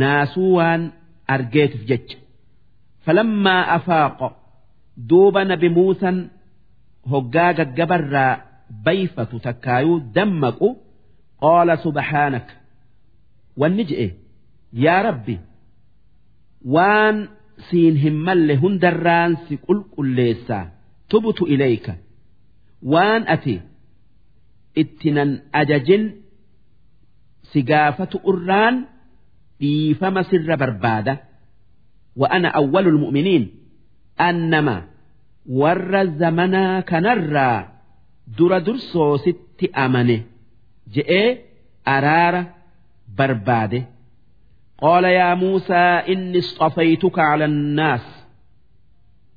[0.00, 0.82] naasuu waan
[1.34, 2.16] argeetif jecha.
[3.04, 4.28] Falammaa afaaqa.
[5.08, 6.16] Duuba nabi muusan
[7.10, 8.32] hoggaa gaggabarraa
[8.84, 10.68] bayfatu takkaayuu dammaqu.
[11.42, 12.54] Qaala subhaanaka.
[13.60, 14.06] Wanni je'e
[14.84, 15.34] yaa rabbi
[16.75, 17.17] waan
[17.69, 20.65] siin hin malle hundarraan si qulqulleessaa
[21.11, 21.93] tubtu ilayka
[22.93, 23.55] waan ati
[24.81, 26.03] ittinan ajajin
[27.51, 28.75] si gaafatu irraan
[29.59, 31.15] dhiifama sirra barbaada
[32.19, 33.43] وأنا أول المؤمنين
[34.21, 34.77] أنما
[35.49, 37.51] ور زمنا كنرى
[38.37, 40.21] در درسو ست أمنه
[40.93, 41.37] جئ
[41.87, 42.35] أرار
[43.17, 43.83] برباده
[44.77, 45.73] قال يا موسى
[46.11, 48.01] إني اصطفيتك على الناس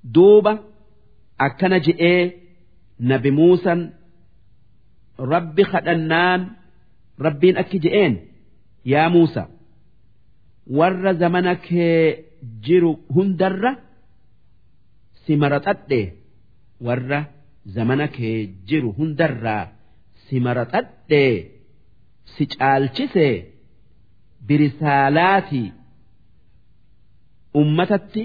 [0.04, 0.58] دوبة
[1.40, 2.30] أكن جئ
[3.00, 3.90] نبي موسى
[5.20, 6.48] ربي خدنان
[7.20, 8.26] ربين أكي جئين
[8.86, 9.46] يا موسى
[10.66, 11.66] ور زمنك
[12.42, 13.72] jiru hundarra
[15.24, 16.00] si maraxadhe
[16.86, 17.20] warra
[17.74, 19.64] zamana kee jiru hundarraa
[20.24, 21.24] si maraxadhe
[22.32, 23.26] si caalchise
[24.47, 25.67] birisaalaatii
[27.61, 28.23] ummatatti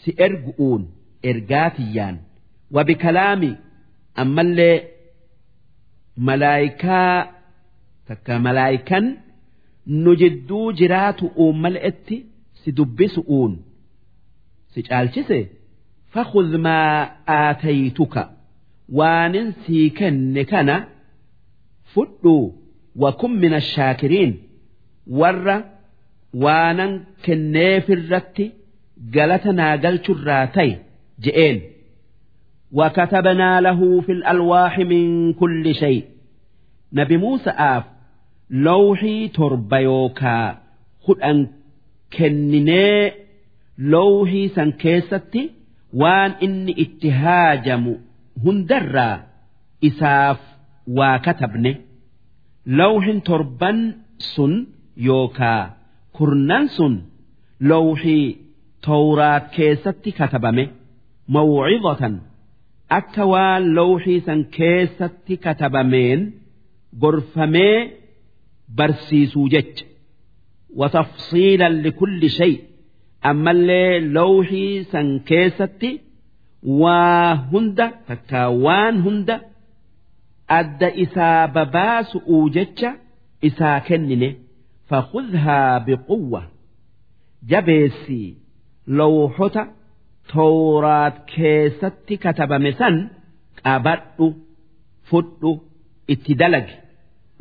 [0.00, 0.82] si ergu'uun
[1.30, 2.16] ergaatiyyaan
[2.76, 3.50] wabikalaami
[4.22, 4.76] ammallee
[6.28, 7.14] malaayikaa
[8.08, 9.04] takka malaayikan
[10.02, 12.16] nu jidduu jiraatu uummal'etti
[12.62, 13.52] si dubbisu'uun
[14.72, 15.38] si caalchise
[16.14, 16.96] fakhudh maa
[17.38, 18.22] aataytuka
[18.98, 20.76] waanin sii kenne kana
[21.92, 22.36] fudhu
[23.02, 24.32] wa kun min ashaakiriin
[25.19, 25.57] warra
[26.43, 26.91] waanan
[27.25, 28.45] kenneefirratti
[29.15, 30.71] galata naa galchurraa ta'e
[31.23, 31.57] je'een.
[32.71, 36.05] وكتبنا له في الألواح من كل شيء
[36.93, 37.83] نبي موسى آف
[38.49, 40.57] لوحي تربيوكا
[41.01, 41.47] خد أن
[42.17, 43.11] كنني
[43.77, 45.49] لوحي سنكيستي
[45.93, 47.95] وان إني اتهاجم
[48.45, 49.23] هندرا
[49.85, 50.39] إساف
[50.87, 51.77] وكتبني
[52.65, 53.93] لوح تربن
[54.35, 55.62] سن yookaa
[56.16, 56.94] kurnan sun
[57.70, 58.26] lowxii
[58.86, 60.64] towraat keessatti katabame
[61.34, 62.14] mawcidatan
[62.98, 66.20] akka waan lowxii san keessatti katabameen
[67.00, 67.78] gorfamee
[68.76, 69.84] barsiisuu jecha.
[70.80, 72.54] Watafsiilan likulli shay
[73.30, 75.90] ammallee lowxii san keessatti
[76.80, 79.36] waa hunda takkaa waan hunda
[80.58, 82.18] adda isaa babaasu
[82.56, 82.90] jecha
[83.48, 84.28] isaa kennine.
[84.93, 86.43] فخذها بقوة
[87.51, 88.29] jabeessii
[88.97, 89.63] lawxota
[90.33, 92.95] tooraat keessatti katabame san
[93.63, 94.27] qabadhu
[95.09, 95.51] fudhu
[96.13, 96.75] itti dalagi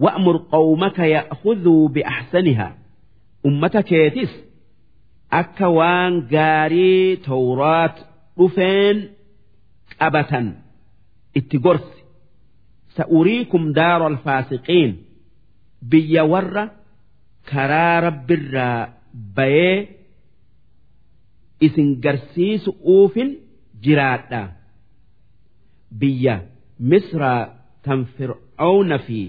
[0.05, 2.73] wa'mur qawmaka ya'khudhuu bi'ahsanihaa
[3.49, 4.33] ummata keetis
[5.41, 7.97] akka waan gaarii tooraat
[8.39, 8.97] dhufeen
[9.99, 10.47] qabatan
[11.39, 12.01] itti gorsi
[12.97, 14.93] sa'uriikum daara alfaasiqiin
[15.91, 16.65] biyya warra
[17.52, 18.80] karaa rabbirraa
[19.36, 19.78] bayee
[21.66, 23.30] isin garsiisu uufin
[23.84, 24.42] jiraadha.
[26.00, 26.36] Biyya
[26.90, 27.42] misraa
[27.86, 29.20] tan fir'aawna fi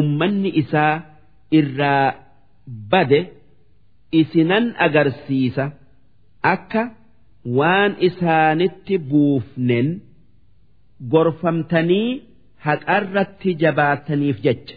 [0.00, 0.94] ummanni isaa
[1.58, 2.06] irraa
[2.92, 3.20] bade
[4.20, 5.64] isinan agarsiisa
[6.54, 6.82] akka
[7.58, 9.88] waan isaanitti buufnen
[11.12, 12.10] gorfamtanii
[12.66, 14.76] haqarratti jabaataniif jecha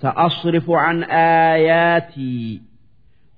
[0.00, 2.60] سأصرف عن آياتي.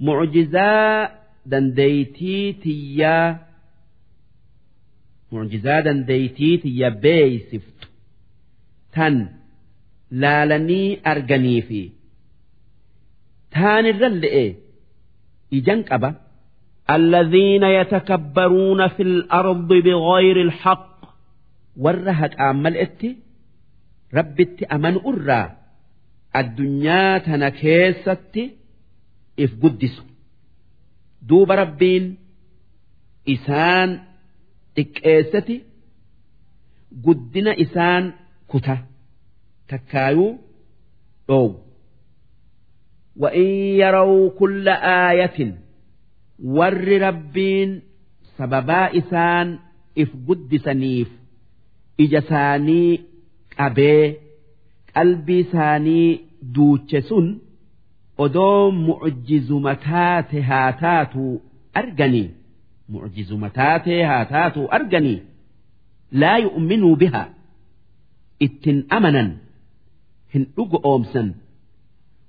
[0.00, 1.08] معجزا
[1.46, 3.38] دنديتي تيا.
[5.32, 7.88] معجزا دنديتي تيا بيسفت.
[8.92, 9.28] تن
[10.10, 11.90] لالني أرجني في.
[13.50, 13.84] تان
[14.24, 14.56] إيه؟
[15.52, 16.14] إجن أبا.
[16.90, 21.00] الذين يتكبرون في الأرض بغير الحق.
[21.76, 23.16] ورهك أعمل إتي.
[24.14, 25.59] ربتي أمن أرّا
[26.39, 28.43] addunyaa tana keessatti
[29.43, 30.03] if guddisu
[31.29, 32.05] duuba rabbiin
[33.35, 33.89] isaan
[34.77, 35.55] xiqqeessati
[37.05, 38.03] guddina isaan
[38.51, 38.75] kuta
[39.69, 40.31] takkaayuu
[41.27, 41.59] dhoowwu
[43.17, 43.45] وإن
[43.81, 44.67] يروا كل
[45.09, 45.55] آية
[46.57, 47.71] warri rabbiin
[48.37, 49.47] sababaa isaan
[50.01, 51.07] if guddisaniif
[52.03, 52.91] ija isaanii
[53.57, 54.03] qabee
[54.95, 56.09] qalbii isaanii
[56.55, 57.27] duuche sun
[58.23, 61.23] odoo mucjizuma taate haa taatu
[61.81, 62.27] arganii
[62.93, 65.19] mucjizuma taate haa taatu arganii
[66.21, 67.27] laa yu'minuu bihaa
[68.45, 69.29] ittin amanan
[70.35, 71.29] hin dhugo oomsan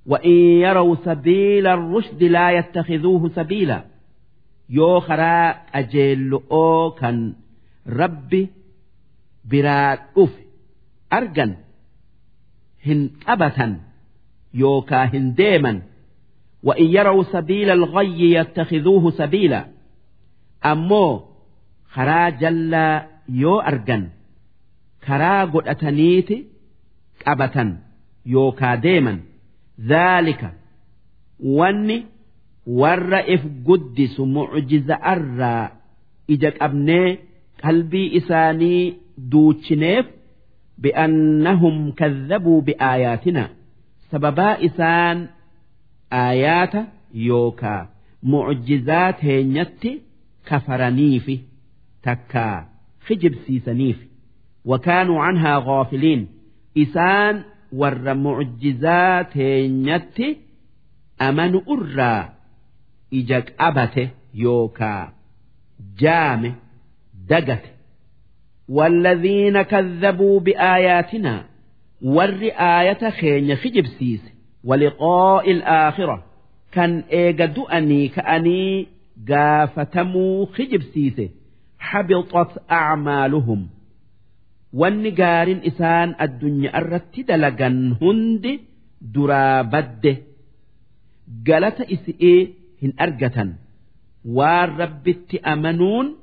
[0.07, 0.31] وإن
[0.65, 3.79] يروا سبيل الرشد لا يتخذوه سبيلا
[4.79, 7.17] yoo karaa qajeello'oo kan
[8.01, 8.43] rabbi
[9.51, 10.41] biraa dhufe
[11.19, 11.53] argan
[12.87, 13.73] hin qabatan
[14.63, 15.79] yookaa hin deeman
[16.67, 19.61] وإن يروا سبيل الغي يتخذوه سبيلا
[20.73, 21.13] ammoo
[21.95, 22.95] karaa jallaa
[23.43, 24.05] yoo argan
[25.07, 26.37] karaa godhataniiti
[27.25, 27.71] qabatan
[28.35, 29.19] yookaa deeman
[29.91, 30.49] dhaalika
[31.59, 31.99] wanni
[32.81, 35.65] warra if guddisu mucjiza'arraa
[36.35, 37.09] ija qabnee
[37.63, 38.83] qalbii isaanii
[39.33, 40.07] duuchineef
[40.84, 43.44] bi'annahum kadhabuu bi'aayaatina
[44.12, 45.18] sababaa isaan
[46.24, 46.82] aayaata
[47.28, 47.82] yookaa
[48.34, 49.92] mucjizaa teenyatti
[50.50, 51.36] kafaraniifi
[52.08, 52.58] takkaa
[53.08, 54.06] kijibsiisaniifi
[54.72, 56.24] wakaanuu canhaa ghaafiliin
[56.84, 57.36] isaan
[57.82, 60.28] warra mucjizaa teenyatti
[61.28, 62.22] amanu irraa
[63.20, 64.04] ija qabate
[64.44, 65.04] yookaa
[66.02, 66.50] jaame
[67.32, 67.70] dagate
[68.71, 71.45] والذين كذبوا بآياتنا
[72.03, 74.21] ور آية خين خجبسيس
[74.65, 76.25] ولقاء الآخرة
[76.73, 78.87] كان إيجا أني كأني
[79.29, 81.31] قافتموا خجبسيس
[81.79, 83.69] حبطت أعمالهم
[84.73, 88.61] والنقار إسان الدنيا الرتد لغن هند
[89.01, 90.17] درابده
[91.47, 93.53] قالت إسئي هن أرقة
[94.25, 96.17] والربت أمنون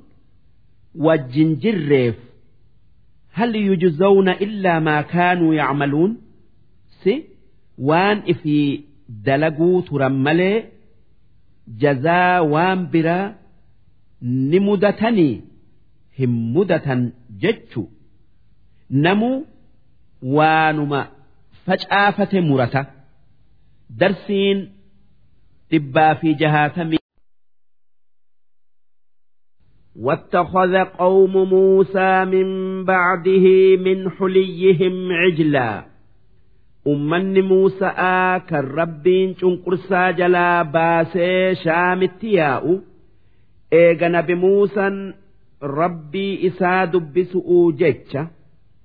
[0.94, 2.14] والجنجريف
[3.32, 6.16] هل يجزون إلا ما كانوا يعملون
[7.04, 7.24] سي
[7.78, 10.64] وان إفي دلقوا ترملي
[11.82, 13.34] jazaa waan biraa
[14.50, 15.42] ni mudatanii
[16.18, 17.00] hin mudatan
[17.44, 17.82] jechu
[19.04, 19.46] namuu
[20.36, 21.00] waanuma
[21.66, 22.82] facaafate murata
[24.00, 24.58] darsiin
[25.70, 26.97] dhibbaa fi jahaatamii
[29.99, 32.47] واتخذ قوم موسى من
[32.85, 33.45] بعده
[33.85, 35.85] من حليهم عجلا.
[36.87, 37.91] أمن موسى
[38.49, 42.79] كالربين شنقرسا جلا باسي شام التياء
[43.73, 45.13] إيغا نبي موسى
[45.63, 48.17] ربي إسا دبسؤ جتش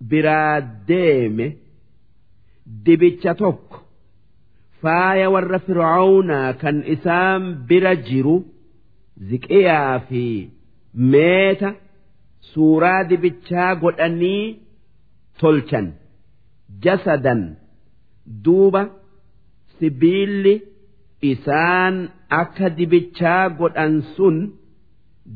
[0.00, 1.52] برا ديمه
[2.84, 3.78] dibicha tokko
[4.82, 8.36] faaya warra fir'aawnaa kan isaan bira jiru
[9.28, 10.00] ziqiyaa
[10.94, 11.74] meeta
[12.52, 14.42] suuraa dibichaa godhanii
[15.40, 15.88] tolchan
[16.84, 17.42] jasadan
[18.44, 18.82] duuba
[19.78, 20.54] sibiilli
[21.32, 21.96] isaan
[22.42, 24.36] akka dibichaa godhan sun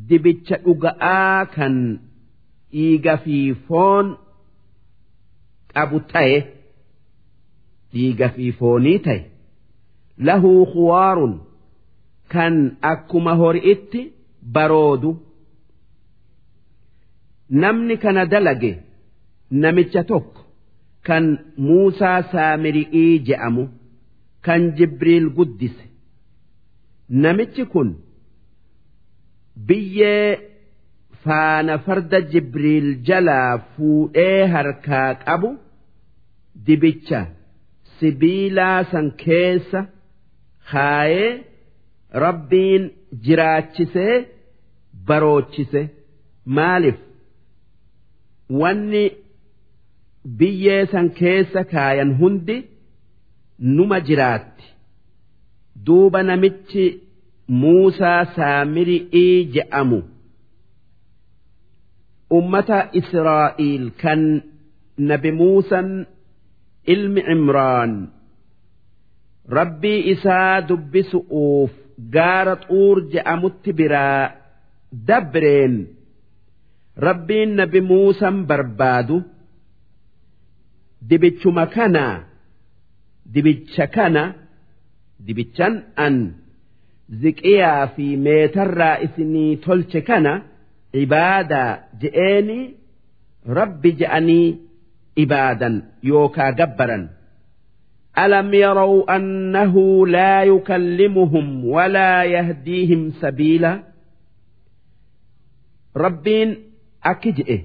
[0.08, 1.76] dibicha dhuga'aa kan
[2.72, 4.06] dhiiga fi foon
[5.74, 6.38] qabu ta'e.
[7.92, 9.20] dhiiga fi foonii ta'e
[10.28, 11.34] lahuu khuwaarun
[12.34, 12.56] kan
[12.92, 14.02] akkuma hori'itti
[14.56, 15.10] baroodu
[17.50, 18.72] namni kana dalage
[19.62, 20.42] namicha tokko
[21.06, 21.24] kan
[21.66, 23.64] Muusaa Saamiri'ii je'amu
[24.46, 25.84] kan Jibriil guddise
[27.22, 27.88] namichi kun
[29.66, 30.38] biyyee
[31.24, 35.50] faana farda Jibriil jalaa fuudhee harkaa qabu
[36.66, 37.20] dibicha.
[38.00, 39.80] sibiilaa san keessa
[40.70, 41.30] kaayee
[42.24, 42.84] rabbiin
[43.24, 44.14] jiraachisee
[45.08, 45.86] baroochisee
[46.58, 46.98] maaliif
[48.60, 49.04] wanni
[50.38, 52.56] biyyee san keessa kaayan hundi
[53.76, 54.66] numa jiraatti.
[55.86, 56.84] Duuba namichi
[57.60, 60.00] Muusaa Saamiri'ii je'amu.
[62.38, 64.20] Ummata Israa'iil kan
[65.08, 65.88] nabi Muusan
[66.94, 67.92] ilmi Imraan
[69.56, 71.72] rabbii isaa dubbisu'uuf
[72.14, 74.24] gaara xuur je'amutti biraa
[75.08, 75.74] dabreen
[77.07, 79.17] rabbiin nabi Muusan barbaadu
[81.09, 82.05] dibichuma kana
[83.33, 84.23] dibicha kana
[85.25, 85.73] dibichan
[86.05, 86.15] an
[87.21, 90.33] ziqiyaa fi meetarraa isinii tolche kana
[91.03, 92.59] ibaadaa je'eeni
[93.59, 94.47] rabbi je'anii
[95.23, 95.75] ibaadan
[96.11, 97.05] yookaa gabbaran
[98.17, 103.83] ألم يروا أنه لا يكلمهم ولا يهديهم سبيلا
[105.97, 106.57] ربين
[107.10, 107.58] akki je'e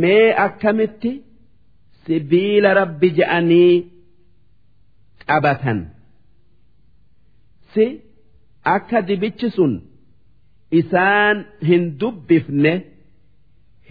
[0.00, 1.12] mee akkamitti
[2.04, 3.74] sibiila rabbi je'anii
[5.28, 5.80] qabatan
[7.72, 7.84] si
[8.76, 9.72] akka dibichi sun
[10.80, 11.36] isaan
[11.68, 12.72] hin dubbifne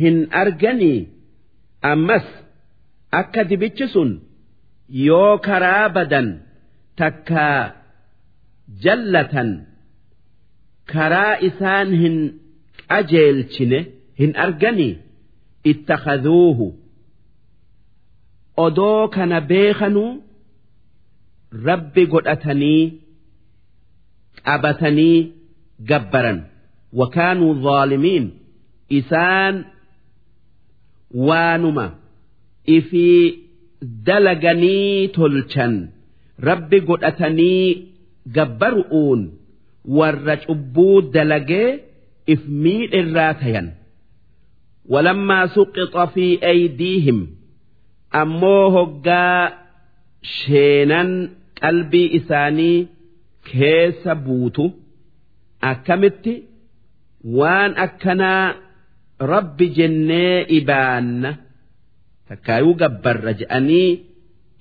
[0.02, 1.00] hin arganii
[1.92, 2.28] ammas
[3.22, 4.12] akka dibichi sun
[5.08, 6.28] yoo karaa badan
[7.00, 7.46] takka
[8.84, 9.50] jallatan
[10.94, 12.18] karaa isaan hin
[12.90, 13.80] qajeelchine.
[14.20, 14.98] Hin arganii?
[15.72, 16.68] Ittakhadhuuhu.
[18.66, 20.12] Odoo kana beekanuu
[21.68, 22.84] rabbi godhatanii
[24.46, 25.18] qabatanii
[25.90, 26.40] gabbaran.
[27.00, 28.26] Wakaanuu zaalimiin.
[29.00, 29.56] Isaan
[31.28, 31.86] waanuma.
[32.78, 33.20] Ifii
[34.08, 35.76] dalaganii tolchan.
[36.50, 37.66] Rabbi godhatanii
[38.36, 39.22] gabbaru'uun.
[39.98, 41.70] Warra cubbuu dalagee
[42.34, 43.68] if miidherraa tayan
[44.93, 47.19] walammaa suqixa fi aydiihim
[48.22, 49.41] ammoo hoggaa
[50.35, 51.09] sheenan
[51.61, 52.77] qalbii isaanii
[53.49, 54.66] keessa buutu
[55.72, 56.33] akkamitti
[57.40, 58.45] waan akkanaa
[59.33, 61.32] rabbi jennee ibaanna
[62.30, 63.90] takkaayuu gabbarra je'anii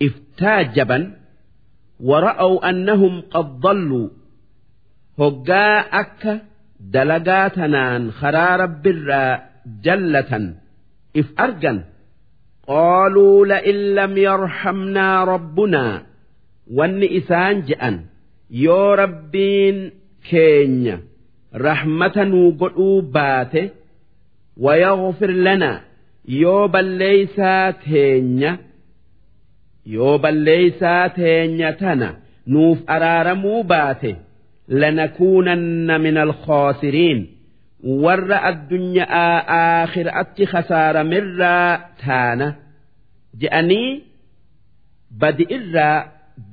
[0.07, 1.05] iftaajaban
[2.09, 4.07] wara'aw annahum qad dalluu
[5.21, 6.33] hoggaa akka
[6.95, 9.33] dalagaa tanaan karaa rabbirraa
[9.85, 10.45] jallatan
[11.21, 11.79] if argan
[12.71, 15.95] qaaluu la'in lam yarhamnaa rabbunaa
[16.79, 17.97] wanni isaan je'an
[18.65, 19.79] yoo rabbiin
[20.31, 20.97] keenya
[21.67, 23.63] rahmata nuu godhuu baate
[24.65, 25.79] wayaghfir lanaa
[26.43, 28.53] yoo balleeysaa teenya
[29.95, 32.09] yoo balleeysaa teenya tana
[32.55, 34.11] nuuf araaramuu baate
[34.81, 37.21] lanakuunanna min alkhaasiriin
[38.04, 42.48] warra addunyaa aakhiraatti khasaaramirraa taana
[43.42, 43.90] je'anii
[45.20, 45.98] badi irraa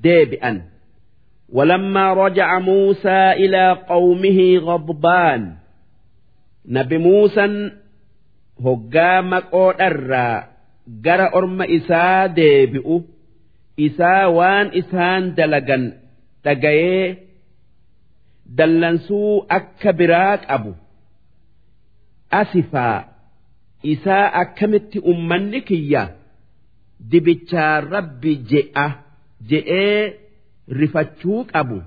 [0.02, 0.58] deebi'an
[1.52, 5.54] ولما رجع موسى إلى قومه غضبان
[6.68, 7.70] نبي موسى
[8.64, 10.42] هقام قدر
[10.88, 13.00] جرى أرم إساء ديبئ
[13.80, 15.92] إساء وان إسان دلقا
[16.44, 17.18] تقيه
[18.46, 20.72] دلنسو أكبراك أبو
[22.32, 23.08] أسفا
[23.86, 26.10] إساء أكمت أمنك إياه
[27.10, 28.86] dibichaa rabbi je'a
[29.50, 30.18] je'ee
[30.80, 31.78] rifachuu qabu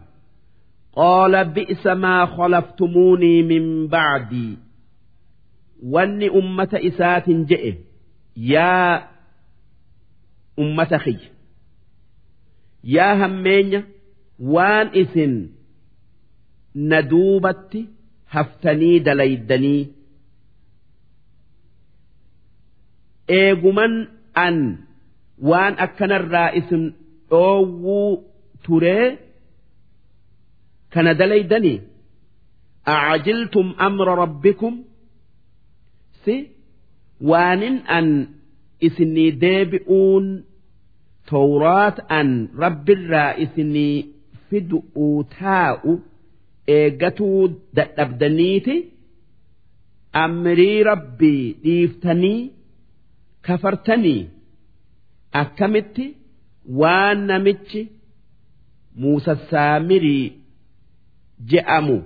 [0.98, 4.53] qaala bi'sa maa khalaftumuunii min bacdii
[5.93, 7.72] wanni ummata isaatin je'e
[8.53, 8.95] yaa
[10.64, 11.30] ummata kiyya
[12.95, 13.82] yaa hammeenya
[14.53, 15.33] waan isin
[16.90, 17.82] na duubatti
[18.33, 19.82] haftanii dalaydanii
[23.28, 23.94] eeguman
[24.46, 24.56] an
[25.48, 26.84] waan akkanarraa isin
[27.30, 28.10] dhoowwuu
[28.64, 29.06] turee
[30.92, 31.78] kana dalaydanii
[32.94, 34.74] acjiltum amra rabbikum?
[36.24, 36.36] Si
[37.30, 38.06] waanin an
[38.86, 40.26] isinii deebi'uun
[41.30, 42.28] tawraat an
[42.62, 43.96] rabbirraa isinii
[44.48, 45.92] fidu'uu taa'u
[46.76, 47.40] eeggatuu
[47.76, 48.76] dadhabdaniiti
[50.24, 52.40] amrii rabbii dhiiftanii
[53.47, 54.20] kafartanii
[55.42, 56.07] akkamitti
[56.81, 57.83] waan namichi
[59.02, 60.26] Muusa Saamirii
[61.50, 61.97] je'amu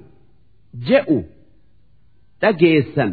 [0.89, 1.19] je'u
[2.41, 3.13] dhageessan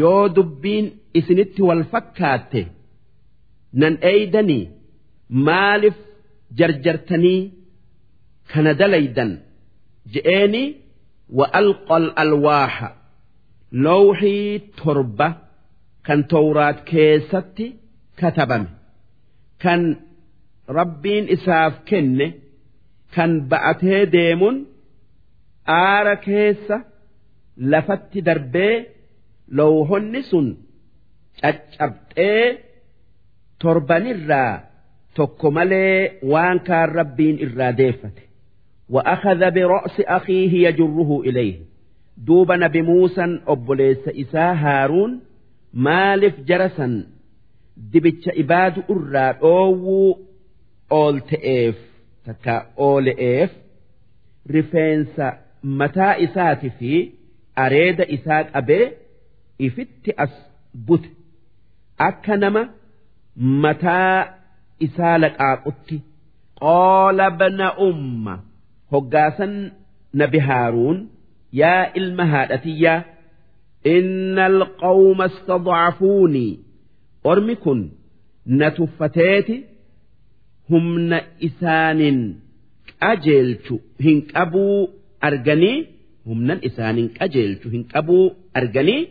[0.00, 0.86] yoo dubbiin
[1.18, 2.62] isinitti wal fakkaatte
[3.80, 4.64] nan eeydanii
[5.46, 5.98] maaliif
[6.58, 7.40] jarjartanii
[8.52, 9.30] kana dalaydan
[10.14, 10.64] je'eeni
[11.38, 12.88] wa alqal alwaaha
[13.86, 14.46] lawxii
[14.82, 15.28] torba
[16.05, 17.65] kan tawraat keessatti
[18.19, 18.69] katabame
[19.63, 19.81] kan
[20.77, 22.27] rabbiin isaaf kenne
[23.15, 24.57] kan ba'atee deemuun
[25.81, 26.77] aara keessa
[27.71, 28.75] lafatti darbee
[29.57, 30.47] lawhonni sun
[31.41, 32.43] caccabxee
[33.61, 34.53] torbanirraa
[35.17, 38.23] tokko malee waan kaan rabbiin irraa deeffate
[38.89, 41.55] وأخذ برأس أخيه يجره إليه
[42.17, 45.19] دوب نبي موسى أبوليس إساء هارون
[45.86, 46.94] maaliif jara san
[47.92, 50.10] dibicha ibaadu irraa dhoowwuu
[51.00, 51.76] ool ta'eef
[52.26, 52.54] takka
[52.88, 53.50] oole'eef
[54.56, 55.26] rifeensa
[55.80, 56.90] mataa isaati fi
[57.64, 58.84] areeda isaa qabee
[59.66, 60.34] ifitti as
[60.86, 61.10] bute
[62.08, 62.62] akka nama
[63.64, 64.18] mataa
[64.86, 65.96] isaa laqaaqutti
[66.62, 68.34] qoola bana umma
[68.92, 69.54] hoggaasan
[70.20, 70.98] nabi haaruun
[71.60, 73.00] yaa ilma haadhatiyyaa.
[73.96, 76.52] Inna alqawma istadcafuunii
[77.30, 77.80] ormi kun
[78.58, 79.56] na tuffateeti
[80.70, 82.18] humna isaanin
[83.00, 84.78] qajeelchu hin qabuu
[85.28, 85.78] arganii
[86.28, 88.24] humnan isaanin qajeelchu hin qabuu
[88.60, 89.02] arganii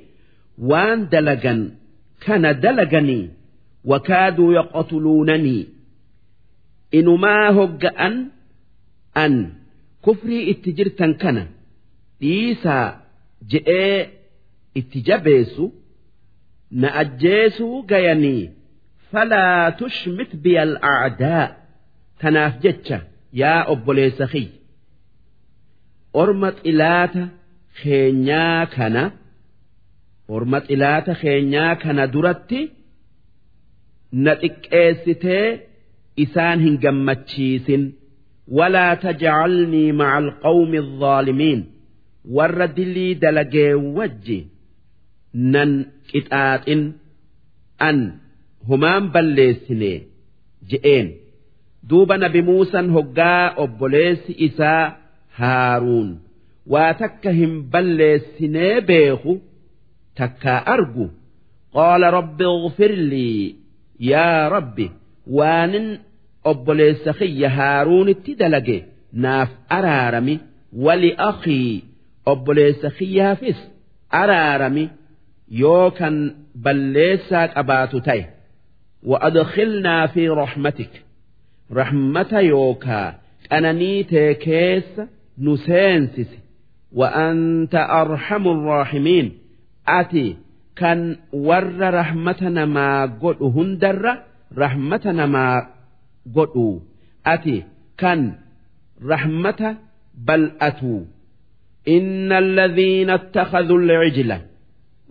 [0.70, 1.62] waan dalagan
[2.26, 3.24] kana dalaganii
[3.92, 5.62] wakaaduu yaqtuluunanii
[7.00, 8.16] inumaa hogga'an
[9.24, 9.34] an
[10.08, 11.44] kufrii itti jirtan kana
[12.22, 12.86] dhiisaa
[13.52, 13.98] je'ee
[14.80, 15.66] itti jabeessu
[16.82, 18.44] na ajjeesuu gayanii
[19.12, 21.46] falaa tushmit biya al'aadaa
[22.22, 22.98] tanaaf jecha
[23.42, 24.54] yaa obboleessa kiyya
[26.22, 27.24] orma xilaata
[27.82, 29.04] keenyaa kana
[30.36, 32.62] orma xilaata keenyaa kana duratti
[34.24, 35.48] na xiqqeessitee
[36.24, 37.84] isaan hin gammachiisin
[38.58, 41.62] walaa tajcalnii maca alqawmi alظaalimiin
[42.38, 44.40] warra dilii dalagee wajji
[45.34, 45.72] nan
[46.10, 46.82] qixaaxin
[47.90, 47.98] an
[48.70, 49.94] humaan balleessine
[50.70, 51.08] je'een
[51.90, 54.84] duuba nabi muusan hoggaa obboleessi isaa
[55.40, 56.10] haaruun
[56.74, 59.34] waa takka hin balleessinee beeku
[60.20, 61.06] takkaa argu
[61.76, 63.56] qaala rabbi اغفر lii
[64.12, 64.86] yaa rabbi
[65.38, 65.88] waanin
[66.52, 68.78] obboleessa kiyya haaruunitti dalage
[69.24, 70.36] naaf araarami
[70.86, 71.84] wali akii
[72.32, 73.60] obboleessa kiyyaafis
[74.22, 74.84] araarami
[75.51, 76.15] yoo kan
[76.63, 78.37] balleessaa qabaatu ta'e
[79.07, 80.91] وأدخلنا في رحمتك
[81.73, 83.15] رحمة يوكا
[83.53, 85.01] أنني تيكيس
[85.39, 86.29] نسينسس
[86.93, 89.33] وأنت أرحم الراحمين
[89.89, 90.37] أتي
[90.77, 94.19] كان ور رحمتنا ما قد هندر
[94.59, 95.67] رحمتنا ما
[96.37, 96.81] قد
[97.27, 97.63] أتي
[97.99, 98.33] كان
[99.05, 99.77] رحمة
[100.15, 101.01] بل أتوا
[101.89, 104.41] إن الذين اتخذوا العجلة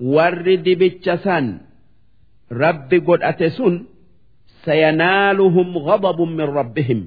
[0.01, 1.47] warri dibicha san
[2.51, 3.87] rabbi godhate sun
[4.65, 7.01] sayanaaluhum ghadabun min rabbihim.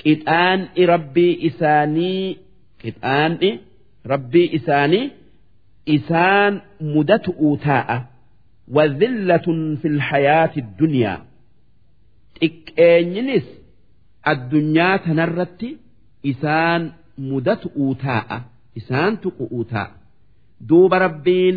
[0.00, 2.38] Qixaan'i rabbii isaanii
[2.82, 3.50] qixaan'i
[4.12, 5.12] rabbii isaanii
[5.96, 6.52] isaan
[6.94, 7.96] mudatu'uu taa'a.
[8.76, 11.18] Wazillatun fil hayaati dunyaa
[12.38, 13.46] xiqqeenyinis
[14.32, 15.68] addunyaa tanarratti
[16.32, 16.82] isaan
[17.30, 18.38] mudatu'uu taa'a.
[18.80, 19.98] Isaan tuqu'uu taa'a.
[20.68, 21.56] Duuba rabbiin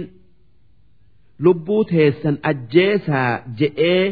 [1.44, 4.06] lubbuu teessan ajjeesaa je'ee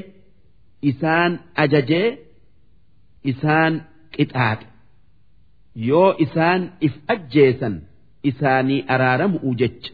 [0.92, 1.32] isaan
[1.64, 2.08] ajajee
[3.32, 3.74] isaan
[4.16, 4.68] qixaaxe.
[5.88, 7.76] Yoo isaan if ajjeesan
[8.30, 9.92] isaanii araaramu jecha.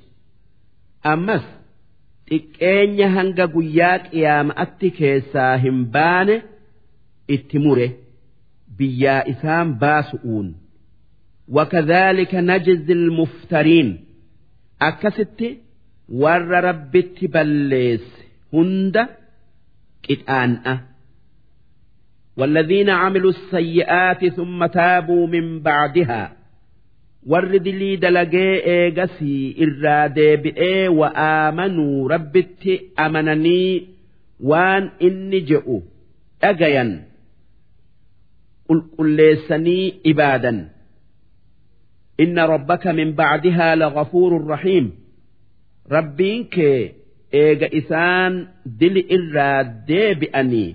[1.13, 1.45] Ammas
[2.29, 6.35] xiqqeenya hanga guyyaa qiyaama'atti keessaa hin baane
[7.35, 7.87] itti mure.
[8.77, 10.47] Biyyaa isaan baasu'uun.
[11.55, 13.89] Wakadhaalika najzi lmuftariin
[14.87, 15.47] akkasitti
[16.23, 18.21] warra rabbitti balleesse
[18.53, 19.03] hunda
[20.05, 20.75] qixaan'a.
[22.37, 26.31] والذين عملوا السيئات ثم تابوا من بعدها
[27.31, 32.73] warri dilii dalagee eegasii irraa deebi'ee wa'aamanuu rabbitti
[33.05, 33.87] amananii
[34.49, 35.77] waan inni je'u
[36.41, 36.91] dhagayan
[38.67, 40.59] qulqulleessanii ibaadan
[42.23, 44.85] inna rabbaka min bacdihaa lagafuurun rahiim
[45.95, 46.79] rabbiin kee
[47.41, 48.33] eega isaan
[48.79, 49.59] dili irraa
[49.89, 50.69] deebi'anii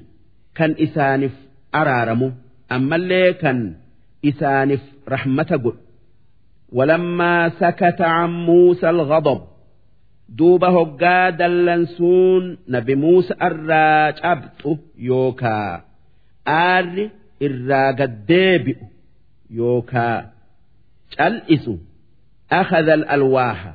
[0.59, 1.35] kan isaaniif
[1.81, 2.29] araaramu
[2.77, 3.59] ammallee kan
[4.31, 4.85] isaaniif
[5.15, 5.83] rahmata godhu.
[6.77, 9.41] Walammaa sakata an muusa alghadab
[10.39, 14.71] duuba hoggaa dallansuun nabi muusa irraa cabxu
[15.09, 15.73] yookaa
[16.59, 17.05] aarri
[17.47, 18.85] irraa gaddeebi'u
[19.61, 20.17] yookaa
[21.17, 21.75] cal'isu
[22.61, 23.71] akhadha alwaaha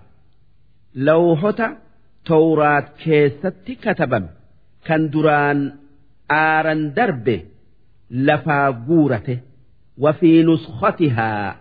[1.06, 1.68] lawhota
[2.28, 4.30] tawraat keessatti katabame
[4.88, 5.60] kan duraan
[6.30, 7.36] aaran darbe
[8.28, 9.36] lafaa guurate
[10.04, 11.56] wafii nuskhatihaa.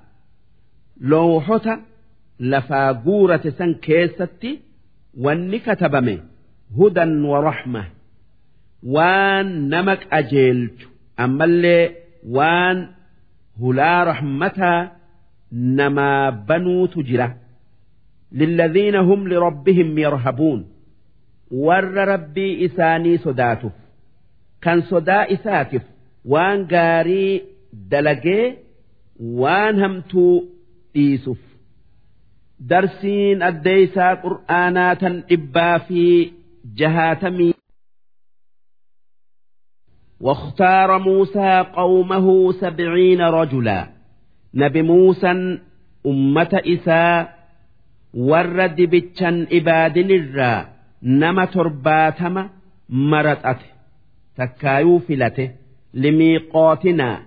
[1.00, 1.74] Lawhota
[2.38, 4.50] lafaa guurate san keessatti
[5.24, 6.14] wanni katabame
[6.76, 7.82] hudan wa rahma.
[8.94, 10.88] Waan nama qajeelchu
[11.24, 11.84] ammallee
[12.36, 12.78] waan
[13.60, 14.90] hulaa rahmataa
[15.52, 17.28] namaa banuutu jira
[18.41, 20.59] lilladhiina hum lirabbihim yarhabuun
[21.67, 23.75] warra rabbii isaanii sodaatuuf
[24.65, 25.85] kan sodaa isaatiif
[26.33, 27.31] waan gaarii
[27.91, 28.45] dalagee
[29.41, 30.35] waan hamtuu
[30.95, 31.41] dhiisuuf
[32.73, 36.03] darsiin addeeysaa qur'aanaa tan dhibbaa fi
[36.83, 37.53] jahaatamii
[40.21, 43.87] واختار موسى قومه سبعين رجلا
[44.61, 45.39] nabi muusan
[46.11, 47.27] ummata isaa
[48.30, 50.58] warra dibichan ibaadinirraa
[51.22, 52.42] nama torbaatama
[53.12, 53.68] maraxate
[54.36, 55.44] takkaayuu filate
[56.02, 57.18] limiiqootinaa.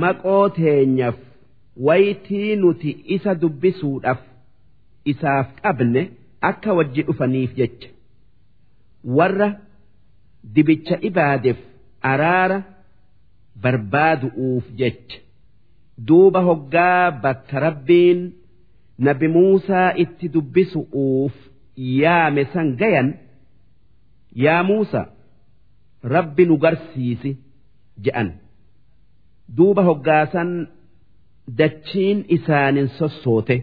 [0.00, 1.18] Maqoo teenyaaf
[1.86, 4.20] waytii nuti isa dubbisuudhaaf
[5.12, 6.02] isaaf qabne
[6.50, 7.88] akka wajji dhufaniif jecha.
[9.16, 9.48] Warra
[10.54, 11.58] dibicha ibaadeef
[12.12, 12.58] araara
[13.62, 15.18] barbaadu'uuf jecha.
[16.06, 18.20] Duuba hoggaa bakka rabbiin
[19.06, 21.34] nabi Muusaa itti dubbisu'uuf
[22.00, 23.08] yaame san gayan
[24.44, 25.00] yaa Muusa
[26.14, 27.30] rabbi nu garsiisi
[28.04, 28.28] je'an.
[29.56, 30.50] Duuba hoggaasan
[31.58, 33.56] dachiin isaanin sossoote.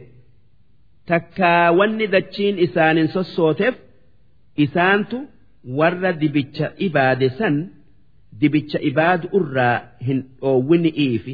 [1.10, 3.76] Takkaa wanni dachiin isaanin sossooteef
[4.66, 5.18] isaantu
[5.78, 7.56] warra dibicha ibaade san
[8.42, 9.76] dibicha ibaadu irraa
[10.08, 11.34] hin dhoowwini'iifi.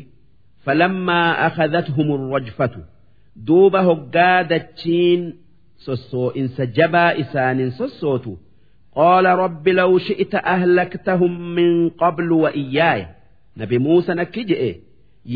[3.48, 5.24] duuba hoggaa dachiin
[5.86, 8.32] sossoo'insa jabaa isaaniin sossootu
[9.00, 11.72] qaala rabbi law shi'ita ahlaktahum min
[12.02, 13.08] qablu wa iyyaaya
[13.64, 14.72] nabi muusa nakki je'e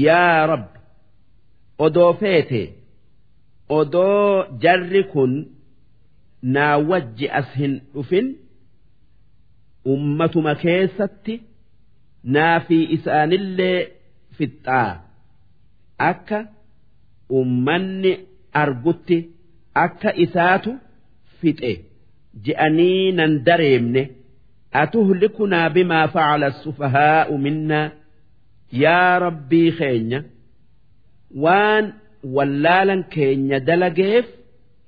[0.05, 0.79] yaa rabbi
[1.85, 2.61] odoo feete
[3.79, 5.33] odoo jarri kun
[6.55, 8.27] naa wajji as hin dhufin
[9.93, 11.35] ummatuma keessatti
[12.35, 13.79] naa fi isaanillee
[14.37, 14.91] fixxaa.
[16.09, 16.39] Akka
[17.39, 18.11] ummanni
[18.61, 19.17] argutti
[19.83, 20.71] akka isaatu
[21.39, 21.71] fixe
[22.45, 24.03] je'anii nan dareemne.
[24.81, 27.87] Atuhlikunaa bimaa facala sufahaa'u minnaa
[28.83, 30.19] yaa rabbii keenya
[31.43, 31.85] waan
[32.35, 34.25] wallaalan keenya dalageef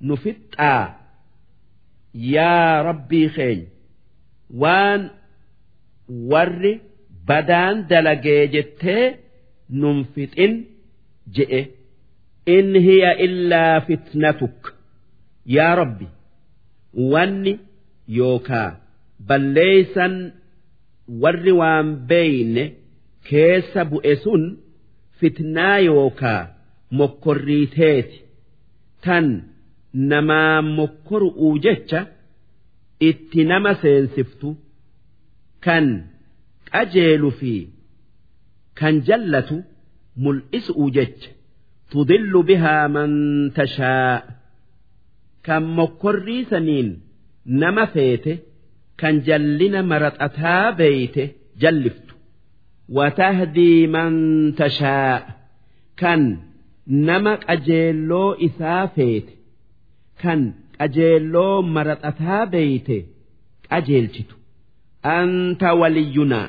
[0.06, 0.84] nu fixxaa.
[2.34, 3.68] Yaa rabbii keenya
[4.62, 5.02] waan
[6.30, 6.74] warri
[7.28, 9.04] badaan dalagee jettee
[9.80, 10.52] nun fixin
[11.34, 11.60] je'e
[12.56, 14.58] in hiya illaa fitnatuk
[15.56, 16.06] yaa rabbi
[17.12, 17.52] wanni
[18.18, 18.70] yookaa
[19.28, 20.14] balleeysan
[21.22, 22.64] warri waan beeyne
[23.28, 24.42] keessa bu'e sun
[25.20, 26.42] fitnaa yookaa
[26.98, 28.18] mokkorriiteeti
[29.04, 29.26] tan
[30.10, 32.00] namaa mokkoru'uu jecha
[33.08, 34.48] itti nama seensiftu
[35.64, 35.86] kan
[36.70, 37.52] qajeelu fi
[38.78, 39.56] kan jallatu
[40.22, 41.30] mul'isu'uu jecha
[41.92, 43.12] tudillu bihaa man
[43.58, 44.14] tashaa
[45.46, 46.88] kan mokkorrii saniin
[47.62, 48.32] nama feete
[49.00, 51.24] kan jallina maraxataa beeyte
[51.62, 52.14] jalliftu
[52.96, 54.14] watahdii man
[54.60, 55.14] tashaa
[56.00, 56.22] kan
[57.08, 59.32] nama qajeelloo isaa feete
[60.22, 60.40] kan
[60.78, 62.96] qajeelloo maraxataa beeyte
[63.70, 64.34] qajeelchitu
[65.16, 66.48] anta waliyyunaa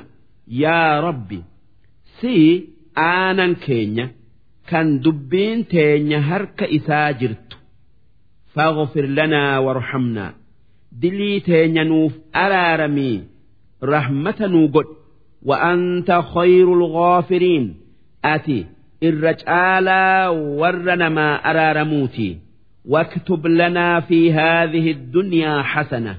[0.64, 1.40] yaa rabbi
[2.20, 2.34] si
[3.10, 4.06] aanan keenya
[4.71, 7.57] kan dubbiin teenya harka isaa jirtu
[8.55, 10.33] faghfir lanaa warhamnaa
[11.03, 12.13] dilii teenya nuuf
[12.45, 13.17] araaramii
[13.95, 14.93] rahmata nuu godh
[15.45, 17.75] وأنت خير الغافرين
[18.25, 18.67] أتي
[19.03, 22.39] الرجالا ورنما أرارموتي
[22.89, 26.17] واكتب لنا في هذه الدنيا حسنة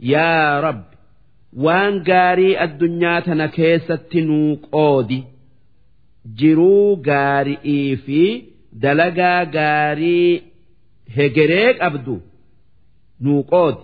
[0.00, 0.84] يا رب
[1.56, 5.24] وان قاري الدنيا تنكيست نوقودي
[6.39, 8.21] jiruu gaarii fi
[8.81, 10.43] dalagaa gaarii
[11.15, 12.15] hegeree qabdu.
[13.23, 13.83] Nuu qoodi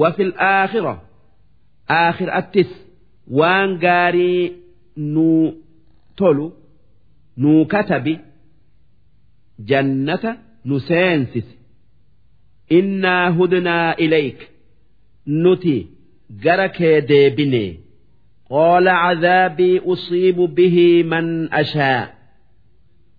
[0.00, 0.94] wafi aakhira
[1.98, 2.70] aakhiraattis
[3.38, 4.42] waan gaarii
[5.14, 5.44] nuu
[6.18, 6.46] tolu
[7.42, 8.14] nuu katabi
[9.68, 10.30] jannata
[10.64, 11.54] nu seensisi.
[12.78, 14.38] Innaa hudnaa ilayk
[15.42, 15.76] nuti
[16.44, 17.70] gara kee deebinee
[18.49, 22.15] قال عذابي أصيب به من أشاء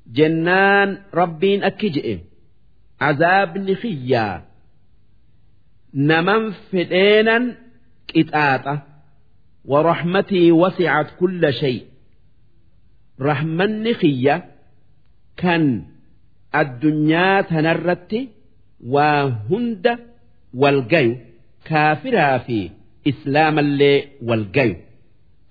[0.07, 2.19] جنان ربين أكجئ
[3.01, 4.45] عذاب نخيا
[5.95, 7.57] نمن فدينا
[8.09, 8.83] كتاتا
[9.65, 11.85] ورحمتي وسعت كل شيء
[13.21, 14.51] رحمة نخيا
[15.37, 15.85] كان
[16.55, 18.29] الدنيا تنرت
[18.87, 19.99] وهند
[20.55, 21.17] والجيو
[21.65, 22.71] كافرا في
[23.09, 24.77] إسلام اللي والجيو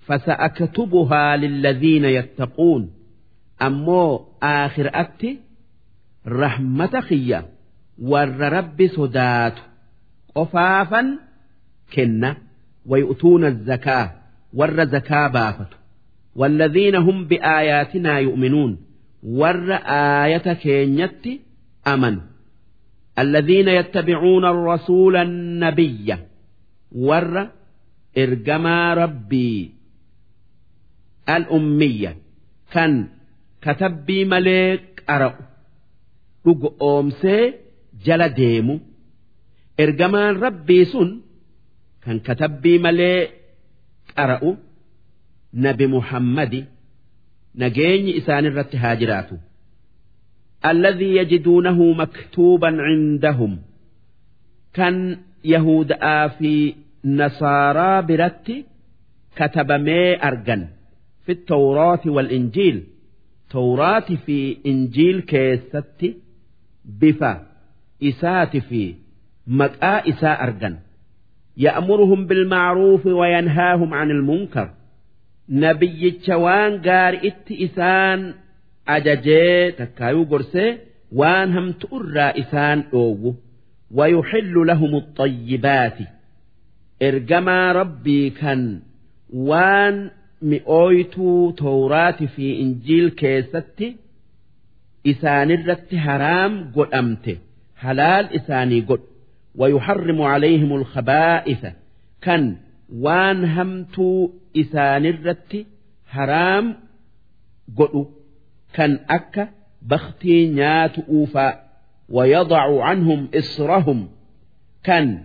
[0.07, 2.89] فسأكتبها للذين يتقون
[3.61, 5.39] أمو آخر أكتي
[6.27, 7.45] رحمة خية
[8.01, 9.53] ور رب صدات
[10.35, 11.19] قفافا
[11.93, 12.37] كنة
[12.85, 14.11] ويؤتون الزكاة
[14.53, 15.67] ور زكاة بافت
[16.35, 18.77] والذين هم بآياتنا يؤمنون
[19.23, 19.73] ور
[20.23, 21.41] آية كينيت
[21.87, 22.19] أمن
[23.19, 26.15] الذين يتبعون الرسول النبي
[26.91, 27.49] ور
[28.17, 29.71] إرجما ربي
[31.29, 32.17] الأمية
[32.71, 33.07] كان
[33.61, 35.35] كتبي ملك أرأ
[36.45, 37.53] dhugo oomsee
[38.05, 38.75] jala deemu
[39.83, 41.09] ergamaan rabbii sun
[42.03, 43.19] kan katabbii malee
[44.17, 44.49] qara'u
[45.65, 46.61] nabi muhammadi
[47.61, 49.35] nageenyi isaanirratti haa jiraatu
[50.65, 53.61] الذي يجدونه مكتوبا عندهم
[54.73, 55.93] كان يهود
[56.39, 56.75] في
[57.05, 58.65] نصارى برتي
[59.35, 60.67] كتب مي أرجن
[61.27, 62.83] في التوراة والإنجيل
[63.49, 66.17] توراة في إنجيل كيستي
[66.85, 67.47] بفا
[68.03, 68.95] إسات في
[69.47, 70.77] مكآ إساء أرجن
[71.57, 74.69] يأمرهم بالمعروف وينهاهم عن المنكر
[75.49, 78.33] نبي الشوان قار إت إسان
[78.87, 80.77] أججي تكايو قرسي
[81.11, 83.35] وان هم تؤرى إسان أوه
[83.91, 85.97] ويحل لهم الطيبات
[87.01, 88.79] إرجما ربي كان
[89.33, 90.11] وان
[90.51, 93.87] mi'ooytuu tawraati fi injiil keessatti
[95.11, 97.33] isaanirratti haraam godhamte
[97.85, 99.13] halaal isaanii godhu
[99.55, 101.65] ويحرم عليهم الخبائث
[102.21, 102.57] كان
[102.93, 105.65] وان همتو إسانرت
[106.07, 106.75] حرام
[107.77, 108.09] قلو
[108.73, 109.49] كان أكا
[109.81, 111.63] بختي نيات أوفا
[112.09, 114.09] ويضع عنهم إصرهم
[114.83, 115.23] كان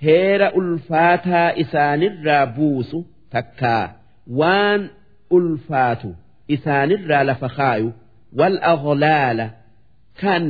[0.00, 2.96] هير ألفاتا إسانر بوس
[3.30, 3.96] تكا
[4.39, 4.89] waan
[5.37, 6.09] ulfaatu
[6.55, 7.89] isaanirraa lafa kaayu
[8.39, 9.45] wal aghlaala
[10.21, 10.45] kan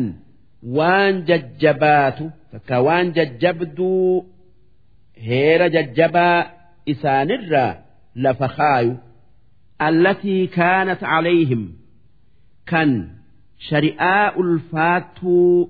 [0.77, 4.25] waan jajjabaatu takka waan jajjabduu
[5.27, 6.37] heera jajjabaa
[6.93, 7.71] isaanirraa
[8.27, 8.93] lafa kaayu
[9.87, 11.63] allatii kaanat calayhim
[12.71, 12.91] kan
[13.69, 15.69] shari'aa ulfaatuu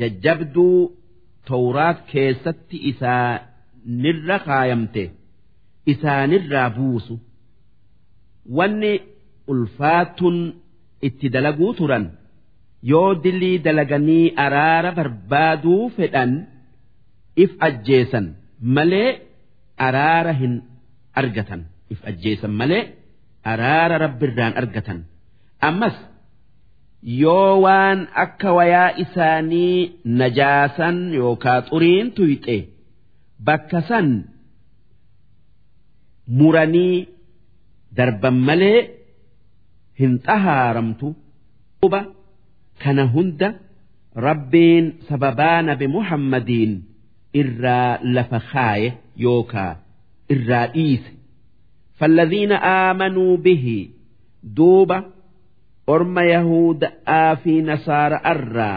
[0.00, 0.78] jajjabduu
[1.50, 5.04] tawraat keessatti isaanirra kaayamte
[5.92, 7.14] isaanirraa buusu.
[8.56, 8.92] Wanni
[9.52, 10.36] ulfaatun
[11.08, 12.04] itti dalaguu turan
[12.90, 16.32] yoo dilii dalaganii araara barbaaduu fedhan
[17.44, 18.26] if ajjeesan
[18.76, 19.10] malee
[19.86, 20.54] araara hin
[21.20, 21.60] argatan.
[21.92, 22.82] If ajjeesan malee
[23.52, 24.98] araara rabbirraan argatan.
[25.68, 25.96] Ammas
[27.22, 29.76] yoo waan akka wayaa isaanii
[30.20, 32.56] najaasan yookaa xuriin tuyxe
[33.46, 34.06] bakka san
[36.39, 36.97] muranii
[37.97, 38.79] darban malee
[39.99, 41.07] hin xahaaramtu
[41.81, 42.01] duuba
[42.83, 43.49] kana hunda
[44.27, 46.73] rabbiin sababaa nabi muhammadiin
[47.41, 48.89] irraa lafa kaaye
[49.25, 49.73] yookaa
[50.35, 51.11] irraa dhiise
[51.99, 53.89] فالذين آمنوا به
[54.43, 55.03] دوبة
[55.89, 58.73] أرم يهود آفي نصارى أرى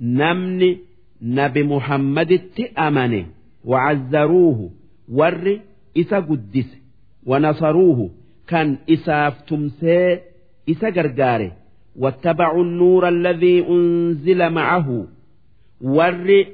[0.00, 0.76] نمن
[1.22, 3.26] نبي محمد تأمنه
[3.64, 4.70] وعزروه
[5.08, 5.58] ور
[5.98, 6.70] إسا قدس
[7.26, 8.10] ونصروه
[8.48, 10.20] كان إساف تمسي
[10.70, 11.52] إسا قرقاره
[11.96, 15.06] واتبعوا النور الذي أنزل معه
[15.80, 16.44] ور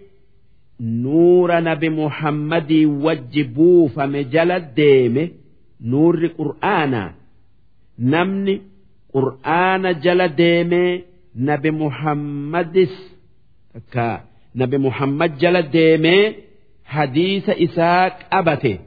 [0.80, 2.72] نور نبي محمد
[3.04, 5.28] وجبوه فمجل الديمه
[5.84, 7.14] نور قرآنا
[7.98, 8.60] نمني
[9.14, 11.02] قرآن جل ديمي
[11.36, 12.88] نبي محمد
[13.92, 14.20] كا
[14.56, 16.34] نبي محمد جل ديمي
[16.84, 18.78] حديث إساك أبته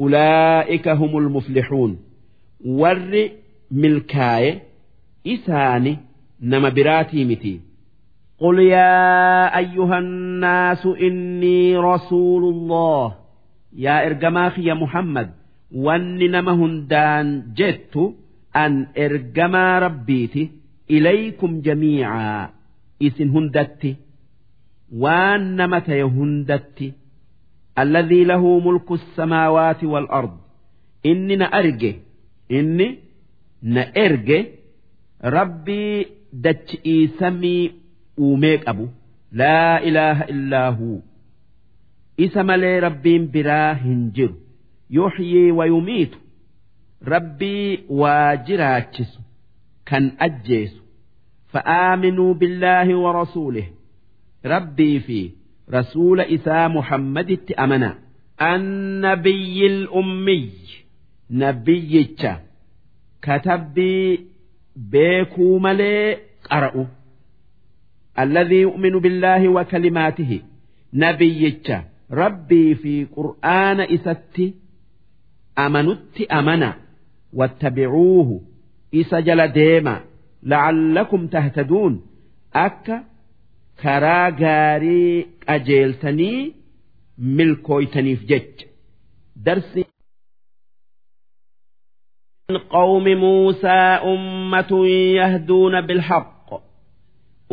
[0.00, 1.98] أولئك هم المفلحون
[2.66, 3.28] ور
[3.70, 4.60] ملكاي
[5.26, 5.98] إساني
[6.42, 7.60] نما براتي متي
[8.38, 13.14] قل يا أيها الناس إني رسول الله
[13.76, 15.30] يا إرجماخ يا محمد
[15.72, 17.28] wanni nama hundaan
[17.58, 18.14] jettu
[18.54, 20.42] an ergamaa rabbiiti
[20.96, 22.50] ilaykum jamiicaa
[23.06, 23.90] isin hundatti
[25.02, 26.86] waan nama tahe hundatti
[27.83, 30.33] alladhii lahu mulku samaawaati wal-ard
[31.11, 31.91] inni na arge
[32.59, 32.87] inni
[33.75, 34.39] na erge
[35.35, 36.05] rabbii
[36.45, 37.71] dachi'ii samii
[38.25, 38.85] uumee qabu
[39.41, 40.99] laa ilaaha illaa huu
[42.25, 44.35] isa malee rabbiin biraa hin jiru
[44.97, 46.17] yuxyii wayumiitu
[47.13, 49.19] rabbii waa jiraachisu
[49.91, 50.81] kan ajjeesu
[51.53, 53.67] fa'aaminuu billaahi wa rasuulih
[54.53, 55.19] rabbii fi
[55.75, 57.89] rasuula isaa muhammaditti amana
[58.51, 60.47] annabiyyi l'ummiy
[61.43, 62.31] nabiyyicha
[63.25, 64.19] katabbii
[64.91, 66.07] beekuu malee
[66.49, 66.83] qara'u
[68.23, 70.39] alladhii yu'minu billaahi wa kalimaatihi
[71.03, 71.77] nabiyyicha
[72.21, 74.47] rabbii fi qur'aana isatti
[75.65, 76.69] amanutti amana
[77.39, 78.35] wattabicuuhu
[79.01, 79.95] isa jala deema
[80.53, 81.93] la'allakum tahtaduun
[82.65, 82.97] akka
[83.82, 85.12] karaa gaarii
[85.46, 86.40] qajeeltanii
[87.38, 88.66] milkooytaniif jecha
[89.48, 89.82] darsi
[92.70, 93.78] قوم موسى
[94.12, 94.86] أمة
[95.20, 96.48] يهدون بالحق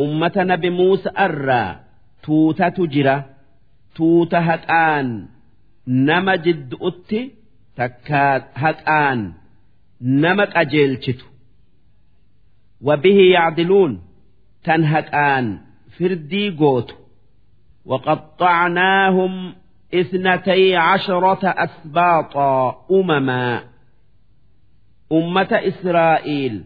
[0.00, 1.80] أمة نبي موسى أرى
[2.22, 3.24] توتا تجرى
[3.94, 5.28] توتا هتآن
[5.86, 7.30] نما جد أتي
[7.76, 9.20] takkaa haqaan
[10.22, 11.26] nama qajeelchitu
[12.86, 13.92] wabihi yacdiluun
[14.66, 15.46] tan haqaan
[15.98, 16.94] firdii gootu
[17.86, 19.54] وقطعناهم
[19.94, 23.62] اثنتي عشرة أسباطا أمما
[25.12, 26.64] أمة إسرائيل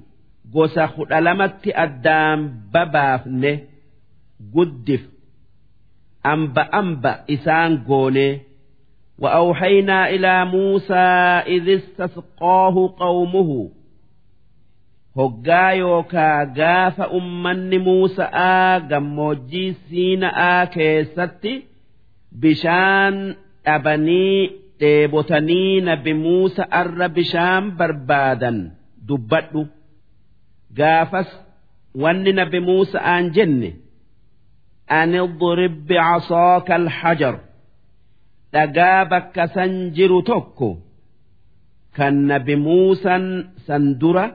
[0.49, 2.41] gosa kudha lamatti addaan
[2.73, 3.69] babaafne
[4.55, 5.03] guddif
[6.25, 8.49] amba amba isaan goonee
[9.19, 11.07] وأوحينا إلى موسى
[11.47, 13.71] إذ استسقاه قومه
[15.18, 21.54] Hoggaa yookaa gaafa ummanni Muusa'aa gammoojjii Siina'aa keessatti
[22.42, 23.16] bishaan
[23.66, 24.40] dhabanii
[24.80, 28.58] dheebotanii nabi Muusa'arra bishaan barbaadan
[29.08, 29.62] dubbadhu.
[30.78, 31.30] Gaafas
[32.02, 33.70] wanni nabi Muusa'aan jenne
[35.00, 37.36] ani idrib bicasaaka alhajar
[38.54, 40.70] dhagaa bakka san jiru tokko
[41.98, 43.26] kan nabi Muusan
[43.68, 44.26] san dura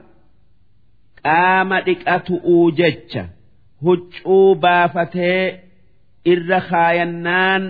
[1.24, 3.22] qaama dhiqatu'uu jecha
[3.84, 5.42] huccuu baafatee
[6.32, 7.62] irra kaayannaan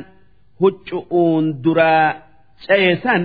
[0.61, 2.09] huccu'uun duraa
[2.67, 3.23] ceesan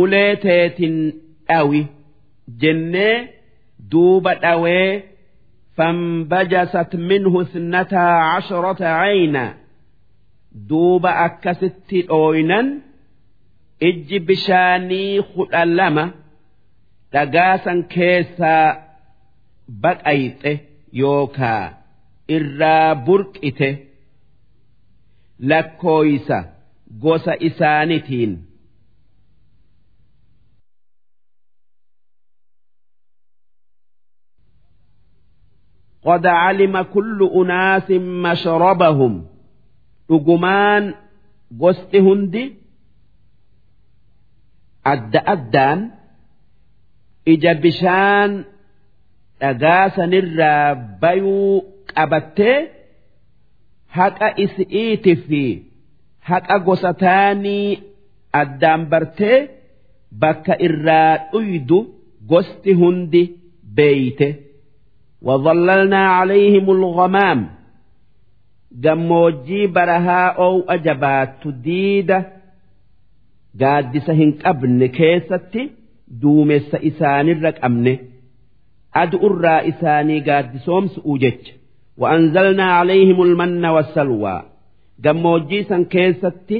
[0.00, 0.96] ulee teetin
[1.48, 1.82] dhawi
[2.60, 3.16] jennee
[3.92, 4.88] duuba dhawee
[5.78, 9.54] فانبجست منه اثنتا عشرة عينا
[10.54, 12.60] دوب أكست أوينا
[13.82, 16.04] إج بشاني خلالما
[17.12, 18.76] dhagaasan keessaa
[19.82, 20.52] baqayxe
[21.02, 21.64] yookaa
[22.36, 23.70] irraa burqite
[25.50, 26.38] lakkooysa
[27.02, 28.32] gosa isaanitiin.
[36.04, 39.14] قد علم كل أناس مشربهم
[40.06, 40.84] dhugumaan
[41.62, 42.44] gosti hundi
[44.92, 45.80] adda addaan
[47.32, 48.30] ija bishaan
[49.40, 50.66] dhagaa sanirraa
[51.02, 51.54] bayuu
[51.94, 52.58] qabattee
[53.98, 55.42] haqa isi'iiti fi
[56.30, 57.68] haqa gosa taanii
[58.40, 59.38] addaan bartee
[60.22, 61.78] bakka irraa dhuydu
[62.32, 63.22] gosti hundi
[63.78, 64.28] beeyte
[65.26, 67.40] وظللنا عليهم الغمام
[68.84, 72.18] gammoojjii barahaa oo'a jabaattu diida
[73.62, 75.62] gaaddisa hin qabne keessatti
[76.22, 77.92] duumessa isaanirra qabne
[79.01, 81.53] adu'urraa isaanii gaaddisoomsu'u jecha.
[82.01, 84.41] Wa'anzalnaa alayhim ulmanna wassalwaa
[85.03, 86.57] gammoojjii san keessatti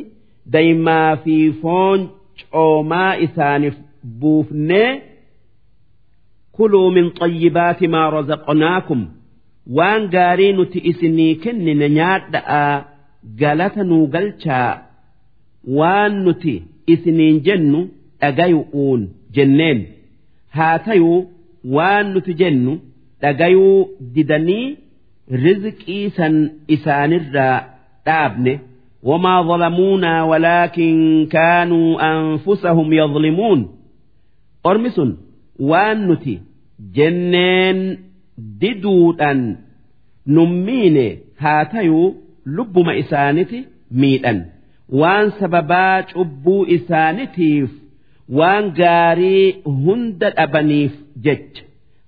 [0.54, 2.00] daymaa fi foon
[2.52, 3.76] coomaa isaaniif
[4.20, 4.92] buufnee
[6.56, 9.02] kuluu min qayyibaati maa razaqnaakum.
[9.78, 12.64] Waan gaarii nuti isinii kennine nyaadha'a
[13.42, 14.72] galata nuu galchaa.
[15.78, 16.54] Waan nuti
[16.94, 17.80] isiniin jennu
[18.22, 19.02] dhagayu'uun
[19.36, 19.80] jenneen.
[20.56, 21.20] Haa tayuu
[21.76, 22.74] waan nuti jennu
[23.22, 24.78] dhagayuu didanii
[25.44, 26.36] rizqii san
[26.76, 27.58] isaanirraa
[28.06, 28.54] dhaabne
[29.10, 33.62] wamaa zalamuuna walaakin kaanuu anfusahum yadlimuun
[34.70, 35.12] ormi sun
[35.72, 36.34] waan nuti
[36.98, 37.80] jenneen
[38.62, 39.42] diduudhaan
[40.36, 41.06] nummiine
[41.44, 42.08] haa tayuu
[42.46, 43.60] lubbuma isaaniti
[43.92, 44.40] miidhan.
[45.00, 47.70] Waan sababaa cubbuu isaanitiif
[48.81, 50.93] غاري هند أبنيف
[51.23, 51.59] جج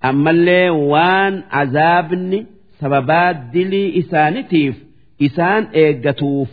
[0.05, 2.47] أما اللي وان عذابني
[2.81, 4.84] سببا دلي إسانتيف
[5.23, 6.49] إسان إيقتوف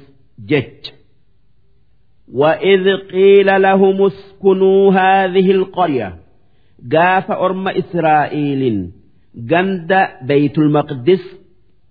[0.45, 0.89] جج
[2.33, 6.15] وإذ قيل لهم اسكنوا هذه القرية
[6.91, 8.89] قاف أرم إسرائيل
[9.35, 11.21] جند بيت المقدس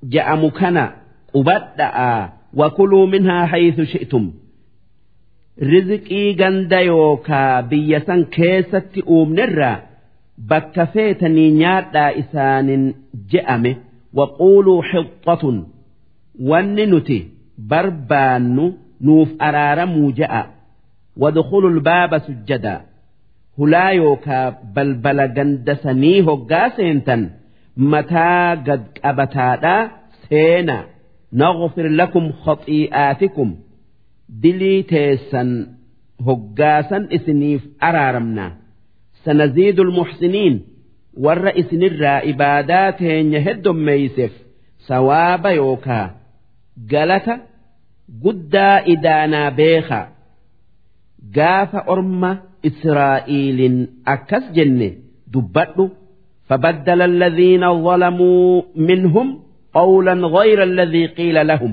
[0.04, 0.96] جاء مكنا
[1.34, 4.32] قبدأ وكلوا منها حيث شئتم
[5.71, 9.77] rizqii ganda yookaa biyya san keessatti uumnerraa
[10.49, 12.83] bakka feetanii nyaadhaa isaanin
[13.31, 13.71] je'ame
[14.17, 15.57] waquuluu xixxatun
[16.49, 17.17] wanni nuti
[17.69, 18.65] barbaannu
[19.05, 20.43] nuuf araaramuu ja'a.
[21.21, 22.79] Wadkhulu lbaaba sujjadaa
[23.57, 27.23] hulaa yookaa balbala ganda sanii hoggaa seentan
[27.91, 29.81] mataa gad qabataadhaa
[30.29, 30.83] seenaa
[31.41, 33.49] naghfir lakum khaxii'aatikum
[34.42, 35.50] dilii teessan
[36.26, 38.46] hoggaasan isiniif araaramna
[39.24, 40.56] sanaziidu lmuxsiniin
[41.24, 44.32] warra isinirraa ibaadaa teenya heddommeeyseef
[44.88, 46.06] sawaaba yookaa
[46.92, 47.34] galata
[48.24, 50.00] guddaa idaanaa beeka
[51.36, 52.30] gaafa orma
[52.70, 53.76] israa'iilin
[54.14, 54.88] akkas jenne
[55.34, 55.86] dubbadhu
[56.48, 59.26] فبدل الذين ظلموا منهم
[59.74, 61.72] قولا غير الذي قيل لهم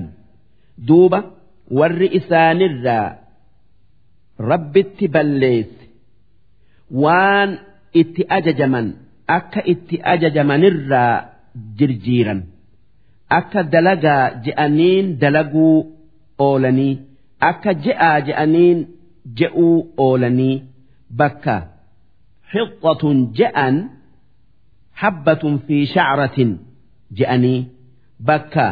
[0.77, 1.23] دوبة
[1.70, 3.16] warri isaanirraa
[4.50, 5.86] rabbitti balleessi
[7.02, 7.58] waan
[8.02, 8.86] itti ajajaman
[9.36, 11.14] akka itti ajajamanirraa
[11.78, 12.40] jirjiiran
[13.38, 15.76] akka dalagaa je'aniin dalaguu
[16.46, 16.94] oolanii
[17.50, 18.78] akka je'aa je'aniin
[19.38, 20.62] je'uu oolanii
[21.18, 21.56] bakka
[22.52, 23.76] xixxatun je'an
[25.02, 26.50] habbatun fi shacratin
[27.18, 27.60] je'anii
[28.28, 28.66] bakka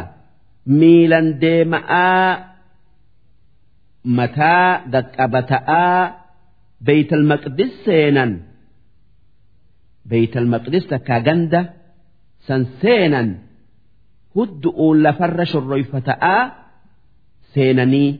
[0.79, 2.54] miilan deema'aa.
[4.18, 5.98] mataa gaqqabata'aa
[6.86, 8.32] beeytal maqdis seenan
[10.10, 11.60] beeytal maqdis takkaa ganda
[12.46, 13.28] san seenan
[14.36, 16.42] huddu'uun lafarra shorroyfata'aa
[17.54, 18.10] seenanii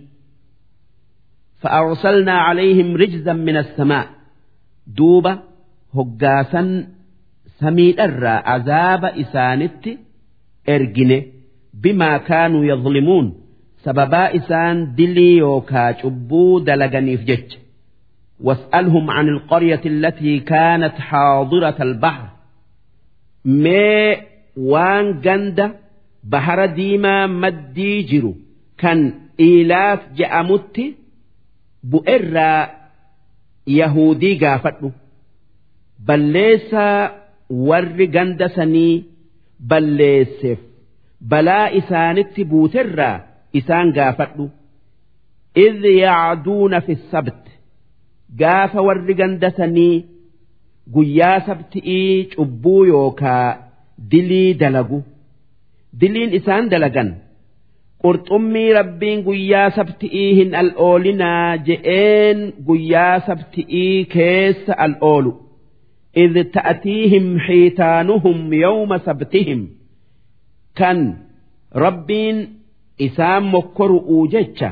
[1.63, 4.07] فأرسلنا عليهم رجزا من السماء
[4.87, 5.39] دوبة
[5.95, 6.63] هجاسا
[7.61, 9.85] سميد الرا عذاب إسانت
[10.69, 11.23] إرجنة
[11.75, 13.27] بما كانوا يظلمون
[13.86, 17.58] sababaa isaan dilii yookaa cubbuu dalaganiif jecha.
[18.48, 22.24] Was'alhum an ilqaryati allatii kaanat xaadirata albahr.
[23.64, 24.10] Mee
[24.72, 25.66] waan ganda
[26.32, 28.32] bahara diimaa maddii jiru
[28.82, 29.00] kan
[29.48, 30.86] iilaaf je'amutti
[31.92, 32.62] bu'erraa
[33.80, 34.90] yahudii gaafadhu.
[36.08, 37.12] Balleessaa
[37.70, 38.96] warri ganda sanii
[39.70, 40.60] balleesseef.
[41.32, 43.18] Balaa isaanitti buuterraa
[43.60, 44.46] isaan gaafadhu.
[45.66, 47.44] Idh yaaduuna fi sabt
[48.42, 49.96] gaafa warri gandatanii
[50.96, 53.46] guyyaa sabti'ii cubbuu yookaa
[54.12, 55.00] dilii dalagu.
[56.00, 57.10] Diliin isaan dalagan
[58.04, 65.32] qurxummii rabbiin guyyaa sabti'ii hin al'oolinaa je'een guyyaa sabti'ii keessa al'oolu.
[66.24, 69.62] Idh ta'atiihim xiitaanuhum yawma sabtihim
[70.80, 71.00] kan
[71.86, 72.38] rabbiin
[73.01, 74.65] إسام مكر أوجتش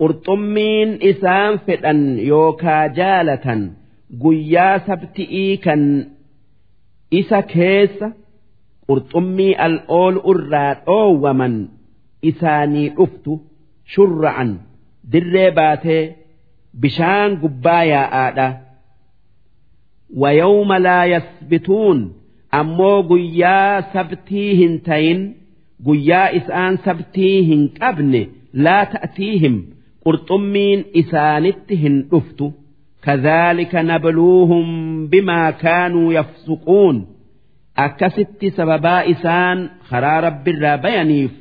[0.00, 3.70] قرطمين إسام فتن يوكا جالة
[4.22, 5.82] guyyaa sabti'ii kan
[7.20, 8.08] isa keessa
[8.86, 11.54] qurxummii al'oolu irraa dhoowwaman
[12.30, 13.32] isaanii dhuftu
[13.94, 14.50] shurra'an
[15.12, 16.02] dirree baatee
[16.82, 18.48] bishaan gubbaa yaa'aadha.
[20.16, 22.12] ويوم لا يثبتون
[22.60, 25.20] ammoo guyyaa sabtii hin tayin
[25.85, 28.21] guyyaa isaan sabtii hin qabne
[28.65, 29.55] laa ta'tiihim.
[30.03, 32.45] Qurxummiin isaanitti hin dhuftu.
[33.05, 34.67] Kadhaalika nabluuhum
[35.11, 36.97] bimaa kaanuu yafsuquun.
[37.85, 41.33] Akkasitti sababaa isaan karaa rabbiirraa bayaniif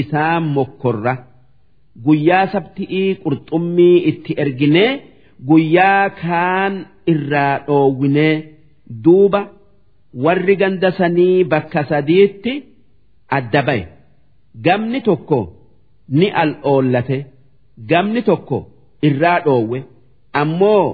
[0.00, 1.14] isaan mokkorra.
[2.04, 4.92] Guyyaa sabti'ii qurxummii itti erginee
[5.48, 6.74] guyyaa kaan
[7.12, 8.34] irraa dhoowwinee.
[9.04, 9.40] Duuba
[10.24, 12.52] warri ganda sanii bakka sadiitti
[13.37, 13.85] adda baye
[14.65, 15.39] gamni tokko
[16.19, 17.17] ni al'oollate
[17.91, 18.57] gamni tokko
[19.09, 19.79] irraa dhoowwe
[20.41, 20.85] ammoo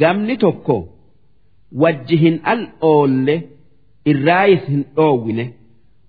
[0.00, 0.76] gamni tokko
[1.82, 3.36] wajji hin al'oolle
[4.14, 5.46] irraayis hin dhoowwine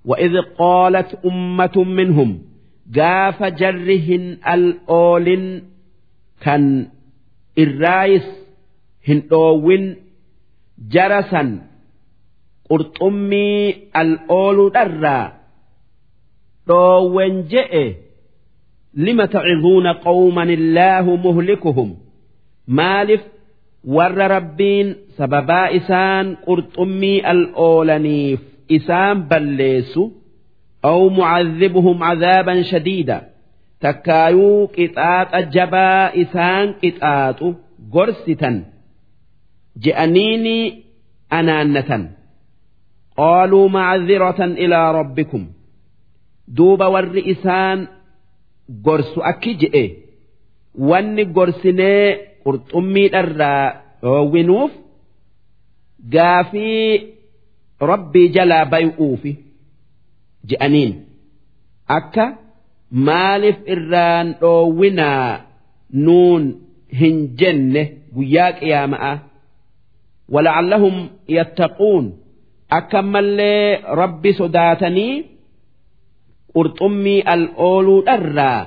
[0.09, 2.29] وإذ قالت أمة منهم
[2.95, 5.27] قاف جرهن الأول
[6.41, 6.87] كان
[7.57, 8.27] الرايس
[9.07, 9.95] هن أوين
[10.93, 11.43] جرسا
[12.69, 15.25] qurxummii al'ooluu dharraa
[16.68, 17.84] dhoowwen je'e
[18.94, 21.90] lima taciduuna qawman illaahu muhlikuhum?
[22.66, 23.22] Maaliif
[23.96, 30.02] warra rabbiin sababaa isaan qurxummii al oolaniif isaan balleessu
[30.90, 33.16] aw mucadibuhum cadaaban shadiida
[33.82, 37.48] takkaayuu qixaaxa jabaa isaan qixaaxu
[37.94, 38.56] gorsitan
[39.84, 40.84] je'aniini
[41.38, 42.02] anaannatan.
[43.16, 45.42] Qaaluu macdiratan ilaa rabbikum.
[46.56, 47.78] duuba warri isaan
[48.84, 49.84] gorsu akki je'e.
[50.88, 52.06] Wanni gorsinee
[52.44, 53.64] qurxummiidharraa
[54.02, 54.72] dhoowwinuuf
[56.14, 57.14] gaafii
[57.90, 59.32] rabbii jalaa bay'uufi
[60.48, 60.92] je'aniin.
[61.98, 62.24] Akka
[63.06, 65.40] maaliif irraan dhoowwinaa
[66.04, 66.42] nuun
[67.00, 67.82] hin jenne
[68.14, 69.12] guyyaa qiyaama'a?
[70.34, 70.96] Walacallahum
[71.36, 72.04] yattaquun.
[72.78, 75.14] Akka mallee rabbi sodaatanii
[76.55, 78.59] qurxummii al'ooluu dharraa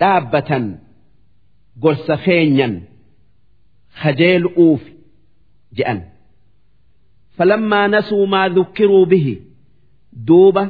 [0.00, 0.66] dhaabbatan
[1.82, 2.74] gorsa keenyan
[4.02, 4.82] kajeelu'uuf
[5.76, 6.00] je'an
[7.36, 9.34] falammaa nasuu maa dhukkiruu bihi
[10.28, 10.64] duuba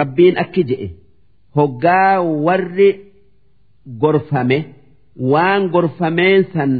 [0.00, 0.88] rabbiin akki je'e
[1.56, 2.14] hoggaa
[2.46, 2.90] warri
[4.02, 4.58] gorfame
[5.32, 6.72] waan gorfameen san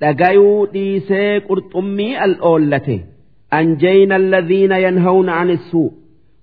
[0.00, 2.98] dhagayuu dhiisee qurxummii al'oollate.
[3.52, 5.92] أنجينا الذين ينهون عن السوء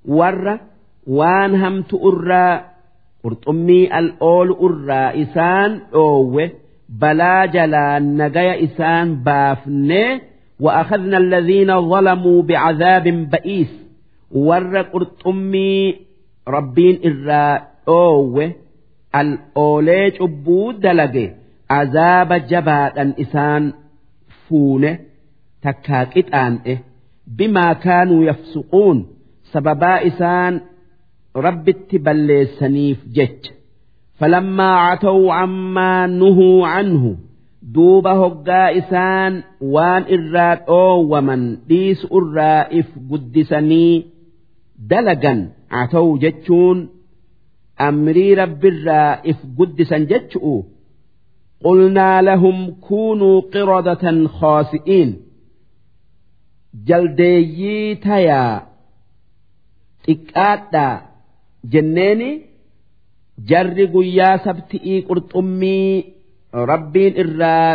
[0.06, 0.60] ور
[1.08, 2.62] وان هم تؤرى
[3.24, 6.50] قرطمي الأول أرى إسان أوه
[6.90, 10.22] بلا جلا نجي إسان بافني
[10.60, 13.74] وأخذنا الذين ظلموا بعذاب بئيس
[14.32, 15.96] ور قرطمي
[16.48, 18.52] ربين إرى أوه
[19.16, 21.32] الأوليج أبود دلقي
[21.70, 23.74] عذاب جبادا إسان
[24.50, 25.00] فونه
[25.62, 26.78] تكاكت آنئه
[27.28, 29.08] بما كانوا يفسقون
[29.52, 30.62] سببا إسان
[31.47, 33.53] rabbitti balleessaniif jecha.
[34.19, 37.11] Falammaa catawu ammaa nuhuu canhu
[37.75, 39.35] duuba hoggaa isaan
[39.75, 43.95] waan irraa dhoowwaman dhiisu irraa if guddisanii
[44.91, 45.41] dalagan
[45.75, 46.79] catawu jechuun
[47.89, 50.55] amrii rabbirraa if guddisan jechu'u
[51.65, 55.11] qulnaa lahum kuunuu qirodatan khoosi'iin
[56.89, 58.55] jaldeeyyii tayaa
[60.07, 60.95] xiqqaadhaa
[61.74, 62.30] jenneeni
[63.50, 65.92] jarri guyyaa sabti'ii qurxummii
[66.72, 67.72] rabbiin irraa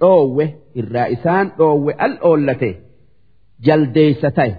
[0.00, 0.44] dhoowwe
[0.80, 2.70] irraa isaan dhoowwe al oollate
[3.66, 4.52] jaldeeysa ta'e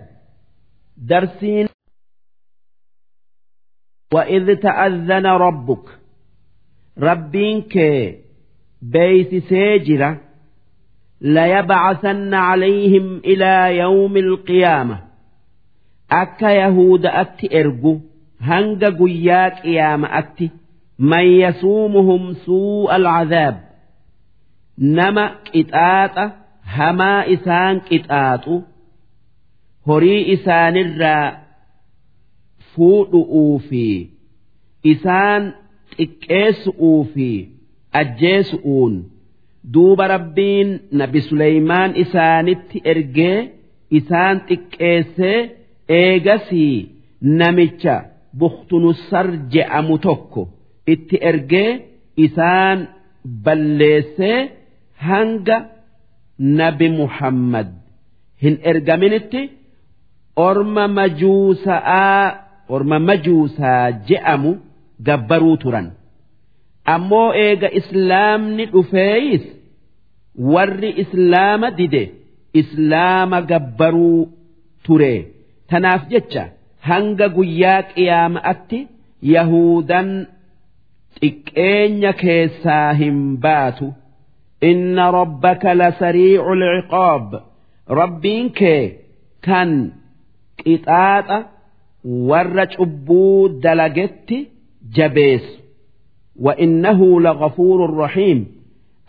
[1.09, 1.67] darsiin
[4.13, 5.85] وإذ تأذن ربك
[6.99, 7.75] ربينك
[8.81, 10.21] بيت سيجره
[11.21, 14.97] ليبعثن عليهم إلى يوم القيامة
[16.11, 17.99] أكا يهود أتي إرجو
[18.48, 20.46] hanga guyyaa qiyaama'atti
[21.12, 23.56] man yasuumuhum suu'a alcadaab
[24.98, 26.24] nama qixaaxa
[26.76, 28.54] hamaa isaan qixaaxu
[29.88, 31.26] horii isaanirraa
[32.74, 33.84] fuudhu'uu fi
[34.92, 35.42] isaan
[35.96, 37.28] xiqqeessu'uu fi
[38.00, 38.94] ajjeesu'uun
[39.74, 40.68] duuba rabbiin
[41.00, 43.38] nabi suleymaan isaanitti ergee
[43.98, 45.38] isaan xiqqeessee
[46.00, 46.76] eegasii
[47.40, 47.96] namicha
[48.38, 50.42] buktunussar je'amu tokko
[50.92, 51.70] itti ergee
[52.26, 52.78] isaan
[53.44, 54.38] balleessee
[55.08, 55.56] hanga
[56.58, 57.68] nabi muhammad
[58.42, 59.42] hin ergaminitti
[60.48, 62.24] orma majuusa'aa
[62.74, 64.50] orma majuusaa je'amu
[65.06, 65.86] gabbaruu turan
[66.94, 69.44] ammoo eega islaamni dhufeeyis
[70.54, 72.02] warri islaama dide
[72.60, 74.20] islaama gabbaruu
[74.84, 75.14] ture
[75.70, 76.44] tanaaf jecha
[76.89, 78.79] hanga guyyaa qiyaama'atti
[79.33, 80.09] yahudan
[81.19, 83.87] xiqqeenya keessaa hin baatu
[84.71, 87.27] inna rabbaka lasariicu lciqaab
[87.99, 88.83] rabbiin kee
[89.47, 89.69] kan
[90.61, 91.37] qixaaxa
[92.29, 94.37] warra cubbuu dalagetti
[94.97, 95.53] jabeessu
[96.45, 98.39] وإنه لغفور رحيم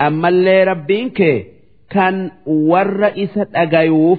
[0.01, 1.47] أما اللي ربينك
[1.91, 4.19] كان ور إسا أغيوف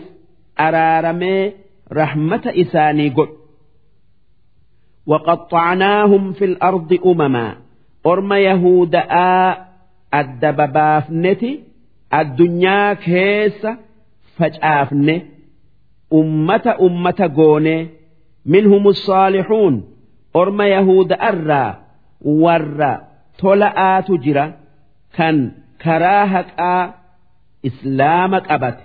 [0.60, 1.52] أرارمي
[1.94, 3.28] رحمة إساني قل
[5.06, 7.56] وقطعناهم في الأرض أمما
[8.06, 8.96] أرم يهود
[10.14, 11.60] الدببافنتي
[12.14, 13.68] الدنيا كيس
[14.38, 15.26] فجأفني
[16.14, 17.90] أمة أمة قوني
[18.46, 19.84] منهم الصالحون
[20.36, 21.80] أرم يهود أرى
[22.22, 22.98] ور
[23.38, 24.54] تلآت جرا
[25.14, 26.94] كان كراهك
[27.66, 28.78] إسلامك أبت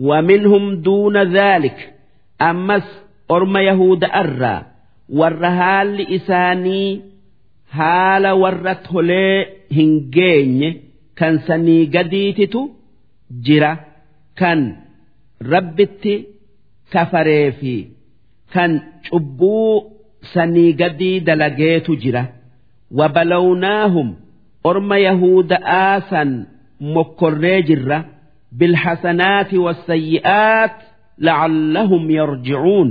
[0.00, 1.94] ومنهم دون ذلك
[2.42, 4.62] أمس أرم يهود أرى
[5.09, 7.01] warra haalli isaanii
[7.77, 10.69] haala warra tolee hin geenye
[11.19, 12.61] kan sanii gadiititu
[13.49, 13.71] jira
[14.39, 14.61] kan
[15.51, 16.15] rabbitti
[16.93, 17.75] kafaree fi
[18.53, 18.71] kan
[19.09, 19.91] cubbuu
[20.33, 22.23] sanii gadii dalageetu jira
[22.99, 24.09] wabalawnaahum
[24.69, 26.29] orma yahuda'aa san
[26.95, 27.97] mokkorree jirra
[28.59, 30.75] bilxasanaati wassayyi'aat
[31.27, 32.89] lacallahum yarjicuun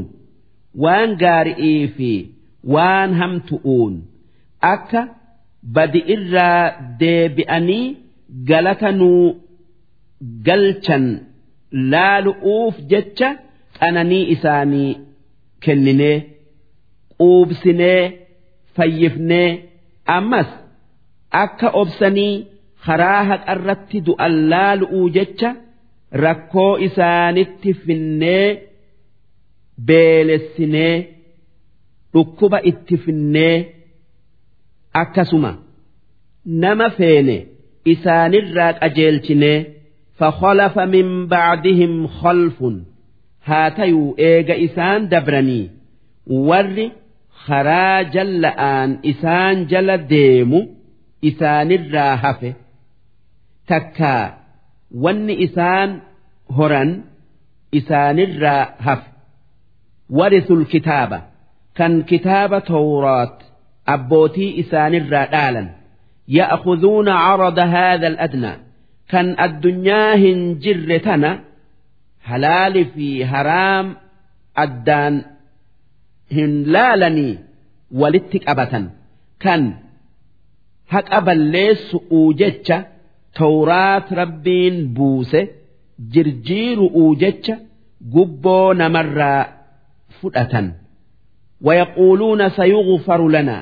[0.82, 2.10] waan gaari'ii fi
[2.74, 3.94] waan hamtu'uun
[4.72, 5.00] akka
[5.74, 6.62] badi irraa
[7.00, 7.86] deebi'anii
[8.48, 9.24] galata nuu
[10.46, 11.04] galchan
[11.92, 13.28] laalu'uuf jecha
[13.78, 14.90] qananii isaanii
[15.64, 16.16] kenninee
[17.18, 18.02] quubsinee
[18.76, 19.50] fayyifnee.
[20.16, 20.50] Ammas
[21.42, 22.34] akka obsanii
[22.86, 25.50] karaa haqarratti du'an laalu'uu jecha
[26.24, 28.46] rakkoo isaanitti finnee
[29.88, 30.96] beelessinee
[32.14, 33.56] dhukkuba itti finnee
[35.02, 35.52] akkasuma
[36.62, 37.36] nama feene
[37.92, 39.58] isaanirraa qajeelchinee
[40.18, 42.76] fakholafa min ba'dihim kholfun
[43.48, 45.70] haa tayuu eega isaan dabranii.
[46.48, 46.86] Warri
[47.46, 50.60] karaa jalla'aan isaan jala deemu
[51.30, 52.50] isaanirraa hafe.
[53.68, 54.24] Takkaa
[55.02, 55.90] wanni isaan
[56.56, 56.90] horan
[57.78, 59.08] isaanirraa hafe.
[60.18, 61.18] warisul kitaaba
[61.78, 63.36] kan kitaaba tawraat
[63.94, 65.68] abbootii isaanirraa dhaalan.
[66.39, 68.57] Ya'khudhuuna carada haadha al-adnaa.
[69.12, 71.31] Kan addunyaa hin jirre tana
[72.28, 73.86] halaali fi haraam
[74.65, 75.15] addaan
[76.36, 77.34] hin laalanii
[78.01, 78.84] walitti qabatan.
[79.44, 79.62] Kan
[80.94, 82.78] haqa balleessu'uu jecha
[83.41, 85.41] tawraat rabbiin buuse
[86.15, 87.55] jirjiiru'uu jecha
[88.15, 89.43] gubboo namarraa
[90.23, 90.67] fudhatan
[91.65, 93.57] wayaquuluuna sayughfaru lana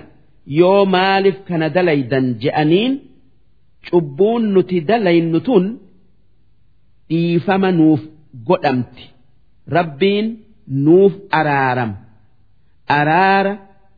[0.60, 2.94] yoo maaliif kana dalaydan je'aniin
[3.90, 5.66] cubbuun nuti dalaynu tun
[7.10, 8.02] dhiifama nuuf
[8.48, 9.06] godhamti
[9.78, 10.26] rabbiin
[10.86, 11.92] nuuf araaram
[12.98, 13.54] araara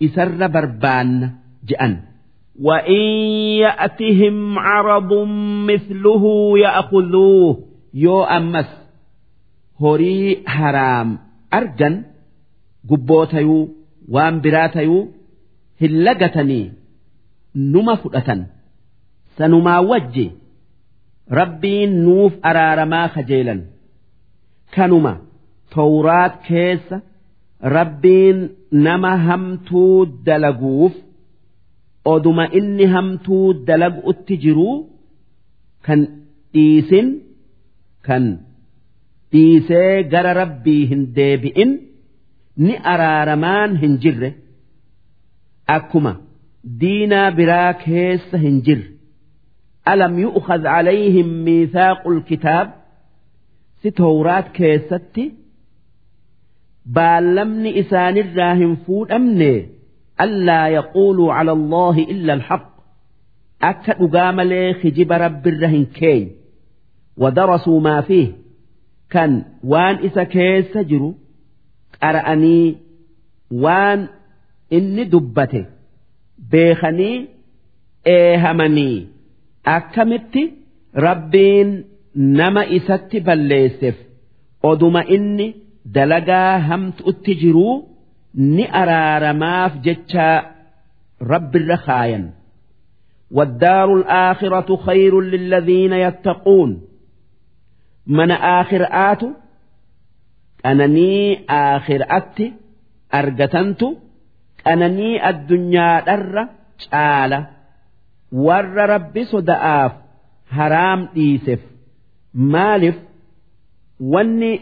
[0.06, 1.28] isarra barbaanna
[1.70, 1.94] je'an
[2.68, 3.02] وإن
[3.64, 5.14] يأتهم عرض
[5.70, 6.24] مثله
[6.60, 7.64] يأخذوه
[7.94, 8.70] يو أمس
[9.82, 11.18] هري حرام
[11.54, 12.04] أرجن
[12.89, 13.63] gubboo tayuu
[14.15, 15.03] waan biraa tayuu
[15.83, 16.65] hin lagatanii
[17.75, 18.41] numa fudhatan
[19.39, 20.27] sanumaa wajji
[21.41, 23.61] rabbiin nuuf araaramaa kajeelan
[24.77, 25.13] kanuma
[25.77, 26.97] tawraat keessa
[27.77, 28.39] rabbiin
[28.87, 29.97] nama hamtuu
[30.27, 30.95] dalaguuf
[32.13, 34.77] oduma inni hamtuu dalaguutti jiruu
[35.87, 36.01] kan
[36.55, 37.09] dhiisin
[38.07, 38.25] kan
[39.33, 41.71] dhiisee gara rabbii hin deebi'in.
[42.57, 44.31] Ni araaramaan hin jirre.
[45.77, 46.13] Akkuma
[46.81, 48.89] diinaa biraa keessa hin jirre.
[49.93, 52.69] Alam yu'khad calayhim miithaaqul kitaab?
[53.81, 55.25] Si tawraat keessatti
[56.97, 59.51] baallamni isaanirraa hin fuudhamne
[60.25, 62.65] allaa yaquuluu cala allaahi illa alhaq.
[63.71, 66.25] Akka dhugaa malee kijiba rabbirra hin keeny
[67.23, 68.29] wadarasuu maa fiih
[69.13, 69.31] kan
[69.73, 71.11] waan isa keessa jiru
[72.02, 72.68] qara'anii
[73.64, 74.00] waan
[74.78, 75.62] inni dubbate
[76.52, 77.18] beekanii
[78.16, 78.98] eehamanii
[79.76, 80.44] akkamitti
[81.08, 81.70] rabbiin
[82.16, 83.98] nama isatti balleesseef
[84.72, 85.48] oduma inni
[85.96, 87.76] dalagaa hamtuutti jiruu
[88.56, 90.28] ni araaramaaf jecha
[91.32, 92.26] rabbirra kaayan.
[93.32, 96.82] والدار الآخرة خير للذين يتقون
[98.08, 99.22] من آخر آت
[100.65, 102.47] qananii akhiraatti
[103.21, 103.89] argatantu
[104.65, 106.43] qananii addunyaadharra
[106.91, 107.39] caala.
[108.47, 109.93] Warra rabbi soda'aaf
[110.57, 111.63] haraam dhiiseef
[112.55, 112.97] maaliif?
[114.13, 114.53] Wanni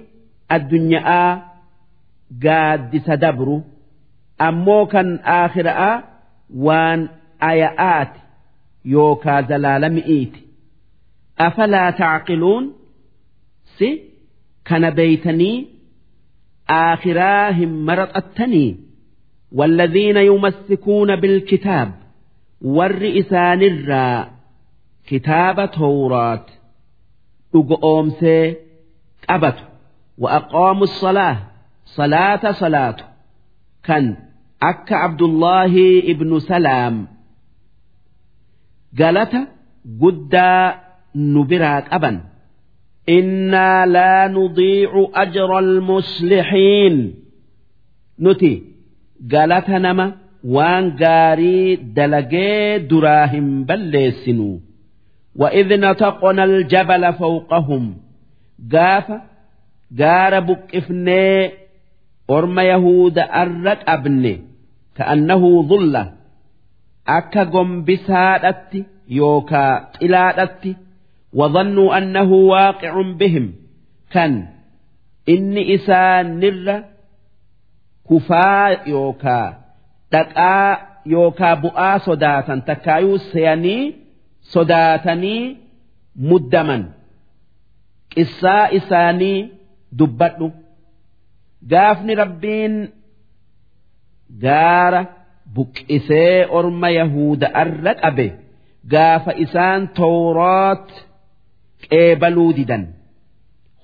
[0.57, 1.29] addunyaa
[2.45, 3.57] gaaddisa dabru
[4.49, 5.95] ammoo kan aakhiraa
[6.67, 7.01] waan
[7.51, 8.21] aya'aati
[8.95, 10.41] yookaa zalaalami'iiti.
[11.47, 12.65] Afalaa taaqiluun
[13.79, 13.89] si
[14.69, 15.57] kana beeytanii
[16.82, 18.70] aakhiraa hin maraxattanii
[19.52, 21.92] والذين يمسكون بالكتاب
[22.62, 24.32] ور إسان الرا
[25.08, 26.46] كتاب توراة
[27.56, 28.56] أقومسي
[29.30, 29.58] قبت
[30.18, 31.38] وأقاموا الصلاة
[31.86, 32.96] صلاة صلاة
[33.84, 34.06] كان
[34.64, 35.74] أك عبد الله
[36.12, 37.08] ابن سلام
[39.00, 39.42] galata
[40.02, 40.64] guddaa
[41.14, 42.16] nu biraa qaban
[43.18, 46.96] innaa laa nudiicu ajra almuslixiin
[48.24, 48.52] nuti
[49.34, 50.06] galata nama
[50.56, 54.50] waan gaarii dalagee duraa hin balleessinu
[55.42, 57.84] وإذ نطقنا الجبل فوقهم
[58.74, 59.08] قاف
[60.00, 61.52] قار بقفني
[62.30, 64.36] أرم يهود أرك أبني
[64.98, 66.04] كأنه ظلة
[67.18, 68.80] akka gombisaadhatti
[69.18, 69.74] yookaa
[71.37, 73.47] xilaadhatti wadhannuu annahu waaqicun bihim
[74.13, 74.33] kan
[75.27, 76.77] inni isaanirra
[78.09, 79.49] kufaa yookaa
[80.13, 80.71] dhaqaa
[81.15, 83.83] yookaa bu'aa sodaatan takkaayuu seeyanii
[84.53, 85.57] sodaatanii
[86.17, 86.83] muddaman
[88.15, 89.51] qissaa isaanii
[89.99, 90.53] dubbadhu
[91.71, 92.75] gaafni rabbiin
[94.45, 95.07] gaara
[95.55, 98.27] buqqisee orma yahuda arra qabe
[98.93, 100.89] gaafa isaan tawraat
[101.91, 102.85] qeebaluu didan.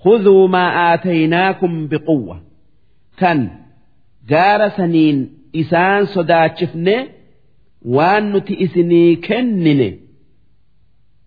[0.05, 2.37] Hudhuu maa aataynaakum biquwwa.
[3.21, 3.41] Kan
[4.31, 5.19] gaara saniin
[5.63, 6.97] isaan sodaachifne
[7.97, 9.89] waan nuti isinii kennine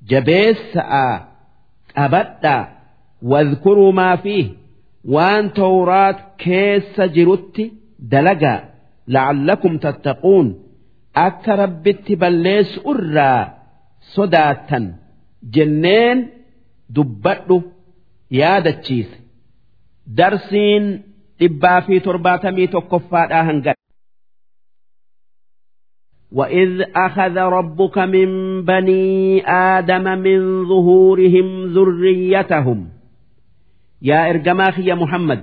[0.09, 1.14] jabeessaa
[1.95, 2.64] qabadhaa.
[3.32, 4.51] Wadhkuruu maa fiihi
[5.16, 7.64] waan tawraat keessa jirutti
[8.11, 8.59] dalagaa.
[9.14, 10.48] La'allakum tattaquun.
[11.27, 13.41] Akka rabbitti balleessu irraa
[14.16, 14.85] sodaattan
[15.56, 16.17] jenneen
[16.97, 17.56] dubbadhu
[18.40, 19.16] yaadachiise
[20.18, 20.84] darsiin
[21.40, 23.73] dhibbaa fi torbaatamii tokkoffaadhaa hanga
[26.32, 28.28] وإذ أخذ ربك من
[28.65, 29.42] بني
[29.76, 32.89] آدم من ظهورهم ذريتهم
[34.02, 35.40] يا إرجماخ يا محمد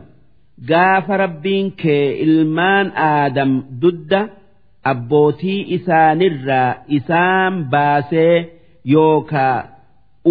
[0.69, 4.21] gaafa rabbiin kee ilmaan aadam dudda
[4.91, 8.37] abbootii isaanirraa isaan baasee
[8.93, 9.57] yookaa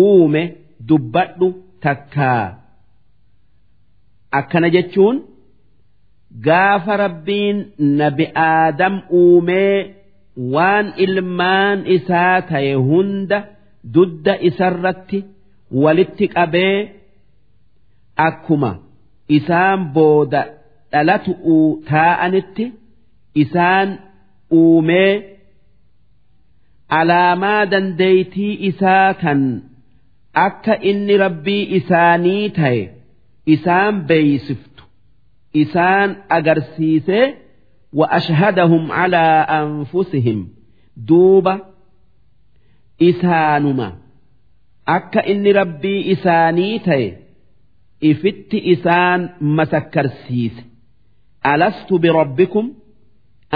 [0.04, 0.42] uume
[0.89, 1.47] dubbadhu
[1.85, 2.45] takkaa
[4.39, 5.17] akkana jechuun
[6.47, 7.57] gaafa rabbiin
[8.01, 9.75] nabi aadam uumee
[10.55, 13.39] waan ilmaan isaa ta'e hunda
[13.93, 15.19] dudda isarratti
[15.83, 16.75] walitti qabee
[18.27, 18.71] akkuma.
[19.37, 20.41] isaan booda
[20.91, 22.65] dhalatu'uu taa'anitti
[23.43, 23.89] isaan
[24.59, 25.13] uumee
[26.99, 29.41] alaamaa dandeeytii isaa kan
[30.45, 32.81] akka inni rabbii isaanii ta'e
[33.53, 34.83] isaan beeysiftu.
[35.63, 37.25] Isaan agarsiisee
[37.99, 40.39] wa ashhadahum calaa anfusihim.
[41.07, 41.53] Duuba
[43.09, 43.87] isaanuma.
[44.95, 47.07] Akka inni rabbii isaanii ta'e
[48.09, 49.21] ifitti isaan
[49.57, 50.61] masakkarsiise.
[51.51, 52.65] Alastu birabbikum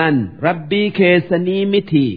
[0.06, 2.14] an rabbii keessanii mitii?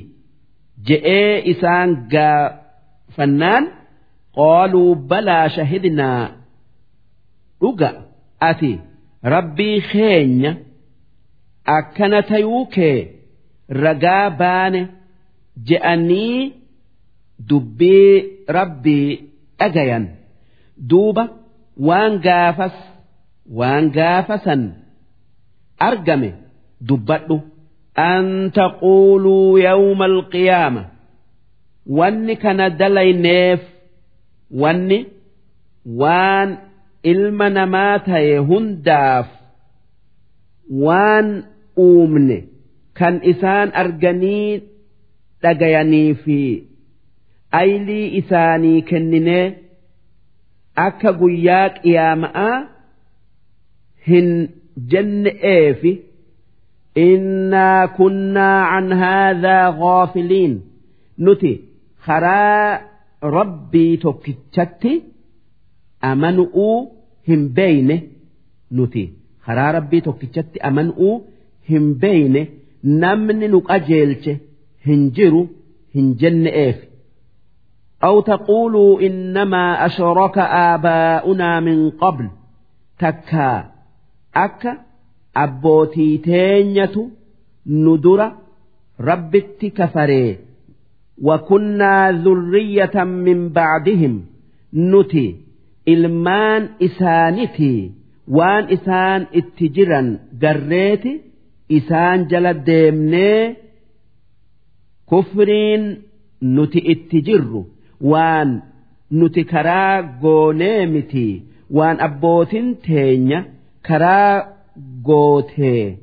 [0.89, 3.65] Je'ee isaan gaafannaan?
[4.39, 6.23] Qaaluu balaa shahidnaa
[7.61, 7.91] dhuga
[8.51, 8.73] ati
[9.35, 10.53] rabbii keenya
[11.77, 12.99] akkana tayuu kee
[13.85, 14.81] ragaa baane
[15.69, 16.41] je'anii
[17.49, 18.13] dubbii
[18.57, 19.09] rabbii
[19.59, 20.05] dhagayan.
[20.91, 21.25] Duuba
[21.89, 22.77] waan gaafas
[23.59, 24.63] waan gaafasan
[25.89, 26.31] argame
[26.89, 27.37] dubbadhu.
[28.11, 28.27] An
[28.59, 30.83] taquuluu yawma alqiyaama.
[31.97, 33.61] Wanni kana dalayneef
[34.50, 34.98] wanni
[36.02, 36.50] waan
[37.12, 39.26] ilma namaa ta'e hundaaf
[40.86, 41.28] waan
[41.86, 42.39] uumne
[43.00, 44.62] kan isaan arganii
[45.42, 46.39] dhagayanii fi
[47.60, 49.44] aylii isaanii kenninee
[50.86, 52.56] akka guyyaa qiyaama'aa
[54.08, 54.31] hin
[54.94, 55.92] jenne'eefi
[57.08, 60.55] innaa kunnaa can haadhaa ghaafiliin.
[61.18, 61.52] Nuti
[62.06, 62.81] karaa
[63.38, 64.92] rabbii tokkichatti
[66.11, 66.77] amanu'uu
[67.30, 67.95] hin beeyne
[68.77, 69.03] nuti
[69.45, 71.16] karaa rabbii tokkichatti amanu'uu
[71.69, 72.42] hin beeyne
[73.03, 74.34] namni nu qajeelche
[74.88, 75.42] hin jiru
[75.95, 76.85] hin jenne'eefi
[78.03, 82.30] أو تقولوا إنما أشرك آباؤنا من قبل
[83.00, 83.72] تكا
[84.35, 84.77] أكا
[85.38, 86.95] أبوتي تينية
[87.68, 88.27] ندرة
[89.00, 90.38] ربت كفري
[91.22, 94.26] وكنا ذرية من بعدهم
[94.74, 95.35] نتي
[95.88, 97.92] إلمان إسانتي
[98.27, 101.22] وان إسان اتجرا قريتي
[101.72, 103.56] إسان جل ديمني
[105.11, 106.01] كفرين
[106.43, 107.64] نتي اتجروا
[108.11, 108.50] waan
[109.19, 111.27] nuti karaa goonee miti
[111.77, 113.40] waan abbootin teenya
[113.88, 114.35] karaa
[115.08, 115.98] gootee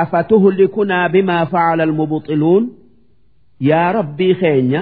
[0.00, 2.64] afatuhlikunaa bimaa facala almubxiluun
[3.69, 4.81] yaa rabbii keenya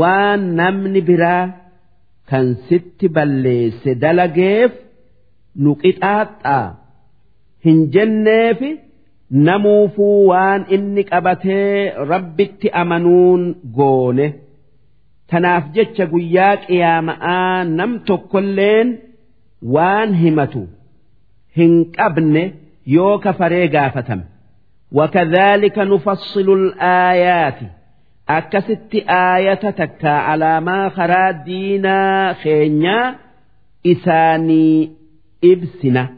[0.00, 1.44] waan namni biraa
[2.30, 4.72] kan sitti balleesse dalageef
[5.62, 6.66] nu qixaaxaa
[7.66, 8.70] hin jenneefi
[9.48, 13.42] namuufuu waan inni qabatee rabbitti amanuun
[13.78, 14.26] goone
[15.32, 18.88] tanaaf jecha guyyaa qiyaama'aa nam tokkolleen
[19.76, 20.62] waan himatu
[21.58, 22.42] hin qabne
[22.96, 24.24] yoo kafaree gaafatame
[24.98, 27.66] wakadhaalika nufassilu al'aayaati
[28.29, 33.15] أكست آية تكا على ما خرا دينا خينيا
[33.87, 34.91] إساني
[35.43, 36.09] إبسنا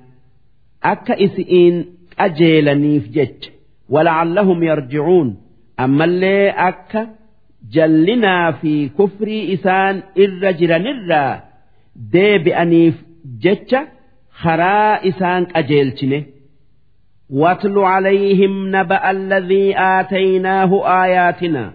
[0.83, 1.85] أكا إسئين
[2.19, 3.49] أجيلني في جج
[3.89, 5.37] ولعلهم يرجعون
[5.79, 7.07] أما اللي أكا
[7.75, 11.33] jallinaa fi kufrii isaan irra jiranirraa
[12.13, 12.95] deebi'aniif
[13.43, 13.81] jecha
[14.41, 16.19] karaa isaan qajeelchine
[17.29, 20.71] واتل عليهم نبأ الذي آتيناه
[21.03, 21.73] آياتنا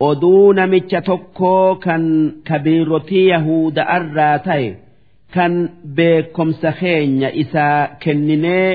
[0.00, 2.04] oduu namicha tokkoo kan
[2.48, 4.68] kabiirotii yahuda arraa ta'e
[5.34, 5.54] kan
[5.96, 8.68] beekomsa keenya isaa kenninee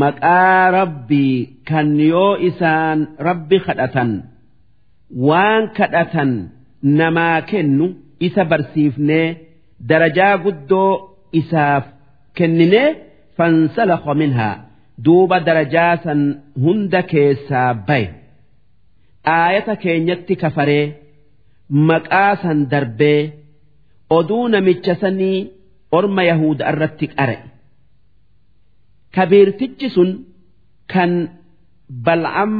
[0.00, 1.36] maqaa rabbii
[1.68, 2.98] kan yoo isaan
[3.28, 4.10] rabbi kadhatan
[5.28, 6.30] waan kadhatan
[6.98, 7.86] namaa kennu
[8.26, 9.26] isa barsiifnee
[9.88, 10.92] darajaa guddoo
[11.40, 11.84] isaaf
[12.38, 12.88] kenninee
[13.36, 14.54] fansalakha minhaa
[15.04, 16.20] duuba darajaa san
[16.64, 18.08] hunda keessaa baye.
[19.34, 20.84] Aayata keenyatti kafaree
[21.88, 23.20] maqaa san darbee
[24.18, 25.38] oduu namicha sanii
[25.98, 27.38] orma yahuda irratti qara'e
[29.14, 30.10] kabiirtichi sun
[30.92, 31.12] kan
[32.06, 32.52] bal'am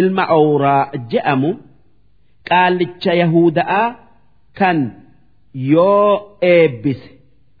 [0.00, 1.50] ilma awraa je'amu
[2.48, 3.86] qaallicha yahuda'aa
[4.58, 4.78] kan
[5.72, 6.10] yoo
[6.52, 7.08] eebbise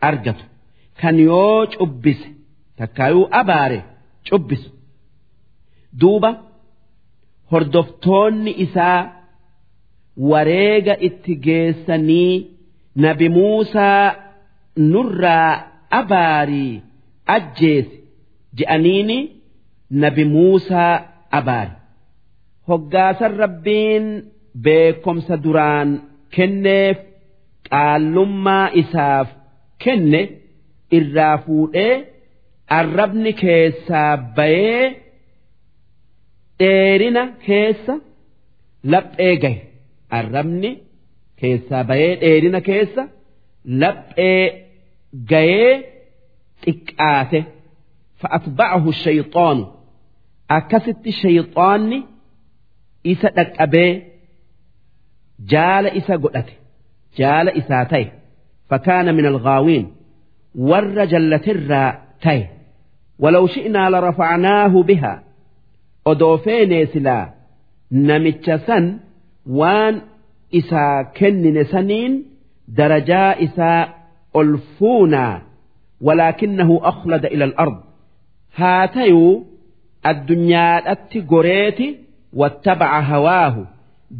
[0.08, 0.44] argatu
[1.00, 2.26] kan yoo cubbise
[2.78, 3.78] takkaayuu abaare
[4.28, 4.68] cubbisu.
[6.00, 6.30] Duuba
[7.52, 9.00] hordoftoonni isaa
[10.30, 12.32] wareega itti geessanii
[13.04, 14.04] nabi Muusaa
[14.92, 15.52] nurraa
[16.00, 16.82] abaarii
[17.36, 17.96] ajjeesi
[18.58, 19.18] je'aniini
[20.02, 20.94] nabi Muusaa
[21.38, 21.74] abaari.
[22.68, 24.06] hoggaasan rabbiin
[24.64, 25.90] beekomsa duraan
[26.36, 26.98] kenneef
[27.70, 29.28] qaallummaa isaaf
[29.84, 30.20] kenne
[30.98, 31.94] irraa fuudhee
[32.78, 34.82] arrabni keessaa bayee
[36.59, 37.93] dheerina keessa
[38.93, 39.59] laphee gahe
[40.17, 40.71] arrabni
[41.39, 43.03] keessaa bayee dheerina keessa
[43.81, 44.43] laphee
[45.31, 45.73] gayee
[46.63, 47.39] xiqqaate
[48.21, 49.63] fa'atba'ahu shayxaanu
[50.57, 51.99] akkasitti shayxaanni
[53.13, 53.91] isa dhaqqabee
[55.53, 56.53] jaala isa godhate
[57.19, 58.07] jaala isaa ta'e
[58.71, 59.85] فكان من الغاوين
[60.55, 62.47] ور جلت الراء تي
[63.19, 65.23] ولو شئنا لرفعناه بها
[66.10, 67.24] odoo feenee silaa
[68.08, 68.84] namicha san
[69.58, 69.94] waan
[70.60, 72.12] isaa kennine saniin
[72.78, 73.80] darajaa isaa
[74.38, 75.34] ol fuunaa
[76.06, 77.76] walaakinnahu akhlada ila al-ard
[78.58, 79.32] haa tayuu
[80.10, 81.86] addunyaadhatti goreeti
[82.40, 83.62] wattabaca hawaahu.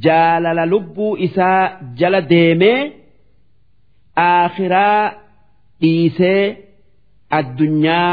[0.05, 1.63] Jaalala lubbuu isaa
[1.99, 2.81] jala deemee
[4.29, 5.03] aakhiraa
[5.81, 6.43] dhiisee
[7.39, 8.11] addunyaa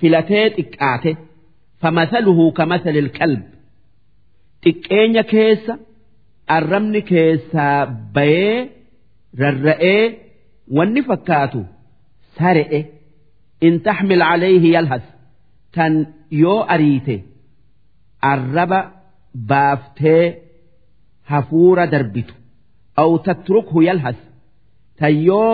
[0.00, 1.12] filatee xiqqaate.
[1.83, 3.43] فمثله كمثل الكلب
[4.61, 5.71] تكين كيس
[6.51, 7.83] الرمن كيسا
[8.15, 8.69] بيه
[9.39, 10.17] ررئي
[10.71, 11.63] والنفكاتو
[12.37, 12.85] سرئي
[13.63, 15.01] إن تحمل عليه يلهث
[15.73, 17.21] كان يو أريته
[18.23, 18.73] الرب
[19.49, 20.25] baaftee
[21.31, 22.33] hafuura darbitu
[23.01, 24.19] aw tatrukhu yalhas
[24.99, 25.53] tan yoo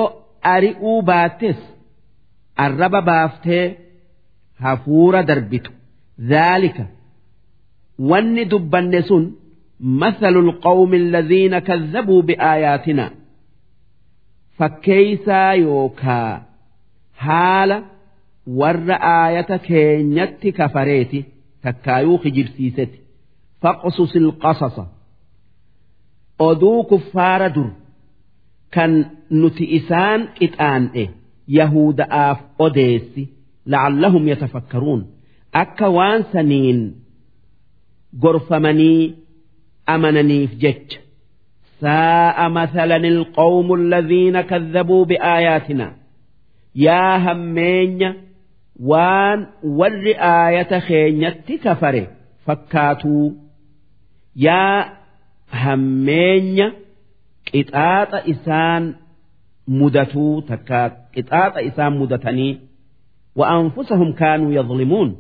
[0.54, 1.60] ari'uu baattes
[2.66, 3.66] arraba baaftee
[4.66, 5.24] hafuura
[6.23, 6.87] ذلك.
[7.99, 9.31] ون دب سن
[9.81, 13.11] مثل القوم الذين كذبوا بآياتنا.
[14.59, 16.43] فكيسا يوكا.
[17.19, 17.83] هالا
[18.47, 21.25] ور آية كينيت كفريتي
[21.63, 22.91] تكايوخ جرسيست
[23.61, 24.81] فاقصص القصص.
[26.41, 27.71] أدو كفار در.
[28.73, 31.11] كان نتئسان إتآن إيه.
[31.49, 33.29] يهود آف أديسي
[33.67, 35.20] لعلهم يتفكرون.
[35.54, 36.80] akka waan saniin
[38.22, 39.16] gorfamanii
[39.86, 41.06] amananiif jecha
[41.82, 45.96] ساء مثلا القوم الذين كذبوا بآياتنا
[46.76, 48.14] يا همين
[48.80, 52.08] وان ور آية خينيت كفر
[52.46, 53.32] فكاتوا
[54.36, 54.86] يا
[55.54, 56.72] همين
[57.56, 58.96] قطاط إسان
[59.68, 62.60] مدتوا تكا قطاط إسان مدتني
[63.36, 65.16] وأنفسهم كانوا يظلمون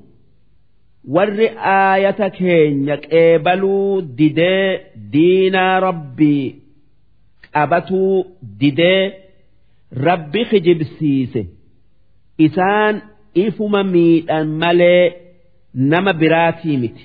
[1.09, 4.81] warri aayata keenya qeebaluu didee
[5.13, 6.47] diinaa rabbii
[7.55, 8.25] qabatuu
[8.61, 9.13] didee
[10.07, 11.43] rabbi kijibsiise
[12.47, 13.01] isaan
[13.45, 15.13] ifuma miidhan malee
[15.75, 17.05] nama biraatii miti.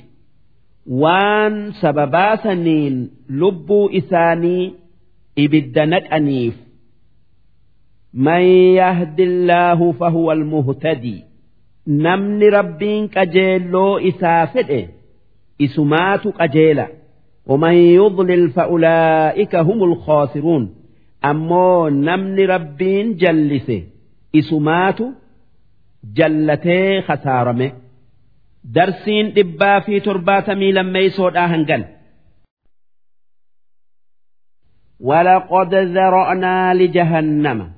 [1.01, 2.95] Waan sababaa saniin
[3.39, 4.73] lubbuu isaanii
[5.43, 6.55] ibidda naqaniif.
[8.13, 8.43] Man
[8.81, 11.23] yahdillaahu fahuwa almuhtadii
[12.06, 14.80] namni rabbiin qajeelloo isaa fedhe
[15.66, 16.86] isumaatu qajeela
[17.46, 20.74] ومن يضلل فأولئك هم الخاسرون
[21.24, 23.82] أمو نمن ربين جلسه
[24.36, 24.98] إسمات
[26.14, 27.72] جلتي خسارمه
[28.64, 31.84] درسين دبا في تربات لما يسود آهنجل
[35.00, 37.72] ولقد ذرأنا لجهنم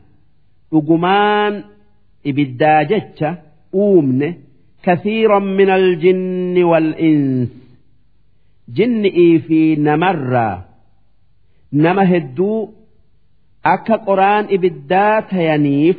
[0.72, 1.64] رجمان
[2.26, 3.24] إبداجتش
[3.73, 4.27] uumne
[4.85, 7.49] kasiiran min aljinni wal'ins
[8.77, 10.55] jinni'ii fi namarraa
[11.71, 12.59] nama hedduu
[13.73, 15.97] akka qoraan ibiddaa tayaniif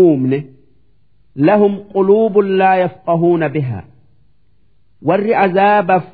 [0.00, 0.38] uumne
[1.46, 3.80] lahum quluubun laa yafqahuuna biha.
[5.08, 6.06] Warri azaabaaf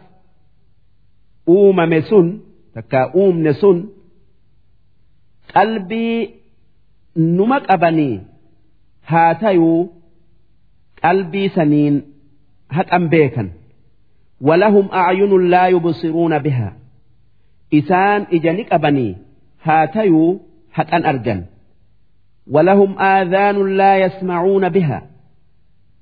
[1.49, 2.27] uumame sun
[2.75, 3.79] takkaa uumne sun
[5.55, 6.19] qalbii
[7.17, 8.21] numa qabanii
[9.11, 9.81] haa tayuu
[11.03, 11.95] qalbii saniin
[12.77, 13.49] haqan beekan.
[14.49, 16.73] walahum acyunun laa yubsiruuna bihaa
[17.79, 19.13] isaan ija ni qabanii
[19.67, 20.31] haa tayuu
[20.77, 21.41] haqan argan.
[22.55, 25.03] walahum aadaanun laa yasmacuuna bihaa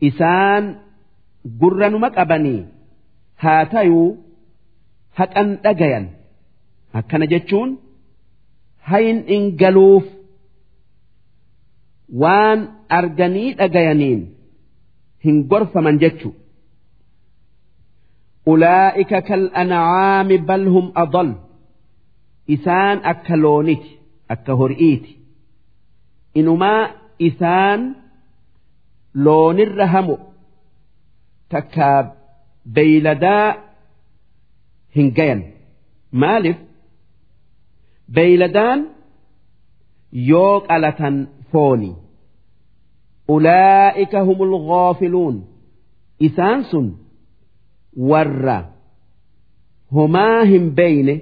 [0.08, 0.64] isaan
[1.60, 2.60] gurranuma qabanii
[3.42, 4.08] haa tayuu
[5.18, 6.04] haqan dhagayan.
[6.98, 7.70] akkana jechuun
[8.90, 10.04] hayin in galuuf
[12.22, 12.58] waan
[12.98, 14.20] arganii dhagayaniin
[15.26, 16.30] hin gorfaman jechu.
[18.52, 21.30] Ulaa'ika kal ancaami bal hum adal
[22.54, 23.90] isaan akka looniti
[24.34, 25.12] akka hori'iiti.
[26.40, 26.82] Inumaa
[27.28, 27.80] isaan
[29.24, 30.16] loonirra hamu
[31.52, 31.88] takka
[32.74, 33.46] beeyladaa
[34.96, 35.42] hin gayan.
[36.22, 36.58] Maaliif
[38.16, 38.80] beeyladaan
[40.30, 41.16] yoo qalatan
[41.52, 41.90] fooni
[43.35, 45.35] ulaa'ika humul ghaafiluun
[46.27, 46.87] isaan sun
[48.11, 48.57] warra
[49.97, 51.15] homaa hin beeyne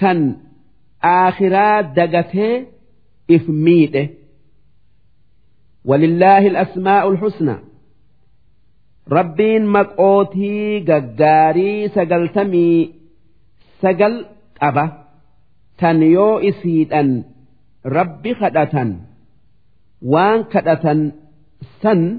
[0.00, 0.18] kan
[1.16, 2.54] aakhiraa dagatee
[3.36, 4.04] if miidhe
[5.84, 7.56] ولله الأسماء الحسنى
[9.12, 12.90] ربين مقوتي غغاري سقلتمي
[13.82, 14.26] سقل
[14.62, 14.86] أبا
[15.78, 17.24] تنيو إسيدأن
[17.86, 18.96] ربي خدأة
[20.02, 21.10] وان كدأة
[21.82, 22.18] سن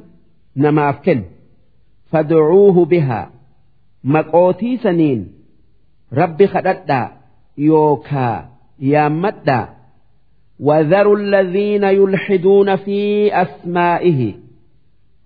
[0.58, 1.24] نمافكن
[2.12, 3.32] فادعوه بها
[4.04, 5.32] مقوتي سنين
[6.14, 7.12] ربي خدأت
[7.58, 9.70] يوكا يا مدّا
[10.60, 14.34] وذروا الذين يلحدون في أسمائه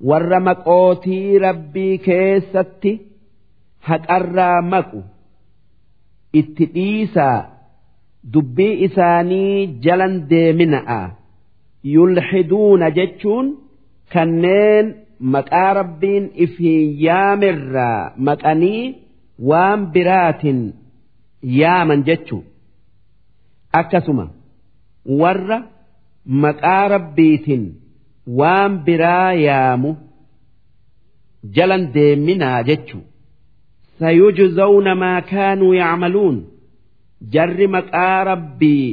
[0.01, 2.99] والرمقوتي ربي كيستي
[3.83, 5.01] هكأرى مكو
[6.35, 7.49] اتئيسا
[8.23, 11.11] دبي إساني جلن ديمنأ
[11.94, 13.46] yulxiduuna jechuun
[14.12, 14.86] kanneen
[15.34, 18.84] maqaa rabbiin ifiin yaamirraa maqanii
[19.50, 20.60] waan biraatiin
[21.60, 22.42] yaaman jechuu
[23.80, 24.26] akkasuma
[25.20, 25.58] warra
[26.44, 27.64] maqaa rabbiitiin
[28.40, 29.90] waan biraa yaamu
[31.56, 33.02] jalan deeminaa jechuu
[34.00, 36.36] sayujzawna maa kaanuu yacmaluun
[37.34, 38.84] jarri maqaa rabbii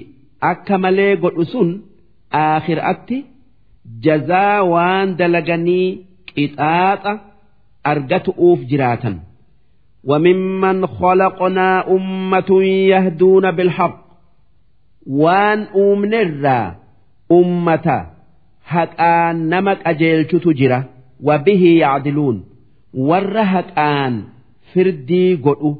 [0.51, 1.69] akka malee godhu sun
[2.44, 3.18] aakhiraatti
[4.06, 5.88] jazaa waan dalaganii
[6.34, 7.12] qixaaxa
[7.92, 9.16] argatu'uuf jiraatan.
[10.04, 12.50] وممن خلقنا أمة
[12.92, 13.96] يهدون بالحق
[15.22, 16.74] waan uumnerraa
[17.38, 17.96] ummata
[18.72, 20.78] haqaan nama qajeelchutu jira
[21.28, 22.36] wabihi yacdiluun
[23.08, 24.14] warra haqaan
[24.72, 25.70] firdii godhu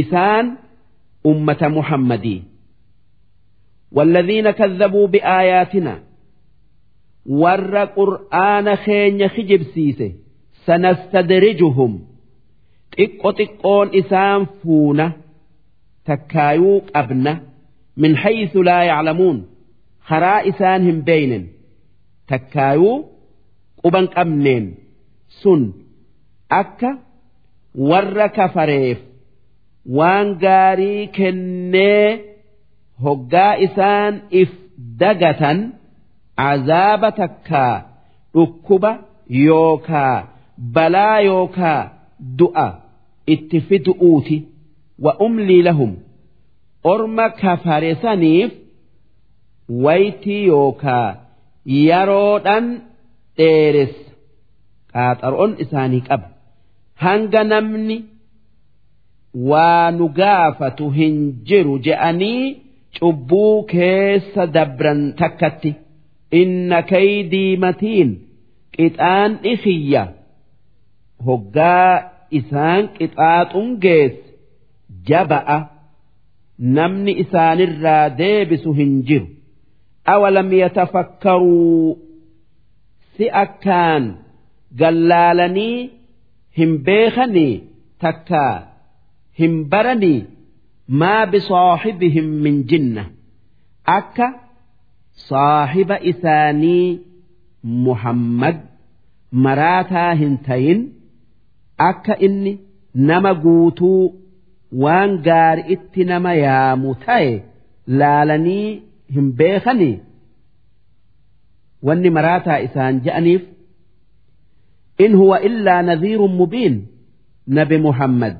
[0.00, 0.46] isaan
[1.30, 2.40] ummata muhammadii
[3.92, 5.94] والذين كذبوا بآياتنا
[7.42, 10.08] warra qur'aana keenya kijibsiise
[10.66, 11.92] sanastadrijuhum
[12.96, 15.06] xiqqo xiqqoon isaan fuuna
[16.08, 17.32] takkaayuu qabna
[17.96, 19.38] من حيث لا يعلمون
[20.08, 21.44] karaa isaan hin beeynen
[22.30, 22.96] takkaayuu
[23.82, 24.64] quban qabneen
[25.42, 25.62] sun
[26.60, 26.90] akka
[27.90, 28.98] warra kafareef
[29.98, 32.08] waan gaarii kennee
[33.05, 34.49] hoggaa isaan if
[35.01, 35.59] dagatan
[36.49, 37.75] azaaba takkaa
[38.35, 38.91] dhukkuba
[39.45, 40.15] yookaa
[40.75, 41.79] balaa yookaa
[42.39, 42.67] du'a
[43.33, 44.37] itti fidu'uuti
[45.03, 45.91] wa umlii lahum.
[46.93, 48.51] Orma kafare saniif
[49.85, 51.07] waytii yookaa
[51.85, 52.65] yeroodhan
[53.37, 54.11] dheeressa
[54.93, 56.27] qaaxaroon isaanii qaba.
[57.03, 57.97] Hanga namni
[59.49, 61.15] waa nu gaafatu hin
[61.49, 62.43] jiru je'anii
[62.99, 65.71] cubbuu keessa dabran takkatti
[66.41, 68.09] inna kaydii matiin
[68.75, 70.03] qixaan dhihiyya
[71.27, 71.93] hoggaa
[72.39, 74.23] isaan qixaaxun geesse
[75.09, 75.57] jaba'a
[76.77, 79.27] namni isaanirraa deebisu hin jiru
[80.13, 81.89] awalam yatafakkaruu
[83.17, 84.03] si akkaan
[84.79, 85.77] gallaalanii
[86.57, 87.53] hin beekanii
[88.03, 88.55] takkaa
[89.39, 90.19] hin baranii
[90.87, 93.03] maa bisaaxibihim min jinna
[93.97, 94.27] akka
[95.29, 96.99] saahiba isaanii
[97.87, 98.57] muhammad
[99.31, 100.81] maraataa hin tayin
[101.89, 102.53] akka inni
[103.11, 104.03] nama guutuu
[104.83, 107.31] waan gaari itti nama yaamu ta'e
[108.01, 108.81] laalanii
[109.15, 109.95] hin beekanii
[111.89, 113.43] wanni maraataa isaan je'aniif
[115.05, 116.75] in huwa illaa nadhiirun mubiin
[117.59, 118.35] nabi muhammad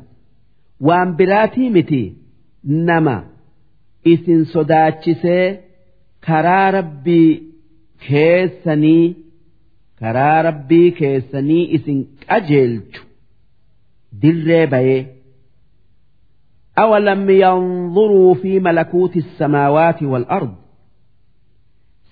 [0.89, 2.16] waan biraatii miti
[2.66, 3.16] nama
[4.12, 5.46] isin sodaachisee
[6.26, 7.30] karaa rabbii
[8.08, 9.16] keessanii
[10.00, 11.98] karaa rabbii keessanii isin
[12.28, 13.02] qajeelchu
[14.22, 15.02] dirree bayee
[16.78, 20.54] أولم ينظروا في ملكوت السماوات والأرض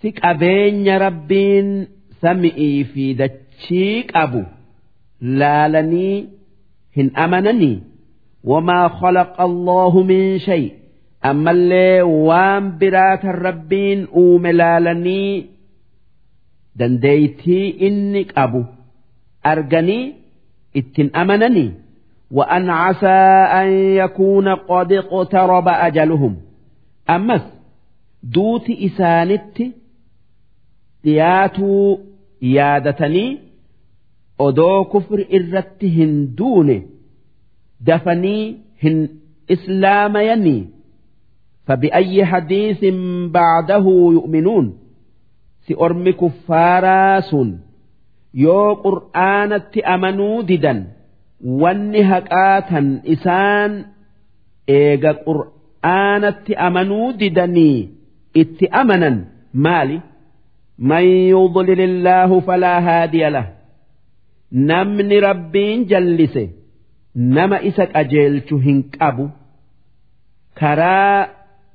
[0.02, 0.24] سك
[0.88, 1.88] ربين
[2.22, 4.42] سمئي في دتشيك أبو
[5.20, 6.28] لالني
[6.96, 7.82] هن أمنني
[8.44, 10.72] وما خلق الله من شيء
[11.24, 15.46] أما اللي وان برات الربين أوملالني
[16.76, 18.64] دنديتي إنك أبو
[19.46, 20.14] أرجني
[20.76, 21.72] اتن أمنني
[22.30, 23.18] وأن عسى
[23.60, 26.36] أن يكون قد اقترب أجلهم
[27.10, 27.42] أمس
[28.22, 29.62] دوت إسانت
[31.04, 31.98] دياتو
[32.42, 33.50] يادتني
[34.40, 36.76] odoo kufri irratti hin duune
[37.86, 38.44] dafanii
[38.82, 39.08] hin
[39.48, 40.60] islaamayanii
[41.66, 42.84] فبأي حديث
[43.30, 44.78] بعده يؤمنون
[45.68, 47.58] سأرمي كفارا سن
[48.34, 50.74] يو قرآنة أمنوا ددا
[51.40, 53.72] wanni haqaatan isaan
[54.68, 57.88] eega qur'aanatti amanuu didanii
[58.42, 59.16] itti amanan
[59.66, 59.96] maali
[60.92, 61.04] man
[61.34, 63.46] yudlilillaahu falaa haadiya lah
[64.72, 66.44] namni rabbiin jallise
[67.15, 69.29] nama isa qajeelchu hin qabu.
[70.59, 71.27] Karaa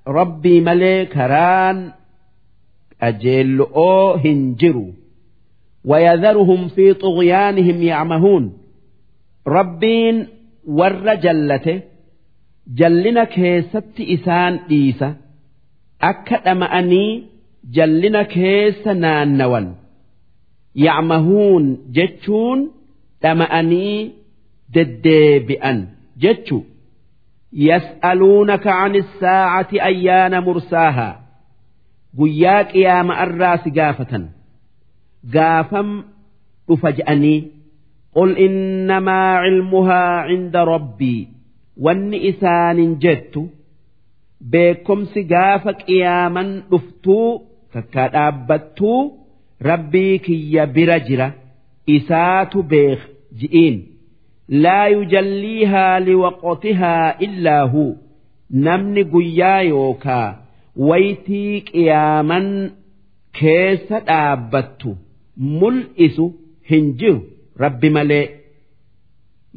[0.06, 1.78] rabbii malee karaan
[3.00, 4.86] qajeellu'oo hin jiru.
[5.90, 8.44] Wayadaruhum fi xugyaanihim yacmahuun.
[9.56, 10.16] Rabbiin
[10.78, 11.74] warra jallate
[12.78, 15.08] jallina keessatti isaan dhiisa
[16.10, 17.10] akka dhama'anii
[17.76, 19.66] jallina keessa naannawan.
[20.86, 21.64] Yacmahuun
[21.96, 22.60] jechuun
[23.22, 24.19] dhama'anii
[24.74, 25.78] deddeebi'an
[26.22, 26.58] jechu
[27.68, 31.14] yas'aluunaka an saacati ayyaana mursaahaa
[32.18, 34.24] guyyaa qiyaama arraa si gaafatan.
[35.34, 35.88] Gaafam
[36.68, 37.38] dhufa je'anii
[38.16, 41.22] qul innamaa cilmuhaa cinda rabbii.
[41.84, 43.42] Wanni isaanin jettu
[44.52, 47.28] beekomsi gaafa qiyaaman dhuftuu
[47.74, 49.00] takkaa dhaabbattuu
[49.68, 51.28] rabbii kiyya bira jira
[51.96, 53.00] isaatu beek
[53.40, 53.76] ji'iin
[54.64, 57.84] laa yujalliihaa liwaqotihaa illaa hu
[58.66, 60.28] namni guyyaa yookaa
[60.88, 62.48] waytii qiyaaman
[63.40, 64.90] keessa dhaabbattu
[65.60, 66.26] mul'isu
[66.70, 67.20] hin jiru
[67.64, 68.24] rabbi malee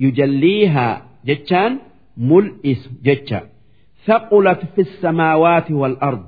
[0.04, 0.94] yujalliihaa
[1.30, 1.74] jechaan
[2.32, 3.40] mul'isu jecha
[4.08, 6.24] saqulat fi samaawaati wal ard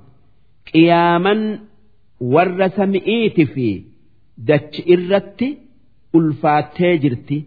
[0.71, 1.41] qiyaaman
[2.35, 3.67] warra sami'iiti fi
[4.47, 5.47] dachi irratti
[6.17, 7.37] ulfaattee jirti.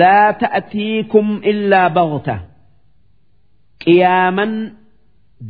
[0.00, 2.34] laa ta'atiikum illaa baghta
[3.84, 4.52] qiyaaman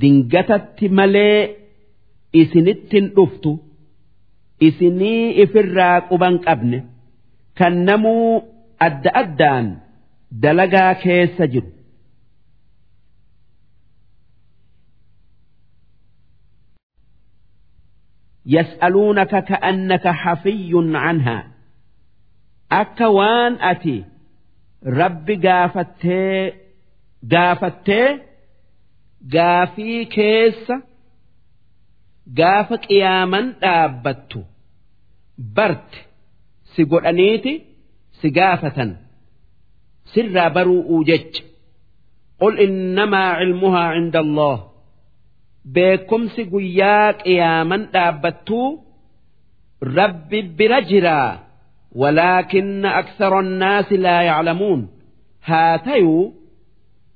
[0.01, 1.39] dingatatti malee
[2.41, 3.51] isinittin dhuftu
[4.69, 6.79] isinii ifirraa quban qabne
[7.59, 8.29] kan namuu
[8.87, 9.67] adda addaan
[10.43, 11.71] dalagaa keessa jiru
[18.47, 21.53] يسألونك كأنك حفي عنها
[22.73, 24.05] akka waan ati
[25.00, 26.42] Rabbi gaafattee
[27.34, 28.10] gaafattee
[29.36, 30.76] gaafii keessa
[32.40, 34.40] gaafa qiyaaman dhaabbattu
[35.56, 35.98] barte
[36.76, 37.54] si godhaniiti
[38.20, 38.92] si gaafatan.
[40.14, 41.44] Sirraa baruu'uu jecha.
[42.40, 44.58] Qul innamaa cilmuhaa cinda allah
[45.76, 48.68] beekumsi guyyaa qiyaaman dhaabbattuu
[49.98, 51.32] rabbi bira jiraa
[51.93, 54.89] ولكن أكثر الناس لا يعلمون
[55.45, 56.33] هاتيو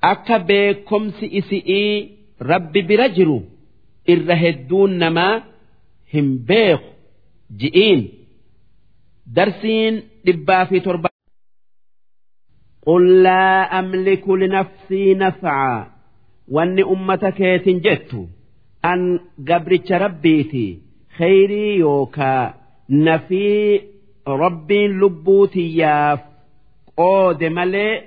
[0.04, 2.10] أكا بيكم سئسئي
[2.42, 3.42] رب برجرو
[4.10, 5.42] إرهدون نما
[6.14, 6.80] هم بيخ
[7.56, 8.08] جئين
[9.26, 11.08] درسين دبا في تربة
[12.86, 15.86] قل لا أملك لنفسي نفعا
[16.48, 18.28] وأن أمتك يتنجت
[18.84, 20.78] أن قبرت ربيتي
[21.16, 22.54] خيري يوكا
[22.90, 23.80] نفي
[24.25, 26.19] rabbiin lubbuu tiyyaaf
[26.99, 28.03] qoode malee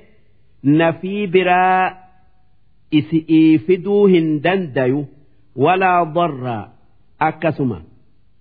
[0.62, 1.96] nafii biraa
[2.98, 5.06] isi'ii fiduu hin dandayu.
[5.56, 6.68] Walaa darraa
[7.18, 7.78] akkasuma.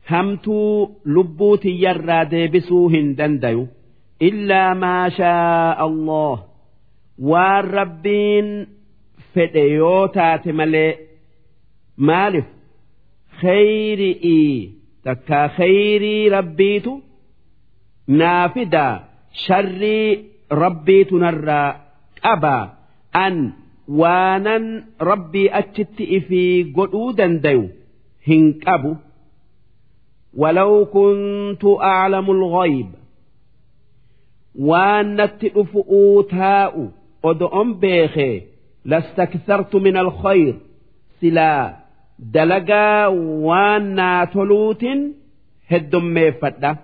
[0.09, 3.67] Hamtuu lubbuu tiyyarraa deebisuu hin dandayu.
[4.19, 6.39] Illaa maa shaa Allah.
[7.29, 8.47] Waan rabbiin
[9.33, 10.91] fedhe yoo taate malee
[11.97, 12.45] maaliif
[13.41, 14.69] khayri'ii
[15.03, 16.91] takkaa khayrii rabbiitu
[18.20, 18.94] naafidaa
[19.44, 20.08] sharrii
[20.62, 21.68] rabbiitu narraa
[22.22, 22.62] qabaa
[23.24, 23.36] an
[24.00, 24.64] waanan
[25.10, 27.68] rabbii achitti ifii godhuu dandayu
[28.30, 28.96] hin qabu
[30.36, 32.86] ولو كنت أعلم الغيب
[34.58, 36.88] وانت أفؤوتاء
[37.24, 38.42] أدعم بيخي
[38.84, 40.54] لاستكثرت من الخير
[41.20, 41.76] سلا
[42.18, 44.84] دلقا وانا تلوت
[45.70, 46.76] هدم ميفتة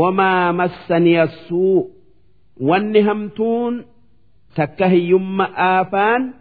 [0.00, 1.90] wamaa massanii assuu
[2.70, 3.84] wanni hamtuun
[4.54, 6.34] takka hiyyumma aafaan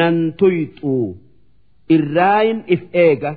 [0.00, 0.96] nan tuyxu
[1.96, 3.32] irraayin if eega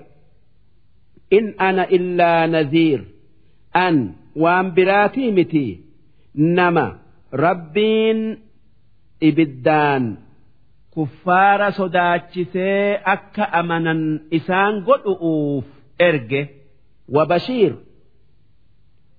[1.37, 3.05] in ana illaa naziir
[3.85, 4.01] an
[4.45, 5.65] waan biraatii miti
[6.35, 6.85] nama
[7.45, 8.21] rabbiin
[9.29, 10.11] ibiddaan
[10.97, 14.03] kuffaara sodaachisee akka amanan
[14.39, 15.65] isaan godhu'uuf
[16.09, 16.41] erge
[17.15, 17.73] wabashiir.
[17.73, 17.92] bashiir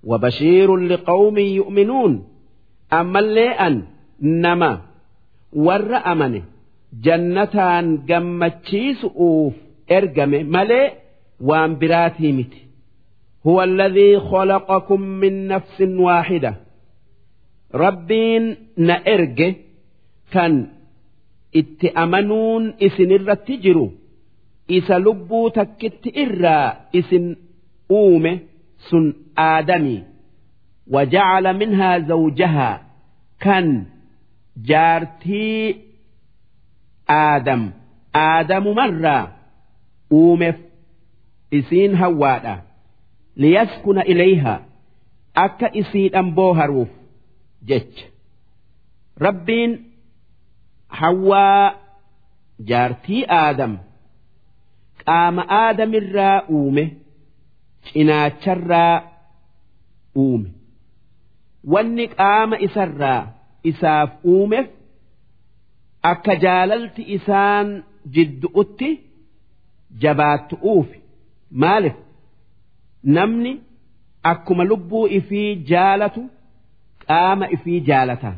[0.04, 2.24] وبشير لقوم يؤمنون
[3.00, 3.74] ammallee an
[4.20, 4.70] nama
[5.66, 6.40] warra amane
[7.04, 9.54] jannataan gammachiisu'uuf
[9.98, 10.86] ergame malee
[11.48, 12.60] waan biraatii miti
[13.46, 16.54] هو الذي خلقكم من نفس واحدة
[17.74, 19.54] ربين نأرج
[20.32, 20.66] كان
[21.56, 23.90] اتأمنون إسن الرتجرو
[24.70, 27.36] إسا لبو تكت إرا إسن
[27.90, 28.38] أومه
[28.89, 29.05] sun
[29.37, 29.97] aadami
[30.93, 32.69] waja'ala minhaa zawjaha
[33.43, 33.67] kan
[34.69, 35.75] jaartii
[37.09, 37.63] aadam.
[38.13, 39.23] Aadamumarraa
[40.13, 40.55] uumeef
[41.51, 42.55] isiin hawwaadha.
[43.35, 44.55] Liyaskuna ilayha
[45.45, 46.89] akka isiidhan booharuuf
[47.69, 48.05] jecha.
[49.25, 49.71] Rabbiin
[50.87, 51.75] hawwaa
[52.69, 53.73] jaartii aadam.
[55.05, 56.85] Qaama aadamirraa uume.
[57.91, 59.01] cinaacharraa
[60.23, 60.49] uume.
[61.73, 63.21] Wanni qaama isarraa
[63.71, 64.67] isaaf uumeef
[66.11, 67.71] akka jaalalti isaan
[68.17, 68.89] jiddu'utti
[70.03, 71.01] jabaattu'uufi
[71.63, 71.97] maaliif
[73.17, 73.53] namni
[74.31, 76.29] akkuma lubbuu ifii jaalatu
[77.07, 78.33] qaama ifii jaalata.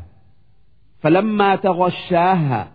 [1.02, 2.66] Falammaa taghashaahaa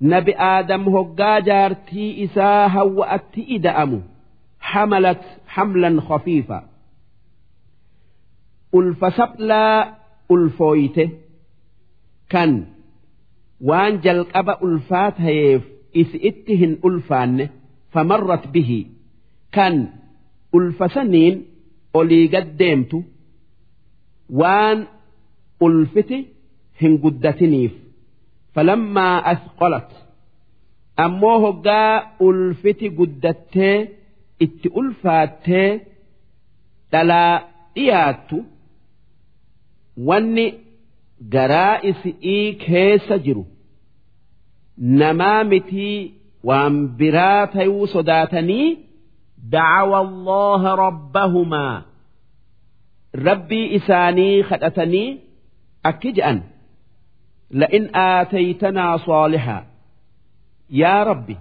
[0.00, 4.02] nabi aadam hoggaa jaartii isaa hawwa hawwa'atti ida'amu.
[4.72, 5.22] Hamalat
[5.54, 6.58] hamlan khafiifa
[8.78, 9.76] ulfa saplaa
[10.34, 11.04] ulfooyte
[12.32, 12.52] kan
[13.68, 15.62] waan jalqaba ulfaa ta'eef
[16.00, 17.44] isi itti hin ulfaanne
[17.92, 18.80] famarrat bihi
[19.56, 19.74] kan
[20.56, 21.36] ulfasaniin
[22.00, 22.98] olii gad deemtu
[24.40, 24.78] waan
[25.66, 26.18] ulfiti
[26.80, 27.72] hin guddatiniif
[28.54, 29.90] falammaa asqalat
[31.04, 31.92] ammoo hoggaa
[32.28, 33.76] ulfiti guddattee
[34.45, 35.69] itti ulfaattee
[36.91, 37.33] dhalaa
[37.75, 38.37] dhiyaattu
[40.07, 40.45] wanni
[41.33, 43.43] garaa isi'ii keessa jiru
[45.01, 45.97] namaa mitii
[46.49, 48.67] waan biraa tayuu sodaatanii
[49.51, 51.65] دعوا الله ربهما
[53.27, 55.09] rabbii isaanii kadhatanii
[55.89, 56.37] akki je'an
[57.61, 59.63] la'in aataytanaa saalihaa
[60.81, 61.35] yaa rabbi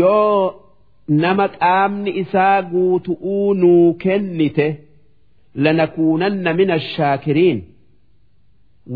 [0.00, 0.42] yoo
[1.07, 4.67] nama qaamni isaa guutu'uu nuu kennite
[5.63, 7.59] lanakuunanna min ashaakiriin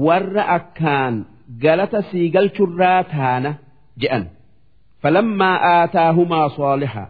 [0.05, 1.15] warra akkaan
[1.63, 3.51] galata sii galchurraa taana
[4.01, 4.23] je'an
[5.01, 7.09] falammaa aataahumaa saalihaa.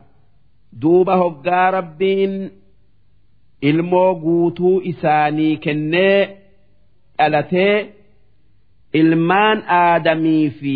[0.81, 2.33] Duuba hoggaa rabbiin
[3.69, 6.19] ilmoo guutuu isaanii kennee
[7.17, 7.75] dhalatee
[8.99, 10.75] ilmaan aadamii fi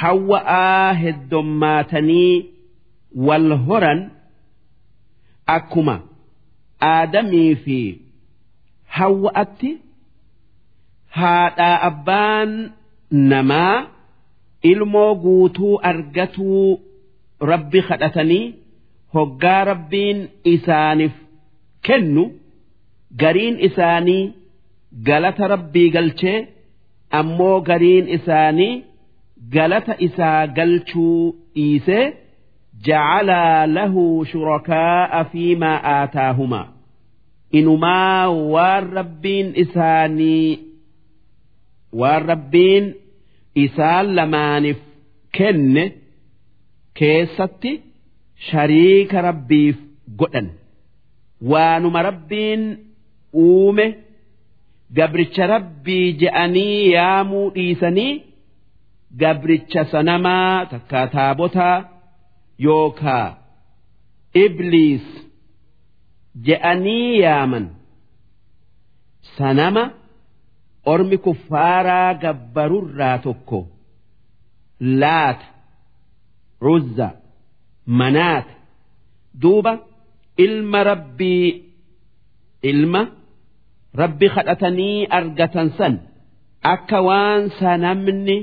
[0.00, 2.34] hawwa'aa heddommaatanii
[3.14, 4.00] wal horan
[5.56, 5.96] akkuma
[6.92, 7.78] aadamii fi
[8.98, 9.70] hawwa'atti
[11.18, 12.50] haadhaa abbaan
[13.30, 13.86] namaa
[14.72, 16.80] ilmoo guutuu argatuu
[17.52, 18.44] rabbi kadhatanii
[19.14, 20.18] hoggaa rabbiin
[20.54, 21.14] isaaniif
[21.88, 22.24] kennu
[23.22, 24.22] gariin isaanii
[25.08, 26.38] galata rabbii galchee
[27.20, 28.72] ammoo gariin isaanii
[29.54, 31.20] galata isaa galchuu
[31.54, 32.04] dhiisee
[34.32, 36.66] shurakaa'a fiimaa aataahumaa
[37.58, 40.58] inumaa waan rabbiin isaanii
[42.00, 42.84] waan rabbiin
[43.64, 44.78] isaan lamaaniif
[45.38, 45.84] kenne
[46.98, 47.72] keessatti
[48.50, 49.76] shariika rabbiif
[50.20, 50.48] godhan
[51.52, 52.62] waanuma rabbiin
[53.44, 53.86] uume
[54.96, 58.12] gabricha rabbii je'anii yaamuu dhiisanii
[59.22, 61.76] gabricha sanamaa takkaa taabotaa
[62.66, 63.26] yookaa
[64.44, 65.06] ibliis
[66.46, 67.66] je'anii yaaman.
[69.36, 69.84] Sanama
[70.92, 73.58] ormi kuffaaraa gabbarurraa tokko.
[75.00, 75.46] Laata
[76.62, 77.08] cuzza
[77.98, 78.54] manaata
[79.42, 79.72] duuba
[80.44, 81.48] ilma rabbii
[82.70, 83.00] ilma
[84.00, 85.94] rabbi kadhatanii argatan san.
[86.72, 88.36] Akka waan sanamni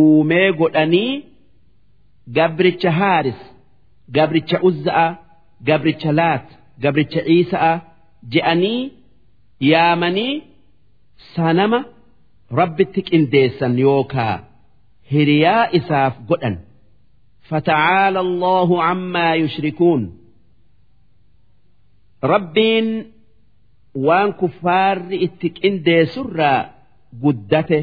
[0.00, 1.12] uumee godhanii
[2.26, 3.40] gabricha haaris
[4.16, 5.08] gabricha uzza'a
[5.68, 6.46] gabricha laat
[6.82, 7.72] gabricha ciisa'a
[8.32, 8.92] je'anii
[9.70, 10.34] yaamanii
[11.34, 11.80] sanama
[12.58, 14.36] rabbitti qindeessan yookaa
[15.12, 16.56] hiriyaa isaaf godhan.
[17.48, 20.02] Fata'aala allahu ammaa yushrikuun.
[22.32, 22.88] Rabbiin
[24.06, 26.60] waan kuffaarri itti qindeessurraa
[27.22, 27.80] guddate.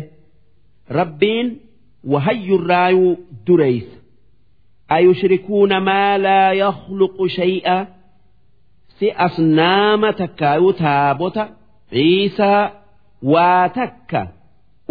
[0.99, 1.47] Rabbiin
[2.11, 3.13] wahayyurraayuu
[3.47, 4.02] dureysa.
[4.95, 7.77] Ayushrikuuna maa laa yakhluqu shay'a
[8.99, 11.43] si asnaama takkaayuu taabota
[11.91, 12.63] ciisaa
[13.33, 14.21] waa takka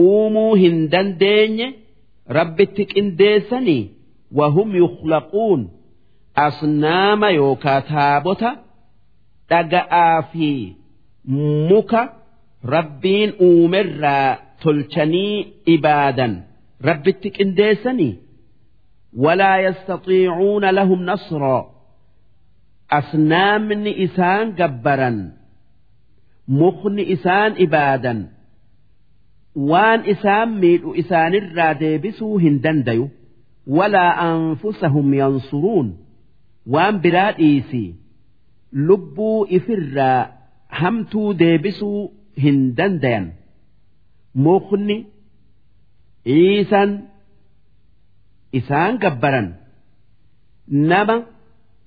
[0.09, 1.69] uumuu hin dandeenye
[2.39, 3.83] rabbitti qindeessanii
[4.39, 5.61] wahum yukhlaquun
[6.47, 8.51] asnaama yookaa taabota
[9.51, 10.49] dhaga'aa fi
[11.71, 12.03] muka
[12.75, 14.31] rabbiin uumerraa
[14.63, 15.37] tolchanii
[15.75, 16.33] ibaadan
[16.89, 18.13] rabbitti qindeessanii
[22.99, 25.19] asnaamni isaan gabbaran
[26.61, 28.21] mukni isaan ibaadan
[29.71, 33.05] waan isaan miidhu isaanirraa deebisuu hin dandayu
[33.79, 35.89] walaa anfusahum yansuruun
[36.75, 37.89] waan biraa dhiisii
[38.89, 40.21] lubbuu ifirraa
[40.81, 42.01] hamtuu deebisuu
[42.45, 43.27] hin dandayan
[44.47, 44.97] mukni
[46.29, 46.91] ciisan
[48.60, 49.48] isaan gabbaran
[50.92, 51.16] nama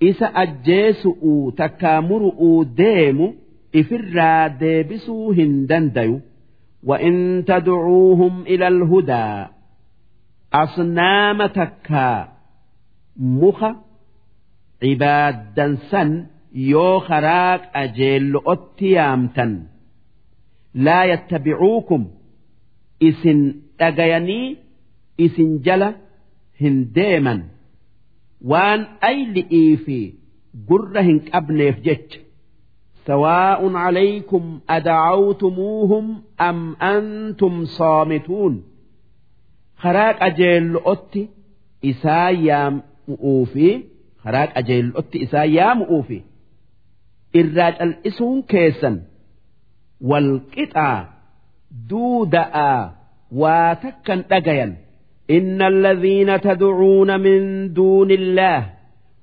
[0.08, 3.26] isa ajjeesu'uu takkaa muru'uu deemu
[3.80, 6.16] ifirraa deebisuu hin dandayu
[6.90, 9.46] وإن تدعوهم إلى الهدى
[10.54, 12.28] أصنام تكا
[13.16, 13.60] مخ
[14.82, 16.26] عبادا سن
[16.72, 19.52] yoo kharaaq ajeello'otti yaamtan
[20.84, 22.02] laa yattabicuukum
[23.08, 23.40] isin
[23.78, 24.46] dhagayanii
[25.24, 25.88] isin jala
[26.61, 27.39] hin deeman.
[28.51, 29.97] Waan ayli'ii fi
[30.69, 32.19] gurra hin qabneef jecha.
[33.07, 36.05] Sawaa'un calaykum adacawtumuuhum
[36.47, 36.59] am
[36.91, 38.53] antum soomituun
[39.81, 41.21] karaa qajeello'otti
[41.91, 43.67] isaa yaamu'uu fi
[44.23, 46.17] karaa qajeello'otti isaa yaamu'uu fi
[47.41, 48.95] irraa cal'isuun keessan
[50.09, 50.97] walqixaa
[51.89, 52.81] duuda'aa
[53.41, 54.71] waa takkan dhagayan.
[55.30, 58.66] إن الذين تدعون من دون الله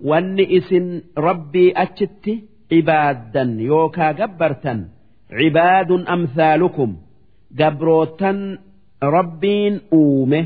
[0.09, 2.33] wanni isin rabbii achitti
[2.69, 4.79] cibaaddan yookaa gabbartan
[5.31, 6.95] عباد أمثالكم
[7.59, 8.59] gabrootan
[9.01, 10.41] rabbiin uume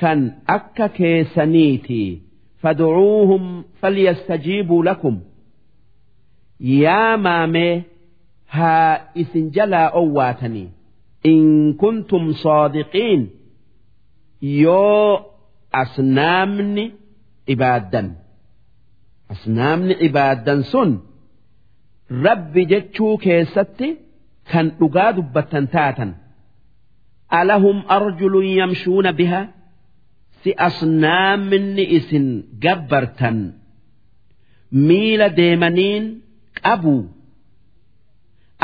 [0.00, 2.18] kan akka keessaniitii
[2.62, 5.18] فادعوهم فليستجيبوا لكم
[6.60, 7.82] yaa maamee
[8.46, 10.68] haa isin jalaa owwaatanii
[11.26, 13.28] إن كنتم صادقين
[14.43, 15.31] yoo
[15.81, 16.85] asnaamni
[17.53, 18.07] ibaaddan
[19.33, 20.89] asnaamni ibaaddan sun
[22.25, 23.87] rabbi jechuu keessatti
[24.51, 26.11] kan dhugaa dubbattan taatan.
[27.39, 29.41] Alahum arjulun yamshuuna biha
[30.43, 32.25] si asnaamni isin
[32.63, 33.37] gabbartan
[34.71, 36.03] miila deemaniin
[36.61, 36.95] qabu.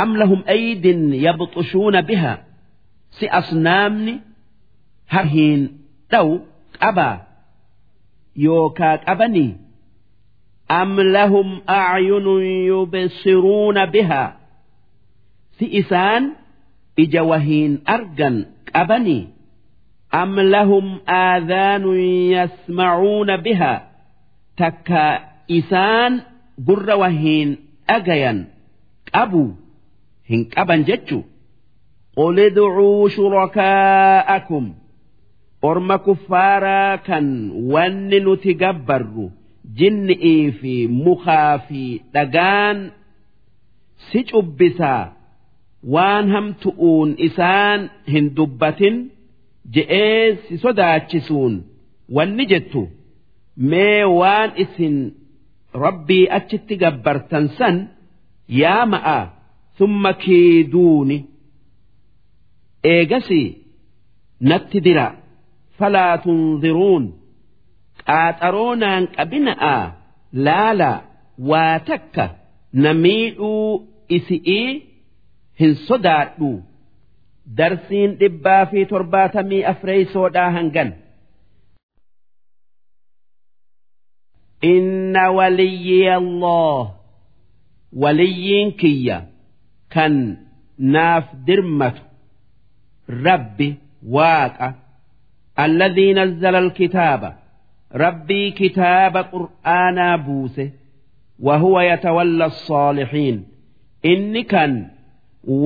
[0.02, 2.34] Am lahum aydin yabxushuuna biha
[3.18, 4.14] si asnaamni
[5.14, 5.62] har hin
[6.12, 6.34] dhawu
[6.82, 7.16] qabaa
[8.46, 9.52] yookaa qabanii
[10.80, 14.30] am lahum acyunun yubsiruuna bihaa
[15.58, 16.24] si isaan
[17.04, 18.38] ija wahiin argan
[18.74, 19.24] qabanii
[20.22, 20.86] am lahum
[21.22, 22.02] aadaanun
[22.36, 23.80] yasmacuuna bihaa
[24.62, 25.04] takka
[25.60, 26.14] isaan
[26.68, 27.50] gurra wahiin
[27.88, 28.40] dhagayan
[29.14, 29.44] qabu
[30.30, 31.20] hin qaban jechu.
[32.18, 34.66] Qul idcuu shurakaa'akum
[35.62, 37.26] orma kuffaaraa kan
[37.74, 39.26] wanni nuti gabbarru
[39.80, 40.74] jinni'ii fi
[41.04, 41.82] mukaa fi
[42.14, 42.78] dhagaan
[44.08, 45.04] si cubbisaa
[45.94, 47.80] waan hamtu'uun isaan
[48.14, 48.96] hin dubbatin
[49.76, 51.56] je'ee si sodaachisuun
[52.18, 52.82] wanni jettu
[53.72, 54.98] mee waan isin
[55.84, 57.76] rabbii achitti gabbartan san
[58.62, 59.20] yaa ma'a
[59.78, 61.18] summa kiiduuni.
[62.94, 63.42] Eegasi
[64.50, 65.08] natti dira
[65.79, 67.05] falaa tunziruun
[68.09, 69.77] qaaxaroonaan qabina'a
[70.47, 70.91] laala
[71.51, 72.25] waa takka
[72.83, 73.71] na miidhuu
[74.17, 74.69] isi'ii
[75.61, 76.51] hin sodaadhu
[77.59, 80.91] darsiin dhibbaa fi torbaatamii afreeysoodhaa hangan
[84.65, 86.95] إن وليي الله
[88.03, 89.19] waliyyiin kiyya
[89.95, 90.15] kan
[90.95, 92.03] naaf dirmatu
[93.27, 93.69] rabbi
[94.15, 94.69] waaqa
[95.59, 97.23] الذي نزل الكتاب
[98.05, 100.65] rabbii kitaaba qur'aanaa buuse
[101.47, 103.37] وهو يتولى الصالحين
[104.13, 104.73] inni kan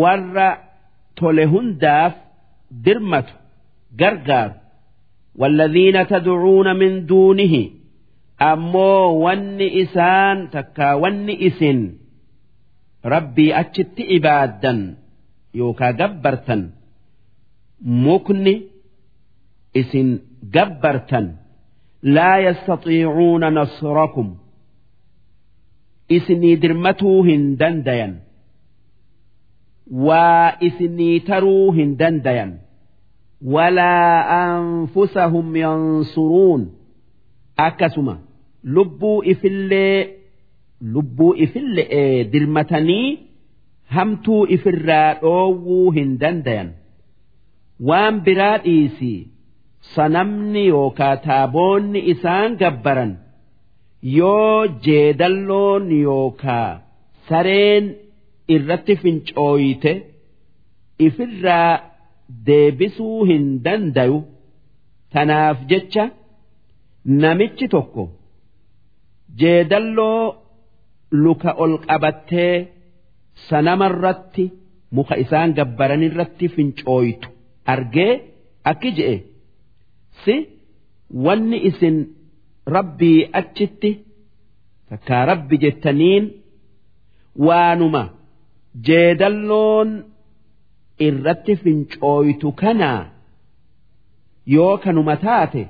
[0.00, 0.48] warra
[1.18, 2.12] tole hundaaf
[2.84, 3.32] dirmatu
[4.00, 4.54] gargaaru
[5.38, 7.54] والذين تدعون من دونه
[8.50, 11.78] ammoo wanni isaan takkaa wanni isin
[13.12, 14.78] rabbii achitti ibaaddan
[15.60, 16.62] yookaa gabbartan
[18.04, 18.54] mukni
[19.81, 20.09] isin
[20.55, 21.25] gabbartan
[22.15, 24.29] laa yastatiicuuna nasrakum.
[26.17, 28.13] Isinii dirmatuu hin dandayan.
[30.07, 32.51] Waa isinii taruu hin dandayan.
[33.41, 36.61] Walaa anfusahum yansuruun.
[37.57, 38.15] Akkasuma
[38.63, 39.97] lubbuu ifillee
[40.93, 43.19] lubbuu ifillee dirmatanii
[43.95, 46.69] hamtuu ifirraa dhoowwuu hin dandayan.
[47.87, 49.27] Waan biraa dhiisii
[49.95, 53.11] sanamni yookaa taaboonni isaan gabbaran
[54.17, 56.69] yoo jeedalloon yookaa
[57.29, 57.85] sareen
[58.55, 59.91] irratti fincooyite
[61.07, 61.71] ifirraa
[62.47, 64.17] deebisuu hin dandayu.
[65.13, 66.03] Tanaaf jecha
[67.21, 68.03] namichi tokko
[69.41, 70.23] jeedalloo
[71.23, 72.55] luka ol qabattee
[73.49, 74.45] sanamarratti
[74.95, 77.27] muka isaan gabbaran irratti fincooytu.
[77.73, 78.11] Argee
[78.71, 79.15] akki je'e
[80.24, 80.34] si
[81.26, 81.96] wanni isin
[82.76, 83.90] rabbii achitti
[84.90, 86.24] takkaa rabbi jettaniin
[87.46, 88.02] waanuma
[88.88, 89.90] jeedalloon
[91.06, 93.00] irratti fincooytu kanaa
[94.54, 95.62] yoo kanuma taate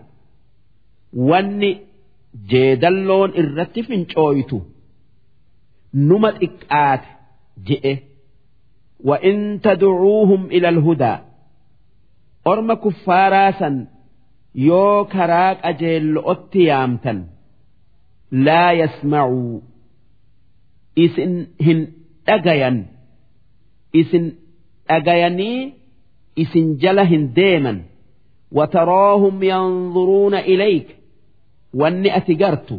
[1.30, 1.70] wanni
[2.52, 4.58] jeedalloon irratti fincooytu
[6.08, 7.08] numa xiqqaate
[7.70, 7.94] je'e
[9.08, 11.14] وإن تدعوهم إلى الهدى
[12.52, 13.74] orma kuffaaraa san
[14.68, 17.18] yoo karaa qajeello'otti yaamtan
[18.32, 19.60] لا يسمعوا
[21.04, 21.32] isin
[21.66, 21.78] hin
[22.26, 22.76] dhagayan
[24.00, 24.24] isin
[24.88, 25.60] dhagayanii
[26.42, 27.78] isin jala hin deeman
[28.52, 30.88] وتراهم ينظرون إليك
[31.80, 32.76] wanni ati gartu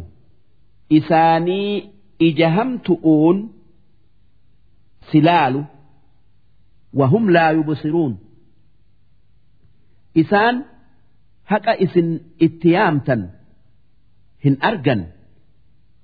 [0.98, 1.90] isaanii
[2.28, 3.38] ija hamtu'uun
[5.10, 5.60] silaalu
[6.98, 8.12] wahum laa yubsiruun
[10.22, 10.56] isaan
[11.51, 12.09] haqa isin
[12.45, 13.21] itti yaamtan
[14.43, 15.01] hin argan.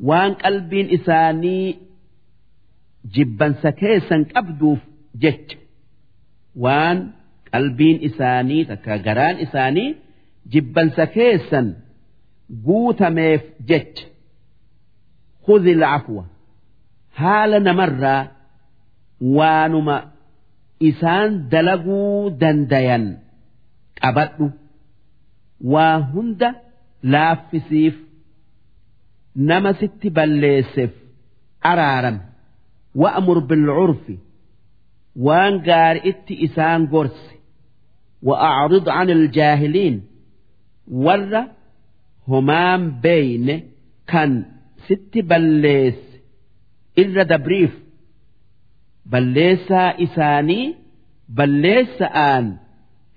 [0.08, 1.66] Waan qalbiin isaanii
[3.14, 4.82] jibbansa keessan qabduuf
[5.24, 5.58] jecha.
[6.64, 6.98] Waan
[7.52, 9.90] qalbiin isaanii takka garaan isaanii
[10.54, 11.68] jibbansa keessan
[12.66, 14.06] guutameef jecha.
[15.46, 16.24] Khudhi afwa
[17.20, 18.22] haala namarraa
[19.38, 19.96] waanuma
[20.90, 23.06] isaan dalaguu dandayan.
[24.02, 24.46] Qabadhu
[25.74, 26.50] waa hunda
[27.14, 27.96] laaffisiif
[29.50, 30.92] nama sitti balleesseef
[31.72, 32.18] araaram
[33.02, 34.16] wa'amur bilcurfi
[35.26, 37.36] waan gaari'itti isaan gorsi.
[38.28, 39.96] Wa'acrid an iljaahiliin
[41.06, 41.42] warra
[42.30, 43.56] homaan beeyne
[44.12, 44.32] kan
[44.88, 46.16] sitti balleesse
[47.02, 47.74] irra dabriif.
[49.12, 50.66] Balleessaa isaanii
[51.38, 52.46] balleessa'aan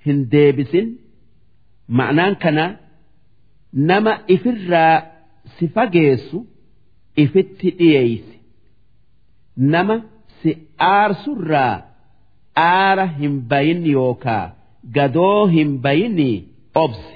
[0.07, 0.89] hin deebisin.
[2.00, 2.66] ma'naan kana
[3.90, 4.96] nama ifirraa
[5.58, 6.38] si fageessu
[7.24, 8.38] ifitti dhiyeeysi
[9.74, 9.96] nama
[10.42, 10.52] si
[10.94, 11.76] aarsurraa
[12.66, 14.46] aara hin bayin yookaa
[14.98, 16.38] gadoo hin bayinii
[16.84, 17.16] obsi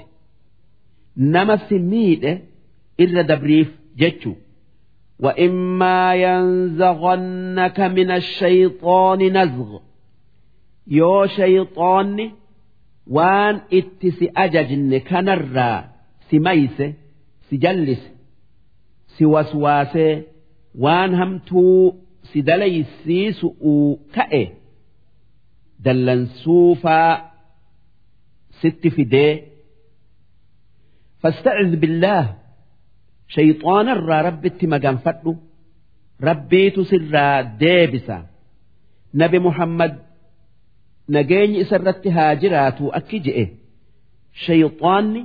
[1.34, 2.32] nama si miidhe
[3.06, 3.70] irra dabriif
[4.02, 4.32] jechu
[5.24, 9.70] وإما ينزغنك من الشيطان نزغ
[10.86, 12.30] يو شيطان
[13.15, 15.77] waan itti si ajajne kanarraa
[16.27, 16.87] si mayse
[17.47, 18.09] si jallise
[19.13, 20.13] si waswaasee
[20.83, 21.79] waan hamtuu
[22.29, 24.43] si dalaysiisu'uu ka'e
[25.85, 27.11] dallansuufaa
[28.61, 29.33] sitti fidee
[31.21, 32.25] fasta'iz billaah
[33.35, 35.31] shayxaanarraa rabbitti maganfadhu
[36.27, 38.17] rabbiitu sirraa deebisa.
[39.21, 39.93] Nabi muhammad
[41.15, 43.45] nageenyi isa irratti haa jiraatu akki je'e.
[44.45, 45.21] Shayxaanni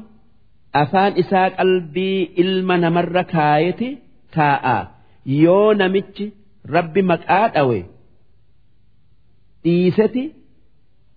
[0.82, 3.88] afaan isaa qalbii ilma namarra kaayeti
[4.36, 4.76] taa'a
[5.44, 6.26] yoo namichi
[6.76, 7.78] rabbi maqaa dhawe
[9.64, 10.24] dhiiseti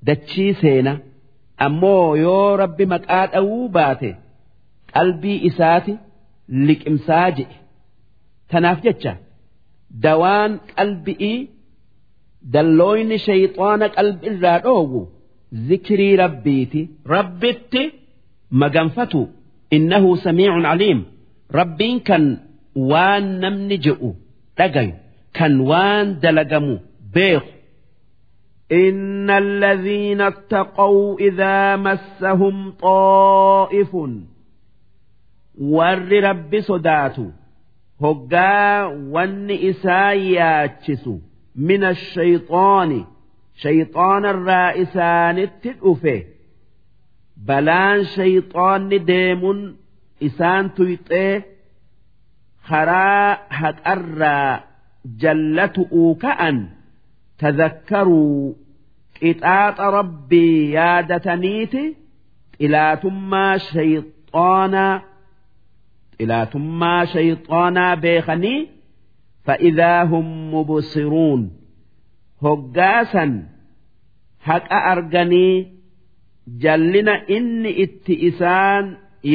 [0.07, 0.93] dachii seena.
[1.65, 4.09] Ammoo yoo rabbi maqaa dhawuu baate
[4.93, 5.93] qalbii isaati
[6.67, 7.55] liqimsaa je'e.
[8.51, 9.13] Tanaaf jecha
[10.03, 11.37] dawaan qalbi'ii
[12.55, 15.00] dallooyni shayxaana qalbi irraa dhoowwu
[15.68, 16.81] zikrii rabbiiti
[17.14, 17.82] rabbitti
[18.62, 19.20] maganfatu
[19.76, 21.00] innahu samiicun caliim
[21.58, 22.24] rabbiin kan
[22.90, 24.10] waan namni je'u
[24.58, 24.94] dhagayu
[25.39, 26.74] kan waan dalagamu
[27.14, 27.52] beeku
[28.72, 33.92] إن الذين اتقوا إذا مسهم طائف
[35.60, 37.24] warri rabbi sodaatu
[38.00, 38.89] hoggaa
[41.57, 42.99] yaachisu mina shayxaani
[43.61, 46.15] shayxaanarraa isaanitti dhufe
[47.47, 49.59] balaan shayxaanni deemun
[50.27, 51.33] isaan tuyxee
[52.69, 54.53] karaa haqarraa
[55.21, 56.57] jallatu'uu ka'an
[57.41, 58.55] tadakkaruu
[59.19, 61.83] qixaaxa rabbii yaadataniiti
[62.59, 64.95] xilaatummaa shayxaanaa
[66.17, 68.59] xilaatummaa shayxaanaa beekanii
[69.47, 71.42] fa'idaa hum mubsiruun
[72.44, 73.32] hoggaasan
[74.48, 75.55] haqa arganii
[76.64, 78.84] jallina inni itti isaan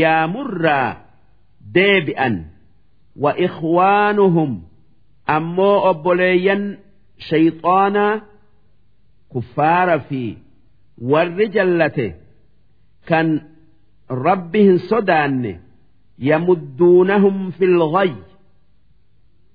[0.02, 0.90] yaamurraa
[1.76, 2.36] deebi'an
[3.24, 4.52] wa ikhwaanuhum
[5.38, 6.64] ammoo obboleeyyan
[7.30, 8.14] shayxaanaa
[9.32, 10.22] kuffaara fi
[11.12, 12.08] warri jallate
[13.10, 13.28] kan
[14.28, 15.54] rabbi hin sodaanne
[16.20, 18.14] يمدونهم في الغي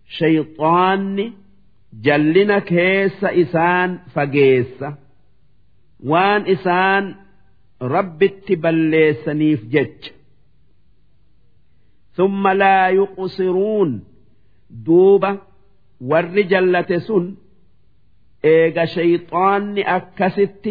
[0.06, 1.32] شيطان
[1.92, 4.84] جلنا كيس إسان فقيس
[6.04, 7.14] وان إسان
[7.82, 10.10] رب التبليس نيف جج
[12.14, 14.04] ثم لا يقصرون
[14.70, 15.38] دوبة
[16.00, 17.34] والرجلة سن
[18.44, 20.70] إيغا شيطان أكست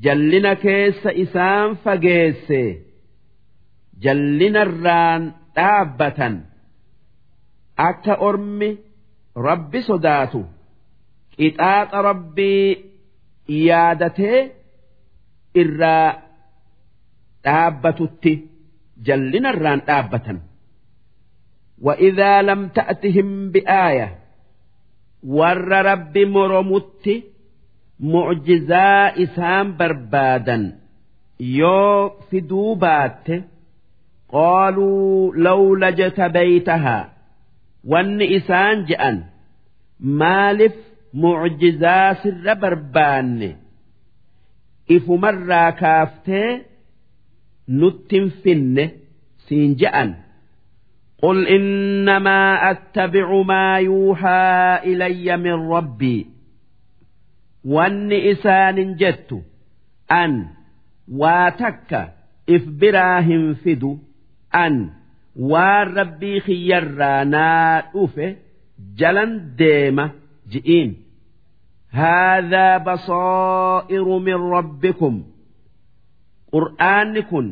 [0.00, 2.76] جلنا كيس إسان فقيسه
[4.02, 5.22] jallinarraan
[5.56, 6.34] dhaabbatan
[7.88, 8.70] akka ormi
[9.48, 10.40] rabbi sodaatu
[11.36, 12.68] qixaaxa rabbii
[13.68, 14.40] yaadatee
[15.62, 16.08] irraa
[17.44, 18.32] dhaabbatutti
[19.06, 20.38] jallinarraan dhaabbatan
[21.82, 24.18] وإذا لم تأتهم بآية
[25.26, 27.06] ور رب مرمت
[28.00, 30.78] معجزاء إسام بربادا
[31.40, 33.26] يو في دوبات
[34.32, 37.12] قالوا لولا اجتبيتها
[37.91, 39.17] wanni isaan je'an
[40.21, 40.75] maalif
[41.23, 43.49] mucjizaa sirra barbaanne
[44.95, 46.49] ifumarraa kaaftee
[47.67, 48.85] nuttin finne
[49.47, 50.11] siin je'an.
[51.21, 56.27] قل إنما أتبع ما يوحى إلي من ربي
[57.65, 59.41] وأن إسان جدت
[60.11, 60.47] أن
[61.11, 62.13] واتك
[62.49, 63.97] إفبراهم فدو
[64.55, 64.89] أن
[65.51, 68.27] waan rabbii kiyyarraa naa dhufe
[68.99, 70.05] jalan deema
[70.51, 70.89] ji'iin.
[71.97, 75.15] Haadhaa basaa'iru min rabbikum.
[76.53, 77.47] Qur'aanni kun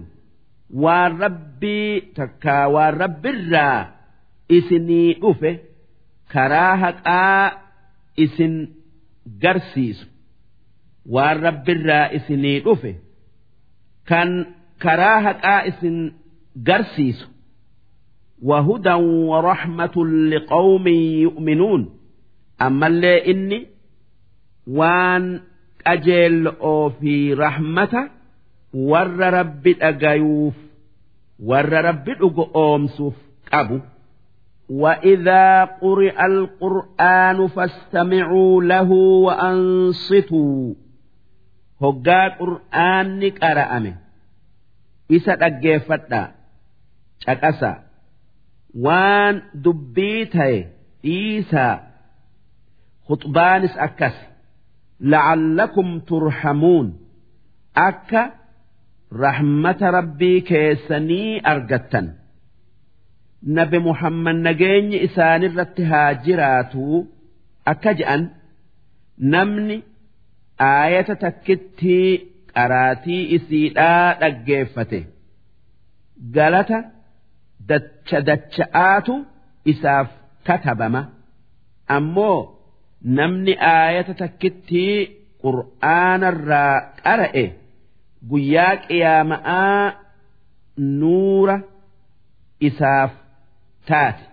[0.84, 3.80] waan rabbii takkaa waan rabbirraa
[4.58, 5.52] isinii dhufe
[6.34, 7.44] karaa haqaa
[8.24, 8.56] isin
[9.44, 10.06] garsiisu.
[11.14, 12.92] Waan rabbirraa isinii dhufe
[14.10, 14.30] kan
[14.84, 15.98] karaa haqaa isin
[16.68, 17.28] garsiisu.
[18.42, 22.00] وهدى ورحمة لقوم يؤمنون.
[22.62, 23.68] أما اللي إني
[24.68, 25.42] وان
[25.88, 28.10] أجل أو في رحمة
[28.74, 30.54] ور رب الأجايوف
[31.44, 33.14] ور رب الأجومسوف
[33.54, 33.80] أبو
[34.70, 40.74] وإذا قرئ القرآن فاستمعوا له وأنصتوا.
[41.82, 43.96] هقا قرآن قرأمه
[45.12, 46.32] إسا أجيفتا
[47.20, 47.85] شكسا
[48.84, 50.58] waan dubbii ta'e
[51.04, 51.74] dhiisaa
[53.08, 54.16] khuxbaanis akkas
[55.12, 56.88] la'allakum turhamuun
[57.88, 58.22] akka
[59.24, 62.08] rahmata rabbii keessanii argattan.
[63.58, 66.84] Nabi muhammad nageenyi isaanirratti haa jiraatu
[67.72, 68.22] akka je'an
[69.34, 69.78] namni
[70.70, 72.10] aayata takkittii
[72.56, 75.00] qaraatii isiidhaa dhaggeeffate.
[76.36, 76.80] Galata
[77.71, 79.15] dacha dacha'aatu
[79.73, 80.09] isaaf
[80.47, 81.03] katabama
[81.97, 82.39] ammoo
[83.19, 84.97] namni aayata takkittii
[85.45, 86.75] qur'aanarraa
[87.05, 87.45] qara'e
[88.31, 89.85] guyyaa qiyaama'aa
[91.01, 91.57] nuura
[92.71, 93.13] isaaf
[93.93, 94.25] taate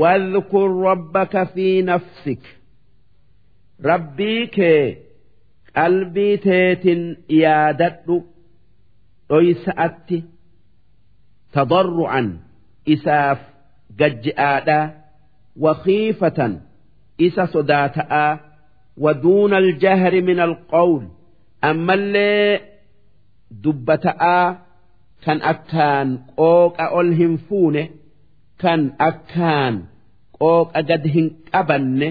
[0.00, 2.42] واذكر ربك في نفسك
[3.90, 4.86] rabbii kee
[5.76, 7.02] qalbii teetin
[7.42, 8.16] yaadadhu
[9.30, 10.18] dhoysa'atti
[11.53, 12.27] tadarru'an
[12.85, 13.39] isaaf
[13.99, 14.91] gajji'aadhaa
[15.65, 16.61] wakiifatan
[17.17, 18.39] isa sodaata'aa
[18.97, 21.03] waduuna aljahri min alqawl
[21.71, 22.61] ammallee
[23.63, 24.45] dubbata'aa
[25.25, 27.83] kan akkaan qooqa ol hin fuune
[28.61, 29.75] kan akkaan
[30.39, 32.09] qooqa gad hin qabanne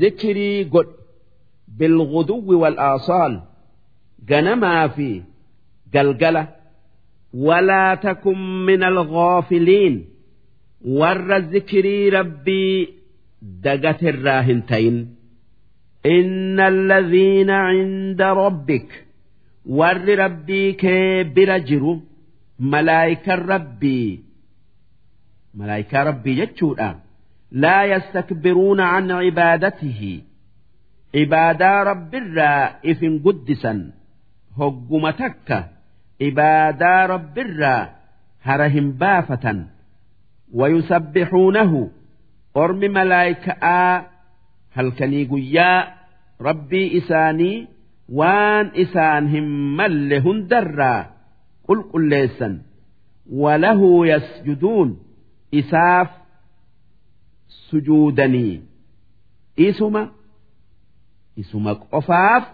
[0.00, 1.04] zikirii godhu
[1.78, 3.34] bilguduwwi wal'aasaal
[4.28, 5.08] ganamaa fi
[5.92, 6.42] galgala.
[7.46, 9.96] walaa takum min alghaafiliin
[11.00, 12.88] warra zikirii rabbii
[13.64, 14.98] dagatirraa hin ta'in
[16.16, 18.88] inna alladhiina cinda rabbik
[19.80, 21.94] warri rabbii kee bira jiru
[22.74, 24.08] malaayikan rabbii
[25.58, 26.88] malaayikaa rabbii jechuudha
[27.64, 30.14] laa yastakbiruuna can cibaadatihi
[31.22, 33.80] ibaadaa rabbiirraa ifin guddisan
[34.58, 35.58] hogguma takka
[36.18, 37.82] ibaadaa rabbirraa
[38.48, 39.66] hara hin baafatan
[40.60, 41.80] wayusabbihuunahu
[42.64, 44.04] ormi malaayika'aa
[44.76, 45.78] halkanii guyyaa
[46.48, 47.56] rabbii isaanii
[48.20, 49.48] waan isaan hin
[49.80, 51.00] malle hundarraa
[51.66, 52.54] qulqulleessan
[53.42, 54.96] walahuu yasjuduun
[55.62, 56.08] isaaf
[57.70, 58.60] sujuudanii
[59.56, 60.02] isuma
[61.36, 62.44] isuma qofaaf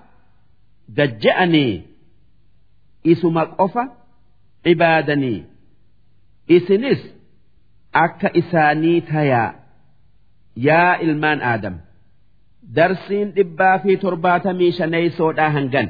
[0.96, 1.72] gajja'anii
[3.12, 3.84] isuma qofa
[4.64, 5.38] cibaadanii
[6.56, 7.00] isinis
[8.04, 9.48] akka isaanii tayaa
[10.56, 11.76] yaa ilmaan aadam.
[12.76, 15.88] Darsiin dhibbaa fi torbaatamii shaneeysoodhaa hangan